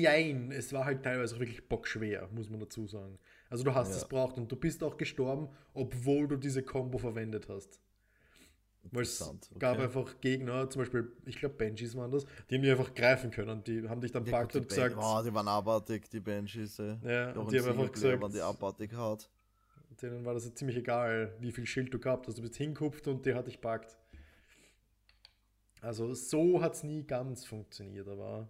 Jein, 0.00 0.50
es 0.50 0.72
war 0.72 0.84
halt 0.86 1.04
teilweise 1.04 1.36
auch 1.36 1.40
wirklich 1.40 1.68
bockschwer, 1.68 2.28
muss 2.32 2.50
man 2.50 2.58
dazu 2.58 2.88
sagen. 2.88 3.18
Also 3.52 3.64
du 3.64 3.74
hast 3.74 3.90
Ja. 3.90 3.96
es 3.96 4.08
braucht 4.08 4.38
und 4.38 4.50
du 4.50 4.56
bist 4.56 4.82
auch 4.82 4.96
gestorben, 4.96 5.46
obwohl 5.74 6.26
du 6.26 6.36
diese 6.38 6.62
Combo 6.62 6.96
verwendet 6.96 7.50
hast. 7.50 7.78
Weil 8.90 9.02
es 9.02 9.20
Interessant, 9.20 9.50
gab 9.60 9.74
okay. 9.74 9.84
einfach 9.84 10.20
Gegner, 10.22 10.70
zum 10.70 10.80
Beispiel, 10.80 11.12
ich 11.26 11.36
glaube 11.36 11.56
Benjis 11.56 11.94
waren 11.94 12.10
das, 12.10 12.24
die 12.48 12.54
haben 12.54 12.62
die 12.62 12.70
einfach 12.70 12.94
greifen 12.94 13.30
können. 13.30 13.62
Die 13.62 13.86
haben 13.86 14.00
dich 14.00 14.10
dann 14.10 14.24
Ja, 14.24 14.32
packt 14.32 14.56
und 14.56 14.64
die 14.64 14.68
gesagt, 14.68 14.94
Ben- 14.96 15.04
oh, 15.04 15.22
die 15.22 15.34
waren 15.34 15.46
abartig, 15.48 16.08
die 16.08 16.18
Banshees. 16.20 16.78
ey. 16.78 16.96
Ja, 17.04 17.32
Auch 17.32 17.36
und 17.44 17.52
die 17.52 17.60
haben 17.60 17.68
einfach 17.68 17.92
gesagt- 17.92 18.22
waren 18.22 18.32
die 18.32 18.40
abartig 18.40 18.92
hart. 18.94 19.28
denen 20.00 20.24
war 20.24 20.32
das 20.32 20.46
ja 20.46 20.54
ziemlich 20.54 20.78
egal, 20.78 21.36
wie 21.38 21.52
viel 21.52 21.66
Schild 21.66 21.92
du 21.92 21.98
gehabt 21.98 22.26
hast. 22.26 22.38
Du 22.38 22.42
bist 22.42 22.56
hingekupft 22.56 23.06
und 23.06 23.26
der 23.26 23.34
hat 23.36 23.46
dich 23.46 23.60
packt. 23.60 23.98
Also 25.82 26.14
so 26.14 26.62
hat 26.62 26.74
es 26.74 26.82
nie 26.84 27.04
ganz 27.04 27.44
funktioniert, 27.44 28.08
aber 28.08 28.48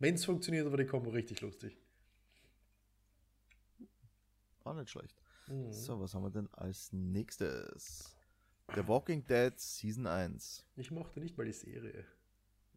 wenn 0.00 0.14
es 0.14 0.24
funktioniert, 0.24 0.68
war 0.68 0.76
die 0.76 0.86
Combo 0.86 1.10
richtig 1.10 1.40
lustig. 1.40 1.78
Auch 4.64 4.74
nicht 4.74 4.90
schlecht. 4.90 5.16
Mhm. 5.48 5.72
So, 5.72 6.00
was 6.00 6.14
haben 6.14 6.22
wir 6.22 6.30
denn 6.30 6.48
als 6.52 6.92
nächstes? 6.92 8.16
The 8.74 8.86
Walking 8.86 9.24
Dead 9.24 9.58
Season 9.58 10.06
1. 10.06 10.64
Ich 10.76 10.90
mochte 10.90 11.20
nicht 11.20 11.36
mal 11.36 11.44
die 11.44 11.52
Serie. 11.52 12.04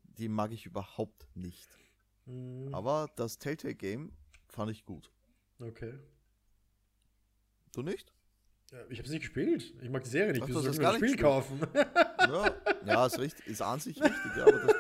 Die 0.04 0.28
mag 0.28 0.52
ich 0.52 0.66
überhaupt 0.66 1.28
nicht. 1.36 1.70
Mhm. 2.26 2.74
Aber 2.74 3.10
das 3.16 3.38
Telltale 3.38 3.76
Game 3.76 4.12
fand 4.48 4.72
ich 4.72 4.86
gut. 4.86 5.12
Okay. 5.60 5.94
Du 7.72 7.82
nicht? 7.82 8.14
Ja, 8.72 8.80
ich 8.90 8.98
habe 8.98 9.06
es 9.06 9.12
nicht 9.12 9.22
gespielt. 9.22 9.74
Ich 9.82 9.90
mag 9.90 10.04
die 10.04 10.10
Serie 10.10 10.34
nicht. 10.34 10.44
Ach, 10.44 10.48
Wieso 10.48 10.62
du 10.62 10.68
hast 10.68 10.76
soll 10.76 10.86
ich 10.86 10.92
mir 10.92 10.92
das 10.92 10.92
gar 10.92 10.98
Spiel 10.98 11.12
nicht 11.12 11.22
kaufen? 11.22 11.60
Ja, 12.20 12.56
ja 12.86 13.06
ist, 13.06 13.20
richtig, 13.20 13.48
ist 13.48 13.62
an 13.62 13.80
sich 13.80 14.02
richtig, 14.02 14.36
ja, 14.36 14.46
aber, 14.46 14.60
das, 14.60 14.76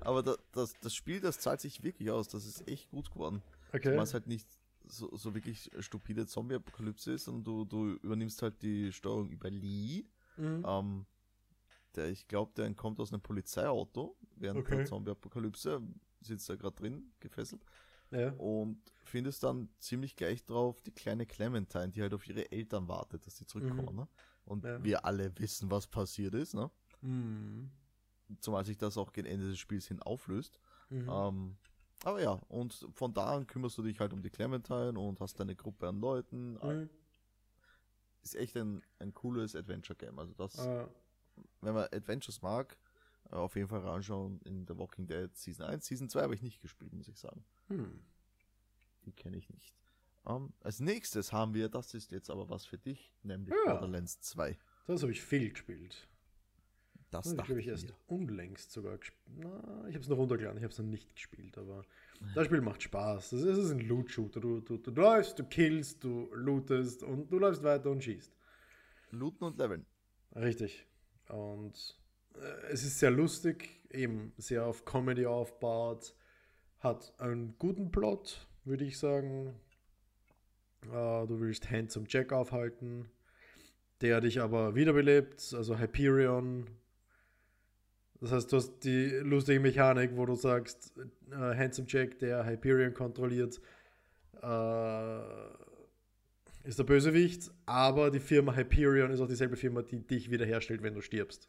aber 0.00 0.22
das, 0.22 0.38
das, 0.52 0.74
das 0.80 0.94
Spiel, 0.94 1.20
das 1.20 1.38
zahlt 1.38 1.60
sich 1.60 1.82
wirklich 1.84 2.10
aus. 2.10 2.26
Das 2.28 2.44
ist 2.44 2.66
echt 2.66 2.90
gut 2.90 3.12
geworden. 3.12 3.42
Okay. 3.72 3.96
Was 3.96 4.12
halt 4.12 4.26
nicht 4.26 4.48
so, 4.90 5.14
so 5.16 5.34
wirklich 5.34 5.70
stupide 5.80 6.26
Zombie-Apokalypse 6.26 7.12
ist, 7.12 7.28
und 7.28 7.44
du, 7.44 7.64
du 7.64 7.94
übernimmst 7.94 8.42
halt 8.42 8.60
die 8.62 8.92
Steuerung 8.92 9.30
über 9.30 9.50
Lee. 9.50 10.04
Mhm. 10.36 10.64
Ähm, 10.66 11.06
der, 11.96 12.08
ich 12.08 12.28
glaube, 12.28 12.52
der 12.56 12.66
entkommt 12.66 13.00
aus 13.00 13.12
einem 13.12 13.22
Polizeiauto 13.22 14.16
während 14.36 14.60
Okay. 14.60 14.76
der 14.76 14.86
Zombie-Apokalypse, 14.86 15.82
sitzt 16.20 16.48
da 16.48 16.56
gerade 16.56 16.76
drin, 16.76 17.12
gefesselt, 17.18 17.64
Ja. 18.10 18.30
und 18.34 18.80
findest 19.04 19.42
dann 19.42 19.68
ziemlich 19.78 20.14
gleich 20.16 20.44
drauf 20.44 20.80
die 20.82 20.92
kleine 20.92 21.26
Clementine, 21.26 21.88
die 21.88 22.02
halt 22.02 22.14
auf 22.14 22.26
ihre 22.28 22.50
Eltern 22.52 22.86
wartet, 22.88 23.26
dass 23.26 23.36
sie 23.38 23.46
zurückkommen. 23.46 23.94
Mhm. 23.94 24.00
Ne? 24.02 24.08
Und 24.44 24.64
Ja. 24.64 24.82
wir 24.84 25.04
alle 25.04 25.36
wissen, 25.38 25.70
was 25.70 25.86
passiert 25.86 26.34
ist, 26.34 26.54
ne? 26.54 26.70
Mhm. 27.02 27.70
zumal 28.40 28.64
sich 28.64 28.76
das 28.78 28.96
auch 28.96 29.12
gegen 29.12 29.26
Ende 29.26 29.48
des 29.48 29.58
Spiels 29.58 29.88
hin 29.88 30.00
auflöst. 30.00 30.60
Mhm. 30.90 31.08
Ähm, 31.10 31.56
Aber 32.04 32.20
ja, 32.22 32.32
und 32.48 32.86
von 32.94 33.12
da 33.12 33.34
an 33.36 33.46
kümmerst 33.46 33.76
du 33.78 33.82
dich 33.82 34.00
halt 34.00 34.12
um 34.12 34.22
die 34.22 34.30
Clementine 34.30 34.98
und 34.98 35.20
hast 35.20 35.38
deine 35.38 35.54
Gruppe 35.54 35.88
an 35.88 36.00
Leuten. 36.00 36.54
Mhm. 36.54 36.88
Ist 38.22 38.36
echt 38.36 38.56
ein, 38.56 38.82
ein 38.98 39.12
cooles 39.14 39.54
Adventure-Game. 39.56 40.18
Also 40.18 40.34
das, 40.34 40.58
Äh, 40.58 40.86
wenn 41.62 41.74
man 41.74 41.84
Adventures 41.92 42.42
mag, 42.42 42.76
äh, 43.30 43.34
auf 43.34 43.54
jeden 43.56 43.68
Fall 43.68 43.80
reinschauen 43.80 44.40
in 44.44 44.66
The 44.66 44.76
Walking 44.76 45.06
Dead 45.06 45.34
Season 45.36 45.66
1. 45.66 45.84
Season 45.86 46.08
2 46.08 46.22
habe 46.22 46.34
ich 46.34 46.42
nicht 46.42 46.60
gespielt, 46.60 46.92
muss 46.92 47.08
ich 47.08 47.18
sagen. 47.18 47.44
hm. 47.68 48.00
Die 49.06 49.12
kenne 49.12 49.38
ich 49.38 49.48
nicht. 49.48 49.74
Ähm, 50.26 50.52
als 50.60 50.80
nächstes 50.80 51.32
haben 51.32 51.54
wir, 51.54 51.70
das 51.70 51.94
ist 51.94 52.12
jetzt 52.12 52.28
aber 52.28 52.50
was 52.50 52.66
für 52.66 52.76
dich, 52.76 53.14
nämlich 53.22 53.54
Ja. 53.64 53.72
Borderlands 53.72 54.20
2. 54.20 54.58
Das 54.86 55.00
habe 55.02 55.12
ich 55.12 55.22
viel 55.22 55.48
gespielt. 55.50 56.06
Das 57.10 57.34
dachte 57.34 57.58
ich, 57.58 57.66
erst 57.66 57.88
mir. 57.88 57.94
unlängst 58.06 58.70
sogar 58.70 58.98
gespielt. 58.98 59.20
Na, 59.36 59.84
ich 59.88 59.94
habe 59.94 60.00
es 60.00 60.08
noch 60.08 60.16
runtergeladen, 60.16 60.58
ich 60.58 60.62
habe 60.62 60.72
es 60.72 60.78
noch 60.78 60.86
nicht 60.86 61.12
gespielt, 61.14 61.58
aber 61.58 61.84
das 62.34 62.46
Spiel 62.46 62.60
macht 62.60 62.82
Spaß. 62.82 63.30
Das 63.30 63.40
ist, 63.40 63.48
das 63.48 63.58
ist 63.58 63.70
ein 63.72 63.80
Loot-Shooter. 63.80 64.40
Du, 64.40 64.60
du, 64.60 64.76
du 64.76 64.90
läufst, 64.92 65.38
du 65.38 65.44
killst, 65.44 66.04
du 66.04 66.30
lootest 66.34 67.02
und 67.02 67.30
du 67.32 67.38
läufst 67.38 67.62
weiter 67.62 67.90
und 67.90 68.04
schießt. 68.04 68.32
Looten 69.10 69.44
und 69.44 69.58
Leveln. 69.58 69.84
Richtig. 70.36 70.86
Und 71.28 71.98
äh, 72.34 72.72
es 72.72 72.84
ist 72.84 72.98
sehr 72.98 73.10
lustig, 73.10 73.80
eben 73.90 74.32
sehr 74.36 74.66
auf 74.66 74.84
Comedy 74.84 75.26
aufbaut, 75.26 76.14
hat 76.78 77.12
einen 77.18 77.56
guten 77.58 77.90
Plot, 77.90 78.46
würde 78.64 78.84
ich 78.84 78.98
sagen. 78.98 79.54
Äh, 80.84 81.26
du 81.26 81.40
willst 81.40 81.70
Handsome 81.70 82.06
Jack 82.08 82.32
aufhalten, 82.32 83.10
der 84.00 84.20
dich 84.20 84.40
aber 84.40 84.74
wiederbelebt, 84.74 85.54
also 85.54 85.78
Hyperion. 85.78 86.66
Das 88.20 88.32
heißt, 88.32 88.52
du 88.52 88.56
hast 88.58 88.80
die 88.80 89.06
lustige 89.22 89.60
Mechanik, 89.60 90.14
wo 90.14 90.26
du 90.26 90.34
sagst, 90.34 90.92
äh, 91.30 91.34
Handsome 91.34 91.86
Jack, 91.88 92.18
der 92.18 92.44
Hyperion 92.44 92.92
kontrolliert, 92.92 93.60
äh, 94.42 95.20
ist 96.64 96.78
der 96.78 96.84
Bösewicht, 96.84 97.50
aber 97.64 98.10
die 98.10 98.20
Firma 98.20 98.54
Hyperion 98.54 99.10
ist 99.10 99.20
auch 99.20 99.26
dieselbe 99.26 99.56
Firma, 99.56 99.80
die 99.82 100.06
dich 100.06 100.30
wiederherstellt, 100.30 100.82
wenn 100.82 100.94
du 100.94 101.00
stirbst. 101.00 101.48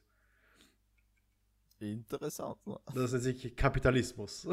Interessant. 1.82 2.66
ne? 2.66 2.78
Das 2.94 3.12
nennt 3.12 3.24
sich 3.24 3.56
Kapitalismus. 3.56 4.48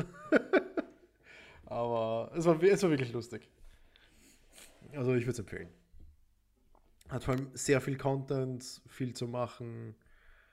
aber 1.66 2.32
es 2.34 2.44
war, 2.44 2.60
es 2.62 2.82
war 2.82 2.90
wirklich 2.90 3.12
lustig. 3.12 3.48
Also 4.92 5.14
ich 5.14 5.22
würde 5.22 5.32
es 5.32 5.38
empfehlen. 5.38 5.68
Hat 7.10 7.24
vor 7.24 7.34
allem 7.34 7.50
sehr 7.54 7.80
viel 7.80 7.96
Content, 7.96 8.82
viel 8.86 9.14
zu 9.14 9.28
machen. 9.28 9.94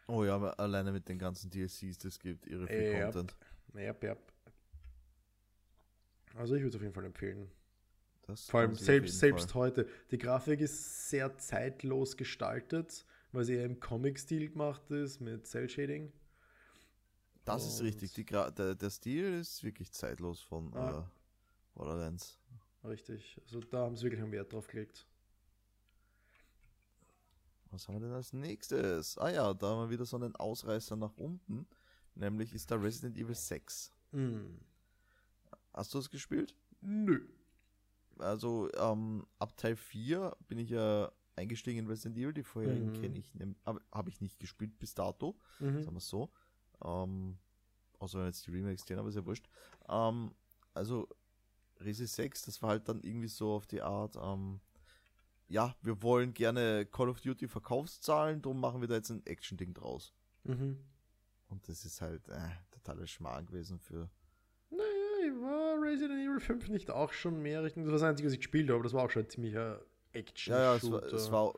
Oh 0.08 0.24
ja, 0.24 0.36
aber 0.36 0.60
alleine 0.60 0.92
mit 0.92 1.08
den 1.10 1.18
ganzen 1.18 1.50
DLCs, 1.50 1.98
das 1.98 2.20
gibt 2.20 2.46
irre 2.48 2.68
viel 2.68 2.76
Yep. 2.94 3.02
Content. 3.04 3.36
Yep, 3.76 4.04
yep. 4.04 4.20
Also 6.36 6.56
ich 6.56 6.62
würde 6.62 6.70
es 6.70 6.76
auf 6.76 6.82
jeden 6.82 6.94
Fall 6.94 7.06
empfehlen. 7.06 7.50
Das 8.24 8.50
Vor 8.50 8.60
allem 8.62 8.76
selbst, 8.76 9.20
selbst 9.20 9.52
Fall. 9.52 9.62
heute. 9.70 9.88
Die 10.12 10.18
Grafik 10.18 10.60
ist 10.60 11.10
sehr 11.10 11.38
zeitlos 11.38 12.18
gestaltet, 12.18 13.06
weil 13.32 13.46
sie 13.46 13.56
eher 13.56 13.66
im 13.66 13.80
Comic-Stil 13.80 14.50
gemacht 14.50 14.90
ist 14.92 15.22
mit 15.22 15.46
Cell-Shading. 15.48 16.12
Das 17.46 17.66
ist 17.68 17.80
Und- 17.80 17.86
richtig. 17.88 18.14
Die 18.14 18.26
Gra 18.26 18.50
der, 18.50 18.74
der 18.76 18.90
Stil 18.90 19.34
ist 19.40 19.64
wirklich 19.64 19.92
zeitlos 19.92 20.42
von 20.42 20.74
Ah. 20.74 21.00
äh, 21.02 21.04
Borderlands. 21.76 22.40
Richtig. 22.84 23.40
Also 23.46 23.60
da 23.62 23.80
haben 23.86 23.96
sie 23.96 24.04
wirklich 24.04 24.22
einen 24.22 24.32
Wert 24.32 24.52
drauf 24.54 24.68
gelegt. 24.68 25.06
Was 27.76 27.90
haben 27.90 27.96
wir 27.96 28.08
denn 28.08 28.14
als 28.14 28.32
nächstes? 28.32 29.18
Ah 29.18 29.30
ja, 29.30 29.54
da 29.54 29.68
haben 29.68 29.82
wir 29.82 29.90
wieder 29.90 30.06
so 30.06 30.16
einen 30.16 30.34
Ausreißer 30.36 30.96
nach 30.96 31.16
unten. 31.18 31.68
Nämlich 32.16 32.54
ist 32.54 32.72
da 32.72 32.76
Resident 32.76 33.18
Evil 33.18 33.36
6. 33.36 33.92
Hm. 34.14 34.60
Hast 35.74 35.94
du 35.94 36.00
es 36.00 36.10
gespielt? 36.10 36.56
Nö. 36.80 37.28
Also 38.18 38.70
ähm, 38.78 39.28
ab 39.40 39.58
Teil 39.58 39.76
4 39.76 40.38
bin 40.48 40.58
ich 40.58 40.70
ja 40.70 41.12
eingestiegen 41.36 41.80
in 41.80 41.88
Resident 41.88 42.18
Evil. 42.18 42.32
Die 42.34 42.44
vorherigen 42.44 42.94
Mhm. 42.94 42.94
kenne 43.02 43.20
ich, 43.20 43.34
habe 43.66 43.82
hab 43.92 44.08
ich 44.08 44.22
nicht 44.22 44.40
gespielt 44.40 44.80
bis 44.80 44.94
dato. 44.94 45.36
Mhm. 45.60 45.82
sagen 45.84 45.96
wir 45.96 45.98
es 45.98 46.08
so. 46.08 46.30
Ähm, 46.82 47.38
außer 48.00 48.20
wenn 48.20 48.28
jetzt 48.28 48.48
die 48.48 48.52
Remakes 48.52 48.84
stehen, 48.84 49.00
aber 49.00 49.10
ist 49.10 49.16
ja 49.16 49.26
wurscht. 49.26 49.50
Ähm, 49.90 50.32
also, 50.74 51.10
Resi 51.82 52.08
6, 52.08 52.44
das 52.44 52.62
war 52.62 52.70
halt 52.70 52.88
dann 52.88 53.02
irgendwie 53.02 53.28
so 53.28 53.52
auf 53.52 53.68
die 53.68 53.82
Art, 53.82 54.16
ähm, 54.16 54.62
ja, 55.48 55.76
wir 55.82 56.02
wollen 56.02 56.34
gerne 56.34 56.86
Call 56.86 57.10
of 57.10 57.22
Duty 57.22 57.48
Verkaufszahlen, 57.48 58.42
darum 58.42 58.60
machen 58.60 58.82
wir 58.82 58.88
da 58.88 58.96
jetzt 58.96 59.10
ein 59.10 59.26
Action-Ding 59.26 59.74
draus. 59.74 60.14
Mhm. 60.44 60.80
Und 61.48 61.68
das 61.70 61.86
ist 61.86 62.02
halt 62.02 62.28
äh, 62.30 62.50
totaler 62.72 63.08
Schmarrn 63.08 63.46
gewesen 63.46 63.80
für. 63.80 64.10
Naja, 64.70 64.86
war 65.42 65.82
Resident 65.82 66.20
Evil 66.20 66.40
5 66.40 66.70
nicht 66.70 66.90
auch 66.90 67.14
schon 67.14 67.42
mehr 67.42 67.64
Richtung. 67.64 67.84
Das 67.84 67.92
war 67.92 68.00
das 68.00 68.10
Einzige, 68.10 68.28
was 68.28 68.34
ich 68.34 68.40
gespielt 68.40 68.70
habe, 68.70 68.76
aber 68.76 68.84
das 68.84 68.94
war 68.94 69.04
auch 69.04 69.12
schon 69.12 69.24
ein 69.24 69.30
ziemlicher 69.30 69.82
action 70.14 70.54
Ja, 70.54 70.60
ja, 70.60 70.76
es 70.76 70.92
war, 70.92 71.04
es 71.04 71.32
war, 71.32 71.54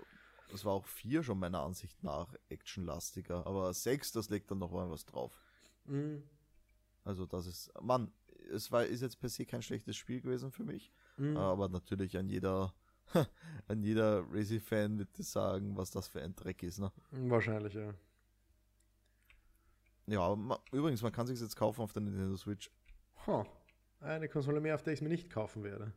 es 0.54 0.66
war 0.66 0.74
auch 0.74 0.86
4 0.86 1.24
schon 1.24 1.40
meiner 1.40 1.62
Ansicht 1.62 2.04
nach 2.04 2.34
actionlastiger, 2.50 3.46
aber 3.46 3.74
6, 3.74 4.12
das 4.12 4.30
legt 4.30 4.52
dann 4.52 4.60
noch 4.60 4.72
mal 4.72 4.90
was 4.90 5.06
drauf. 5.06 5.40
Mhm. 5.86 6.24
Also, 7.04 7.26
das 7.26 7.48
ist, 7.48 7.72
Mann, 7.82 8.12
es 8.52 8.72
war, 8.72 8.86
ist 8.86 9.02
jetzt 9.02 9.20
per 9.20 9.30
se 9.30 9.46
kein 9.46 9.62
schlechtes 9.62 9.96
Spiel 9.96 10.22
gewesen 10.22 10.52
für 10.52 10.64
mich. 10.64 10.92
Mhm. 11.18 11.38
Aber 11.38 11.70
natürlich 11.70 12.18
an 12.18 12.28
jeder, 12.30 12.74
an 13.68 13.84
jeder 13.84 14.24
Racing-Fan 14.32 14.98
wird 14.98 15.10
das 15.18 15.32
sagen, 15.32 15.76
was 15.76 15.92
das 15.92 16.08
für 16.08 16.22
ein 16.22 16.36
Dreck 16.36 16.64
ist. 16.64 16.80
Ne? 16.80 16.92
Wahrscheinlich, 17.12 17.74
ja. 17.74 17.94
Ja, 20.08 20.22
aber 20.22 20.38
ma, 20.38 20.60
übrigens, 20.72 21.02
man 21.02 21.12
kann 21.12 21.28
sich 21.28 21.40
jetzt 21.40 21.56
kaufen 21.56 21.82
auf 21.82 21.92
der 21.92 22.02
Nintendo 22.02 22.38
Switch. 22.38 22.72
Huh. 23.26 23.44
Eine 24.00 24.30
Konsole 24.30 24.62
mehr, 24.62 24.76
auf 24.76 24.84
der 24.84 24.94
ich 24.94 25.00
es 25.00 25.02
mir 25.02 25.10
nicht 25.10 25.30
kaufen 25.30 25.64
werde. 25.64 25.94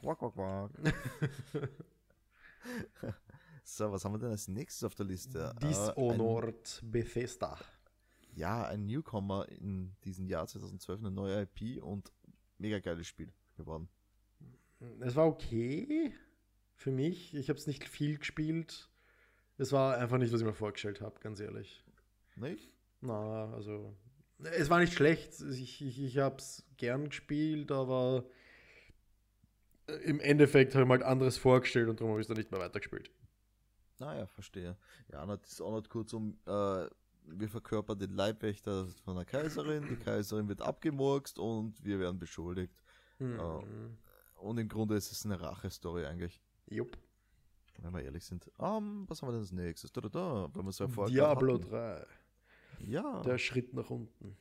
Quack, 0.00 0.18
quack, 0.18 0.34
quack. 0.34 0.70
so, 3.64 3.92
was 3.92 4.04
haben 4.04 4.14
wir 4.14 4.18
denn 4.18 4.30
als 4.30 4.48
nächstes 4.48 4.84
auf 4.84 4.94
der 4.94 5.06
Liste? 5.06 5.52
Äh, 5.56 5.60
Dishonored 5.60 6.82
Bethesda. 6.84 7.52
ein, 7.52 7.60
ja, 8.34 8.66
ein 8.66 8.86
Newcomer 8.86 9.48
in 9.48 9.94
diesem 10.04 10.26
Jahr 10.26 10.46
2012, 10.46 11.00
eine 11.00 11.10
neue 11.10 11.42
IP 11.42 11.82
und 11.82 12.12
mega 12.58 12.80
geiles 12.80 13.06
Spiel 13.06 13.32
geworden. 13.56 13.88
Es 15.00 15.14
war 15.14 15.26
okay 15.26 16.12
für 16.76 16.90
mich. 16.92 17.34
Ich 17.34 17.48
habe 17.48 17.58
es 17.58 17.66
nicht 17.66 17.88
viel 17.88 18.18
gespielt. 18.18 18.88
Es 19.58 19.72
war 19.72 19.96
einfach 19.96 20.18
nicht, 20.18 20.32
was 20.32 20.40
ich 20.40 20.46
mir 20.46 20.54
vorgestellt 20.54 21.00
habe, 21.00 21.18
ganz 21.20 21.40
ehrlich. 21.40 21.82
Nicht? 22.36 22.70
Na, 23.00 23.52
also. 23.52 23.96
Es 24.38 24.68
war 24.68 24.80
nicht 24.80 24.92
schlecht. 24.92 25.40
Ich, 25.40 25.82
ich, 25.82 26.02
ich 26.02 26.18
habe 26.18 26.36
es 26.36 26.64
gern 26.76 27.08
gespielt, 27.08 27.72
aber 27.72 28.24
äh, 29.86 29.94
im 29.94 30.20
Endeffekt 30.20 30.74
habe 30.74 30.82
ich 30.82 30.88
mir 30.88 30.94
halt 30.94 31.02
anderes 31.02 31.38
vorgestellt 31.38 31.88
und 31.88 32.00
darum 32.00 32.10
habe 32.10 32.20
ich 32.20 32.24
es 32.24 32.28
dann 32.28 32.36
nicht 32.36 32.50
mehr 32.50 32.60
weitergespielt. 32.60 33.10
Naja, 33.98 34.26
verstehe. 34.26 34.76
Ja, 35.10 35.24
na, 35.24 35.38
Dishonored 35.38 35.88
kurzum, 35.88 36.38
äh, 36.46 36.86
wir 37.28 37.48
verkörpern 37.48 37.98
den 37.98 38.12
Leibwächter 38.12 38.86
von 39.04 39.16
der 39.16 39.24
Kaiserin, 39.24 39.88
die 39.88 39.96
Kaiserin 39.96 40.48
wird 40.48 40.60
abgemurkst 40.60 41.38
und 41.38 41.82
wir 41.82 41.98
werden 41.98 42.18
beschuldigt. 42.18 42.74
Hm. 43.18 43.96
Und 44.34 44.58
im 44.58 44.68
Grunde 44.68 44.96
ist 44.96 45.10
es 45.10 45.24
eine 45.24 45.40
Rache-Story 45.40 46.04
eigentlich, 46.04 46.40
Jupp. 46.68 46.96
wenn 47.78 47.92
wir 47.94 48.02
ehrlich 48.02 48.24
sind. 48.24 48.50
Um, 48.58 49.08
was 49.08 49.20
haben 49.22 49.28
wir 49.28 49.32
denn 49.32 49.40
als 49.42 49.52
nächstes? 49.52 49.92
Da, 49.92 50.00
da, 50.00 50.08
da, 50.08 50.50
wenn 50.54 50.64
wir 50.64 50.72
so 50.72 50.86
Diablo 51.06 51.54
hatten. 51.54 51.70
3. 51.70 52.06
Ja. 52.80 53.22
Der 53.22 53.38
Schritt 53.38 53.72
nach 53.74 53.90
unten. 53.90 54.36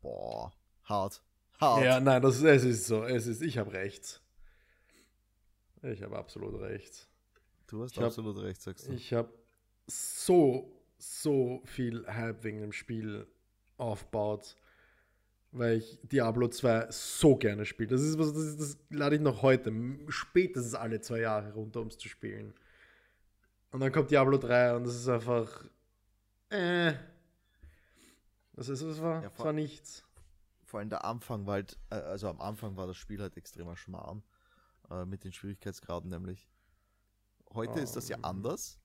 Boah, 0.00 0.52
hart. 0.84 1.22
Hart. 1.60 1.84
Ja, 1.84 2.00
nein, 2.00 2.22
das, 2.22 2.40
es 2.42 2.64
ist 2.64 2.86
so. 2.86 3.04
Es 3.04 3.26
ist, 3.26 3.42
ich 3.42 3.58
habe 3.58 3.72
recht. 3.72 4.22
Ich 5.82 6.02
habe 6.02 6.16
absolut 6.18 6.58
recht. 6.60 7.08
Du 7.66 7.82
hast 7.82 7.92
Ich 7.92 7.98
hab- 7.98 8.06
absolut 8.06 8.38
recht, 8.38 8.60
sagst 8.62 8.88
du. 8.88 8.92
Ich 8.92 9.12
habe 9.12 9.32
so, 9.86 10.70
so 10.98 11.62
viel 11.64 12.06
Hype 12.06 12.42
wegen 12.44 12.60
dem 12.60 12.72
Spiel 12.72 13.26
aufgebaut, 13.76 14.56
weil 15.52 15.78
ich 15.78 15.98
Diablo 16.02 16.48
2 16.48 16.88
so 16.90 17.36
gerne 17.36 17.64
spiele. 17.66 17.88
Das 17.88 18.02
ist 18.02 18.18
was, 18.18 18.32
das, 18.32 18.42
ist- 18.44 18.60
das 18.60 18.78
lade 18.90 19.16
ich 19.16 19.20
noch 19.22 19.42
heute, 19.42 19.72
spätestens 20.08 20.74
alle 20.74 21.00
zwei 21.00 21.20
Jahre 21.20 21.52
runter, 21.52 21.80
um 21.80 21.88
es 21.88 21.98
zu 21.98 22.08
spielen. 22.08 22.54
Und 23.72 23.80
dann 23.80 23.92
kommt 23.92 24.10
Diablo 24.10 24.36
3 24.38 24.74
und 24.76 24.84
das 24.84 24.96
ist 24.96 25.08
einfach. 25.08 25.64
Äh. 26.50 26.92
Das, 28.54 28.68
ist, 28.68 28.82
das, 28.82 29.00
war, 29.00 29.22
Ja, 29.22 29.30
vor- 29.30 29.46
war 29.46 29.52
nichts. 29.52 30.04
Vor 30.64 30.80
allem 30.80 30.88
der 30.90 31.04
Anfang 31.04 31.46
war 31.46 31.54
halt, 31.54 31.78
äh, 31.90 31.94
also 31.96 32.28
am 32.28 32.40
Anfang 32.40 32.76
war 32.76 32.86
das 32.86 32.96
Spiel 32.96 33.20
halt 33.20 33.36
extremer 33.36 33.76
Schmarrn. 33.76 34.22
Äh, 34.90 35.04
mit 35.04 35.24
den 35.24 35.32
Schwierigkeitsgraden 35.32 36.10
nämlich. 36.10 36.48
Heute 37.54 37.80
ist 37.80 37.96
das 37.96 38.08
ja 38.08 38.16
Ähm, 38.18 38.24
anders. 38.24 38.78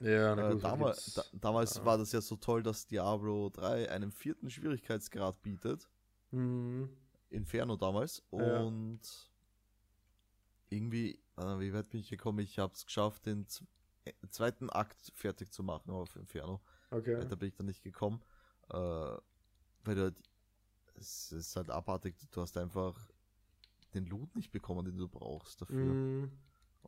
Ja, 0.00 0.34
na 0.34 0.48
Äh, 0.50 0.52
gut, 0.54 0.64
damals 0.64 1.04
gibt's- 1.14 1.30
da, 1.32 1.38
damals 1.38 1.76
ja. 1.76 1.84
war 1.84 1.98
das 1.98 2.12
ja 2.12 2.20
so 2.20 2.36
toll, 2.36 2.62
dass 2.62 2.86
Diablo 2.86 3.50
3 3.50 3.88
einen 3.90 4.10
vierten 4.12 4.50
Schwierigkeitsgrad 4.50 5.40
bietet. 5.42 5.88
Mhm. 6.34 6.88
Inferno 7.30 7.76
damals. 7.76 8.22
Ja. 8.32 8.60
Und 8.60 9.00
irgendwie, 10.68 11.18
äh, 11.36 11.58
wie 11.58 11.72
weit 11.72 11.90
bin 11.90 12.00
ich 12.00 12.10
gekommen? 12.10 12.40
Ich 12.40 12.58
habe 12.58 12.72
es 12.72 12.86
geschafft, 12.86 13.26
den 13.26 13.46
äh, 14.04 14.12
zweiten 14.30 14.70
Akt 14.70 15.12
fertig 15.14 15.52
zu 15.52 15.62
machen 15.62 15.90
auf 15.90 16.14
Inferno. 16.16 16.60
Okay. 16.90 17.18
Weiter 17.18 17.36
bin 17.36 17.48
ich 17.48 17.54
dann 17.54 17.66
nicht 17.66 17.82
gekommen. 17.82 18.20
Äh, 18.70 18.76
weil 18.76 19.94
du 19.94 20.02
halt 20.02 20.16
es 20.96 21.32
ist 21.32 21.56
halt 21.56 21.70
abartig. 21.70 22.14
Du 22.30 22.40
hast 22.40 22.56
einfach 22.56 22.96
den 23.94 24.06
Loot 24.06 24.34
nicht 24.34 24.50
bekommen, 24.50 24.84
den 24.84 24.96
du 24.96 25.08
brauchst 25.08 25.62
dafür. 25.62 25.94
Mm, 25.94 26.30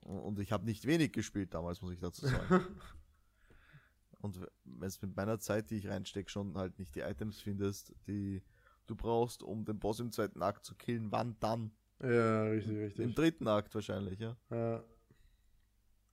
Und 0.03 0.39
ich 0.39 0.53
habe 0.53 0.65
nicht 0.65 0.87
wenig 0.87 1.13
gespielt 1.13 1.55
damals, 1.55 1.83
muss 1.83 1.93
ich 1.93 2.01
dazu 2.01 2.27
sagen. 2.27 2.61
Und 4.21 4.41
wenn 4.65 4.89
es 4.89 5.01
mit 5.03 5.15
meiner 5.15 5.39
Zeit, 5.39 5.71
die 5.71 5.77
ich 5.77 5.89
reinstecke, 5.89 6.31
schon 6.31 6.57
halt 6.57 6.79
nicht 6.79 6.95
die 6.95 7.01
Items 7.01 7.41
findest, 7.41 7.95
die 8.07 8.43
du 8.87 8.97
brauchst, 8.97 9.43
um 9.43 9.65
den 9.65 9.79
Boss 9.79 10.01
im 10.01 10.13
zweiten 10.13 10.43
Akt 10.43 10.65
zu 10.65 10.75
killen, 10.75 11.11
wann 11.11 11.37
dann? 11.41 11.71
ja, 12.03 12.45
richtig, 12.45 12.73
Im 12.73 12.79
richtig. 12.79 13.15
dritten 13.15 13.49
Akt 13.49 13.75
wahrscheinlich, 13.75 14.19
ja. 14.19 14.37
Ja. 14.51 14.85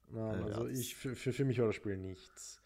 Nein, 0.10 0.48
Ja, 0.48 0.56
also 0.56 0.68
ich, 0.68 0.96
für, 0.96 1.16
für, 1.16 1.46
mich 1.46 1.60
war 1.60 1.68
das 1.68 1.76
Spiel 1.76 1.98
nichts. 1.98 2.62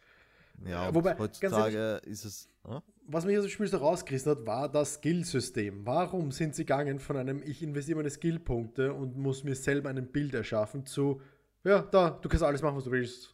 Ja, 0.65 0.87
und 0.87 0.95
Wobei, 0.95 1.11
ganz 1.11 1.19
heutzutage 1.19 2.01
ist 2.05 2.25
es. 2.25 2.49
Hm? 2.65 2.81
Was 3.09 3.25
mich 3.25 3.37
aus 3.37 3.45
dem 3.45 3.51
Spiel 3.51 3.67
so 3.67 3.77
rausgerissen 3.77 4.31
hat, 4.31 4.45
war 4.45 4.69
das 4.69 4.95
Skill-System. 4.95 5.85
Warum 5.85 6.31
sind 6.31 6.55
sie 6.55 6.63
gegangen 6.63 6.99
von 6.99 7.15
einem, 7.15 7.41
ich 7.41 7.63
investiere 7.63 7.97
meine 7.97 8.09
Skill-Punkte 8.09 8.93
und 8.93 9.17
muss 9.17 9.43
mir 9.43 9.55
selber 9.55 9.89
ein 9.89 10.11
Bild 10.11 10.33
erschaffen, 10.33 10.85
zu, 10.85 11.21
ja, 11.63 11.81
da, 11.83 12.09
du 12.09 12.27
kannst 12.27 12.43
alles 12.43 12.61
machen, 12.61 12.75
was 12.75 12.83
du 12.83 12.91
willst. 12.91 13.33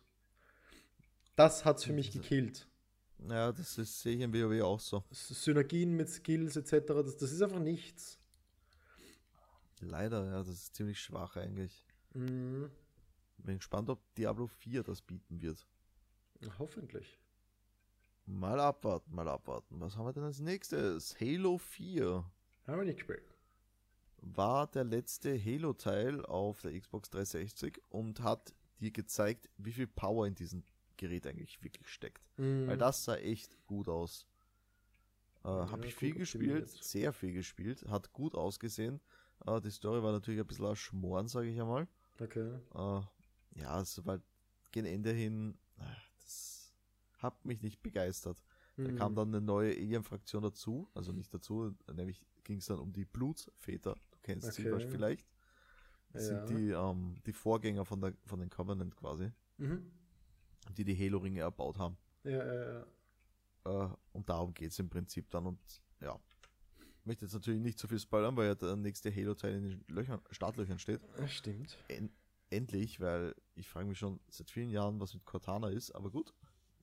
Das 1.35 1.65
hat 1.65 1.77
es 1.77 1.85
für 1.85 1.93
mich 1.93 2.11
gekillt. 2.11 2.67
Ja, 3.29 3.51
das 3.51 3.77
ist, 3.77 4.01
sehe 4.01 4.15
ich 4.15 4.21
im 4.21 4.33
WoW 4.33 4.61
auch 4.63 4.79
so. 4.79 5.03
Synergien 5.11 5.95
mit 5.95 6.09
Skills 6.09 6.55
etc., 6.55 6.87
das, 6.87 7.17
das 7.17 7.31
ist 7.31 7.41
einfach 7.41 7.59
nichts. 7.59 8.17
Leider, 9.79 10.25
ja, 10.25 10.37
das 10.39 10.49
ist 10.49 10.75
ziemlich 10.75 10.99
schwach 10.99 11.35
eigentlich. 11.35 11.85
Mhm. 12.13 12.69
Bin 13.37 13.57
gespannt, 13.57 13.89
ob 13.89 13.99
Diablo 14.15 14.47
4 14.47 14.83
das 14.83 15.01
bieten 15.01 15.41
wird. 15.41 15.65
Hoffentlich. 16.59 17.19
Mal 18.25 18.59
abwarten, 18.59 19.13
mal 19.13 19.27
abwarten. 19.27 19.79
Was 19.81 19.97
haben 19.97 20.05
wir 20.05 20.13
denn 20.13 20.23
als 20.23 20.39
nächstes? 20.39 21.19
Halo 21.19 21.57
4 21.57 22.23
Haben 22.67 22.77
wir 22.77 22.85
nicht 22.85 22.97
gespielt. 22.99 23.23
war 24.17 24.67
der 24.67 24.85
letzte 24.85 25.37
Halo-Teil 25.37 26.25
auf 26.25 26.61
der 26.61 26.79
Xbox 26.79 27.09
360 27.09 27.81
und 27.89 28.21
hat 28.21 28.53
dir 28.79 28.91
gezeigt, 28.91 29.49
wie 29.57 29.73
viel 29.73 29.87
Power 29.87 30.25
in 30.27 30.35
diesem 30.35 30.63
Gerät 31.03 31.27
eigentlich 31.27 31.61
wirklich 31.61 31.87
steckt. 31.89 32.23
Mhm. 32.37 32.67
Weil 32.67 32.77
das 32.77 33.03
sah 33.03 33.15
echt 33.17 33.57
gut 33.67 33.87
aus. 33.89 34.25
Äh, 35.43 35.47
Habe 35.49 35.85
ich 35.87 35.95
viel 35.95 36.13
gespielt, 36.13 36.63
optimiert. 36.63 36.83
sehr 36.83 37.11
viel 37.13 37.33
gespielt, 37.33 37.83
hat 37.89 38.13
gut 38.13 38.35
ausgesehen. 38.35 39.01
Äh, 39.45 39.59
die 39.59 39.71
Story 39.71 40.01
war 40.01 40.13
natürlich 40.13 40.39
ein 40.39 40.47
bisschen 40.47 40.65
ein 40.65 40.75
Schmoren, 40.75 41.27
sage 41.27 41.49
ich 41.49 41.59
einmal. 41.59 41.87
Okay. 42.19 42.59
Äh, 42.73 43.01
ja, 43.59 43.81
es 43.81 44.05
war 44.05 44.21
gegen 44.71 44.85
Ende 44.87 45.11
hin, 45.11 45.57
äh, 45.77 45.83
das 46.21 46.73
hat 47.17 47.43
mich 47.45 47.61
nicht 47.61 47.81
begeistert. 47.83 48.41
Da 48.77 48.83
Mhm. 48.91 48.95
kam 48.95 49.15
dann 49.15 49.27
eine 49.27 49.41
neue 49.41 49.71
Alien-Fraktion 49.71 50.41
dazu, 50.43 50.89
also 50.95 51.11
nicht 51.11 51.31
dazu, 51.33 51.75
nämlich 51.93 52.25
ging 52.43 52.57
es 52.59 52.65
dann 52.67 52.79
um 52.79 52.91
die 52.93 53.05
Blutsväter. 53.05 53.95
Du 54.11 54.17
kennst 54.23 54.53
sie 54.53 54.71
Okay. 54.71 54.87
vielleicht. 54.89 55.27
Das 56.13 56.27
Ja. 56.29 56.45
sind 56.47 56.49
die, 56.57 56.69
ähm, 56.69 57.15
die 57.25 57.33
Vorgänger 57.33 57.85
von, 57.85 57.99
der, 58.01 58.13
von 58.25 58.39
den 58.39 58.49
Covenant 58.49 58.95
quasi, 58.95 59.31
Mhm. 59.57 59.91
Die 60.71 60.83
die 60.85 60.95
Halo-Ringe 60.97 61.41
erbaut 61.41 61.77
haben. 61.77 61.97
Ja, 62.23 62.31
ja, 62.31 62.85
ja. 63.65 63.85
Äh, 63.85 63.89
und 64.13 64.29
darum 64.29 64.53
geht 64.53 64.71
es 64.71 64.79
im 64.79 64.89
Prinzip 64.89 65.29
dann. 65.29 65.45
Und 65.45 65.59
ja, 66.01 66.19
ich 66.99 67.05
möchte 67.05 67.25
jetzt 67.25 67.33
natürlich 67.33 67.61
nicht 67.61 67.77
zu 67.79 67.87
viel 67.87 67.99
spoilern, 67.99 68.35
weil 68.37 68.47
ja 68.47 68.55
der 68.55 68.75
nächste 68.75 69.13
Halo-Teil 69.13 69.55
in 69.55 69.63
den 69.63 69.85
Löchern, 69.87 70.21
Startlöchern 70.31 70.79
steht. 70.79 71.01
Stimmt. 71.27 71.77
En 71.89 72.11
endlich, 72.49 72.99
weil 72.99 73.33
ich 73.55 73.67
frage 73.67 73.87
mich 73.87 73.97
schon 73.97 74.19
seit 74.29 74.51
vielen 74.51 74.69
Jahren, 74.69 74.99
was 74.99 75.13
mit 75.15 75.25
Cortana 75.25 75.69
ist. 75.69 75.91
Aber 75.91 76.11
gut, 76.11 76.33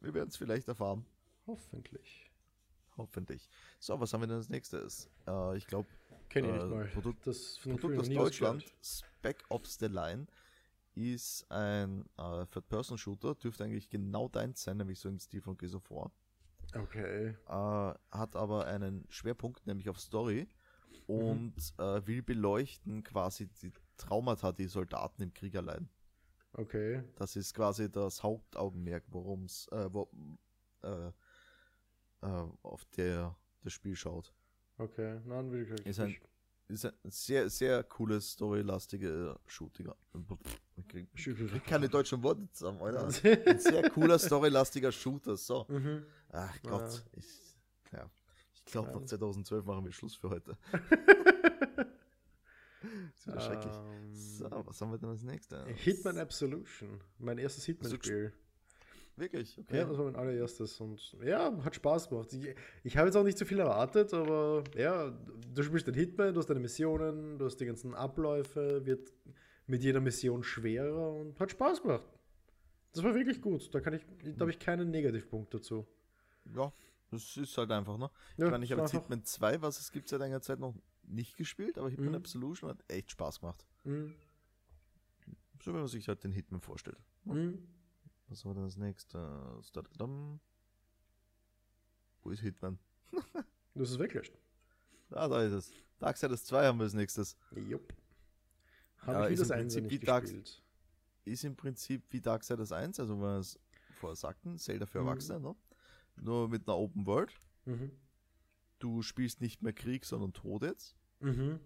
wir 0.00 0.12
werden 0.14 0.28
es 0.28 0.36
vielleicht 0.36 0.66
erfahren. 0.66 1.06
Hoffentlich. 1.46 2.28
Hoffentlich. 2.96 3.48
So, 3.78 3.98
was 4.00 4.12
haben 4.12 4.22
wir 4.22 4.26
denn 4.26 4.36
als 4.38 4.48
nächstes? 4.48 5.08
Äh, 5.28 5.56
ich 5.56 5.66
glaube, 5.68 5.88
ich 6.28 6.36
Äh, 6.36 6.42
nicht 6.42 6.66
mal. 6.66 6.86
Produkt- 6.88 7.26
das 7.26 7.56
von 7.58 7.72
Produkt 7.76 7.98
aus 8.00 8.08
Deutschland. 8.08 8.64
Spec 8.82 9.44
Ops 9.48 9.78
The 9.78 9.86
Line, 9.86 10.26
ist 11.00 11.50
ein 11.50 12.04
äh, 12.18 12.46
Third-Person-Shooter, 12.46 13.34
dürfte 13.34 13.64
eigentlich 13.64 13.88
genau 13.90 14.28
deins 14.28 14.62
sein, 14.62 14.76
nämlich 14.78 14.98
so 15.00 15.08
im 15.08 15.18
Stil 15.18 15.40
von 15.42 15.56
Gears 15.56 15.74
of 15.74 15.90
War. 15.90 16.12
Okay. 16.74 17.28
Äh, 17.48 17.94
hat 18.10 18.36
aber 18.36 18.66
einen 18.66 19.04
Schwerpunkt, 19.08 19.66
nämlich 19.66 19.88
auf 19.88 19.98
Story 19.98 20.48
und 21.06 21.54
äh, 21.78 22.06
will 22.06 22.22
beleuchten 22.22 23.02
quasi 23.02 23.48
die 23.48 23.72
Traumata, 23.96 24.52
die 24.52 24.66
Soldaten 24.66 25.22
im 25.22 25.34
Krieg 25.34 25.54
erleiden. 25.54 25.88
Okay. 26.52 27.02
Das 27.16 27.36
ist 27.36 27.54
quasi 27.54 27.90
das 27.90 28.22
Hauptaugenmerk, 28.22 29.04
worum 29.08 29.44
es 29.44 29.66
äh, 29.72 29.88
wo, 29.92 30.10
äh, 30.82 31.08
äh, 32.22 32.46
auf 32.62 32.84
der 32.96 33.36
das 33.62 33.72
Spiel 33.72 33.94
schaut. 33.96 34.32
Okay. 34.78 35.20
Nein, 35.24 35.50
will 35.50 35.62
ich 35.62 35.86
Ist 35.86 36.00
ein- 36.00 36.16
Ist 36.70 36.84
ein 36.86 36.92
sehr, 37.04 37.50
sehr 37.50 37.82
cooles, 37.84 38.30
storylastige 38.32 39.38
Shooting. 39.46 39.90
Ich 40.76 40.88
krieg 40.88 41.64
keine 41.66 41.88
deutschen 41.88 42.22
Worte 42.22 42.48
zusammen, 42.52 42.80
Alter. 42.80 43.06
Ein 43.46 43.58
sehr 43.58 43.90
cooler, 43.90 44.18
storylastiger 44.18 44.92
Shooter. 44.92 45.36
So. 45.36 45.66
mhm. 45.68 46.04
Ach 46.30 46.62
Gott. 46.62 47.04
Ich, 47.12 47.26
ja. 47.92 48.08
ich 48.54 48.64
glaube, 48.66 48.92
nach 48.92 49.00
Ja. 49.00 49.06
2012 49.06 49.64
machen 49.64 49.84
wir 49.84 49.92
Schluss 49.92 50.14
für 50.14 50.30
heute. 50.30 50.56
Das 52.82 53.20
ist 53.20 53.26
wieder 53.26 53.40
schrecklich. 53.40 53.74
Ähm, 53.74 54.14
So, 54.14 54.50
was 54.66 54.80
haben 54.80 54.90
wir 54.92 54.98
denn 54.98 55.10
als 55.10 55.22
nächstes? 55.22 55.66
Hitman 55.76 56.16
Absolution. 56.16 56.98
Mein 57.18 57.36
erstes 57.36 57.64
Hitman-Spiel. 57.64 58.32
Wirklich? 59.20 59.58
Okay. 59.58 59.76
Ja, 59.76 59.84
das 59.84 59.98
war 59.98 60.06
mein 60.06 60.16
allererstes. 60.16 60.80
Und 60.80 61.14
ja, 61.22 61.52
hat 61.62 61.74
Spaß 61.74 62.08
gemacht. 62.08 62.32
Ich, 62.32 62.54
ich 62.84 62.96
habe 62.96 63.08
jetzt 63.08 63.16
auch 63.16 63.22
nicht 63.22 63.36
so 63.36 63.44
viel 63.44 63.58
erwartet, 63.58 64.14
aber 64.14 64.64
ja, 64.74 65.10
du 65.54 65.62
spielst 65.62 65.86
den 65.86 65.94
Hitman, 65.94 66.32
du 66.32 66.40
hast 66.40 66.48
deine 66.48 66.60
Missionen, 66.60 67.38
du 67.38 67.44
hast 67.44 67.56
die 67.56 67.66
ganzen 67.66 67.94
Abläufe, 67.94 68.84
wird 68.86 69.12
mit 69.66 69.82
jeder 69.82 70.00
Mission 70.00 70.42
schwerer 70.42 71.12
und 71.12 71.38
hat 71.38 71.50
Spaß 71.50 71.82
gemacht. 71.82 72.08
Das 72.92 73.04
war 73.04 73.14
wirklich 73.14 73.42
gut. 73.42 73.72
Da 73.74 73.80
kann 73.80 73.92
ich, 73.92 74.06
da 74.24 74.40
habe 74.40 74.50
ich 74.50 74.58
keinen 74.58 74.90
Negativpunkt 74.90 75.52
dazu. 75.52 75.86
Ja, 76.56 76.72
das 77.10 77.36
ist 77.36 77.56
halt 77.58 77.70
einfach, 77.72 77.98
ne? 77.98 78.10
Ja, 78.38 78.46
ich 78.46 78.50
meine, 78.50 78.64
ich 78.64 78.72
habe 78.72 78.80
jetzt 78.80 78.92
Hitman 78.92 79.22
2, 79.22 79.60
was 79.60 79.78
es 79.78 79.92
gibt 79.92 80.08
seit 80.08 80.22
einiger 80.22 80.40
Zeit 80.40 80.58
noch 80.58 80.74
nicht 81.02 81.36
gespielt, 81.36 81.76
aber 81.76 81.90
Hitman 81.90 82.08
Mhm. 82.08 82.14
Absolution 82.14 82.70
hat 82.70 82.82
echt 82.88 83.10
Spaß 83.10 83.40
gemacht. 83.40 83.66
Mhm. 83.84 84.14
So 85.62 85.74
wie 85.74 85.76
man 85.76 85.88
sich 85.88 86.08
halt 86.08 86.24
den 86.24 86.32
Hitman 86.32 86.62
vorstellt. 86.62 86.98
Mhm. 87.26 87.58
Was 88.30 88.44
denn 88.54 88.62
als 88.64 88.76
nächstes? 88.76 89.72
Dadadam. 89.72 90.40
Wo 92.22 92.30
ist 92.30 92.40
Hitman? 92.40 92.78
Du 93.74 93.80
hast 93.80 93.90
es 93.90 93.98
weggelöscht. 93.98 94.32
Ah, 95.10 95.26
da 95.28 95.42
ist 95.42 95.52
es. 95.52 95.72
Darksiders 95.98 96.44
2 96.44 96.66
haben 96.66 96.78
wir 96.78 96.84
als 96.84 96.94
nächstes. 96.94 97.36
Jupp. 97.56 97.92
Ja, 99.00 99.06
Habe 99.08 99.26
ich 99.26 99.32
ist 99.34 99.40
wie 99.40 99.48
das 99.48 99.58
Prinzip 99.58 99.84
nicht 99.84 100.00
gespielt. 100.06 100.62
Ist 101.24 101.44
im 101.44 101.56
Prinzip 101.56 102.04
wie 102.10 102.20
Darksiders 102.20 102.72
1, 102.72 103.00
also 103.00 103.26
es 103.40 103.58
vorher 103.98 104.16
sagten, 104.16 104.58
Zelda 104.58 104.86
für 104.86 105.00
Mhm. 105.00 105.06
Erwachsene, 105.08 105.40
ne? 105.40 105.56
Nur 106.16 106.48
mit 106.48 106.68
einer 106.68 106.76
Open 106.78 107.06
World. 107.06 107.32
Mhm. 107.64 107.90
Du 108.78 109.02
spielst 109.02 109.40
nicht 109.40 109.62
mehr 109.62 109.72
Krieg, 109.72 110.04
sondern 110.04 110.32
Tod 110.32 110.62
jetzt. 110.62 110.96
Mhm. 111.20 111.58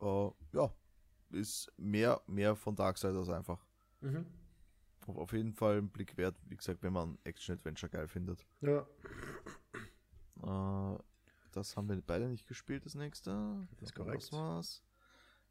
Äh, 0.00 0.30
ja, 0.52 0.74
ist 1.30 1.72
mehr, 1.76 2.20
mehr 2.26 2.56
von 2.56 2.74
Darksiders 2.74 3.28
einfach. 3.28 3.64
Mhm. 4.00 4.26
Auf, 5.06 5.32
jeden 5.32 5.52
Fall 5.52 5.78
ein 5.78 5.88
Blick 5.88 6.16
wert, 6.16 6.36
wie 6.48 6.56
gesagt, 6.56 6.82
wenn 6.82 6.92
man 6.92 7.18
Action-Adventure 7.24 7.90
geil 7.90 8.08
findet. 8.08 8.44
Ja, 8.60 8.86
Äh, 10.42 10.98
das 11.52 11.76
haben 11.76 11.88
wir 11.88 12.00
beide 12.02 12.28
nicht 12.28 12.46
gespielt, 12.46 12.84
das 12.84 12.94
nächste. 12.94 13.66
Das 13.78 13.90
ist 13.90 13.94
korrekt. 13.94 14.30
war's? 14.32 14.82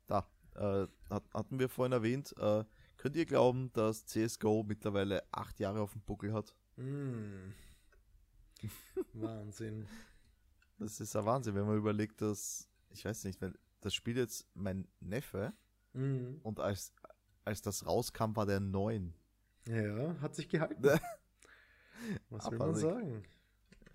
Da, 0.07 0.27
äh, 0.56 0.88
hat, 1.10 1.23
hatten 1.34 1.57
wir 1.60 1.69
vorhin 1.69 1.94
erwähnt. 1.94 2.36
Äh, 2.38 2.64
könnt 2.98 3.15
ihr 3.15 3.26
glauben, 3.26 3.72
dass 3.73 4.06
CSGO 4.06 4.64
mittlerweile 4.64 5.23
acht 5.32 5.60
Jahre 5.60 5.82
auf 5.82 5.94
dem 5.94 6.02
Buckel 6.02 6.34
hat? 6.34 6.56
Mm. 6.77 7.53
Wahnsinn. 9.14 9.88
Das 10.77 10.99
ist 10.99 11.15
ein 11.15 11.23
Wahnsinn, 11.26 11.56
wenn 11.56 11.65
man 11.65 11.77
überlegt, 11.77 12.22
dass, 12.22 12.68
ich 12.90 13.06
weiß 13.06 13.23
nicht, 13.23 13.40
wenn 13.40 13.57
das 13.80 13.94
spielt 13.94 14.18
jetzt 14.18 14.45
mein 14.56 14.86
Neffe 14.99 15.53
Mhm. 15.94 16.41
und 16.44 16.60
als, 16.60 16.91
als 17.45 17.61
das 17.61 17.86
rauskam, 17.86 18.36
war 18.36 18.45
der 18.45 18.60
neun. 18.60 19.14
Ja, 19.67 20.15
hat 20.21 20.35
sich 20.35 20.47
gehalten. 20.47 20.83
Was 22.29 22.51
will 22.51 22.57
man 22.59 22.75
sagen? 22.75 23.23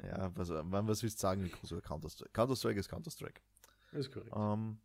Ja, 0.02 0.34
was, 0.34 0.48
was 0.48 1.02
willst 1.02 1.18
du 1.18 1.20
sagen, 1.20 1.50
ist 1.62 1.82
Counter-Strike? 1.82 2.30
Counter-Strike 2.32 2.80
ist 2.80 2.88
Counter-Strike. 2.88 3.40
Ist 3.92 4.10
korrekt. 4.10 4.32
Ähm, 4.34 4.80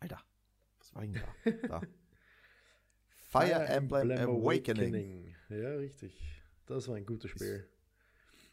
Alter, 0.00 0.20
was 0.78 0.94
war 0.94 1.02
denn 1.02 1.14
da? 1.14 1.50
da. 1.68 1.80
Fire, 3.28 3.66
Emblem, 3.66 4.10
Awakening. 4.10 5.34
Ja, 5.48 5.76
richtig. 5.76 6.42
Das 6.66 6.88
war 6.88 6.96
ein 6.96 7.06
gutes 7.06 7.30
Spiel. 7.30 7.68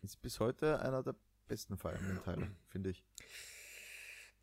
Ist 0.01 0.21
bis 0.21 0.39
heute 0.39 0.81
einer 0.81 1.03
der 1.03 1.15
besten 1.47 1.77
Fire 1.77 1.95
Emblem-Teile, 1.95 2.51
finde 2.69 2.91
ich. 2.91 3.03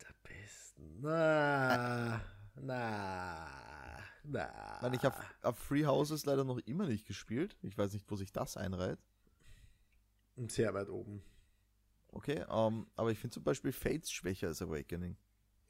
Der 0.01 0.13
besten. 0.23 1.01
Na, 1.01 2.21
na, 2.55 3.70
na. 4.23 4.75
Ich, 4.75 4.81
meine, 4.81 4.95
ich 4.95 5.03
habe 5.03 5.15
hab 5.41 5.57
Free 5.57 5.85
Houses 5.85 6.25
leider 6.25 6.43
noch 6.43 6.59
immer 6.59 6.85
nicht 6.87 7.05
gespielt. 7.05 7.57
Ich 7.61 7.77
weiß 7.77 7.93
nicht, 7.93 8.05
wo 8.09 8.15
sich 8.15 8.31
das 8.31 8.57
einreiht. 8.57 8.99
Sehr 10.47 10.73
weit 10.73 10.89
oben. 10.89 11.21
Okay, 12.09 12.43
ähm, 12.49 12.87
aber 12.95 13.11
ich 13.11 13.19
finde 13.19 13.35
zum 13.35 13.43
Beispiel 13.43 13.71
Fates 13.71 14.11
schwächer 14.11 14.47
als 14.47 14.61
Awakening. 14.61 15.15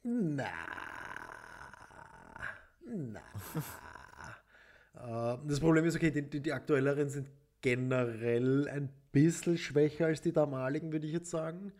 Na. 0.02 0.50
Na. 2.84 3.20
Äh, 4.94 5.38
das 5.46 5.58
Problem 5.58 5.86
ist, 5.86 5.96
okay, 5.96 6.10
die, 6.10 6.28
die, 6.28 6.40
die 6.40 6.52
aktuelleren 6.52 7.08
sind 7.08 7.30
generell 7.62 8.68
ein 8.68 8.92
bisschen 9.10 9.56
schwächer 9.56 10.04
als 10.04 10.20
die 10.20 10.32
damaligen, 10.32 10.92
würde 10.92 11.06
ich 11.06 11.14
jetzt 11.14 11.30
sagen. 11.30 11.72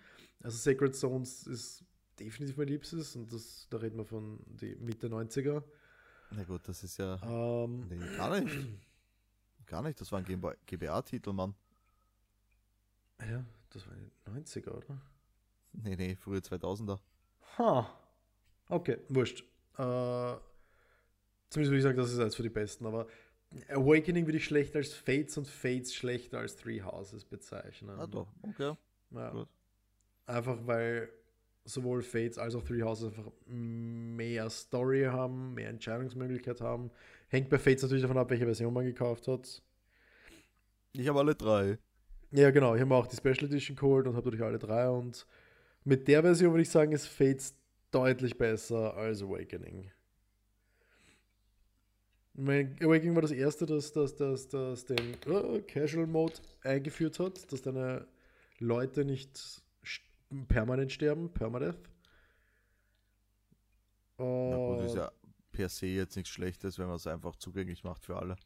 Also 0.43 0.57
Sacred 0.57 0.97
Zones 0.97 1.47
ist 1.47 1.85
definitiv 2.19 2.57
mein 2.57 2.69
Liebstes 2.69 3.15
und 3.15 3.31
das, 3.33 3.67
da 3.69 3.77
reden 3.77 3.99
wir 3.99 4.07
von 4.07 4.41
die 4.47 4.77
Mitte 4.77 5.09
90er. 5.09 5.63
Na 6.35 6.45
gut, 6.45 6.67
das 6.69 6.83
ist 6.85 6.97
ja. 6.99 7.19
Ähm, 7.23 7.87
Nee, 7.89 8.17
gar 8.17 8.41
nicht. 8.41 8.57
Gar 9.67 9.83
nicht, 9.83 10.01
das 10.01 10.11
war 10.13 10.19
ein 10.19 10.25
GBA-Titel, 10.67 11.33
Mann. 11.33 11.55
ja, 13.21 13.45
das 13.71 13.87
war 13.87 13.95
die 13.95 14.11
90er, 14.31 14.71
oder? 14.71 15.01
Nee, 15.73 15.97
nee, 15.97 16.17
frühe 16.17 16.41
2000er. 16.41 16.99
Ha. 17.59 17.99
Okay, 18.69 18.99
wurscht. 19.09 19.41
Äh, 19.79 20.35
zumindest 21.49 21.55
würde 21.71 21.77
ich 21.77 21.83
sagen, 21.83 21.97
das 21.97 22.13
ist 22.13 22.19
eins 22.19 22.35
für 22.37 22.43
die 22.43 22.51
besten, 22.51 22.87
aber 22.87 23.07
Awakening 23.69 24.27
würde 24.27 24.39
ich 24.39 24.45
schlechter 24.45 24.79
als 24.79 24.93
Fates 24.95 25.37
und 25.39 25.47
Fates 25.47 25.95
schlechter 25.95 26.39
als 26.39 26.57
Three 26.57 26.83
Houses 26.83 27.25
bezeichnen. 27.25 27.99
Ah, 27.99 28.07
doch, 28.07 28.29
okay. 28.43 28.75
Ja. 29.11 29.31
Gut. 29.31 29.49
Einfach 30.27 30.59
weil 30.67 31.11
sowohl 31.65 32.03
Fates 32.03 32.39
als 32.39 32.55
auch 32.55 32.63
Three 32.63 32.83
Houses 32.83 33.09
einfach 33.09 33.31
mehr 33.47 34.51
Story 34.51 35.05
haben, 35.05 35.55
mehr 35.55 35.69
Entscheidungsmöglichkeit 35.69 36.61
haben. 36.61 36.91
Hängt 37.29 37.49
bei 37.49 37.59
Fates 37.59 37.83
natürlich 37.83 38.03
davon 38.03 38.19
ab, 38.19 38.31
welche 38.31 38.45
Version 38.45 38.73
man 38.75 38.85
gekauft 38.85 39.29
hat. 39.29 39.63
Ich 40.93 41.09
habe 41.09 41.21
alle 41.21 41.35
drei. 41.35 41.79
Ja, 42.31 42.51
genau. 42.51 42.75
Ich 42.75 42.81
habe 42.81 42.89
mir 42.89 42.97
auch 42.97 43.07
die 43.07 43.17
Special 43.17 43.45
Edition 43.45 43.77
geholt 43.77 44.07
und 44.07 44.17
habe 44.17 44.27
natürlich 44.27 44.45
alle 44.45 44.59
drei. 44.59 44.89
Und 44.89 45.27
mit 45.85 46.09
der 46.09 46.23
Version 46.23 46.53
würde 46.53 46.63
ich 46.63 46.71
sagen, 46.71 46.93
ist 46.93 47.07
Fates 47.07 47.55
deutlich 47.91 48.37
besser 48.37 48.97
als 48.97 49.23
Awakening. 49.23 49.91
Ich 52.35 52.41
meine, 52.41 52.75
Awakening 52.81 53.15
war 53.15 53.23
das 53.23 53.33
erste, 53.33 53.67
das, 53.67 53.93
das, 53.93 54.17
das, 54.17 54.49
das 54.49 54.87
den 54.87 55.15
äh, 55.27 55.61
Casual 55.61 56.07
Mode 56.07 56.35
eingeführt 56.63 57.19
hat, 57.19 57.53
dass 57.53 57.61
deine 57.61 58.07
Leute 58.59 59.05
nicht 59.05 59.63
permanent 60.49 60.93
sterben, 60.93 61.33
permadeath. 61.33 61.79
Na 64.19 64.57
gut, 64.57 64.85
ist 64.85 64.95
ja 64.97 65.11
per 65.53 65.69
se 65.69 65.87
jetzt 65.87 66.17
nichts 66.17 66.31
Schlechtes, 66.31 66.79
wenn 66.79 66.87
man 66.87 66.97
es 66.97 67.07
einfach 67.07 67.37
zugänglich 67.37 67.85
macht 67.85 68.05
für 68.05 68.17
alle. 68.17 68.37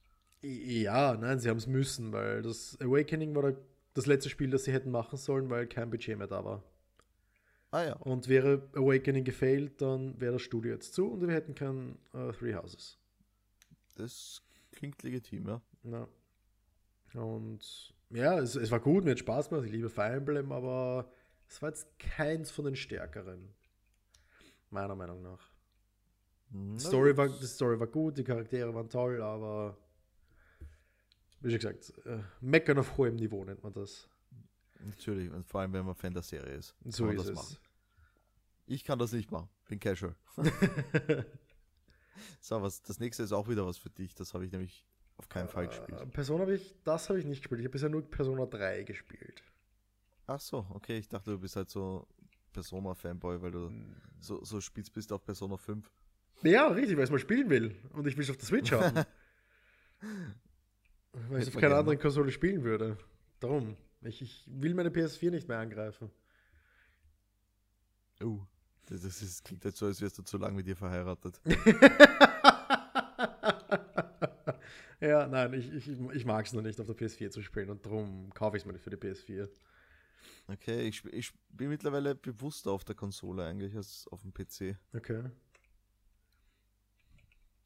Ja, 0.43 1.17
nein, 1.17 1.39
sie 1.39 1.49
haben 1.49 1.57
es 1.59 1.67
müssen, 1.67 2.13
weil 2.13 2.43
das 2.43 2.77
Awakening 2.81 3.35
war 3.35 3.53
da 3.53 3.59
das 3.95 4.07
letzte 4.07 4.29
Spiel, 4.29 4.51
das 4.51 4.65
sie 4.65 4.73
hätten 4.73 4.91
machen 4.91 5.17
sollen, 5.17 5.49
weil 5.49 5.67
kein 5.67 5.91
Budget 5.91 6.19
mehr 6.19 6.27
da 6.27 6.45
war. 6.45 6.63
Ah 7.71 7.83
ja, 7.85 7.97
Und 7.97 8.29
wäre 8.29 8.69
Awakening 8.75 9.25
gefailt, 9.25 9.81
dann 9.81 10.21
wäre 10.21 10.35
das 10.35 10.43
Studio 10.43 10.73
jetzt 10.73 10.95
zu 10.95 11.11
und 11.11 11.27
wir 11.27 11.35
hätten 11.35 11.55
kein 11.55 11.99
äh, 12.13 12.33
Three 12.33 12.55
Houses. 12.55 12.99
das 13.97 14.43
klingt 14.73 15.03
legitim, 15.03 15.47
ja. 15.49 15.61
Ja. 15.85 16.09
Und 17.15 17.95
ja, 18.11 18.39
es, 18.39 18.55
es 18.57 18.71
war 18.71 18.81
gut, 18.81 19.05
mir 19.05 19.13
hat 19.13 19.19
Spaß 19.19 19.49
gemacht, 19.49 19.65
ich 19.67 19.73
liebe 19.73 19.89
Fire 19.89 20.13
Emblem, 20.13 20.53
aber 20.53 21.11
es 21.49 21.63
war 21.63 21.69
jetzt 21.71 21.99
keins 21.99 22.51
von 22.51 22.65
den 22.65 22.77
stärkeren. 22.77 23.55
Meiner 24.71 24.95
Meinung 24.95 25.23
nach. 25.23 25.51
Hm, 26.51 26.77
Die 26.77 26.83
Story 26.85 27.17
war, 27.17 27.29
die 27.29 27.47
Story 27.47 27.79
war 27.79 27.87
gut, 27.87 28.19
die 28.19 28.25
Charaktere 28.25 28.75
waren 28.75 28.89
toll, 28.89 29.23
aber 29.23 29.77
wie 31.41 31.51
schon 31.51 31.59
gesagt, 31.59 31.93
äh, 32.07 32.19
meckern 32.41 32.79
auf 32.79 32.97
hohem 32.97 33.17
Niveau 33.17 33.45
nennt 33.45 33.63
man 33.63 33.73
das. 33.73 34.09
Natürlich, 34.81 35.31
und 35.31 35.47
vor 35.47 35.61
allem, 35.61 35.73
wenn 35.73 35.87
man 35.87 35.95
Fan 35.95 36.13
der 36.13 36.23
Serie 36.23 36.55
ist. 36.55 36.75
So 36.85 37.09
ist 37.09 37.19
das 37.21 37.29
es. 37.29 37.35
machen. 37.35 37.57
Ich 38.67 38.85
kann 38.85 38.99
das 38.99 39.13
nicht 39.13 39.31
machen, 39.31 39.49
bin 39.69 39.79
casual. 39.81 40.15
So, 42.41 42.63
was, 42.63 42.83
das 42.83 42.99
nächste 42.99 43.23
ist 43.23 43.33
auch 43.33 43.49
wieder 43.49 43.67
was 43.67 43.77
für 43.77 43.91
dich, 43.91 44.15
das 44.15 44.33
habe 44.35 44.45
ich 44.47 44.53
nämlich 44.53 44.87
auf 45.17 45.29
keinen 45.29 45.49
Fall 45.49 45.69
gespielt. 45.69 46.01
Äh, 46.01 46.07
Persona 46.07 46.43
habe 46.43 46.55
ich, 46.55 46.75
das 46.85 47.09
habe 47.09 47.19
ich 47.19 47.25
nicht 47.25 47.41
gespielt. 47.41 47.61
Ich 47.61 47.67
habe 47.67 47.73
bisher 47.73 47.89
nur 47.89 48.03
Persona 48.09 48.47
3 48.47 48.85
gespielt. 48.85 49.43
Ach 50.27 50.41
so, 50.41 50.67
okay, 50.71 50.99
ich 50.99 51.09
dachte, 51.09 51.31
du 51.31 51.39
bist 51.39 51.57
halt 51.57 51.71
so 51.71 52.07
Persona-Fanboy, 52.53 53.41
weil 53.43 53.51
du 53.53 53.69
Hm. 53.69 53.95
so, 54.19 54.43
so 54.45 54.61
spitz 54.61 54.91
bist 54.91 55.13
auf 55.13 55.25
Persona 55.25 55.57
5. 55.57 55.89
Ja, 56.43 56.69
richtig, 56.69 56.97
weil 56.97 57.05
ich 57.05 57.09
es 57.09 57.11
mal 57.11 57.19
spielen 57.19 57.49
will. 57.49 57.77
Und 57.93 58.07
ich 58.07 58.17
will 58.17 58.25
es 58.25 58.31
auf 58.31 58.37
der 58.37 58.47
Switch 58.47 58.73
haben. 58.73 59.05
weil 61.29 61.43
ich 61.43 61.49
auf 61.49 61.57
keiner 61.57 61.77
anderen 61.77 61.99
Konsole 61.99 62.31
spielen 62.31 62.63
würde. 62.63 62.99
Darum. 63.41 63.77
Ich, 64.03 64.23
ich 64.23 64.45
will 64.47 64.75
meine 64.75 64.91
PS4 64.91 65.31
nicht 65.31 65.49
mehr 65.49 65.59
angreifen. 65.59 66.11
Uh, 68.23 68.41
das, 68.87 69.03
das 69.03 69.23
ist, 69.23 69.45
klingt 69.45 69.65
jetzt 69.65 69.79
so, 69.79 69.87
als 69.87 70.01
wärst 70.01 70.19
du 70.19 70.23
zu 70.23 70.39
lang 70.39 70.55
mit 70.55 70.67
dir 70.67 70.77
verheiratet. 70.77 71.41
ja, 75.01 75.27
nein, 75.27 75.53
ich, 75.55 75.73
ich, 75.73 75.89
ich 75.89 76.25
mag 76.25 76.47
es 76.47 76.53
noch 76.53 76.63
nicht 76.63 76.81
auf 76.81 76.87
der 76.87 76.97
PS4 76.97 77.31
zu 77.31 77.43
spielen 77.43 77.71
und 77.71 77.85
darum 77.85 78.31
kaufe 78.33 78.57
ich 78.57 78.63
es 78.63 78.67
mir 78.67 78.73
nicht 78.73 78.83
für 78.83 78.91
die 78.91 78.97
PS4. 78.97 79.49
Okay, 80.49 80.83
ich, 80.89 81.05
ich 81.07 81.33
bin 81.51 81.69
mittlerweile 81.69 82.15
bewusster 82.15 82.71
auf 82.73 82.85
der 82.85 82.95
Konsole 82.95 83.45
eigentlich 83.45 83.75
als 83.77 84.07
auf 84.09 84.23
dem 84.23 84.33
PC. 84.33 84.77
Okay. 84.95 85.31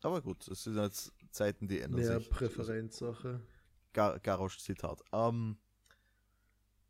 Aber 0.02 0.22
gut, 0.22 0.48
es 0.48 0.64
sind 0.64 0.76
jetzt 0.76 1.12
Zeiten, 1.30 1.68
die 1.68 1.80
ändern 1.80 2.00
Mehr 2.00 2.18
sich. 2.18 2.30
Präferenzsache. 2.30 3.40
Gar, 3.92 4.18
Garage-Zitat. 4.20 5.02
Ähm, 5.12 5.58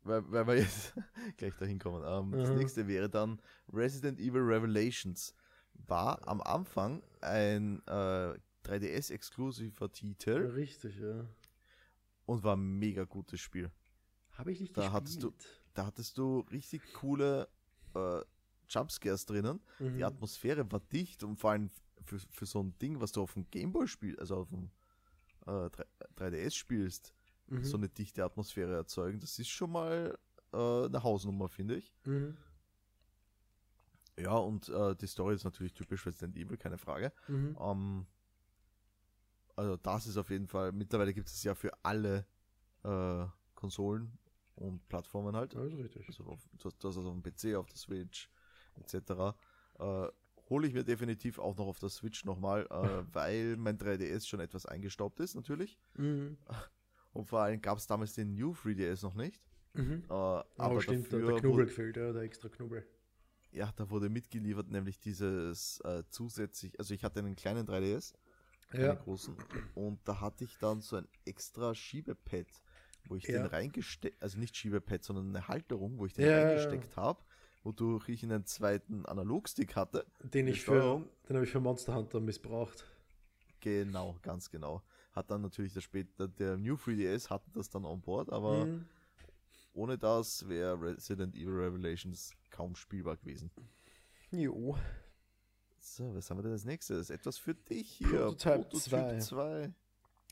weil, 0.03 0.31
weil 0.31 0.47
wir 0.47 0.55
jetzt 0.59 0.93
gleich 1.37 1.55
dahin 1.57 1.77
kommen. 1.79 2.03
Ähm, 2.05 2.31
Das 2.39 2.49
Aha. 2.49 2.57
nächste 2.57 2.87
wäre 2.87 3.09
dann 3.09 3.41
Resident 3.71 4.19
Evil 4.19 4.41
Revelations. 4.41 5.35
War 5.73 6.25
am 6.27 6.41
Anfang 6.41 7.03
ein 7.21 7.81
äh, 7.87 8.33
3DS-exklusiver 8.63 9.91
Titel 9.91 10.51
Richtig, 10.53 10.97
ja. 10.99 11.25
und 12.25 12.43
war 12.43 12.55
ein 12.55 12.77
mega 12.79 13.03
gutes 13.03 13.39
Spiel. 13.41 13.71
Habe 14.31 14.51
ich 14.53 14.59
nicht 14.61 14.77
Da 14.77 14.81
gespielt. 14.81 14.93
hattest 14.93 15.23
du- 15.23 15.33
Da 15.73 15.85
hattest 15.85 16.17
du 16.17 16.39
richtig 16.51 16.81
coole 16.93 17.47
äh, 17.95 18.21
Jumpscares 18.69 19.25
drinnen. 19.25 19.59
Mhm. 19.79 19.97
Die 19.97 20.03
Atmosphäre 20.03 20.69
war 20.71 20.79
dicht 20.79 21.23
und 21.23 21.37
vor 21.37 21.51
allem 21.51 21.69
für, 22.05 22.19
für 22.29 22.45
so 22.45 22.61
ein 22.63 22.77
Ding, 22.79 22.99
was 22.99 23.11
du 23.11 23.21
auf 23.21 23.33
dem 23.33 23.49
Gameboy 23.51 23.87
spielst, 23.87 24.19
also 24.19 24.37
auf 24.37 24.49
dem 24.49 24.69
äh, 25.47 25.69
3DS 26.17 26.55
spielst, 26.55 27.13
Mhm. 27.47 27.65
so 27.65 27.75
eine 27.75 27.89
dichte 27.89 28.23
Atmosphäre 28.23 28.73
erzeugen. 28.75 29.19
Das 29.19 29.37
ist 29.37 29.49
schon 29.49 29.71
mal 29.73 30.17
äh, 30.53 30.57
eine 30.85 31.03
Hausnummer, 31.03 31.49
finde 31.49 31.75
ich. 31.75 31.93
Mhm. 32.05 32.37
Ja, 34.17 34.35
und 34.35 34.69
äh, 34.69 34.95
die 34.95 35.07
Story 35.07 35.35
ist 35.35 35.43
natürlich 35.43 35.73
typisch 35.73 36.05
Resident 36.05 36.37
Evil, 36.37 36.55
keine 36.57 36.77
Frage. 36.77 37.11
Mhm. 37.27 37.57
Ähm, 37.59 38.05
also 39.57 39.75
das 39.75 40.07
ist 40.07 40.15
auf 40.17 40.29
jeden 40.29 40.47
Fall, 40.47 40.71
mittlerweile 40.71 41.13
gibt 41.13 41.27
es 41.27 41.43
ja 41.43 41.53
für 41.55 41.71
alle 41.83 42.25
äh, 42.83 43.25
Konsolen 43.55 44.17
und 44.55 44.87
Plattformen 44.89 45.35
halt. 45.35 45.53
Ja, 45.53 45.63
ist 45.65 45.77
richtig. 45.77 46.07
Also 46.07 46.25
auf, 46.25 46.39
das, 46.53 46.77
das 46.77 46.97
also 46.97 47.09
auf 47.09 47.15
dem 47.15 47.23
PC, 47.23 47.55
auf 47.55 47.67
der 47.67 47.77
Switch 47.77 48.29
etc. 48.75 49.35
Äh, 49.79 50.07
hole 50.49 50.67
ich 50.67 50.73
mir 50.73 50.83
definitiv 50.83 51.39
auch 51.39 51.55
noch 51.57 51.67
auf 51.67 51.79
der 51.79 51.89
Switch 51.89 52.25
nochmal, 52.25 52.65
äh, 52.69 53.05
weil 53.13 53.57
mein 53.57 53.77
3DS 53.77 54.27
schon 54.27 54.39
etwas 54.39 54.65
eingestaubt 54.65 55.19
ist 55.19 55.35
natürlich. 55.35 55.79
Mhm. 55.97 56.37
Und 57.13 57.25
vor 57.25 57.41
allem 57.41 57.61
gab 57.61 57.77
es 57.77 57.87
damals 57.87 58.13
den 58.13 58.33
New 58.35 58.53
3DS 58.53 59.03
noch 59.03 59.15
nicht. 59.15 59.41
Mhm. 59.73 60.03
Äh, 60.09 60.13
Aber 60.13 60.43
aber 60.57 60.81
stimmt, 60.81 61.11
der, 61.11 61.19
dafür 61.19 61.25
der 61.33 61.35
Knubbel 61.41 61.65
wurde, 61.65 61.65
gefällt, 61.65 61.97
ja, 61.97 62.11
der 62.13 62.21
extra 62.23 62.49
Knubbel. 62.49 62.85
ja, 63.51 63.71
da 63.75 63.89
wurde 63.89 64.09
mitgeliefert, 64.09 64.69
nämlich 64.69 64.99
dieses 64.99 65.79
äh, 65.81 66.03
zusätzlich, 66.09 66.77
also 66.79 66.93
ich 66.93 67.03
hatte 67.03 67.19
einen 67.19 67.35
kleinen 67.35 67.65
3DS, 67.65 68.13
keinen 68.69 68.81
Ja. 68.81 68.95
großen, 68.97 69.35
und 69.73 69.99
da 70.07 70.21
hatte 70.21 70.43
ich 70.45 70.57
dann 70.57 70.81
so 70.81 70.95
ein 70.95 71.07
extra 71.25 71.75
Schiebepad, 71.75 72.47
wo 73.07 73.15
ich 73.15 73.23
Ja. 73.25 73.39
den 73.39 73.45
reingesteckt, 73.45 74.21
also 74.21 74.37
nicht 74.37 74.55
Schiebepad, 74.55 75.03
sondern 75.03 75.29
eine 75.35 75.47
Halterung, 75.47 75.97
wo 75.97 76.05
ich 76.05 76.13
den 76.13 76.25
Ja, 76.25 76.37
reingesteckt 76.37 76.95
habe, 76.97 77.23
wodurch 77.63 78.09
ich 78.09 78.23
einen 78.23 78.45
zweiten 78.45 79.05
Analogstick 79.05 79.75
hatte. 79.75 80.05
Den 80.23 80.47
ich 80.47 80.61
für, 80.61 81.05
den 81.27 81.35
habe 81.35 81.45
ich 81.45 81.51
für 81.51 81.59
Monster 81.59 81.95
Hunter 81.95 82.19
missbraucht. 82.19 82.85
Genau, 83.59 84.17
ganz 84.21 84.49
genau. 84.49 84.81
Hat 85.11 85.29
dann 85.29 85.41
natürlich 85.41 85.73
der 85.73 85.81
später, 85.81 86.27
der 86.27 86.57
New 86.57 86.75
3DS 86.75 87.29
hatte 87.29 87.51
das 87.51 87.69
dann 87.69 87.85
on 87.85 88.01
board, 88.01 88.31
aber 88.31 88.65
Mhm. 88.65 88.85
ohne 89.73 89.97
das 89.97 90.47
wäre 90.47 90.81
Resident 90.81 91.35
Evil 91.35 91.53
Revelations 91.59 92.31
kaum 92.49 92.75
spielbar 92.75 93.17
gewesen. 93.17 93.51
Jo. 94.31 94.77
So, 95.79 96.13
was 96.15 96.29
haben 96.29 96.37
wir 96.37 96.43
denn 96.43 96.51
als 96.53 96.63
nächstes? 96.65 97.09
Etwas 97.09 97.37
für 97.37 97.53
dich 97.55 97.89
hier. 97.91 98.09
Prototype 98.35 98.69
2. 98.77 99.17
2. 99.19 99.73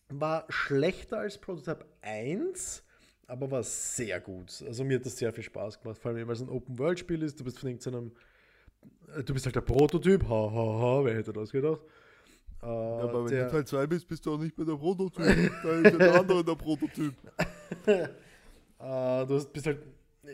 War 0.10 0.46
schlechter 0.50 1.20
als 1.20 1.38
Prototype 1.38 1.86
1, 2.02 2.84
aber 3.28 3.52
war 3.52 3.64
sehr 3.64 4.20
gut. 4.20 4.64
Also 4.66 4.84
mir 4.84 4.98
hat 4.98 5.06
das 5.06 5.18
sehr 5.18 5.32
viel 5.32 5.44
Spaß 5.44 5.82
gemacht, 5.82 6.00
vor 6.00 6.12
allem 6.12 6.28
weil 6.28 6.36
es 6.36 6.42
ein 6.42 6.50
Open-World-Spiel 6.50 7.22
ist. 7.22 7.40
Du 7.40 7.44
bist 7.44 7.60
von 7.60 7.70
irgendeinem. 7.70 8.12
äh, 9.16 9.24
Du 9.24 9.34
bist 9.34 9.46
halt 9.46 9.56
der 9.56 9.62
Prototyp, 9.62 10.24
ha 10.24 10.52
ha 10.52 10.80
ha, 10.80 11.06
wer 11.06 11.16
hätte 11.16 11.32
das 11.34 11.52
gedacht? 11.52 11.82
Äh, 12.62 12.66
aber 12.66 13.26
wenn 13.26 13.32
der, 13.32 13.46
du 13.46 13.52
Teil 13.52 13.66
2 13.66 13.88
bist, 13.88 14.08
bist 14.08 14.26
du 14.26 14.34
auch 14.34 14.40
nicht 14.40 14.58
mehr 14.58 14.66
der 14.66 14.76
Prototyp. 14.76 15.52
da 15.64 15.80
ist 15.80 15.92
ja 15.92 15.98
der 15.98 16.16
andere 16.20 16.44
der 16.44 16.56
Prototyp. 16.56 17.14
Äh, 18.82 19.26
du 19.26 19.36
hast, 19.36 19.52
bist 19.52 19.66
halt 19.66 19.80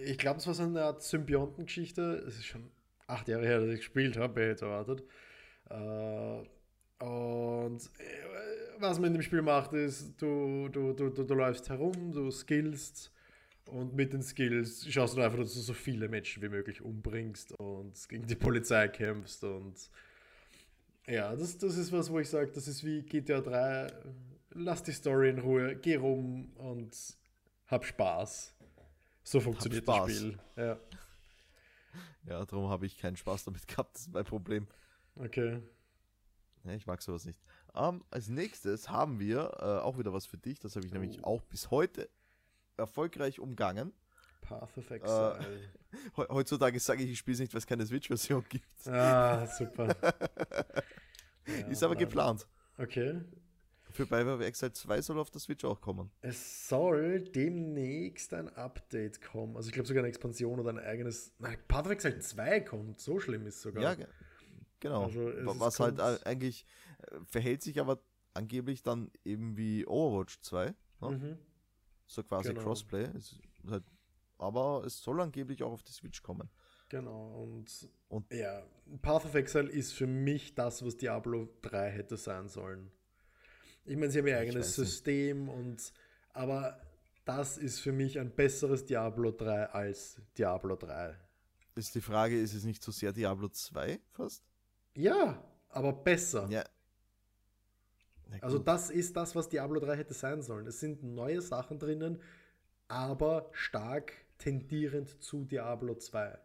ich 0.04 0.18
glaube, 0.18 0.40
es 0.40 0.48
war 0.48 0.54
so 0.54 0.64
eine 0.64 0.84
Art 0.84 1.02
Symbiontengeschichte. 1.04 2.24
Es 2.28 2.36
ist 2.36 2.46
schon 2.46 2.70
acht 3.08 3.28
Jahre 3.28 3.46
her, 3.46 3.60
dass 3.60 3.70
ich 3.70 3.78
gespielt 3.80 4.18
habe, 4.18 4.36
wer 4.36 4.50
hätte 4.50 4.66
erwartet. 4.66 5.04
Äh, 5.70 7.04
und 7.04 7.80
äh, 8.00 8.55
was 8.80 9.00
man 9.00 9.08
in 9.08 9.14
dem 9.14 9.22
Spiel 9.22 9.42
macht, 9.42 9.74
ist, 9.74 10.22
du, 10.22 10.70
du, 10.70 10.94
du, 10.94 11.10
du, 11.10 11.34
läufst 11.34 11.70
herum, 11.70 12.12
du 12.12 12.32
skillst 12.32 13.12
und 13.68 13.96
mit 13.96 14.14
den 14.14 14.22
Skills 14.22 14.86
schaust 14.92 15.18
du 15.18 15.22
einfach, 15.22 15.40
dass 15.40 15.54
du 15.54 15.60
so 15.60 15.74
viele 15.74 16.08
Menschen 16.08 16.42
wie 16.44 16.50
möglich 16.50 16.82
umbringst 16.82 17.54
und 17.54 18.10
gegen 18.10 18.28
die 18.28 18.36
Polizei 18.36 18.88
kämpfst 18.88 19.44
und 19.44 19.90
ja, 21.08 21.36
das, 21.36 21.58
das 21.58 21.78
ist 21.78 21.92
was, 21.92 22.10
wo 22.10 22.20
ich 22.20 22.30
sage, 22.30 22.52
das 22.52 22.68
ist 22.68 22.84
wie 22.84 23.04
GTA 23.04 23.42
3. 23.42 23.88
Lass 24.52 24.82
die 24.82 24.92
Story 24.92 25.30
in 25.30 25.40
Ruhe, 25.40 25.76
geh 25.76 25.96
rum 25.96 26.52
und 26.56 26.96
hab 27.68 27.86
Spaß. 27.86 28.56
So 29.24 29.40
funktioniert 29.40 29.88
das 29.88 30.12
Spiel. 30.12 30.40
Ja, 30.56 30.80
ja 32.26 32.46
darum 32.46 32.70
habe 32.70 32.86
ich 32.86 32.98
keinen 32.98 33.18
Spaß 33.18 33.46
damit 33.46 33.68
gehabt, 33.68 33.96
das 33.96 34.04
ist 34.04 34.14
mein 34.14 34.26
Problem. 34.26 34.68
Okay. 35.16 35.62
Ja, 36.64 36.74
ich 36.74 36.88
mag 36.88 37.02
sowas 37.02 37.26
nicht. 37.26 37.40
Um, 37.76 38.04
als 38.10 38.30
nächstes 38.30 38.90
haben 38.90 39.20
wir 39.20 39.52
äh, 39.60 39.64
auch 39.84 39.98
wieder 39.98 40.14
was 40.14 40.26
für 40.26 40.38
dich, 40.38 40.60
das 40.60 40.76
habe 40.76 40.86
ich 40.86 40.92
oh. 40.92 40.96
nämlich 40.96 41.24
auch 41.26 41.42
bis 41.42 41.72
heute 41.72 42.10
erfolgreich 42.78 43.40
umgangen. 43.40 43.92
Path 44.42 44.78
of 44.78 44.92
Exile. 44.92 45.40
Äh, 46.18 46.26
heutzutage 46.28 46.78
sage 46.82 47.04
ich, 47.04 47.12
ich 47.12 47.20
spiele 47.20 47.36
es 47.36 47.40
nicht, 47.40 47.54
weil 47.54 47.60
es 47.60 47.66
keine 47.66 47.86
Switch-Version 47.86 48.44
gibt. 48.50 48.86
Ah, 48.86 49.48
super. 49.48 49.96
ja, 51.48 51.68
ist 51.68 51.82
aber 51.84 51.96
geplant. 51.96 52.46
Okay. 52.78 53.22
Für 53.92 54.04
of 54.04 54.42
Exile 54.42 54.74
2 54.74 55.02
soll 55.02 55.20
auf 55.20 55.32
der 55.32 55.40
Switch 55.40 55.64
auch 55.64 55.80
kommen. 55.80 56.12
Es 56.20 56.68
soll 56.68 57.22
demnächst 57.22 58.34
ein 58.34 58.50
Update 58.58 59.22
kommen. 59.22 59.56
Also 59.56 59.70
ich 59.70 59.74
glaube 59.74 59.88
sogar 59.88 60.02
eine 60.02 60.10
Expansion 60.10 60.60
oder 60.60 60.72
ein 60.72 60.80
eigenes. 60.80 61.32
Nein, 61.40 61.58
Path 61.70 61.86
of 61.86 61.94
Exile 61.94 62.20
2 62.20 62.60
kommt. 62.60 63.00
So 63.00 63.22
schlimm 63.22 63.48
ist 63.48 63.56
es 63.56 63.62
sogar. 63.62 63.98
Ja, 63.98 64.06
genau. 64.82 65.06
Also 65.06 65.32
Was 65.60 65.80
halt 65.80 66.02
eigentlich 66.02 66.64
äh, 66.64 66.85
verhält 67.26 67.62
sich 67.62 67.80
aber 67.80 68.00
angeblich 68.34 68.84
dann 68.84 69.12
eben 69.24 69.58
wie 69.58 69.86
Overwatch 69.86 70.40
2. 70.42 70.66
Ne? 70.66 70.76
Mhm. 71.02 71.38
So 72.08 72.24
quasi 72.24 72.50
genau. 72.50 72.62
Crossplay. 72.62 73.10
Halt, 73.70 73.84
aber 74.38 74.84
es 74.86 75.02
soll 75.02 75.22
angeblich 75.22 75.64
auch 75.64 75.72
auf 75.72 75.84
die 75.84 75.92
Switch 75.92 76.22
kommen. 76.22 76.50
Genau, 76.90 77.42
und, 77.42 77.90
und 78.10 78.32
ja, 78.32 78.64
Path 79.02 79.26
of 79.26 79.34
Exile 79.34 79.70
ist 79.70 79.94
für 79.94 80.06
mich 80.06 80.54
das, 80.54 80.86
was 80.86 80.98
Diablo 80.98 81.50
3 81.64 81.90
hätte 81.90 82.16
sein 82.16 82.48
sollen. 82.48 82.92
Ich 83.86 83.98
meine, 83.98 84.12
sie 84.12 84.20
haben 84.20 84.28
ihr 84.28 84.38
eigenes 84.38 84.76
System 84.76 85.50
und 85.50 85.92
aber 86.34 86.80
das 87.24 87.58
ist 87.58 87.80
für 87.80 87.92
mich 87.92 88.20
ein 88.20 88.36
besseres 88.36 88.86
Diablo 88.86 89.32
3 89.32 89.66
als 89.68 90.22
Diablo 90.38 90.76
3. 90.76 91.18
Ist 91.76 91.96
die 91.96 92.02
Frage, 92.02 92.40
ist 92.40 92.54
es 92.54 92.64
nicht 92.64 92.84
so 92.84 92.92
sehr 92.92 93.12
Diablo 93.12 93.50
2 93.50 94.00
fast? 94.12 94.44
Ja, 94.96 95.44
aber 95.70 95.92
besser. 95.92 96.48
Ja, 96.50 96.64
also 98.42 98.60
das 98.60 98.90
ist 98.90 99.16
das, 99.16 99.36
was 99.36 99.50
Diablo 99.50 99.80
3 99.80 99.96
hätte 99.96 100.14
sein 100.14 100.42
sollen. 100.42 100.68
Es 100.68 100.80
sind 100.80 101.04
neue 101.04 101.42
Sachen 101.42 101.80
drinnen, 101.80 102.22
aber 102.88 103.50
stark 103.52 104.14
tendierend 104.38 105.22
zu 105.24 105.46
Diablo 105.46 105.96
2. 105.96 106.38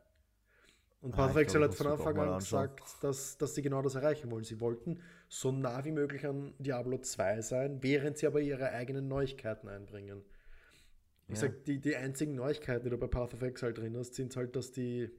Und 1.02 1.14
ah, 1.14 1.28
Path 1.28 1.54
hat 1.54 1.74
von 1.74 1.86
Anfang 1.86 2.18
an 2.18 2.38
gesagt, 2.38 2.82
dass, 3.02 3.38
dass 3.38 3.54
sie 3.54 3.62
genau 3.62 3.80
das 3.80 3.94
erreichen 3.94 4.30
wollen. 4.30 4.44
Sie 4.44 4.60
wollten 4.60 5.00
so 5.28 5.50
nah 5.50 5.84
wie 5.84 5.92
möglich 5.92 6.26
an 6.26 6.52
Diablo 6.58 6.98
2 6.98 7.40
sein, 7.40 7.82
während 7.82 8.18
sie 8.18 8.26
aber 8.26 8.40
ihre 8.40 8.70
eigenen 8.70 9.08
Neuigkeiten 9.08 9.68
einbringen. 9.68 10.22
Ich 11.28 11.36
ja. 11.36 11.42
sag, 11.42 11.64
die, 11.64 11.80
die 11.80 11.96
einzigen 11.96 12.34
Neuigkeiten, 12.34 12.84
die 12.84 12.90
du 12.90 12.98
bei 12.98 13.06
Path 13.06 13.32
of 13.32 13.42
Exile 13.42 13.72
drin 13.72 13.96
hast, 13.96 14.14
sind 14.14 14.36
halt, 14.36 14.56
dass 14.56 14.72
die, 14.72 15.10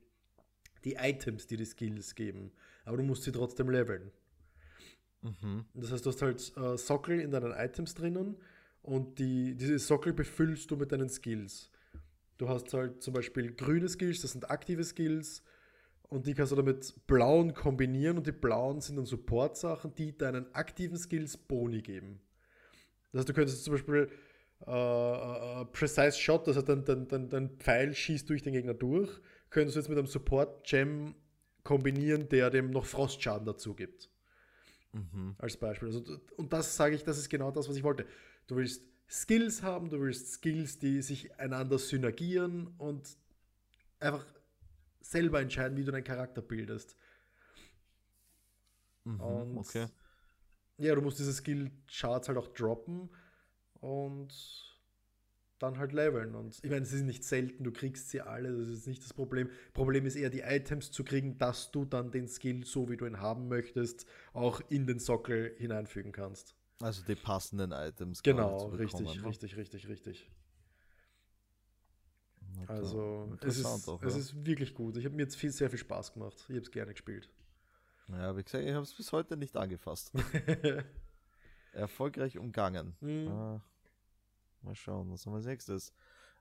die 0.84 0.96
Items, 0.96 1.48
die 1.48 1.58
die 1.58 1.66
Skills 1.66 2.14
geben. 2.14 2.52
Aber 2.86 2.98
du 2.98 3.04
musst 3.04 3.24
sie 3.24 3.32
trotzdem 3.32 3.70
leveln. 3.70 4.12
Mhm. 5.22 5.65
Das 5.73 5.91
heißt, 5.91 6.06
du 6.06 6.10
hast 6.10 6.22
halt 6.22 6.57
äh, 6.57 6.77
Sockel 6.77 7.19
in 7.19 7.31
deinen 7.31 7.52
Items 7.52 7.93
drinnen 7.93 8.38
und 8.81 9.19
die, 9.19 9.56
diese 9.56 9.77
Sockel 9.80 10.14
befüllst 10.14 10.72
du 10.72 10.77
mit 10.77 10.91
deinen 10.91 11.10
Skills. 11.10 11.69
Du 12.38 12.49
hast 12.49 12.73
halt 12.73 13.03
zum 13.03 13.14
Beispiel 13.14 13.53
grüne 13.53 13.88
Skills, 13.88 14.22
das 14.22 14.31
sind 14.31 14.49
aktive 14.49 14.84
Skills 14.84 15.43
und 16.03 16.26
die 16.26 16.34
kannst 16.34 16.52
du 16.52 16.56
dann 16.56 16.65
mit 16.65 16.93
blauen 17.07 17.53
kombinieren 17.53 18.18
und 18.18 18.27
die 18.27 18.31
blauen 18.31 18.81
sind 18.81 18.98
dann 18.98 19.06
Support-Sachen, 19.06 19.93
die 19.95 20.18
deinen 20.18 20.53
aktiven 20.56 20.98
Skills 20.98 21.38
Boni 21.38 21.81
geben. 21.81 22.19
Das 23.11 23.19
heißt, 23.19 23.30
du 23.30 23.34
könntest 23.34 23.64
zum 23.64 23.73
Beispiel 23.73 24.10
äh, 24.68 24.72
äh, 24.72 25.65
Precise 25.65 26.19
Shot, 26.19 26.48
heißt, 26.48 26.68
dein, 26.68 26.84
dein, 26.84 27.07
dein, 27.07 27.30
dein 27.30 27.49
Pfeil 27.57 27.93
schießt 27.93 28.30
durch 28.30 28.41
den 28.41 28.53
Gegner 28.53 28.73
durch, 28.73 29.10
könntest 29.49 29.76
du 29.76 29.80
jetzt 29.80 29.89
mit 29.89 29.98
einem 29.98 30.07
Support-Gem 30.07 31.15
kombinieren, 31.64 32.27
der 32.30 32.49
dem 32.49 32.72
noch 32.72 32.85
Frostschaden 32.85 33.45
dazu 33.45 33.76
gibt. 33.76 34.11
Mhm. 34.93 35.35
Als 35.38 35.57
Beispiel. 35.57 35.88
Also, 35.88 36.19
und 36.38 36.51
das 36.51 36.76
sage 36.76 36.95
ich, 36.95 37.03
das 37.03 37.18
ist 37.18 37.30
genau 37.30 37.51
das, 37.51 37.69
was 37.69 37.76
ich 37.76 37.84
wollte. 37.84 38.05
Du 38.47 38.57
willst 38.57 38.84
Skills 39.09 39.63
haben, 39.63 39.89
du 39.89 39.99
willst 39.99 40.34
Skills, 40.34 40.80
die 40.80 41.01
sich 41.01 41.38
einander 41.39 41.77
synergieren 41.77 42.68
und 42.77 43.18
einfach 43.99 44.26
selber 45.01 45.41
entscheiden, 45.41 45.77
wie 45.77 45.84
du 45.84 45.91
deinen 45.91 46.03
Charakter 46.03 46.41
bildest. 46.41 46.95
Mhm, 49.03 49.19
und 49.19 49.57
okay. 49.57 49.88
Ja, 50.77 50.95
du 50.95 51.01
musst 51.01 51.19
diese 51.19 51.34
Skill-Charts 51.34 52.27
halt 52.27 52.38
auch 52.38 52.47
droppen 52.47 53.09
und 53.81 54.70
dann 55.62 55.78
halt 55.78 55.94
leveln. 55.94 56.36
Und 56.36 56.60
ich 56.64 56.70
meine, 56.70 56.84
es 56.84 56.94
ist 56.94 57.04
nicht 57.04 57.24
selten, 57.24 57.64
du 57.64 57.72
kriegst 57.72 58.10
sie 58.10 58.22
alle, 58.22 58.56
das 58.58 58.68
ist 58.68 58.88
nicht 58.88 59.04
das 59.04 59.14
Problem. 59.14 59.50
Problem 59.74 60.06
ist 60.06 60.16
eher, 60.16 60.30
die 60.30 60.42
Items 60.42 60.92
zu 60.92 61.04
kriegen, 61.04 61.38
dass 61.38 61.72
du 61.72 61.86
dann 61.86 62.12
den 62.12 62.28
Skill, 62.28 62.66
so 62.66 62.90
wie 62.90 62.98
du 62.98 63.06
ihn 63.06 63.20
haben 63.20 63.48
möchtest, 63.48 64.06
auch 64.34 64.62
in 64.70 64.88
den 64.88 65.00
Sockel 65.00 65.54
hineinfügen 65.58 66.12
kannst. 66.12 66.56
Also 66.82 67.04
die 67.04 67.16
passenden 67.16 67.72
Items. 67.72 68.24
Genau, 68.24 68.68
richtig, 68.70 69.16
ne? 69.16 69.26
richtig, 69.26 69.56
richtig, 69.56 69.88
richtig. 69.88 70.32
Also 72.68 73.38
es 73.42 73.58
ist, 73.58 73.88
auch, 73.88 74.02
es 74.04 74.14
ja. 74.14 74.20
ist 74.20 74.46
wirklich 74.46 74.74
gut. 74.74 74.98
Ich 74.98 75.06
habe 75.06 75.16
mir 75.16 75.24
jetzt 75.24 75.36
viel, 75.36 75.52
sehr 75.52 75.70
viel 75.70 75.80
Spaß 75.80 76.14
gemacht. 76.14 76.36
Ich 76.50 76.56
habe 76.56 76.60
es 76.60 76.72
gerne 76.72 76.92
gespielt. 76.92 77.30
Ja, 78.10 78.36
wie 78.36 78.44
gesagt, 78.44 78.66
ich 78.66 78.74
habe 78.74 78.84
es 78.84 78.94
bis 78.94 79.12
heute 79.12 79.38
nicht 79.38 79.56
angefasst. 79.56 80.12
Erfolgreich 81.74 82.38
umgangen. 82.38 82.96
Mhm. 83.00 83.28
Ah, 83.30 83.62
Mal 84.64 84.76
schauen, 84.76 85.12
was 85.12 85.26
haben 85.26 85.34
wir 85.34 85.38
als 85.38 85.46
nächstes? 85.46 85.94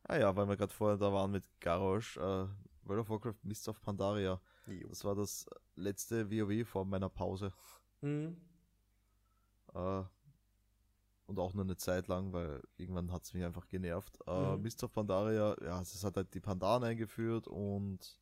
Ah 0.05 0.17
ja, 0.17 0.35
weil 0.35 0.49
wir 0.49 0.57
gerade 0.57 0.73
vorher 0.73 0.99
da 0.99 1.13
waren 1.13 1.31
mit 1.31 1.45
Garrosh, 1.61 2.17
äh, 2.17 2.47
World 2.85 3.01
of 3.01 3.11
Warcraft 3.11 3.45
Mists 3.45 3.69
of 3.69 3.81
Pandaria. 3.81 4.41
Jo. 4.67 4.89
Das 4.89 5.05
war 5.05 5.15
das 5.15 5.47
letzte 5.77 6.31
WoW 6.31 6.67
vor 6.67 6.85
meiner 6.85 7.09
Pause. 7.09 7.53
Mhm. 8.01 8.37
Äh, 9.75 10.03
und 11.27 11.39
auch 11.39 11.55
nur 11.55 11.65
eine 11.65 11.77
Zeit 11.77 12.09
lang, 12.09 12.33
weil 12.33 12.61
irgendwann 12.77 13.13
hat 13.13 13.23
es 13.25 13.35
mich 13.35 13.45
einfach 13.45 13.69
genervt. 13.69 14.19
Äh, 14.27 14.57
mhm. 14.57 14.63
Mists 14.63 14.83
of 14.83 14.93
Pandaria, 14.93 15.57
ja, 15.63 15.81
es 15.81 16.03
hat 16.03 16.17
halt 16.17 16.35
die 16.35 16.41
Pandaren 16.41 16.83
eingeführt 16.83 17.47
und 17.47 18.19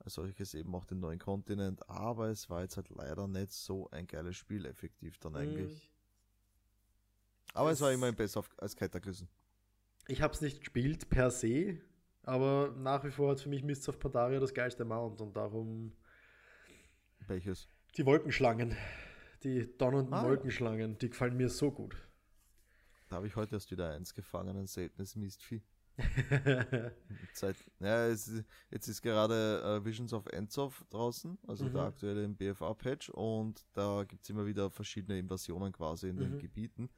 als 0.00 0.14
solches 0.14 0.54
eben 0.54 0.74
auch 0.74 0.86
den 0.86 1.00
neuen 1.00 1.18
Kontinent, 1.18 1.88
aber 1.88 2.28
es 2.28 2.48
war 2.48 2.62
jetzt 2.62 2.76
halt 2.76 2.88
leider 2.88 3.28
nicht 3.28 3.52
so 3.52 3.88
ein 3.90 4.06
geiles 4.06 4.36
Spiel 4.36 4.64
effektiv 4.64 5.18
dann 5.18 5.32
mhm. 5.32 5.70
Aber 7.54 7.70
es, 7.70 7.80
war 7.80 7.92
immerhin 7.92 8.14
besser 8.14 8.44
als 8.58 8.76
Cataclysm. 8.76 9.26
Ich 10.08 10.22
habe 10.22 10.34
es 10.34 10.40
nicht 10.40 10.60
gespielt 10.60 11.08
per 11.08 11.30
se, 11.30 11.80
aber 12.22 12.74
nach 12.76 13.04
wie 13.04 13.10
vor 13.10 13.30
hat 13.30 13.40
für 13.40 13.48
mich 13.48 13.62
Mists 13.62 13.88
of 13.88 13.98
Pandaria 13.98 14.40
das 14.40 14.54
geilste 14.54 14.84
Mount 14.84 15.20
und 15.20 15.36
darum. 15.36 15.92
Welches? 17.26 17.68
Die 17.96 18.06
Wolkenschlangen. 18.06 18.76
Die 19.42 19.76
donnernden 19.78 20.14
ah, 20.14 20.24
Wolkenschlangen, 20.24 20.98
die 20.98 21.10
gefallen 21.10 21.36
mir 21.36 21.48
so 21.48 21.70
gut. 21.70 21.96
Da 23.08 23.16
habe 23.16 23.26
ich 23.26 23.36
heute 23.36 23.54
erst 23.54 23.70
wieder 23.70 23.90
eins 23.90 24.14
gefangen, 24.14 24.56
ein 24.56 24.66
seltenes 24.66 25.16
Mistvieh. 25.16 25.62
Zeit, 27.34 27.56
ja, 27.80 28.06
es, 28.06 28.32
jetzt 28.70 28.88
ist 28.88 29.02
gerade 29.02 29.80
uh, 29.80 29.84
Visions 29.84 30.12
of 30.12 30.26
Endzov 30.28 30.84
draußen, 30.88 31.38
also 31.46 31.64
mhm. 31.64 31.72
der 31.72 31.82
aktuelle 31.82 32.28
BFA-Patch, 32.28 33.10
und 33.10 33.66
da 33.74 34.04
gibt 34.04 34.22
es 34.22 34.30
immer 34.30 34.46
wieder 34.46 34.70
verschiedene 34.70 35.18
Invasionen 35.18 35.72
quasi 35.72 36.08
in 36.08 36.16
mhm. 36.16 36.20
den 36.20 36.38
Gebieten 36.38 36.88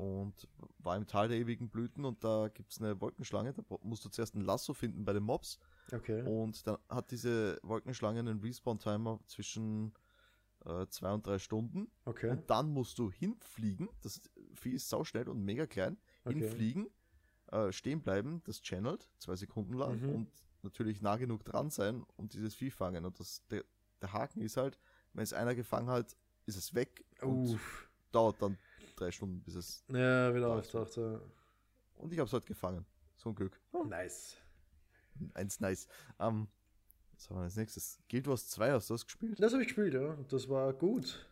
und 0.00 0.48
war 0.78 0.96
im 0.96 1.06
Tal 1.06 1.28
der 1.28 1.36
ewigen 1.36 1.68
Blüten 1.68 2.06
und 2.06 2.24
da 2.24 2.48
gibt 2.48 2.72
es 2.72 2.80
eine 2.80 2.98
Wolkenschlange, 3.02 3.52
da 3.52 3.62
musst 3.82 4.02
du 4.04 4.08
zuerst 4.08 4.34
ein 4.34 4.40
Lasso 4.40 4.72
finden 4.72 5.04
bei 5.04 5.12
den 5.12 5.22
Mobs. 5.22 5.58
Okay. 5.92 6.22
Und 6.22 6.66
dann 6.66 6.78
hat 6.88 7.10
diese 7.10 7.58
Wolkenschlange 7.62 8.20
einen 8.20 8.40
Respawn-Timer 8.40 9.20
zwischen 9.26 9.92
äh, 10.64 10.86
zwei 10.88 11.12
und 11.12 11.26
drei 11.26 11.38
Stunden. 11.38 11.90
Okay. 12.06 12.30
Und 12.30 12.48
dann 12.48 12.72
musst 12.72 12.98
du 12.98 13.10
hinfliegen, 13.10 13.90
das 14.00 14.22
Vieh 14.54 14.72
ist 14.72 14.88
sauschnell 14.88 15.28
und 15.28 15.44
mega 15.44 15.66
klein, 15.66 15.98
okay. 16.24 16.38
hinfliegen, 16.38 16.88
äh, 17.52 17.70
stehen 17.70 18.00
bleiben, 18.00 18.40
das 18.44 18.62
channelt, 18.62 19.06
zwei 19.18 19.36
Sekunden 19.36 19.74
lang 19.74 20.00
mhm. 20.00 20.14
und 20.14 20.30
natürlich 20.62 21.02
nah 21.02 21.16
genug 21.16 21.44
dran 21.44 21.68
sein 21.68 22.04
und 22.16 22.32
dieses 22.32 22.54
Vieh 22.54 22.70
fangen. 22.70 23.04
Und 23.04 23.20
das, 23.20 23.46
der, 23.48 23.64
der 24.00 24.14
Haken 24.14 24.40
ist 24.40 24.56
halt, 24.56 24.78
wenn 25.12 25.24
es 25.24 25.34
einer 25.34 25.54
gefangen 25.54 25.90
hat, 25.90 26.16
ist 26.46 26.56
es 26.56 26.74
weg 26.74 27.04
und 27.20 27.58
dauert 28.12 28.40
dann 28.40 28.56
drei 29.00 29.10
Stunden, 29.10 29.40
bis 29.42 29.54
es. 29.54 29.84
Ja, 29.88 30.34
wieder 30.34 30.48
auftaucht. 30.48 30.96
Ja. 30.96 31.20
Und 31.96 32.12
ich 32.12 32.18
habe 32.18 32.26
es 32.26 32.32
halt 32.32 32.46
gefangen. 32.46 32.84
So 33.16 33.30
ein 33.30 33.34
Glück. 33.34 33.60
Oh. 33.72 33.84
Nice. 33.84 34.36
eins 35.34 35.60
nice. 35.60 35.86
Ähm, 36.18 36.48
was 37.14 37.28
haben 37.28 37.36
wir 37.36 37.42
als 37.42 37.56
nächstes? 37.56 37.98
Guild 38.08 38.26
Wars 38.26 38.48
2, 38.48 38.72
hast 38.72 38.88
du 38.88 38.94
das 38.94 39.04
gespielt? 39.04 39.40
Das 39.40 39.52
habe 39.52 39.62
ich 39.62 39.68
gespielt, 39.68 39.94
ja. 39.94 40.16
Das 40.28 40.48
war 40.48 40.72
gut. 40.72 41.28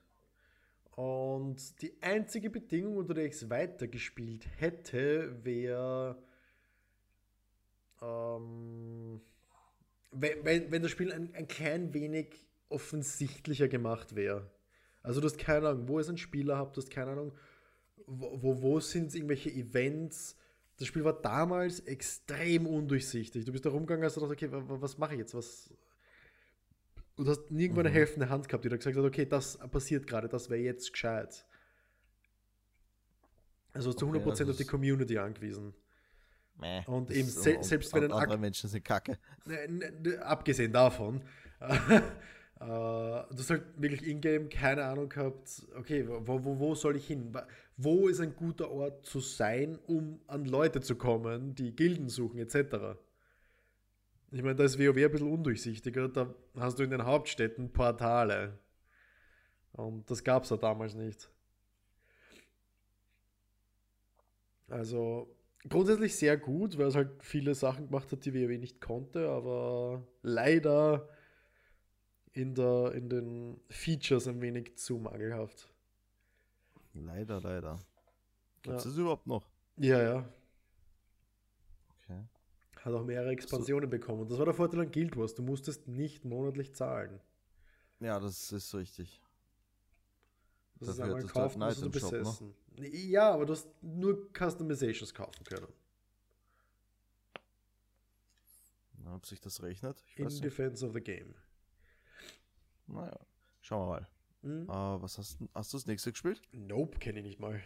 Und 0.99 1.81
die 1.81 1.97
einzige 2.03 2.51
Bedingung, 2.51 2.97
unter 2.97 3.15
der 3.15 3.25
ich 3.25 3.35
es 3.35 3.49
weitergespielt 3.49 4.47
hätte, 4.59 5.45
wäre, 5.45 6.21
ähm, 8.03 9.21
wenn, 10.11 10.45
wenn, 10.45 10.71
wenn 10.71 10.83
das 10.83 10.91
Spiel 10.91 11.13
ein, 11.13 11.35
ein 11.35 11.49
klein 11.49 11.95
wenig 11.95 12.45
offensichtlicher 12.69 13.69
gemacht 13.69 14.15
wäre. 14.15 14.51
Also 15.03 15.21
du 15.21 15.27
hast 15.27 15.39
keine 15.39 15.69
Ahnung, 15.69 15.89
wo 15.89 15.99
ist 15.99 16.09
ein 16.11 16.19
Spieler 16.19 16.59
habt, 16.59 16.77
du 16.77 16.83
hast 16.83 16.91
keine 16.91 17.13
Ahnung, 17.13 17.33
wo, 18.09 18.63
wo, 18.63 18.81
sind 18.81 19.15
irgendwelche 19.15 19.51
Events. 19.51 20.37
Das 20.79 20.89
Spiel 20.89 21.05
war 21.05 21.13
damals 21.13 21.81
extrem 21.81 22.67
undurchsichtig. 22.67 23.45
Du 23.45 23.53
bist 23.53 23.67
da 23.67 23.71
rumgegangen, 23.71 24.05
hast 24.05 24.15
gedacht, 24.15 24.31
okay, 24.31 24.49
was 24.51 24.97
mache 24.99 25.15
ich 25.15 25.21
jetzt? 25.21 25.35
Was, 25.35 25.71
und 27.19 27.25
du 27.25 27.33
hast 27.33 27.51
nirgendwo 27.51 27.81
eine 27.81 27.91
mhm. 27.91 27.95
helfende 27.95 28.29
Hand 28.29 28.49
gehabt, 28.49 28.65
die 28.65 28.69
da 28.69 28.77
gesagt 28.77 28.97
hat, 28.97 29.05
okay, 29.05 29.27
das 29.27 29.59
passiert 29.71 30.07
gerade, 30.07 30.29
das 30.29 30.49
wäre 30.51 30.61
jetzt 30.61 30.93
gescheit. 30.93 31.45
Also 33.73 33.93
zu 33.93 34.07
okay, 34.07 34.19
100% 34.19 34.29
also 34.29 34.51
auf 34.53 34.57
die 34.57 34.65
Community 34.65 35.19
angewiesen. 35.19 35.75
Meh, 36.61 36.85
und 36.87 37.11
eben 37.11 37.29
se 37.29 37.59
selbst 37.61 37.93
wenn 37.93 38.05
ein 38.05 38.13
andere 38.13 38.39
Menschen 38.39 38.69
sind 38.71 38.85
kacke. 38.85 39.19
Ne, 39.47 39.91
ne, 40.01 40.23
abgesehen 40.23 40.73
davon, 40.73 41.23
äh, 41.61 42.01
du 42.61 43.27
hast 43.37 43.51
halt 43.51 43.65
wirklich 43.77 44.07
in-game 44.07 44.49
keine 44.49 44.85
Ahnung 44.85 45.09
gehabt, 45.09 45.67
okay, 45.77 46.07
wo, 46.09 46.45
wo, 46.45 46.59
wo 46.59 46.75
soll 46.75 46.97
ich 46.97 47.07
hin? 47.07 47.37
Wo 47.81 48.09
ist 48.09 48.19
ein 48.21 48.35
guter 48.35 48.73
Ort 48.73 49.07
zu 49.07 49.21
sein, 49.21 49.79
um 49.87 50.21
an 50.27 50.45
Leute 50.45 50.81
zu 50.81 50.97
kommen, 50.97 51.55
die 51.55 51.77
Gilden 51.77 52.09
suchen, 52.09 52.41
etc. 52.41 52.99
Ich 54.33 54.43
meine, 54.43 54.57
da 54.57 54.65
ist 54.65 54.81
WoW 54.81 54.97
ein 54.97 55.11
bisschen 55.13 55.33
undurchsichtiger. 55.33 56.09
Da 56.09 56.35
hast 56.57 56.81
du 56.81 56.83
in 56.83 56.91
den 56.91 57.05
Hauptstädten 57.05 57.73
Portale. 57.73 58.59
Und 59.73 60.11
das 60.11 60.25
gab 60.25 60.43
es 60.43 60.51
ja 60.51 60.57
damals 60.57 60.95
nicht. 60.95 61.31
Also 64.67 65.33
grundsätzlich 65.69 66.17
sehr 66.17 66.37
gut, 66.37 66.79
weil 66.79 66.89
es 66.89 66.97
halt 66.97 67.23
viele 67.23 67.55
Sachen 67.55 67.87
gemacht 67.87 68.11
hat, 68.11 68.25
die 68.25 68.35
WoW 68.35 68.59
nicht 68.59 68.81
konnte, 68.81 69.29
aber 69.29 70.03
leider 70.23 71.09
in, 72.33 72.57
der, 72.57 72.91
in 72.95 73.09
den 73.09 73.61
Features 73.69 74.27
ein 74.27 74.41
wenig 74.41 74.77
zu 74.77 74.99
mangelhaft. 74.99 75.69
Leider, 77.05 77.41
leider. 77.41 77.79
Gibt 78.63 78.77
es 78.77 78.85
ja. 78.85 78.91
das 78.91 78.99
überhaupt 78.99 79.27
noch? 79.27 79.51
Ja, 79.77 80.03
ja. 80.03 80.29
Okay. 82.03 82.25
Hat 82.81 82.93
auch 82.95 83.05
mehrere 83.05 83.31
Expansionen 83.31 83.89
so. 83.89 83.91
bekommen. 83.91 84.29
Das 84.29 84.39
war 84.39 84.45
der 84.45 84.55
Vorteil 84.55 84.81
an 84.81 84.91
Guild 84.91 85.17
Wars. 85.17 85.35
Du 85.35 85.43
musstest 85.43 85.89
nicht 85.89 86.25
monatlich 86.25 86.75
zahlen. 86.75 87.21
Ja, 88.01 88.19
das 88.21 88.53
ist 88.53 88.75
richtig. 88.75 89.23
Das 90.77 90.97
Dafür 90.97 91.05
ist 91.05 91.15
einmal 91.17 91.33
kaufen, 91.33 91.59
musst 91.59 91.83
du 91.83 91.91
besessen. 91.91 92.25
Shop, 92.25 92.79
ne? 92.79 92.89
Ja, 92.89 93.33
aber 93.33 93.47
du 93.47 93.53
hast 93.53 93.69
nur 93.83 94.29
Customizations 94.33 95.13
kaufen 95.13 95.45
können. 95.45 95.67
Na, 99.03 99.17
ob 99.17 99.27
sich 99.27 99.41
das 99.41 99.63
rechnet? 99.63 100.05
Ich 100.07 100.19
In 100.19 100.41
Defense 100.41 100.87
of 100.87 100.93
the 100.93 101.01
Game. 101.01 101.35
Naja, 102.87 103.19
schauen 103.61 103.89
wir 103.89 104.01
mal. 104.01 104.09
Mhm. 104.43 104.69
Uh, 104.69 105.03
was 105.03 105.19
hast, 105.19 105.39
hast 105.55 105.73
du 105.73 105.77
das 105.77 105.87
nächste 105.87 106.13
gespielt? 106.13 106.41
Nope, 106.53 106.99
kenne 106.99 107.21
ich 107.21 107.25
nicht 107.25 107.41
mal. 107.41 107.61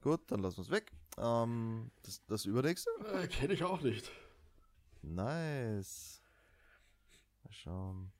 Gut, 0.00 0.20
dann 0.28 0.40
lassen 0.40 0.58
wir 0.58 0.62
es 0.62 0.70
weg. 0.70 0.92
Ähm, 1.18 1.90
das, 2.02 2.24
das 2.26 2.44
übernächste? 2.44 2.90
Äh, 3.12 3.26
kenne 3.28 3.54
ich 3.54 3.64
auch 3.64 3.80
nicht. 3.82 4.10
Nice. 5.02 6.22
Mal 7.44 7.52
schauen. 7.52 8.12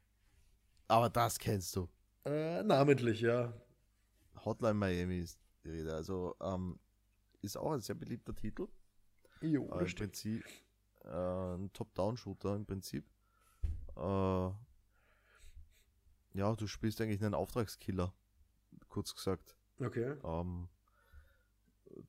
Aber 0.89 1.09
das 1.09 1.39
kennst 1.39 1.77
du. 1.77 1.89
Äh, 2.25 2.63
namentlich, 2.63 3.21
ja. 3.21 3.53
Hotline 4.45 4.75
Miami 4.75 5.21
ist 5.21 5.39
die 5.65 5.71
Rede. 5.71 5.95
Also 5.95 6.35
ähm, 6.41 6.79
ist 7.41 7.57
auch 7.57 7.73
ein 7.73 7.81
sehr 7.81 7.95
beliebter 7.95 8.35
Titel. 8.35 8.69
Jo, 9.41 9.71
äh, 9.71 9.85
Im 9.85 9.95
Prinzip 9.95 10.45
äh, 11.05 11.55
ein 11.55 11.73
Top-Down-Shooter 11.73 12.57
im 12.57 12.67
Prinzip. 12.67 13.07
Äh, 13.97 14.51
ja, 16.33 16.55
du 16.55 16.67
spielst 16.67 17.01
eigentlich 17.01 17.23
einen 17.23 17.35
Auftragskiller, 17.35 18.13
kurz 18.89 19.15
gesagt. 19.15 19.57
Okay. 19.79 20.17
Ähm, 20.25 20.69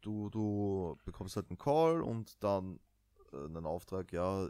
du, 0.02 0.30
du 0.30 0.98
bekommst 1.06 1.36
halt 1.36 1.50
einen 1.50 1.58
Call 1.58 2.02
und 2.02 2.44
dann 2.44 2.80
äh, 3.34 3.46
einen 3.46 3.66
Auftrag, 3.66 4.12
ja, 4.12 4.50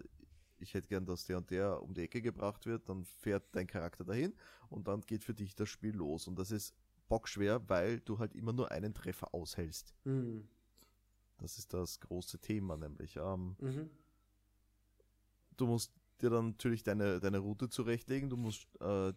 ich 0.57 0.73
hätte 0.73 0.88
gern, 0.88 1.06
dass 1.06 1.26
der 1.26 1.38
und 1.38 1.49
der 1.49 1.81
um 1.81 1.93
die 1.93 2.02
Ecke 2.02 2.22
gebracht 2.22 2.65
wird, 2.65 2.88
dann 2.88 3.03
fährt 3.03 3.43
dein 3.53 3.68
Charakter 3.68 4.03
dahin 4.03 4.34
und 4.69 4.88
dann 4.88 5.02
geht 5.02 5.23
für 5.23 5.34
dich 5.34 5.56
das 5.56 5.69
Spiel 5.69 5.95
los. 5.95 6.27
Und 6.27 6.38
das 6.38 6.52
ist 6.52 6.76
bockschwer, 7.07 7.68
weil 7.68 7.99
du 7.99 8.19
halt 8.19 8.34
immer 8.35 8.53
nur 8.53 8.72
einen 8.72 8.93
Treffer 8.93 9.34
aushältst. 9.34 9.95
Mhm. 10.03 10.48
Das 11.39 11.57
ist 11.57 11.73
das 11.73 11.99
große 11.99 12.39
Thema 12.39 12.77
nämlich. 12.77 13.18
Ähm, 13.18 13.56
mhm. 13.60 13.89
Du 15.57 15.65
musst 15.65 15.93
dir 16.22 16.30
dann 16.30 16.49
natürlich 16.49 16.84
deine, 16.84 17.19
deine 17.19 17.39
Route 17.39 17.69
zurechtlegen, 17.69 18.30
du 18.30 18.38
musst 18.38 18.68
äh, 18.80 19.14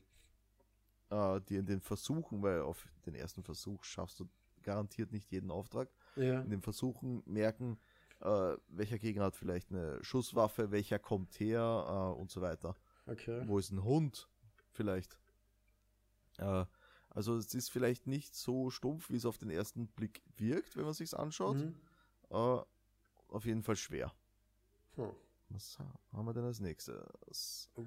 äh, 1.15 1.41
dir 1.43 1.61
in 1.61 1.67
den 1.67 1.81
Versuchen, 1.81 2.43
weil 2.43 2.63
auf 2.63 2.89
den 3.07 3.15
ersten 3.15 3.43
Versuch 3.43 3.85
schaffst 3.85 4.21
du 4.21 4.29
garantiert 4.63 5.13
nicht 5.13 5.31
jeden 5.31 5.51
Auftrag, 5.51 5.91
ja. 6.17 6.41
in 6.41 6.51
den 6.51 6.63
Versuchen 6.63 7.23
merken, 7.27 7.79
äh, 8.21 8.57
welcher 8.69 8.99
Gegner 8.99 9.25
hat 9.25 9.37
vielleicht 9.37 9.71
eine 9.71 10.03
Schusswaffe, 10.03 10.71
welcher 10.71 10.99
kommt 10.99 11.39
her 11.39 12.15
äh, 12.17 12.19
und 12.19 12.31
so 12.31 12.41
weiter. 12.41 12.75
Okay. 13.07 13.43
Wo 13.47 13.59
ist 13.59 13.71
ein 13.71 13.85
Hund 13.85 14.29
vielleicht? 14.73 15.19
Äh, 16.39 16.65
also 17.11 17.37
es 17.37 17.55
ist 17.55 17.71
vielleicht 17.71 18.07
nicht 18.07 18.35
so 18.35 18.71
stumpf, 18.71 19.11
wie 19.11 19.17
es 19.17 19.27
auf 19.27 19.39
den 19.39 19.51
ersten 19.51 19.87
Blick 19.89 20.23
wirkt, 20.37 20.77
wenn 20.77 20.85
man 20.85 20.95
sich 20.95 21.15
anschaut. 21.15 21.59
Mhm. 21.59 21.75
Äh, 22.31 22.59
auf 23.29 23.45
jeden 23.45 23.63
Fall 23.63 23.77
schwer. 23.77 24.13
Hm. 24.97 25.11
Was 25.55 25.79
haben 26.13 26.27
wir 26.27 26.35
denn 26.35 26.45
als 26.45 26.59
nächstes? 26.59 27.71
Uh, 27.77 27.87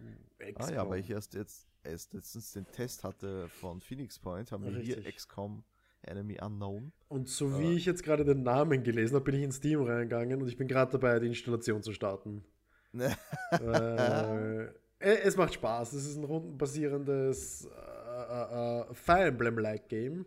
ah 0.55 0.71
ja, 0.71 0.89
weil 0.89 1.01
ich 1.01 1.09
erst 1.09 1.33
jetzt 1.33 1.67
erst 1.83 2.13
letztens 2.13 2.53
den 2.53 2.65
Test 2.71 3.03
hatte 3.03 3.49
von 3.49 3.81
Phoenix 3.81 4.19
Point, 4.19 4.51
haben 4.51 4.63
wir 4.63 4.73
Richtig. 4.73 5.03
hier 5.03 5.11
XCOM 5.11 5.63
Enemy 6.01 6.39
Unknown. 6.41 6.93
Und 7.09 7.27
so 7.27 7.59
wie 7.59 7.73
äh, 7.73 7.75
ich 7.75 7.85
jetzt 7.85 8.03
gerade 8.03 8.23
den 8.23 8.43
Namen 8.43 8.83
gelesen 8.83 9.15
habe, 9.15 9.25
bin 9.25 9.35
ich 9.35 9.43
in 9.43 9.51
Steam 9.51 9.81
reingegangen 9.81 10.41
und 10.41 10.47
ich 10.47 10.57
bin 10.57 10.67
gerade 10.67 10.93
dabei, 10.93 11.19
die 11.19 11.27
Installation 11.27 11.83
zu 11.83 11.91
starten. 11.93 12.45
äh, 12.93 14.67
es 14.99 15.35
macht 15.35 15.53
Spaß. 15.55 15.93
Es 15.93 16.05
ist 16.05 16.17
ein 16.17 16.23
rundenbasierendes 16.23 17.65
äh, 17.65 17.69
äh, 17.69 18.81
äh, 18.81 18.93
Fire 18.93 19.25
Emblem-like 19.25 19.89
Game. 19.89 20.25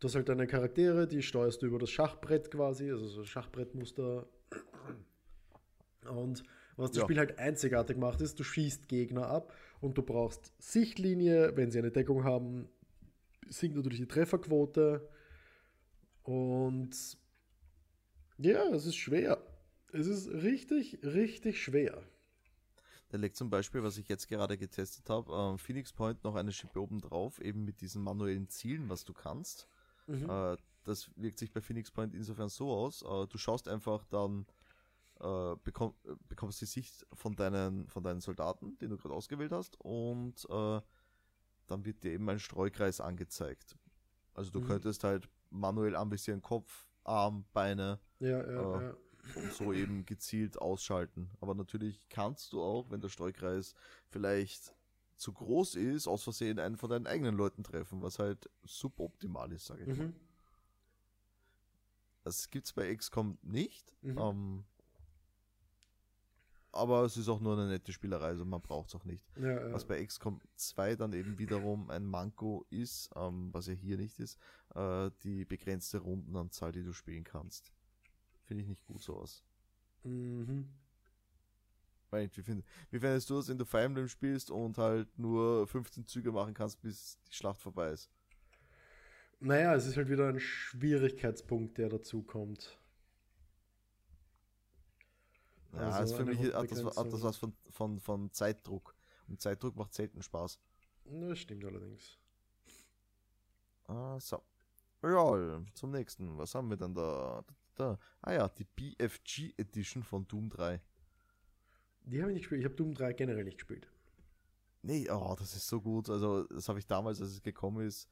Du 0.00 0.06
hast 0.06 0.14
halt 0.14 0.28
deine 0.28 0.46
Charaktere, 0.46 1.08
die 1.08 1.22
steuerst 1.22 1.62
du 1.62 1.66
über 1.66 1.78
das 1.78 1.90
Schachbrett 1.90 2.50
quasi, 2.50 2.90
also 2.90 3.06
so 3.08 3.24
Schachbrettmuster. 3.24 4.28
Und 6.08 6.42
was 6.76 6.90
das 6.90 6.98
ja. 6.98 7.04
Spiel 7.04 7.18
halt 7.18 7.38
einzigartig 7.38 7.96
macht, 7.96 8.20
ist, 8.20 8.38
du 8.38 8.44
schießt 8.44 8.88
Gegner 8.88 9.26
ab 9.26 9.52
und 9.80 9.98
du 9.98 10.02
brauchst 10.02 10.52
Sichtlinie, 10.58 11.56
wenn 11.56 11.70
sie 11.70 11.78
eine 11.78 11.90
Deckung 11.90 12.24
haben, 12.24 12.68
sinkt 13.48 13.76
natürlich 13.76 14.00
die 14.00 14.06
Trefferquote. 14.06 15.08
Und 16.22 16.96
ja, 18.38 18.62
es 18.72 18.86
ist 18.86 18.96
schwer. 18.96 19.42
Es 19.92 20.06
ist 20.06 20.28
richtig, 20.28 20.98
richtig 21.02 21.62
schwer. 21.62 22.02
Da 23.10 23.16
legt 23.16 23.36
zum 23.36 23.48
Beispiel, 23.48 23.82
was 23.82 23.96
ich 23.96 24.08
jetzt 24.08 24.28
gerade 24.28 24.58
getestet 24.58 25.08
habe, 25.08 25.54
äh, 25.54 25.58
Phoenix 25.58 25.92
Point 25.92 26.22
noch 26.24 26.34
eine 26.34 26.52
Schippe 26.52 26.80
oben 26.80 27.00
drauf, 27.00 27.40
eben 27.40 27.64
mit 27.64 27.80
diesen 27.80 28.02
manuellen 28.02 28.48
Zielen, 28.48 28.90
was 28.90 29.04
du 29.04 29.14
kannst. 29.14 29.66
Mhm. 30.06 30.28
Äh, 30.28 30.56
das 30.84 31.10
wirkt 31.16 31.38
sich 31.38 31.52
bei 31.52 31.60
Phoenix 31.60 31.90
Point 31.90 32.14
insofern 32.14 32.48
so 32.48 32.70
aus, 32.70 33.02
äh, 33.02 33.26
du 33.26 33.38
schaust 33.38 33.68
einfach 33.68 34.04
dann, 34.06 34.46
äh, 35.20 35.56
bekomm, 35.62 35.94
bekommst 36.28 36.60
die 36.60 36.66
Sicht 36.66 37.06
von 37.12 37.34
deinen, 37.34 37.88
von 37.88 38.02
deinen 38.02 38.20
Soldaten, 38.20 38.78
den 38.78 38.90
du 38.90 38.96
gerade 38.96 39.14
ausgewählt 39.14 39.52
hast, 39.52 39.80
und 39.80 40.46
äh, 40.50 40.80
dann 41.66 41.84
wird 41.84 42.02
dir 42.02 42.12
eben 42.12 42.28
ein 42.28 42.38
Streukreis 42.38 43.00
angezeigt. 43.00 43.76
Also 44.34 44.50
du 44.50 44.60
mhm. 44.60 44.66
könntest 44.66 45.04
halt 45.04 45.28
manuell 45.50 45.96
anvisieren 45.96 46.42
Kopf, 46.42 46.86
Arm, 47.04 47.44
Beine. 47.52 48.00
Ja, 48.20 48.28
ja, 48.28 48.80
äh, 48.80 48.84
ja. 48.84 48.96
Und 49.34 49.52
so 49.52 49.72
eben 49.72 50.06
gezielt 50.06 50.58
ausschalten. 50.58 51.30
Aber 51.40 51.54
natürlich 51.54 52.00
kannst 52.08 52.52
du 52.52 52.62
auch, 52.62 52.90
wenn 52.90 53.00
der 53.00 53.08
Streukreis 53.08 53.74
vielleicht 54.08 54.74
zu 55.16 55.32
groß 55.32 55.74
ist, 55.74 56.06
aus 56.06 56.22
Versehen 56.22 56.58
einen 56.58 56.76
von 56.76 56.88
deinen 56.88 57.06
eigenen 57.06 57.36
Leuten 57.36 57.64
treffen, 57.64 58.00
was 58.00 58.18
halt 58.18 58.48
suboptimal 58.62 59.52
ist, 59.52 59.66
sage 59.66 59.82
ich 59.82 59.88
mhm. 59.88 59.98
mal. 59.98 60.14
Das 62.22 62.50
gibt 62.50 62.66
es 62.66 62.72
bei 62.72 62.94
XCOM 62.94 63.38
nicht. 63.42 63.92
Mhm. 64.02 64.18
Ähm, 64.18 64.64
aber 66.72 67.04
es 67.04 67.16
ist 67.16 67.28
auch 67.28 67.40
nur 67.40 67.54
eine 67.54 67.68
nette 67.68 67.92
Spielerei, 67.92 68.26
also 68.26 68.44
man 68.44 68.60
braucht 68.60 68.88
es 68.88 68.94
auch 68.94 69.04
nicht. 69.04 69.24
Ja, 69.36 69.66
ja. 69.66 69.72
Was 69.72 69.86
bei 69.86 70.04
XCOM 70.04 70.40
2 70.56 70.96
dann 70.96 71.12
eben 71.12 71.38
wiederum 71.38 71.90
ein 71.90 72.04
Manko 72.04 72.66
ist, 72.70 73.10
ähm, 73.16 73.48
was 73.52 73.66
ja 73.66 73.72
hier 73.72 73.96
nicht 73.96 74.18
ist, 74.18 74.38
äh, 74.74 75.10
die 75.22 75.44
begrenzte 75.44 75.98
Rundenanzahl, 75.98 76.72
die 76.72 76.84
du 76.84 76.92
spielen 76.92 77.24
kannst. 77.24 77.72
Finde 78.44 78.62
ich 78.62 78.68
nicht 78.68 78.84
gut 78.86 79.02
so 79.02 79.16
aus. 79.16 79.44
Mhm. 80.04 80.68
Weil, 82.10 82.30
wie, 82.34 82.42
find, 82.42 82.64
wie 82.90 82.98
findest 82.98 83.28
du 83.28 83.36
das, 83.36 83.48
wenn 83.48 83.58
du 83.58 83.66
Fire 83.66 83.82
Emblem 83.82 84.08
spielst 84.08 84.50
und 84.50 84.78
halt 84.78 85.18
nur 85.18 85.66
15 85.66 86.06
Züge 86.06 86.32
machen 86.32 86.54
kannst, 86.54 86.80
bis 86.80 87.18
die 87.28 87.34
Schlacht 87.34 87.60
vorbei 87.60 87.90
ist? 87.90 88.10
Naja, 89.40 89.74
es 89.74 89.86
ist 89.86 89.96
halt 89.96 90.08
wieder 90.08 90.28
ein 90.28 90.40
Schwierigkeitspunkt, 90.40 91.78
der 91.78 91.90
dazu 91.90 92.22
kommt. 92.22 92.78
Ja, 95.78 95.90
Also 95.90 96.16
für 96.16 96.24
mich 96.24 96.38
hat 96.52 96.70
das, 96.70 96.84
hat 96.84 97.12
das 97.12 97.22
was 97.22 97.36
von, 97.36 97.52
von, 97.70 98.00
von 98.00 98.32
Zeitdruck. 98.32 98.94
Und 99.28 99.40
Zeitdruck 99.40 99.76
macht 99.76 99.94
selten 99.94 100.22
Spaß. 100.22 100.58
Das 101.04 101.38
stimmt 101.38 101.64
allerdings. 101.64 102.18
Ah, 103.86 104.18
so. 104.20 104.42
Ja, 105.02 105.62
zum 105.74 105.90
nächsten. 105.90 106.36
Was 106.36 106.54
haben 106.54 106.70
wir 106.70 106.76
denn 106.76 106.94
da? 106.94 107.44
da? 107.76 107.98
Ah 108.20 108.32
ja, 108.32 108.48
die 108.48 108.64
BFG 108.64 109.54
Edition 109.56 110.02
von 110.02 110.26
Doom 110.26 110.50
3. 110.50 110.80
Die 112.02 112.20
habe 112.20 112.30
ich 112.30 112.34
nicht 112.34 112.42
gespielt. 112.42 112.60
Ich 112.60 112.64
habe 112.64 112.74
Doom 112.74 112.94
3 112.94 113.12
generell 113.12 113.44
nicht 113.44 113.58
gespielt. 113.58 113.88
Nee, 114.82 115.08
oh, 115.10 115.34
das 115.38 115.54
ist 115.54 115.68
so 115.68 115.80
gut. 115.80 116.08
Also, 116.08 116.44
das 116.44 116.68
habe 116.68 116.78
ich 116.78 116.86
damals, 116.86 117.20
als 117.20 117.30
es 117.32 117.42
gekommen 117.42 117.86
ist, 117.86 118.08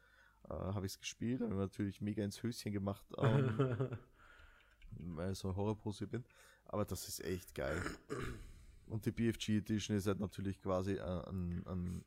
äh, 0.48 0.55
habe 0.55 0.86
ich 0.86 0.93
es 0.93 0.98
gespielt. 0.98 1.40
Habe 1.40 1.55
natürlich 1.55 2.01
mega 2.01 2.24
ins 2.24 2.43
Höschen 2.43 2.72
gemacht, 2.72 3.06
ähm, 3.18 3.98
weil 4.90 5.32
ich 5.32 5.38
so 5.38 5.48
ein 5.48 5.56
Horrorprosi 5.56 6.06
bin. 6.06 6.24
Aber 6.68 6.84
das 6.84 7.09
ist 7.09 7.24
echt 7.24 7.55
geil. 7.55 7.80
Und 8.86 9.05
die 9.06 9.10
BFG 9.12 9.59
Edition 9.59 9.97
ist 9.97 10.06
halt 10.06 10.20
natürlich 10.20 10.60
quasi 10.60 10.98
ein, 11.01 11.64
ein, 11.66 12.05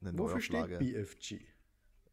eine 0.00 0.18
Wofür 0.18 0.40
steht 0.40 0.54
Neuauflage. 0.54 0.78
BFG? 0.78 1.40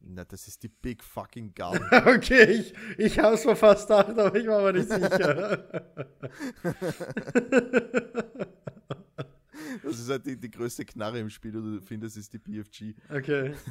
Na, 0.05 0.25
das 0.25 0.47
ist 0.49 0.61
die 0.63 0.67
Big 0.67 1.01
Fucking 1.03 1.53
Gun. 1.55 1.79
Okay, 2.05 2.43
ich, 2.51 2.73
ich 2.97 3.19
habe 3.19 3.35
es 3.35 3.45
mir 3.45 3.55
fast 3.55 3.87
gedacht, 3.87 4.09
aber 4.09 4.35
ich 4.35 4.47
war 4.47 4.61
mir 4.61 4.73
nicht 4.73 4.89
sicher. 4.89 5.93
Das 9.83 9.99
ist 9.99 10.09
halt 10.09 10.25
die, 10.25 10.39
die 10.39 10.49
größte 10.51 10.85
Knarre 10.85 11.19
im 11.19 11.29
Spiel, 11.29 11.51
die 11.51 11.57
du 11.57 11.81
findest, 11.81 12.17
ist 12.17 12.31
die 12.33 12.37
BFG. 12.39 12.93
okay. 13.09 13.53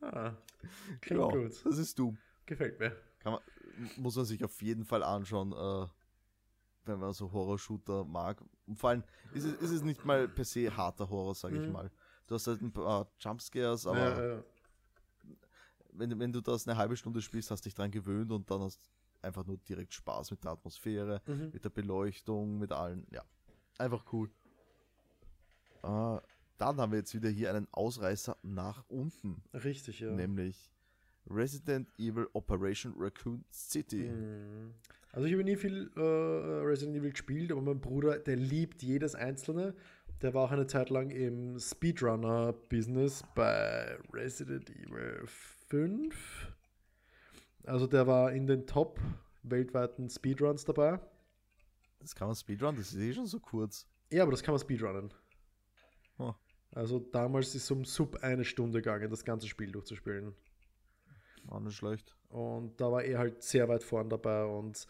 Ah, 0.00 0.36
klingt 1.00 1.20
Ja, 1.22 1.28
gut. 1.28 1.64
Das 1.64 1.78
ist 1.78 1.96
Doom. 1.96 2.18
Gefällt 2.44 2.80
mir. 2.80 2.96
Man, 3.24 3.38
muss 3.98 4.16
man 4.16 4.24
sich 4.24 4.42
auf 4.42 4.60
jeden 4.60 4.84
Fall 4.84 5.04
anschauen, 5.04 5.52
äh, 5.52 5.86
wenn 6.84 6.98
man 6.98 7.12
so 7.12 7.30
Horror-Shooter 7.32 8.04
mag. 8.04 8.42
Und 8.66 8.78
vor 8.78 8.90
allem 8.90 9.04
ist 9.32 9.44
es, 9.44 9.54
ist 9.60 9.70
es 9.70 9.82
nicht 9.82 10.04
mal 10.04 10.28
per 10.28 10.44
se 10.44 10.74
harter 10.76 11.08
Horror, 11.08 11.34
sage 11.34 11.56
ich 11.60 11.66
Mhm. 11.66 11.72
mal. 11.72 11.90
Du 12.26 12.34
hast 12.34 12.46
halt 12.46 12.60
ein 12.62 12.72
paar 12.72 13.08
Jumpscares, 13.20 13.86
aber 13.86 13.98
Ja, 13.98 14.26
ja. 14.36 14.44
wenn, 15.92 16.18
wenn 16.18 16.32
du 16.32 16.40
das 16.40 16.66
eine 16.66 16.76
halbe 16.76 16.96
Stunde 16.96 17.20
spielst, 17.20 17.50
hast 17.50 17.64
dich 17.64 17.74
dran 17.74 17.90
gewöhnt 17.90 18.32
und 18.32 18.50
dann 18.50 18.60
hast 18.62 18.80
einfach 19.20 19.44
nur 19.46 19.58
direkt 19.58 19.92
Spaß 19.94 20.30
mit 20.30 20.42
der 20.44 20.52
Atmosphäre, 20.52 21.20
Mhm. 21.26 21.50
mit 21.52 21.64
der 21.64 21.70
Beleuchtung, 21.70 22.58
mit 22.58 22.72
allen. 22.72 23.06
Ja, 23.10 23.22
einfach 23.78 24.04
cool. 24.12 24.30
Äh, 25.82 26.18
dann 26.58 26.76
haben 26.80 26.92
wir 26.92 26.98
jetzt 26.98 27.14
wieder 27.14 27.28
hier 27.28 27.50
einen 27.54 27.66
Ausreißer 27.72 28.36
nach 28.42 28.84
unten, 28.88 29.42
Richtig, 29.52 30.00
ja. 30.00 30.10
nämlich 30.12 30.70
Resident 31.28 31.88
Evil 31.98 32.28
Operation 32.32 32.94
Raccoon 32.96 33.44
City. 33.52 34.08
Mhm. 34.08 34.74
Also 35.12 35.26
ich 35.26 35.34
habe 35.34 35.44
nie 35.44 35.56
viel 35.56 35.90
äh, 35.94 36.00
Resident 36.00 36.96
Evil 36.96 37.10
gespielt, 37.10 37.52
aber 37.52 37.60
mein 37.60 37.80
Bruder, 37.80 38.18
der 38.18 38.36
liebt 38.36 38.82
jedes 38.82 39.14
einzelne. 39.14 39.74
Der 40.22 40.32
war 40.32 40.44
auch 40.44 40.52
eine 40.52 40.66
Zeit 40.66 40.88
lang 40.88 41.10
im 41.10 41.58
Speedrunner-Business 41.58 43.24
bei 43.34 43.98
Resident 44.12 44.70
Evil 44.70 45.22
5. 45.26 46.52
Also 47.64 47.86
der 47.86 48.06
war 48.06 48.32
in 48.32 48.46
den 48.46 48.66
Top 48.66 49.00
weltweiten 49.42 50.08
Speedruns 50.08 50.64
dabei. 50.64 50.98
Das 52.00 52.14
kann 52.14 52.28
man 52.28 52.34
Speedrun, 52.34 52.76
das 52.76 52.92
ist 52.92 53.00
eh 53.00 53.12
schon 53.12 53.26
so 53.26 53.38
kurz. 53.38 53.86
Ja, 54.10 54.22
aber 54.22 54.32
das 54.32 54.42
kann 54.42 54.52
man 54.52 54.60
speedrunnen. 54.60 55.12
Oh. 56.18 56.34
Also 56.72 56.98
damals 56.98 57.54
ist 57.54 57.64
es 57.64 57.70
um 57.70 57.84
sub 57.84 58.16
eine 58.22 58.44
Stunde 58.44 58.80
gegangen, 58.80 59.10
das 59.10 59.24
ganze 59.24 59.46
Spiel 59.46 59.70
durchzuspielen. 59.70 60.34
War 61.44 61.60
nicht 61.60 61.76
schlecht. 61.76 62.14
Und 62.28 62.80
da 62.80 62.90
war 62.90 63.02
er 63.02 63.18
halt 63.18 63.42
sehr 63.42 63.68
weit 63.68 63.82
vorn 63.82 64.08
dabei. 64.08 64.44
Und 64.44 64.86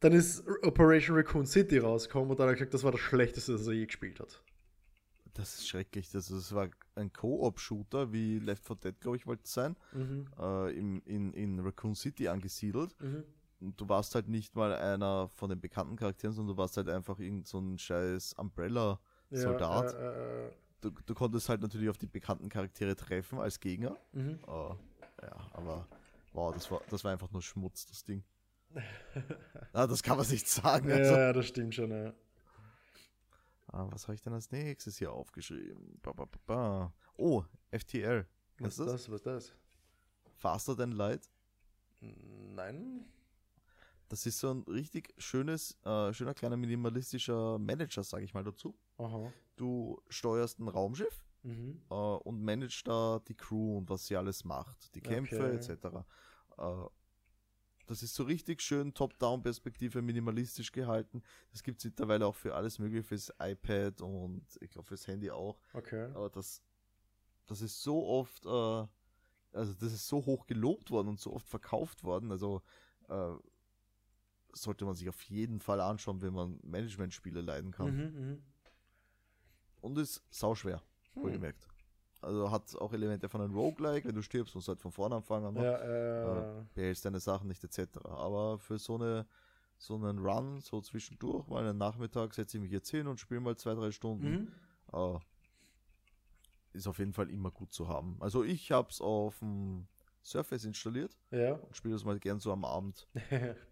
dann 0.00 0.12
ist 0.12 0.44
Operation 0.62 1.16
Raccoon 1.16 1.46
City 1.46 1.78
rausgekommen 1.78 2.30
und 2.30 2.38
dann 2.40 2.46
hat 2.48 2.52
er 2.54 2.56
gesagt, 2.56 2.74
das 2.74 2.84
war 2.84 2.92
das 2.92 3.00
Schlechteste, 3.00 3.52
das 3.52 3.66
er 3.66 3.72
je 3.74 3.86
gespielt 3.86 4.20
hat. 4.20 4.42
Das 5.34 5.54
ist 5.58 5.68
schrecklich. 5.68 6.10
Das, 6.10 6.28
das 6.28 6.54
war 6.54 6.68
ein 6.94 7.12
Co-op-Shooter, 7.12 8.10
wie 8.12 8.38
Left 8.38 8.66
4 8.66 8.76
Dead, 8.76 9.00
glaube 9.00 9.16
ich, 9.18 9.26
wollte 9.26 9.42
es 9.44 9.52
sein, 9.52 9.76
Mhm. 9.92 10.26
äh, 10.38 10.70
im, 10.78 11.02
in, 11.04 11.32
in 11.34 11.60
Raccoon 11.60 11.94
City 11.94 12.28
angesiedelt. 12.28 12.94
Mhm. 13.00 13.24
Und 13.60 13.80
du 13.80 13.88
warst 13.88 14.14
halt 14.14 14.28
nicht 14.28 14.54
mal 14.54 14.74
einer 14.74 15.28
von 15.28 15.48
den 15.50 15.60
bekannten 15.60 15.96
Charakteren, 15.96 16.34
sondern 16.34 16.56
du 16.56 16.60
warst 16.60 16.76
halt 16.76 16.88
einfach 16.88 17.18
irgend 17.18 17.46
so 17.46 17.58
ein 17.58 17.78
scheiß 17.78 18.34
Umbrella-Soldat. 18.34 19.92
Ja, 19.92 19.98
äh, 19.98 20.46
äh, 20.48 20.50
du, 20.80 20.90
du 20.90 21.14
konntest 21.14 21.48
halt 21.48 21.62
natürlich 21.62 21.88
auf 21.88 21.98
die 21.98 22.06
bekannten 22.06 22.48
Charaktere 22.48 22.96
treffen 22.96 23.38
als 23.38 23.60
Gegner. 23.60 23.96
mhm. 24.12 24.38
Äh, 24.46 24.74
ja, 25.26 25.50
aber 25.52 25.86
wow, 26.32 26.54
das 26.54 26.70
war, 26.70 26.80
das 26.90 27.04
war 27.04 27.12
einfach 27.12 27.30
nur 27.30 27.42
Schmutz, 27.42 27.86
das 27.86 28.04
Ding. 28.04 28.24
ah, 29.72 29.86
das 29.86 30.02
kann 30.02 30.16
man 30.16 30.28
nicht 30.28 30.48
sagen. 30.48 30.90
Also. 30.90 31.12
ja, 31.12 31.32
das 31.32 31.46
stimmt 31.46 31.74
schon. 31.74 31.90
Ja. 31.90 32.12
Ah, 33.68 33.86
was 33.90 34.04
habe 34.04 34.14
ich 34.14 34.22
denn 34.22 34.32
als 34.32 34.50
nächstes 34.50 34.98
hier 34.98 35.12
aufgeschrieben? 35.12 35.98
Ba, 36.02 36.12
ba, 36.12 36.28
ba. 36.46 36.94
Oh, 37.16 37.42
FTL. 37.70 38.26
Was 38.58 38.78
ist 38.78 38.80
das? 38.80 38.86
das? 38.86 39.10
Was 39.10 39.16
ist 39.16 39.26
das? 39.26 39.52
Faster 40.36 40.76
Than 40.76 40.92
Light. 40.92 41.28
Nein. 42.00 43.06
Das 44.08 44.24
ist 44.24 44.38
so 44.38 44.52
ein 44.52 44.62
richtig 44.62 45.12
schönes, 45.18 45.76
äh, 45.84 46.12
schöner 46.12 46.34
kleiner 46.34 46.56
minimalistischer 46.56 47.58
Manager, 47.58 48.04
sage 48.04 48.24
ich 48.24 48.34
mal 48.34 48.44
dazu. 48.44 48.78
Aha. 48.98 49.32
Du 49.56 50.00
steuerst 50.08 50.60
ein 50.60 50.68
Raumschiff 50.68 51.25
Mhm. 51.46 51.80
äh, 51.90 51.94
und 51.94 52.42
managst 52.42 52.86
da 52.88 53.20
die 53.26 53.36
Crew 53.36 53.78
und 53.78 53.88
was 53.88 54.06
sie 54.06 54.16
alles 54.16 54.44
macht, 54.44 54.94
die 54.94 55.00
Kämpfe 55.00 55.36
Okay. 55.36 55.54
etc. 55.54 56.04
Äh, 56.58 56.88
das 57.86 58.02
ist 58.02 58.16
so 58.16 58.24
richtig 58.24 58.60
schön 58.62 58.92
Top-Down-Perspektive, 58.94 60.02
minimalistisch 60.02 60.72
gehalten. 60.72 61.22
Das 61.52 61.62
gibt 61.62 61.78
es 61.78 61.84
mittlerweile 61.84 62.26
auch 62.26 62.34
für 62.34 62.54
alles 62.56 62.80
mögliche, 62.80 63.04
fürs 63.04 63.32
iPad 63.38 64.00
und 64.00 64.44
ich 64.60 64.70
glaube 64.70 64.88
fürs 64.88 65.06
Handy 65.06 65.30
auch. 65.30 65.60
Okay. 65.72 66.10
Aber 66.10 66.28
das, 66.28 66.62
das 67.46 67.60
ist 67.60 67.80
so 67.80 68.04
oft, 68.04 68.44
äh, 68.44 68.88
also 69.56 69.72
das 69.74 69.92
ist 69.92 70.08
so 70.08 70.26
hoch 70.26 70.46
gelobt 70.46 70.90
worden 70.90 71.08
und 71.08 71.20
so 71.20 71.32
oft 71.32 71.48
verkauft 71.48 72.02
worden. 72.02 72.32
Also 72.32 72.60
äh, 73.08 73.34
sollte 74.52 74.84
man 74.84 74.96
sich 74.96 75.08
auf 75.08 75.22
jeden 75.22 75.60
Fall 75.60 75.80
anschauen, 75.80 76.22
wenn 76.22 76.32
man 76.32 76.58
Management-Spiele 76.64 77.40
leiden 77.40 77.70
kann. 77.70 77.94
Mhm, 77.94 78.20
mhm. 78.20 78.42
Und 79.80 79.96
ist 79.98 80.24
sauschwer, 80.30 80.82
Hm. 81.16 81.22
wohlgemerkt. 81.24 81.66
Also 82.22 82.50
hat 82.50 82.74
auch 82.76 82.92
Elemente 82.92 83.28
von 83.28 83.40
einem 83.40 83.54
Roguelike, 83.54 84.08
wenn 84.08 84.14
du 84.14 84.22
stirbst, 84.22 84.54
musst 84.54 84.68
du 84.68 84.72
halt 84.72 84.80
von 84.80 84.90
vorne 84.92 85.16
anfangen. 85.16 85.54
ne? 85.54 85.62
Ja, 85.64 85.76
äh, 85.78 86.60
Äh, 86.60 86.64
behältst 86.74 87.04
deine 87.04 87.20
Sachen 87.20 87.48
nicht 87.48 87.62
etc. 87.62 87.98
Aber 88.04 88.58
für 88.58 88.78
so 88.78 88.94
eine 88.96 89.26
so 89.78 89.94
einen 89.96 90.18
Run, 90.18 90.60
so 90.62 90.80
zwischendurch, 90.80 91.46
mal 91.48 91.62
einen 91.62 91.76
Nachmittag, 91.76 92.32
setze 92.32 92.56
ich 92.56 92.62
mich 92.62 92.72
jetzt 92.72 92.88
hin 92.90 93.06
und 93.06 93.20
spiele 93.20 93.40
mal 93.40 93.56
zwei, 93.56 93.74
drei 93.74 93.90
Stunden. 93.90 94.26
mhm. 94.30 94.52
Äh, 94.92 95.18
ist 96.72 96.86
auf 96.86 96.98
jeden 96.98 97.12
Fall 97.12 97.30
immer 97.30 97.50
gut 97.50 97.72
zu 97.72 97.86
haben. 97.88 98.16
Also 98.20 98.42
ich 98.44 98.70
habe 98.72 98.88
es 98.90 99.00
auf 99.02 99.38
dem 99.40 99.86
Surface 100.24 100.64
installiert 100.64 101.16
Ja. 101.30 101.54
und 101.54 101.76
spiele 101.76 101.94
das 101.94 102.04
mal 102.04 102.18
gern 102.18 102.38
so 102.40 102.52
am 102.52 102.64
Abend. 102.64 103.06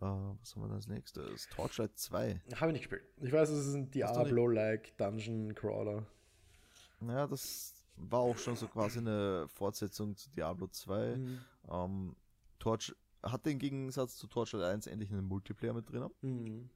Äh, 0.00 0.02
was 0.02 0.54
haben 0.54 0.62
wir 0.68 0.70
als 0.74 0.86
nächstes? 0.86 1.48
Torchlight 1.48 1.98
2. 1.98 2.40
Habe 2.54 2.66
ich 2.70 2.72
nicht 2.74 2.88
gespielt. 2.88 3.02
Ich 3.20 3.32
weiß, 3.32 3.48
es 3.50 3.66
ist 3.66 3.74
ein? 3.74 3.90
Diablo-like 3.90 4.96
Dungeon 4.96 5.52
Crawler. 5.56 6.06
Naja, 7.00 7.26
das 7.26 7.74
war 7.96 8.20
auch 8.20 8.36
schon 8.38 8.56
so 8.56 8.66
quasi 8.68 8.98
eine 8.98 9.46
Fortsetzung 9.48 10.16
zu 10.16 10.30
Diablo 10.30 10.66
2. 10.68 11.16
Mhm. 11.16 11.38
Ähm, 11.68 12.16
Torch 12.58 12.94
hatte 13.22 13.50
im 13.50 13.58
Gegensatz 13.58 14.16
zu 14.16 14.26
Torchlight 14.28 14.62
1 14.64 14.86
endlich 14.86 15.10
einen 15.12 15.26
Multiplayer 15.26 15.74
mit 15.74 15.90
drin. 15.90 16.08
Mhm. 16.22 16.70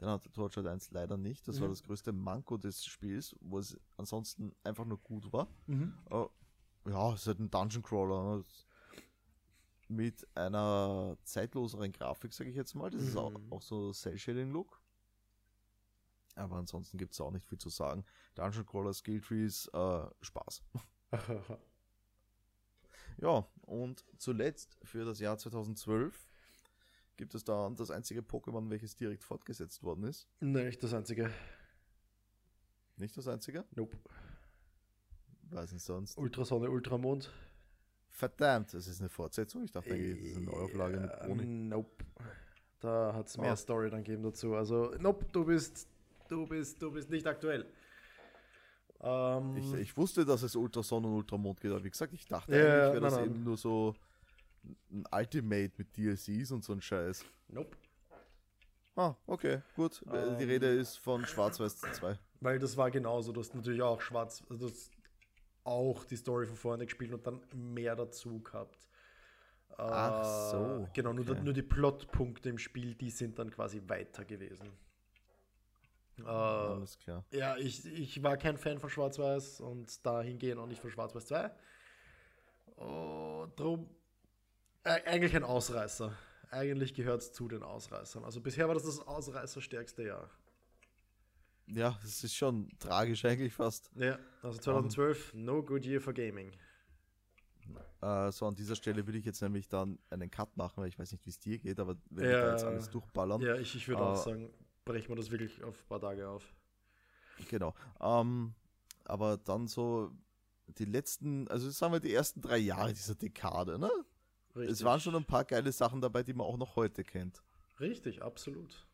Den 0.00 0.08
hatte 0.08 0.30
Torchlight 0.32 0.66
1 0.66 0.90
leider 0.90 1.16
nicht. 1.16 1.46
Das 1.46 1.60
war 1.60 1.68
Mhm. 1.68 1.72
das 1.72 1.82
größte 1.82 2.12
Manko 2.12 2.56
des 2.56 2.84
Spiels, 2.84 3.36
wo 3.40 3.58
es 3.58 3.78
ansonsten 3.96 4.54
einfach 4.64 4.84
nur 4.84 4.98
gut 4.98 5.32
war. 5.32 5.48
Mhm. 5.66 5.94
Äh, 6.10 6.26
ja, 6.90 7.12
es 7.14 7.20
ist 7.22 7.26
halt 7.28 7.38
ein 7.40 7.50
Dungeon 7.50 7.82
Crawler. 7.82 8.36
ne? 8.38 8.44
Mit 9.88 10.26
einer 10.34 11.16
zeitloseren 11.22 11.92
Grafik, 11.92 12.32
sage 12.32 12.48
ich 12.50 12.56
jetzt 12.56 12.74
mal. 12.74 12.88
Das 12.90 13.02
ist 13.02 13.16
auch, 13.16 13.30
Mhm. 13.32 13.52
auch 13.52 13.60
so 13.62 13.92
Cell-Shading-Look. 13.92 14.80
Aber 16.34 16.56
ansonsten 16.56 16.96
gibt 16.98 17.12
es 17.12 17.20
auch 17.20 17.30
nicht 17.30 17.46
viel 17.46 17.58
zu 17.58 17.68
sagen. 17.68 18.04
Dungeon 18.34 18.64
Crawler, 18.66 18.94
Skilltrees, 18.94 19.68
äh, 19.74 20.04
Spaß. 20.22 20.62
Ja, 23.18 23.46
und 23.62 24.04
zuletzt 24.18 24.78
für 24.82 25.04
das 25.04 25.20
Jahr 25.20 25.36
2012 25.36 26.26
gibt 27.16 27.34
es 27.34 27.44
dann 27.44 27.76
das 27.76 27.90
einzige 27.90 28.20
Pokémon, 28.22 28.70
welches 28.70 28.96
direkt 28.96 29.22
fortgesetzt 29.22 29.82
worden 29.82 30.04
ist. 30.04 30.28
Nein, 30.40 30.66
nicht 30.66 30.82
das 30.82 30.94
einzige. 30.94 31.30
Nicht 32.96 33.16
das 33.16 33.28
einzige? 33.28 33.64
Nope. 33.74 33.98
Weiß 35.50 35.72
nicht 35.72 35.84
sonst. 35.84 36.16
Ultrasonne, 36.16 36.70
Ultramond. 36.70 37.30
Verdammt, 38.08 38.72
das 38.74 38.86
ist 38.86 39.00
eine 39.00 39.08
Fortsetzung. 39.10 39.64
Ich 39.64 39.72
dachte, 39.72 39.90
das 39.90 39.98
ist 39.98 40.36
eine 40.36 40.46
Neuauflage 40.46 41.00
mit 41.00 41.20
Boni. 41.26 41.44
Nope. 41.46 42.04
Da 42.80 43.12
hat 43.14 43.28
es 43.28 43.36
mehr 43.36 43.52
Ah. 43.52 43.56
Story 43.56 43.90
dann 43.90 44.02
gegeben 44.04 44.22
dazu. 44.22 44.54
Also, 44.54 44.94
nope, 44.98 45.26
du 45.32 45.44
bist 45.44 45.86
du 46.28 46.46
bist, 46.46 46.80
du 46.82 46.90
bist 46.90 47.10
nicht 47.10 47.26
aktuell. 47.26 47.66
Ähm, 49.00 49.56
Ich, 49.56 49.72
ich 49.74 49.96
wusste, 49.96 50.24
dass 50.24 50.42
es 50.42 50.54
Ultrason 50.56 51.04
und 51.04 51.12
Ultramond 51.14 51.60
geht, 51.60 51.70
aber 51.72 51.82
wie 51.84 51.90
gesagt, 51.90 52.12
ich 52.12 52.26
dachte 52.26 52.52
Ja, 52.56 52.58
eigentlich, 52.58 52.92
wäre 52.94 53.00
das 53.00 53.14
nein. 53.16 53.24
eben 53.26 53.44
nur 53.44 53.56
so 53.56 53.94
ein 54.90 55.04
Ultimate 55.12 55.72
mit 55.76 55.96
DLCs 55.96 56.52
und 56.52 56.62
so 56.64 56.72
ein 56.72 56.80
Scheiß. 56.80 57.24
nope. 57.48 57.76
Ah, 58.94 59.14
okay, 59.26 59.62
gut. 59.74 60.04
Ähm. 60.12 60.36
Die 60.36 60.44
Rede 60.44 60.66
ist 60.66 60.98
von 60.98 61.24
Schwarz-Weiß 61.24 61.78
2. 61.80 62.18
Weil 62.40 62.58
das 62.58 62.76
war 62.76 62.90
genauso. 62.90 63.32
Du 63.32 63.40
hast 63.40 63.54
natürlich 63.54 63.80
auch 63.80 64.02
schwarz, 64.02 64.42
also 64.50 64.66
du 64.66 64.70
hast 64.72 64.90
auch 65.64 66.04
die 66.04 66.16
Story 66.16 66.44
von 66.46 66.56
vorne 66.56 66.84
gespielt 66.84 67.10
und 67.14 67.26
dann 67.26 67.40
mehr 67.54 67.96
dazu 67.96 68.40
gehabt. 68.42 68.86
Ach 69.78 70.24
so, 70.50 70.84
Äh, 70.84 70.88
Genau, 70.92 71.14
nur, 71.14 71.26
okay. 71.26 71.40
nur 71.42 71.54
die 71.54 71.62
Plotpunkte 71.62 72.50
im 72.50 72.58
Spiel, 72.58 72.94
die 72.94 73.08
sind 73.08 73.38
dann 73.38 73.50
quasi 73.50 73.80
weiter 73.86 74.26
gewesen. 74.26 74.68
Äh, 76.18 76.22
Alles 76.24 76.98
klar. 76.98 77.24
ja, 77.32 77.56
ich, 77.56 77.84
ich 77.86 78.22
war 78.22 78.36
kein 78.36 78.56
Fan 78.58 78.78
von 78.78 78.90
Schwarz-Weiß 78.90 79.60
und 79.60 80.04
dahingehend 80.04 80.60
auch 80.60 80.66
nicht 80.66 80.80
von 80.80 80.90
Schwarz-Weiß 80.90 81.26
2. 81.26 81.50
Oh, 82.76 83.46
drum, 83.56 83.88
äh, 84.84 85.00
eigentlich 85.04 85.34
ein 85.36 85.44
Ausreißer. 85.44 86.12
Eigentlich 86.50 86.92
gehört 86.94 87.22
es 87.22 87.32
zu 87.32 87.48
den 87.48 87.62
Ausreißern. 87.62 88.24
Also 88.24 88.40
bisher 88.40 88.68
war 88.68 88.74
das 88.74 88.84
das 88.84 88.98
Ausreißerstärkste 89.00 90.02
Jahr. 90.04 90.30
Ja, 91.66 91.98
es 92.04 92.22
ist 92.24 92.34
schon 92.34 92.68
tragisch 92.78 93.24
eigentlich 93.24 93.54
fast. 93.54 93.90
Ja, 93.94 94.18
also 94.42 94.58
2012, 94.58 95.32
no 95.34 95.62
good 95.62 95.86
year 95.86 96.00
for 96.00 96.12
gaming. 96.12 96.52
Äh, 98.02 98.32
so 98.32 98.46
an 98.46 98.54
dieser 98.56 98.74
Stelle 98.74 99.06
will 99.06 99.14
ich 99.14 99.24
jetzt 99.24 99.40
nämlich 99.40 99.68
dann 99.68 99.98
einen 100.10 100.30
Cut 100.30 100.56
machen, 100.56 100.74
weil 100.82 100.88
ich 100.88 100.98
weiß 100.98 101.12
nicht, 101.12 101.24
wie 101.24 101.30
es 101.30 101.38
dir 101.38 101.58
geht, 101.58 101.78
aber 101.78 101.96
wenn 102.10 102.24
wir 102.24 102.32
Ja. 102.32 102.40
da 102.42 102.50
jetzt 102.50 102.64
alles 102.64 102.90
durchballern. 102.90 103.40
Ja, 103.40 103.54
ich, 103.56 103.74
ich 103.76 103.86
würde 103.88 104.02
Äh, 104.02 104.06
auch 104.06 104.16
sagen, 104.16 104.50
brechen 104.84 105.08
wir 105.08 105.16
das 105.16 105.30
wirklich 105.30 105.62
auf 105.62 105.80
ein 105.82 105.88
paar 105.88 106.00
Tage 106.00 106.28
auf. 106.28 106.54
Genau. 107.48 107.74
Ähm, 108.00 108.54
aber 109.04 109.36
dann 109.36 109.68
so 109.68 110.12
die 110.78 110.84
letzten, 110.84 111.48
also 111.48 111.70
sagen 111.70 111.92
wir 111.92 112.00
die 112.00 112.12
ersten 112.12 112.40
drei 112.40 112.58
Jahre 112.58 112.92
dieser 112.92 113.14
Dekade, 113.14 113.78
ne? 113.78 113.90
Es 114.54 114.84
waren 114.84 115.00
schon 115.00 115.16
ein 115.16 115.24
paar 115.24 115.44
geile 115.44 115.72
Sachen 115.72 116.00
dabei, 116.00 116.22
die 116.22 116.34
man 116.34 116.46
auch 116.46 116.58
noch 116.58 116.76
heute 116.76 117.04
kennt. 117.04 117.42
Richtig, 117.80 118.22
absolut. 118.22 118.86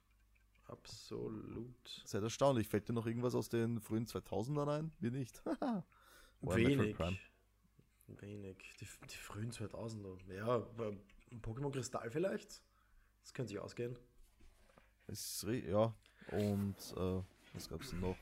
Absolut. 0.67 2.03
Seid 2.05 2.23
erstaunlich. 2.23 2.69
Fällt 2.69 2.89
dir 2.89 2.93
noch 2.93 3.07
irgendwas 3.07 3.35
aus 3.35 3.49
den 3.49 3.81
frühen 3.81 4.07
2000ern 4.07 4.69
ein? 4.71 4.93
Mir 5.01 5.11
nicht. 5.11 5.43
Wenig. 6.43 6.97
Wenig. 8.07 8.57
Die, 8.81 8.87
die 9.11 9.17
frühen 9.17 9.51
2000er. 9.51 10.33
Ja, 10.33 10.59
äh, 10.59 11.37
Pokémon 11.43 11.73
Kristall 11.73 12.11
vielleicht? 12.11 12.63
Das 13.23 13.35
könnte 13.35 13.49
sich 13.49 13.59
ausgehen. 13.59 13.99
Es 15.09 15.47
ja. 15.67 15.95
Und 16.31 16.77
äh, 16.97 17.23
was 17.55 17.69
gab's 17.69 17.91
denn 17.91 18.01
noch? 18.01 18.17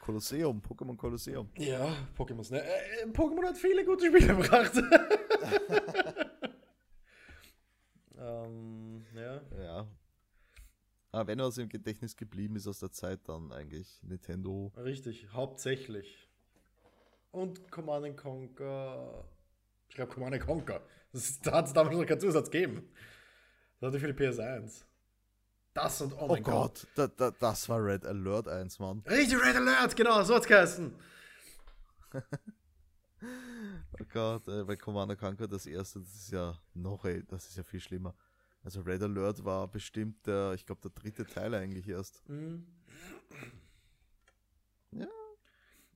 Kolosseum, 0.00 0.60
Pokémon 0.60 0.96
Kolosseum. 0.96 1.48
Ja, 1.56 2.08
Pokémon 2.16 2.42
Snap. 2.42 2.62
Äh, 2.64 3.06
Pokémon 3.12 3.44
hat 3.44 3.56
viele 3.56 3.84
gute 3.84 4.06
Spiele 4.06 4.34
gebracht. 4.34 4.72
ähm, 8.18 9.06
ja. 9.14 9.40
Ja. 9.62 9.86
Aber 11.12 11.26
wenn 11.28 11.38
was 11.38 11.58
im 11.58 11.68
Gedächtnis 11.68 12.16
geblieben 12.16 12.56
ist 12.56 12.66
aus 12.66 12.80
der 12.80 12.90
Zeit, 12.90 13.20
dann 13.28 13.52
eigentlich 13.52 14.02
Nintendo. 14.02 14.72
Richtig, 14.76 15.28
hauptsächlich. 15.32 16.28
Und 17.30 17.70
Command 17.70 18.06
and 18.06 18.16
Conquer. 18.16 19.24
Ich 19.88 19.94
glaube, 19.94 20.12
Command 20.12 20.34
and 20.34 20.42
Conquer. 20.44 20.80
Das 21.12 21.40
da 21.42 21.52
hat 21.52 21.66
es 21.66 21.74
damals 21.74 21.96
noch 21.96 22.06
keinen 22.06 22.20
Zusatz 22.20 22.50
gegeben. 22.50 22.88
Das 23.78 23.88
hatte 23.88 24.00
für 24.00 24.12
die 24.12 24.18
PS1. 24.18 24.84
Das 25.74 26.00
und 26.02 26.12
oh 26.14 26.18
Oh 26.22 26.28
mein 26.28 26.42
Gott. 26.42 26.86
Gott, 26.94 27.12
da, 27.18 27.30
da, 27.30 27.30
das 27.30 27.68
war 27.68 27.82
Red 27.84 28.04
Alert 28.04 28.48
1, 28.48 28.78
Mann. 28.78 29.02
Richtig, 29.08 29.40
Red 29.40 29.56
Alert, 29.56 29.96
genau, 29.96 30.22
so 30.22 30.34
hat's 30.34 30.46
geheißen. 30.46 30.94
Oh 34.00 34.04
Gott, 34.12 34.48
äh, 34.48 34.64
bei 34.64 34.74
Commander 34.74 35.14
Conquer 35.16 35.46
das 35.46 35.66
erste, 35.66 36.00
das 36.00 36.14
ist 36.14 36.32
ja 36.32 36.58
noch, 36.74 37.04
ey, 37.04 37.22
das 37.28 37.46
ist 37.48 37.56
ja 37.56 37.62
viel 37.62 37.78
schlimmer. 37.78 38.16
Also 38.64 38.80
Red 38.80 39.02
Alert 39.02 39.44
war 39.44 39.68
bestimmt 39.68 40.26
der, 40.26 40.54
ich 40.54 40.66
glaube, 40.66 40.80
der 40.80 40.90
dritte 40.90 41.26
Teil 41.26 41.54
eigentlich 41.54 41.86
erst. 41.88 42.26
Mhm. 42.28 42.66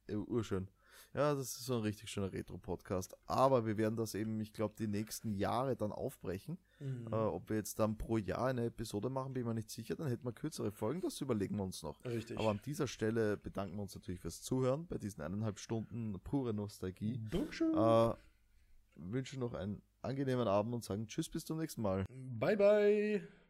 Äh, 0.06 0.14
urschön. 0.14 0.68
Ja, 1.16 1.34
das 1.34 1.56
ist 1.56 1.64
so 1.64 1.76
ein 1.76 1.80
richtig 1.80 2.10
schöner 2.10 2.30
Retro-Podcast. 2.30 3.16
Aber 3.24 3.64
wir 3.64 3.78
werden 3.78 3.96
das 3.96 4.14
eben, 4.14 4.38
ich 4.38 4.52
glaube, 4.52 4.74
die 4.78 4.86
nächsten 4.86 5.32
Jahre 5.32 5.74
dann 5.74 5.90
aufbrechen. 5.90 6.58
Mhm. 6.78 7.08
Äh, 7.10 7.16
ob 7.16 7.48
wir 7.48 7.56
jetzt 7.56 7.78
dann 7.78 7.96
pro 7.96 8.18
Jahr 8.18 8.48
eine 8.48 8.66
Episode 8.66 9.08
machen, 9.08 9.32
bin 9.32 9.40
ich 9.42 9.46
mir 9.46 9.54
nicht 9.54 9.70
sicher. 9.70 9.96
Dann 9.96 10.08
hätten 10.08 10.26
wir 10.26 10.32
kürzere 10.32 10.70
Folgen, 10.70 11.00
das 11.00 11.18
überlegen 11.22 11.56
wir 11.56 11.64
uns 11.64 11.82
noch. 11.82 12.04
Richtig. 12.04 12.38
Aber 12.38 12.50
an 12.50 12.60
dieser 12.66 12.86
Stelle 12.86 13.38
bedanken 13.38 13.76
wir 13.76 13.82
uns 13.82 13.94
natürlich 13.94 14.20
fürs 14.20 14.42
Zuhören 14.42 14.86
bei 14.86 14.98
diesen 14.98 15.22
eineinhalb 15.22 15.58
Stunden 15.58 16.20
pure 16.20 16.52
Nostalgie. 16.52 17.18
Dankeschön. 17.30 17.74
Äh, 17.74 18.14
wünschen 18.96 19.40
noch 19.40 19.54
einen 19.54 19.80
angenehmen 20.02 20.46
Abend 20.46 20.74
und 20.74 20.84
sagen 20.84 21.06
Tschüss 21.06 21.30
bis 21.30 21.46
zum 21.46 21.58
nächsten 21.58 21.80
Mal. 21.80 22.04
Bye, 22.10 22.58
bye. 22.58 23.26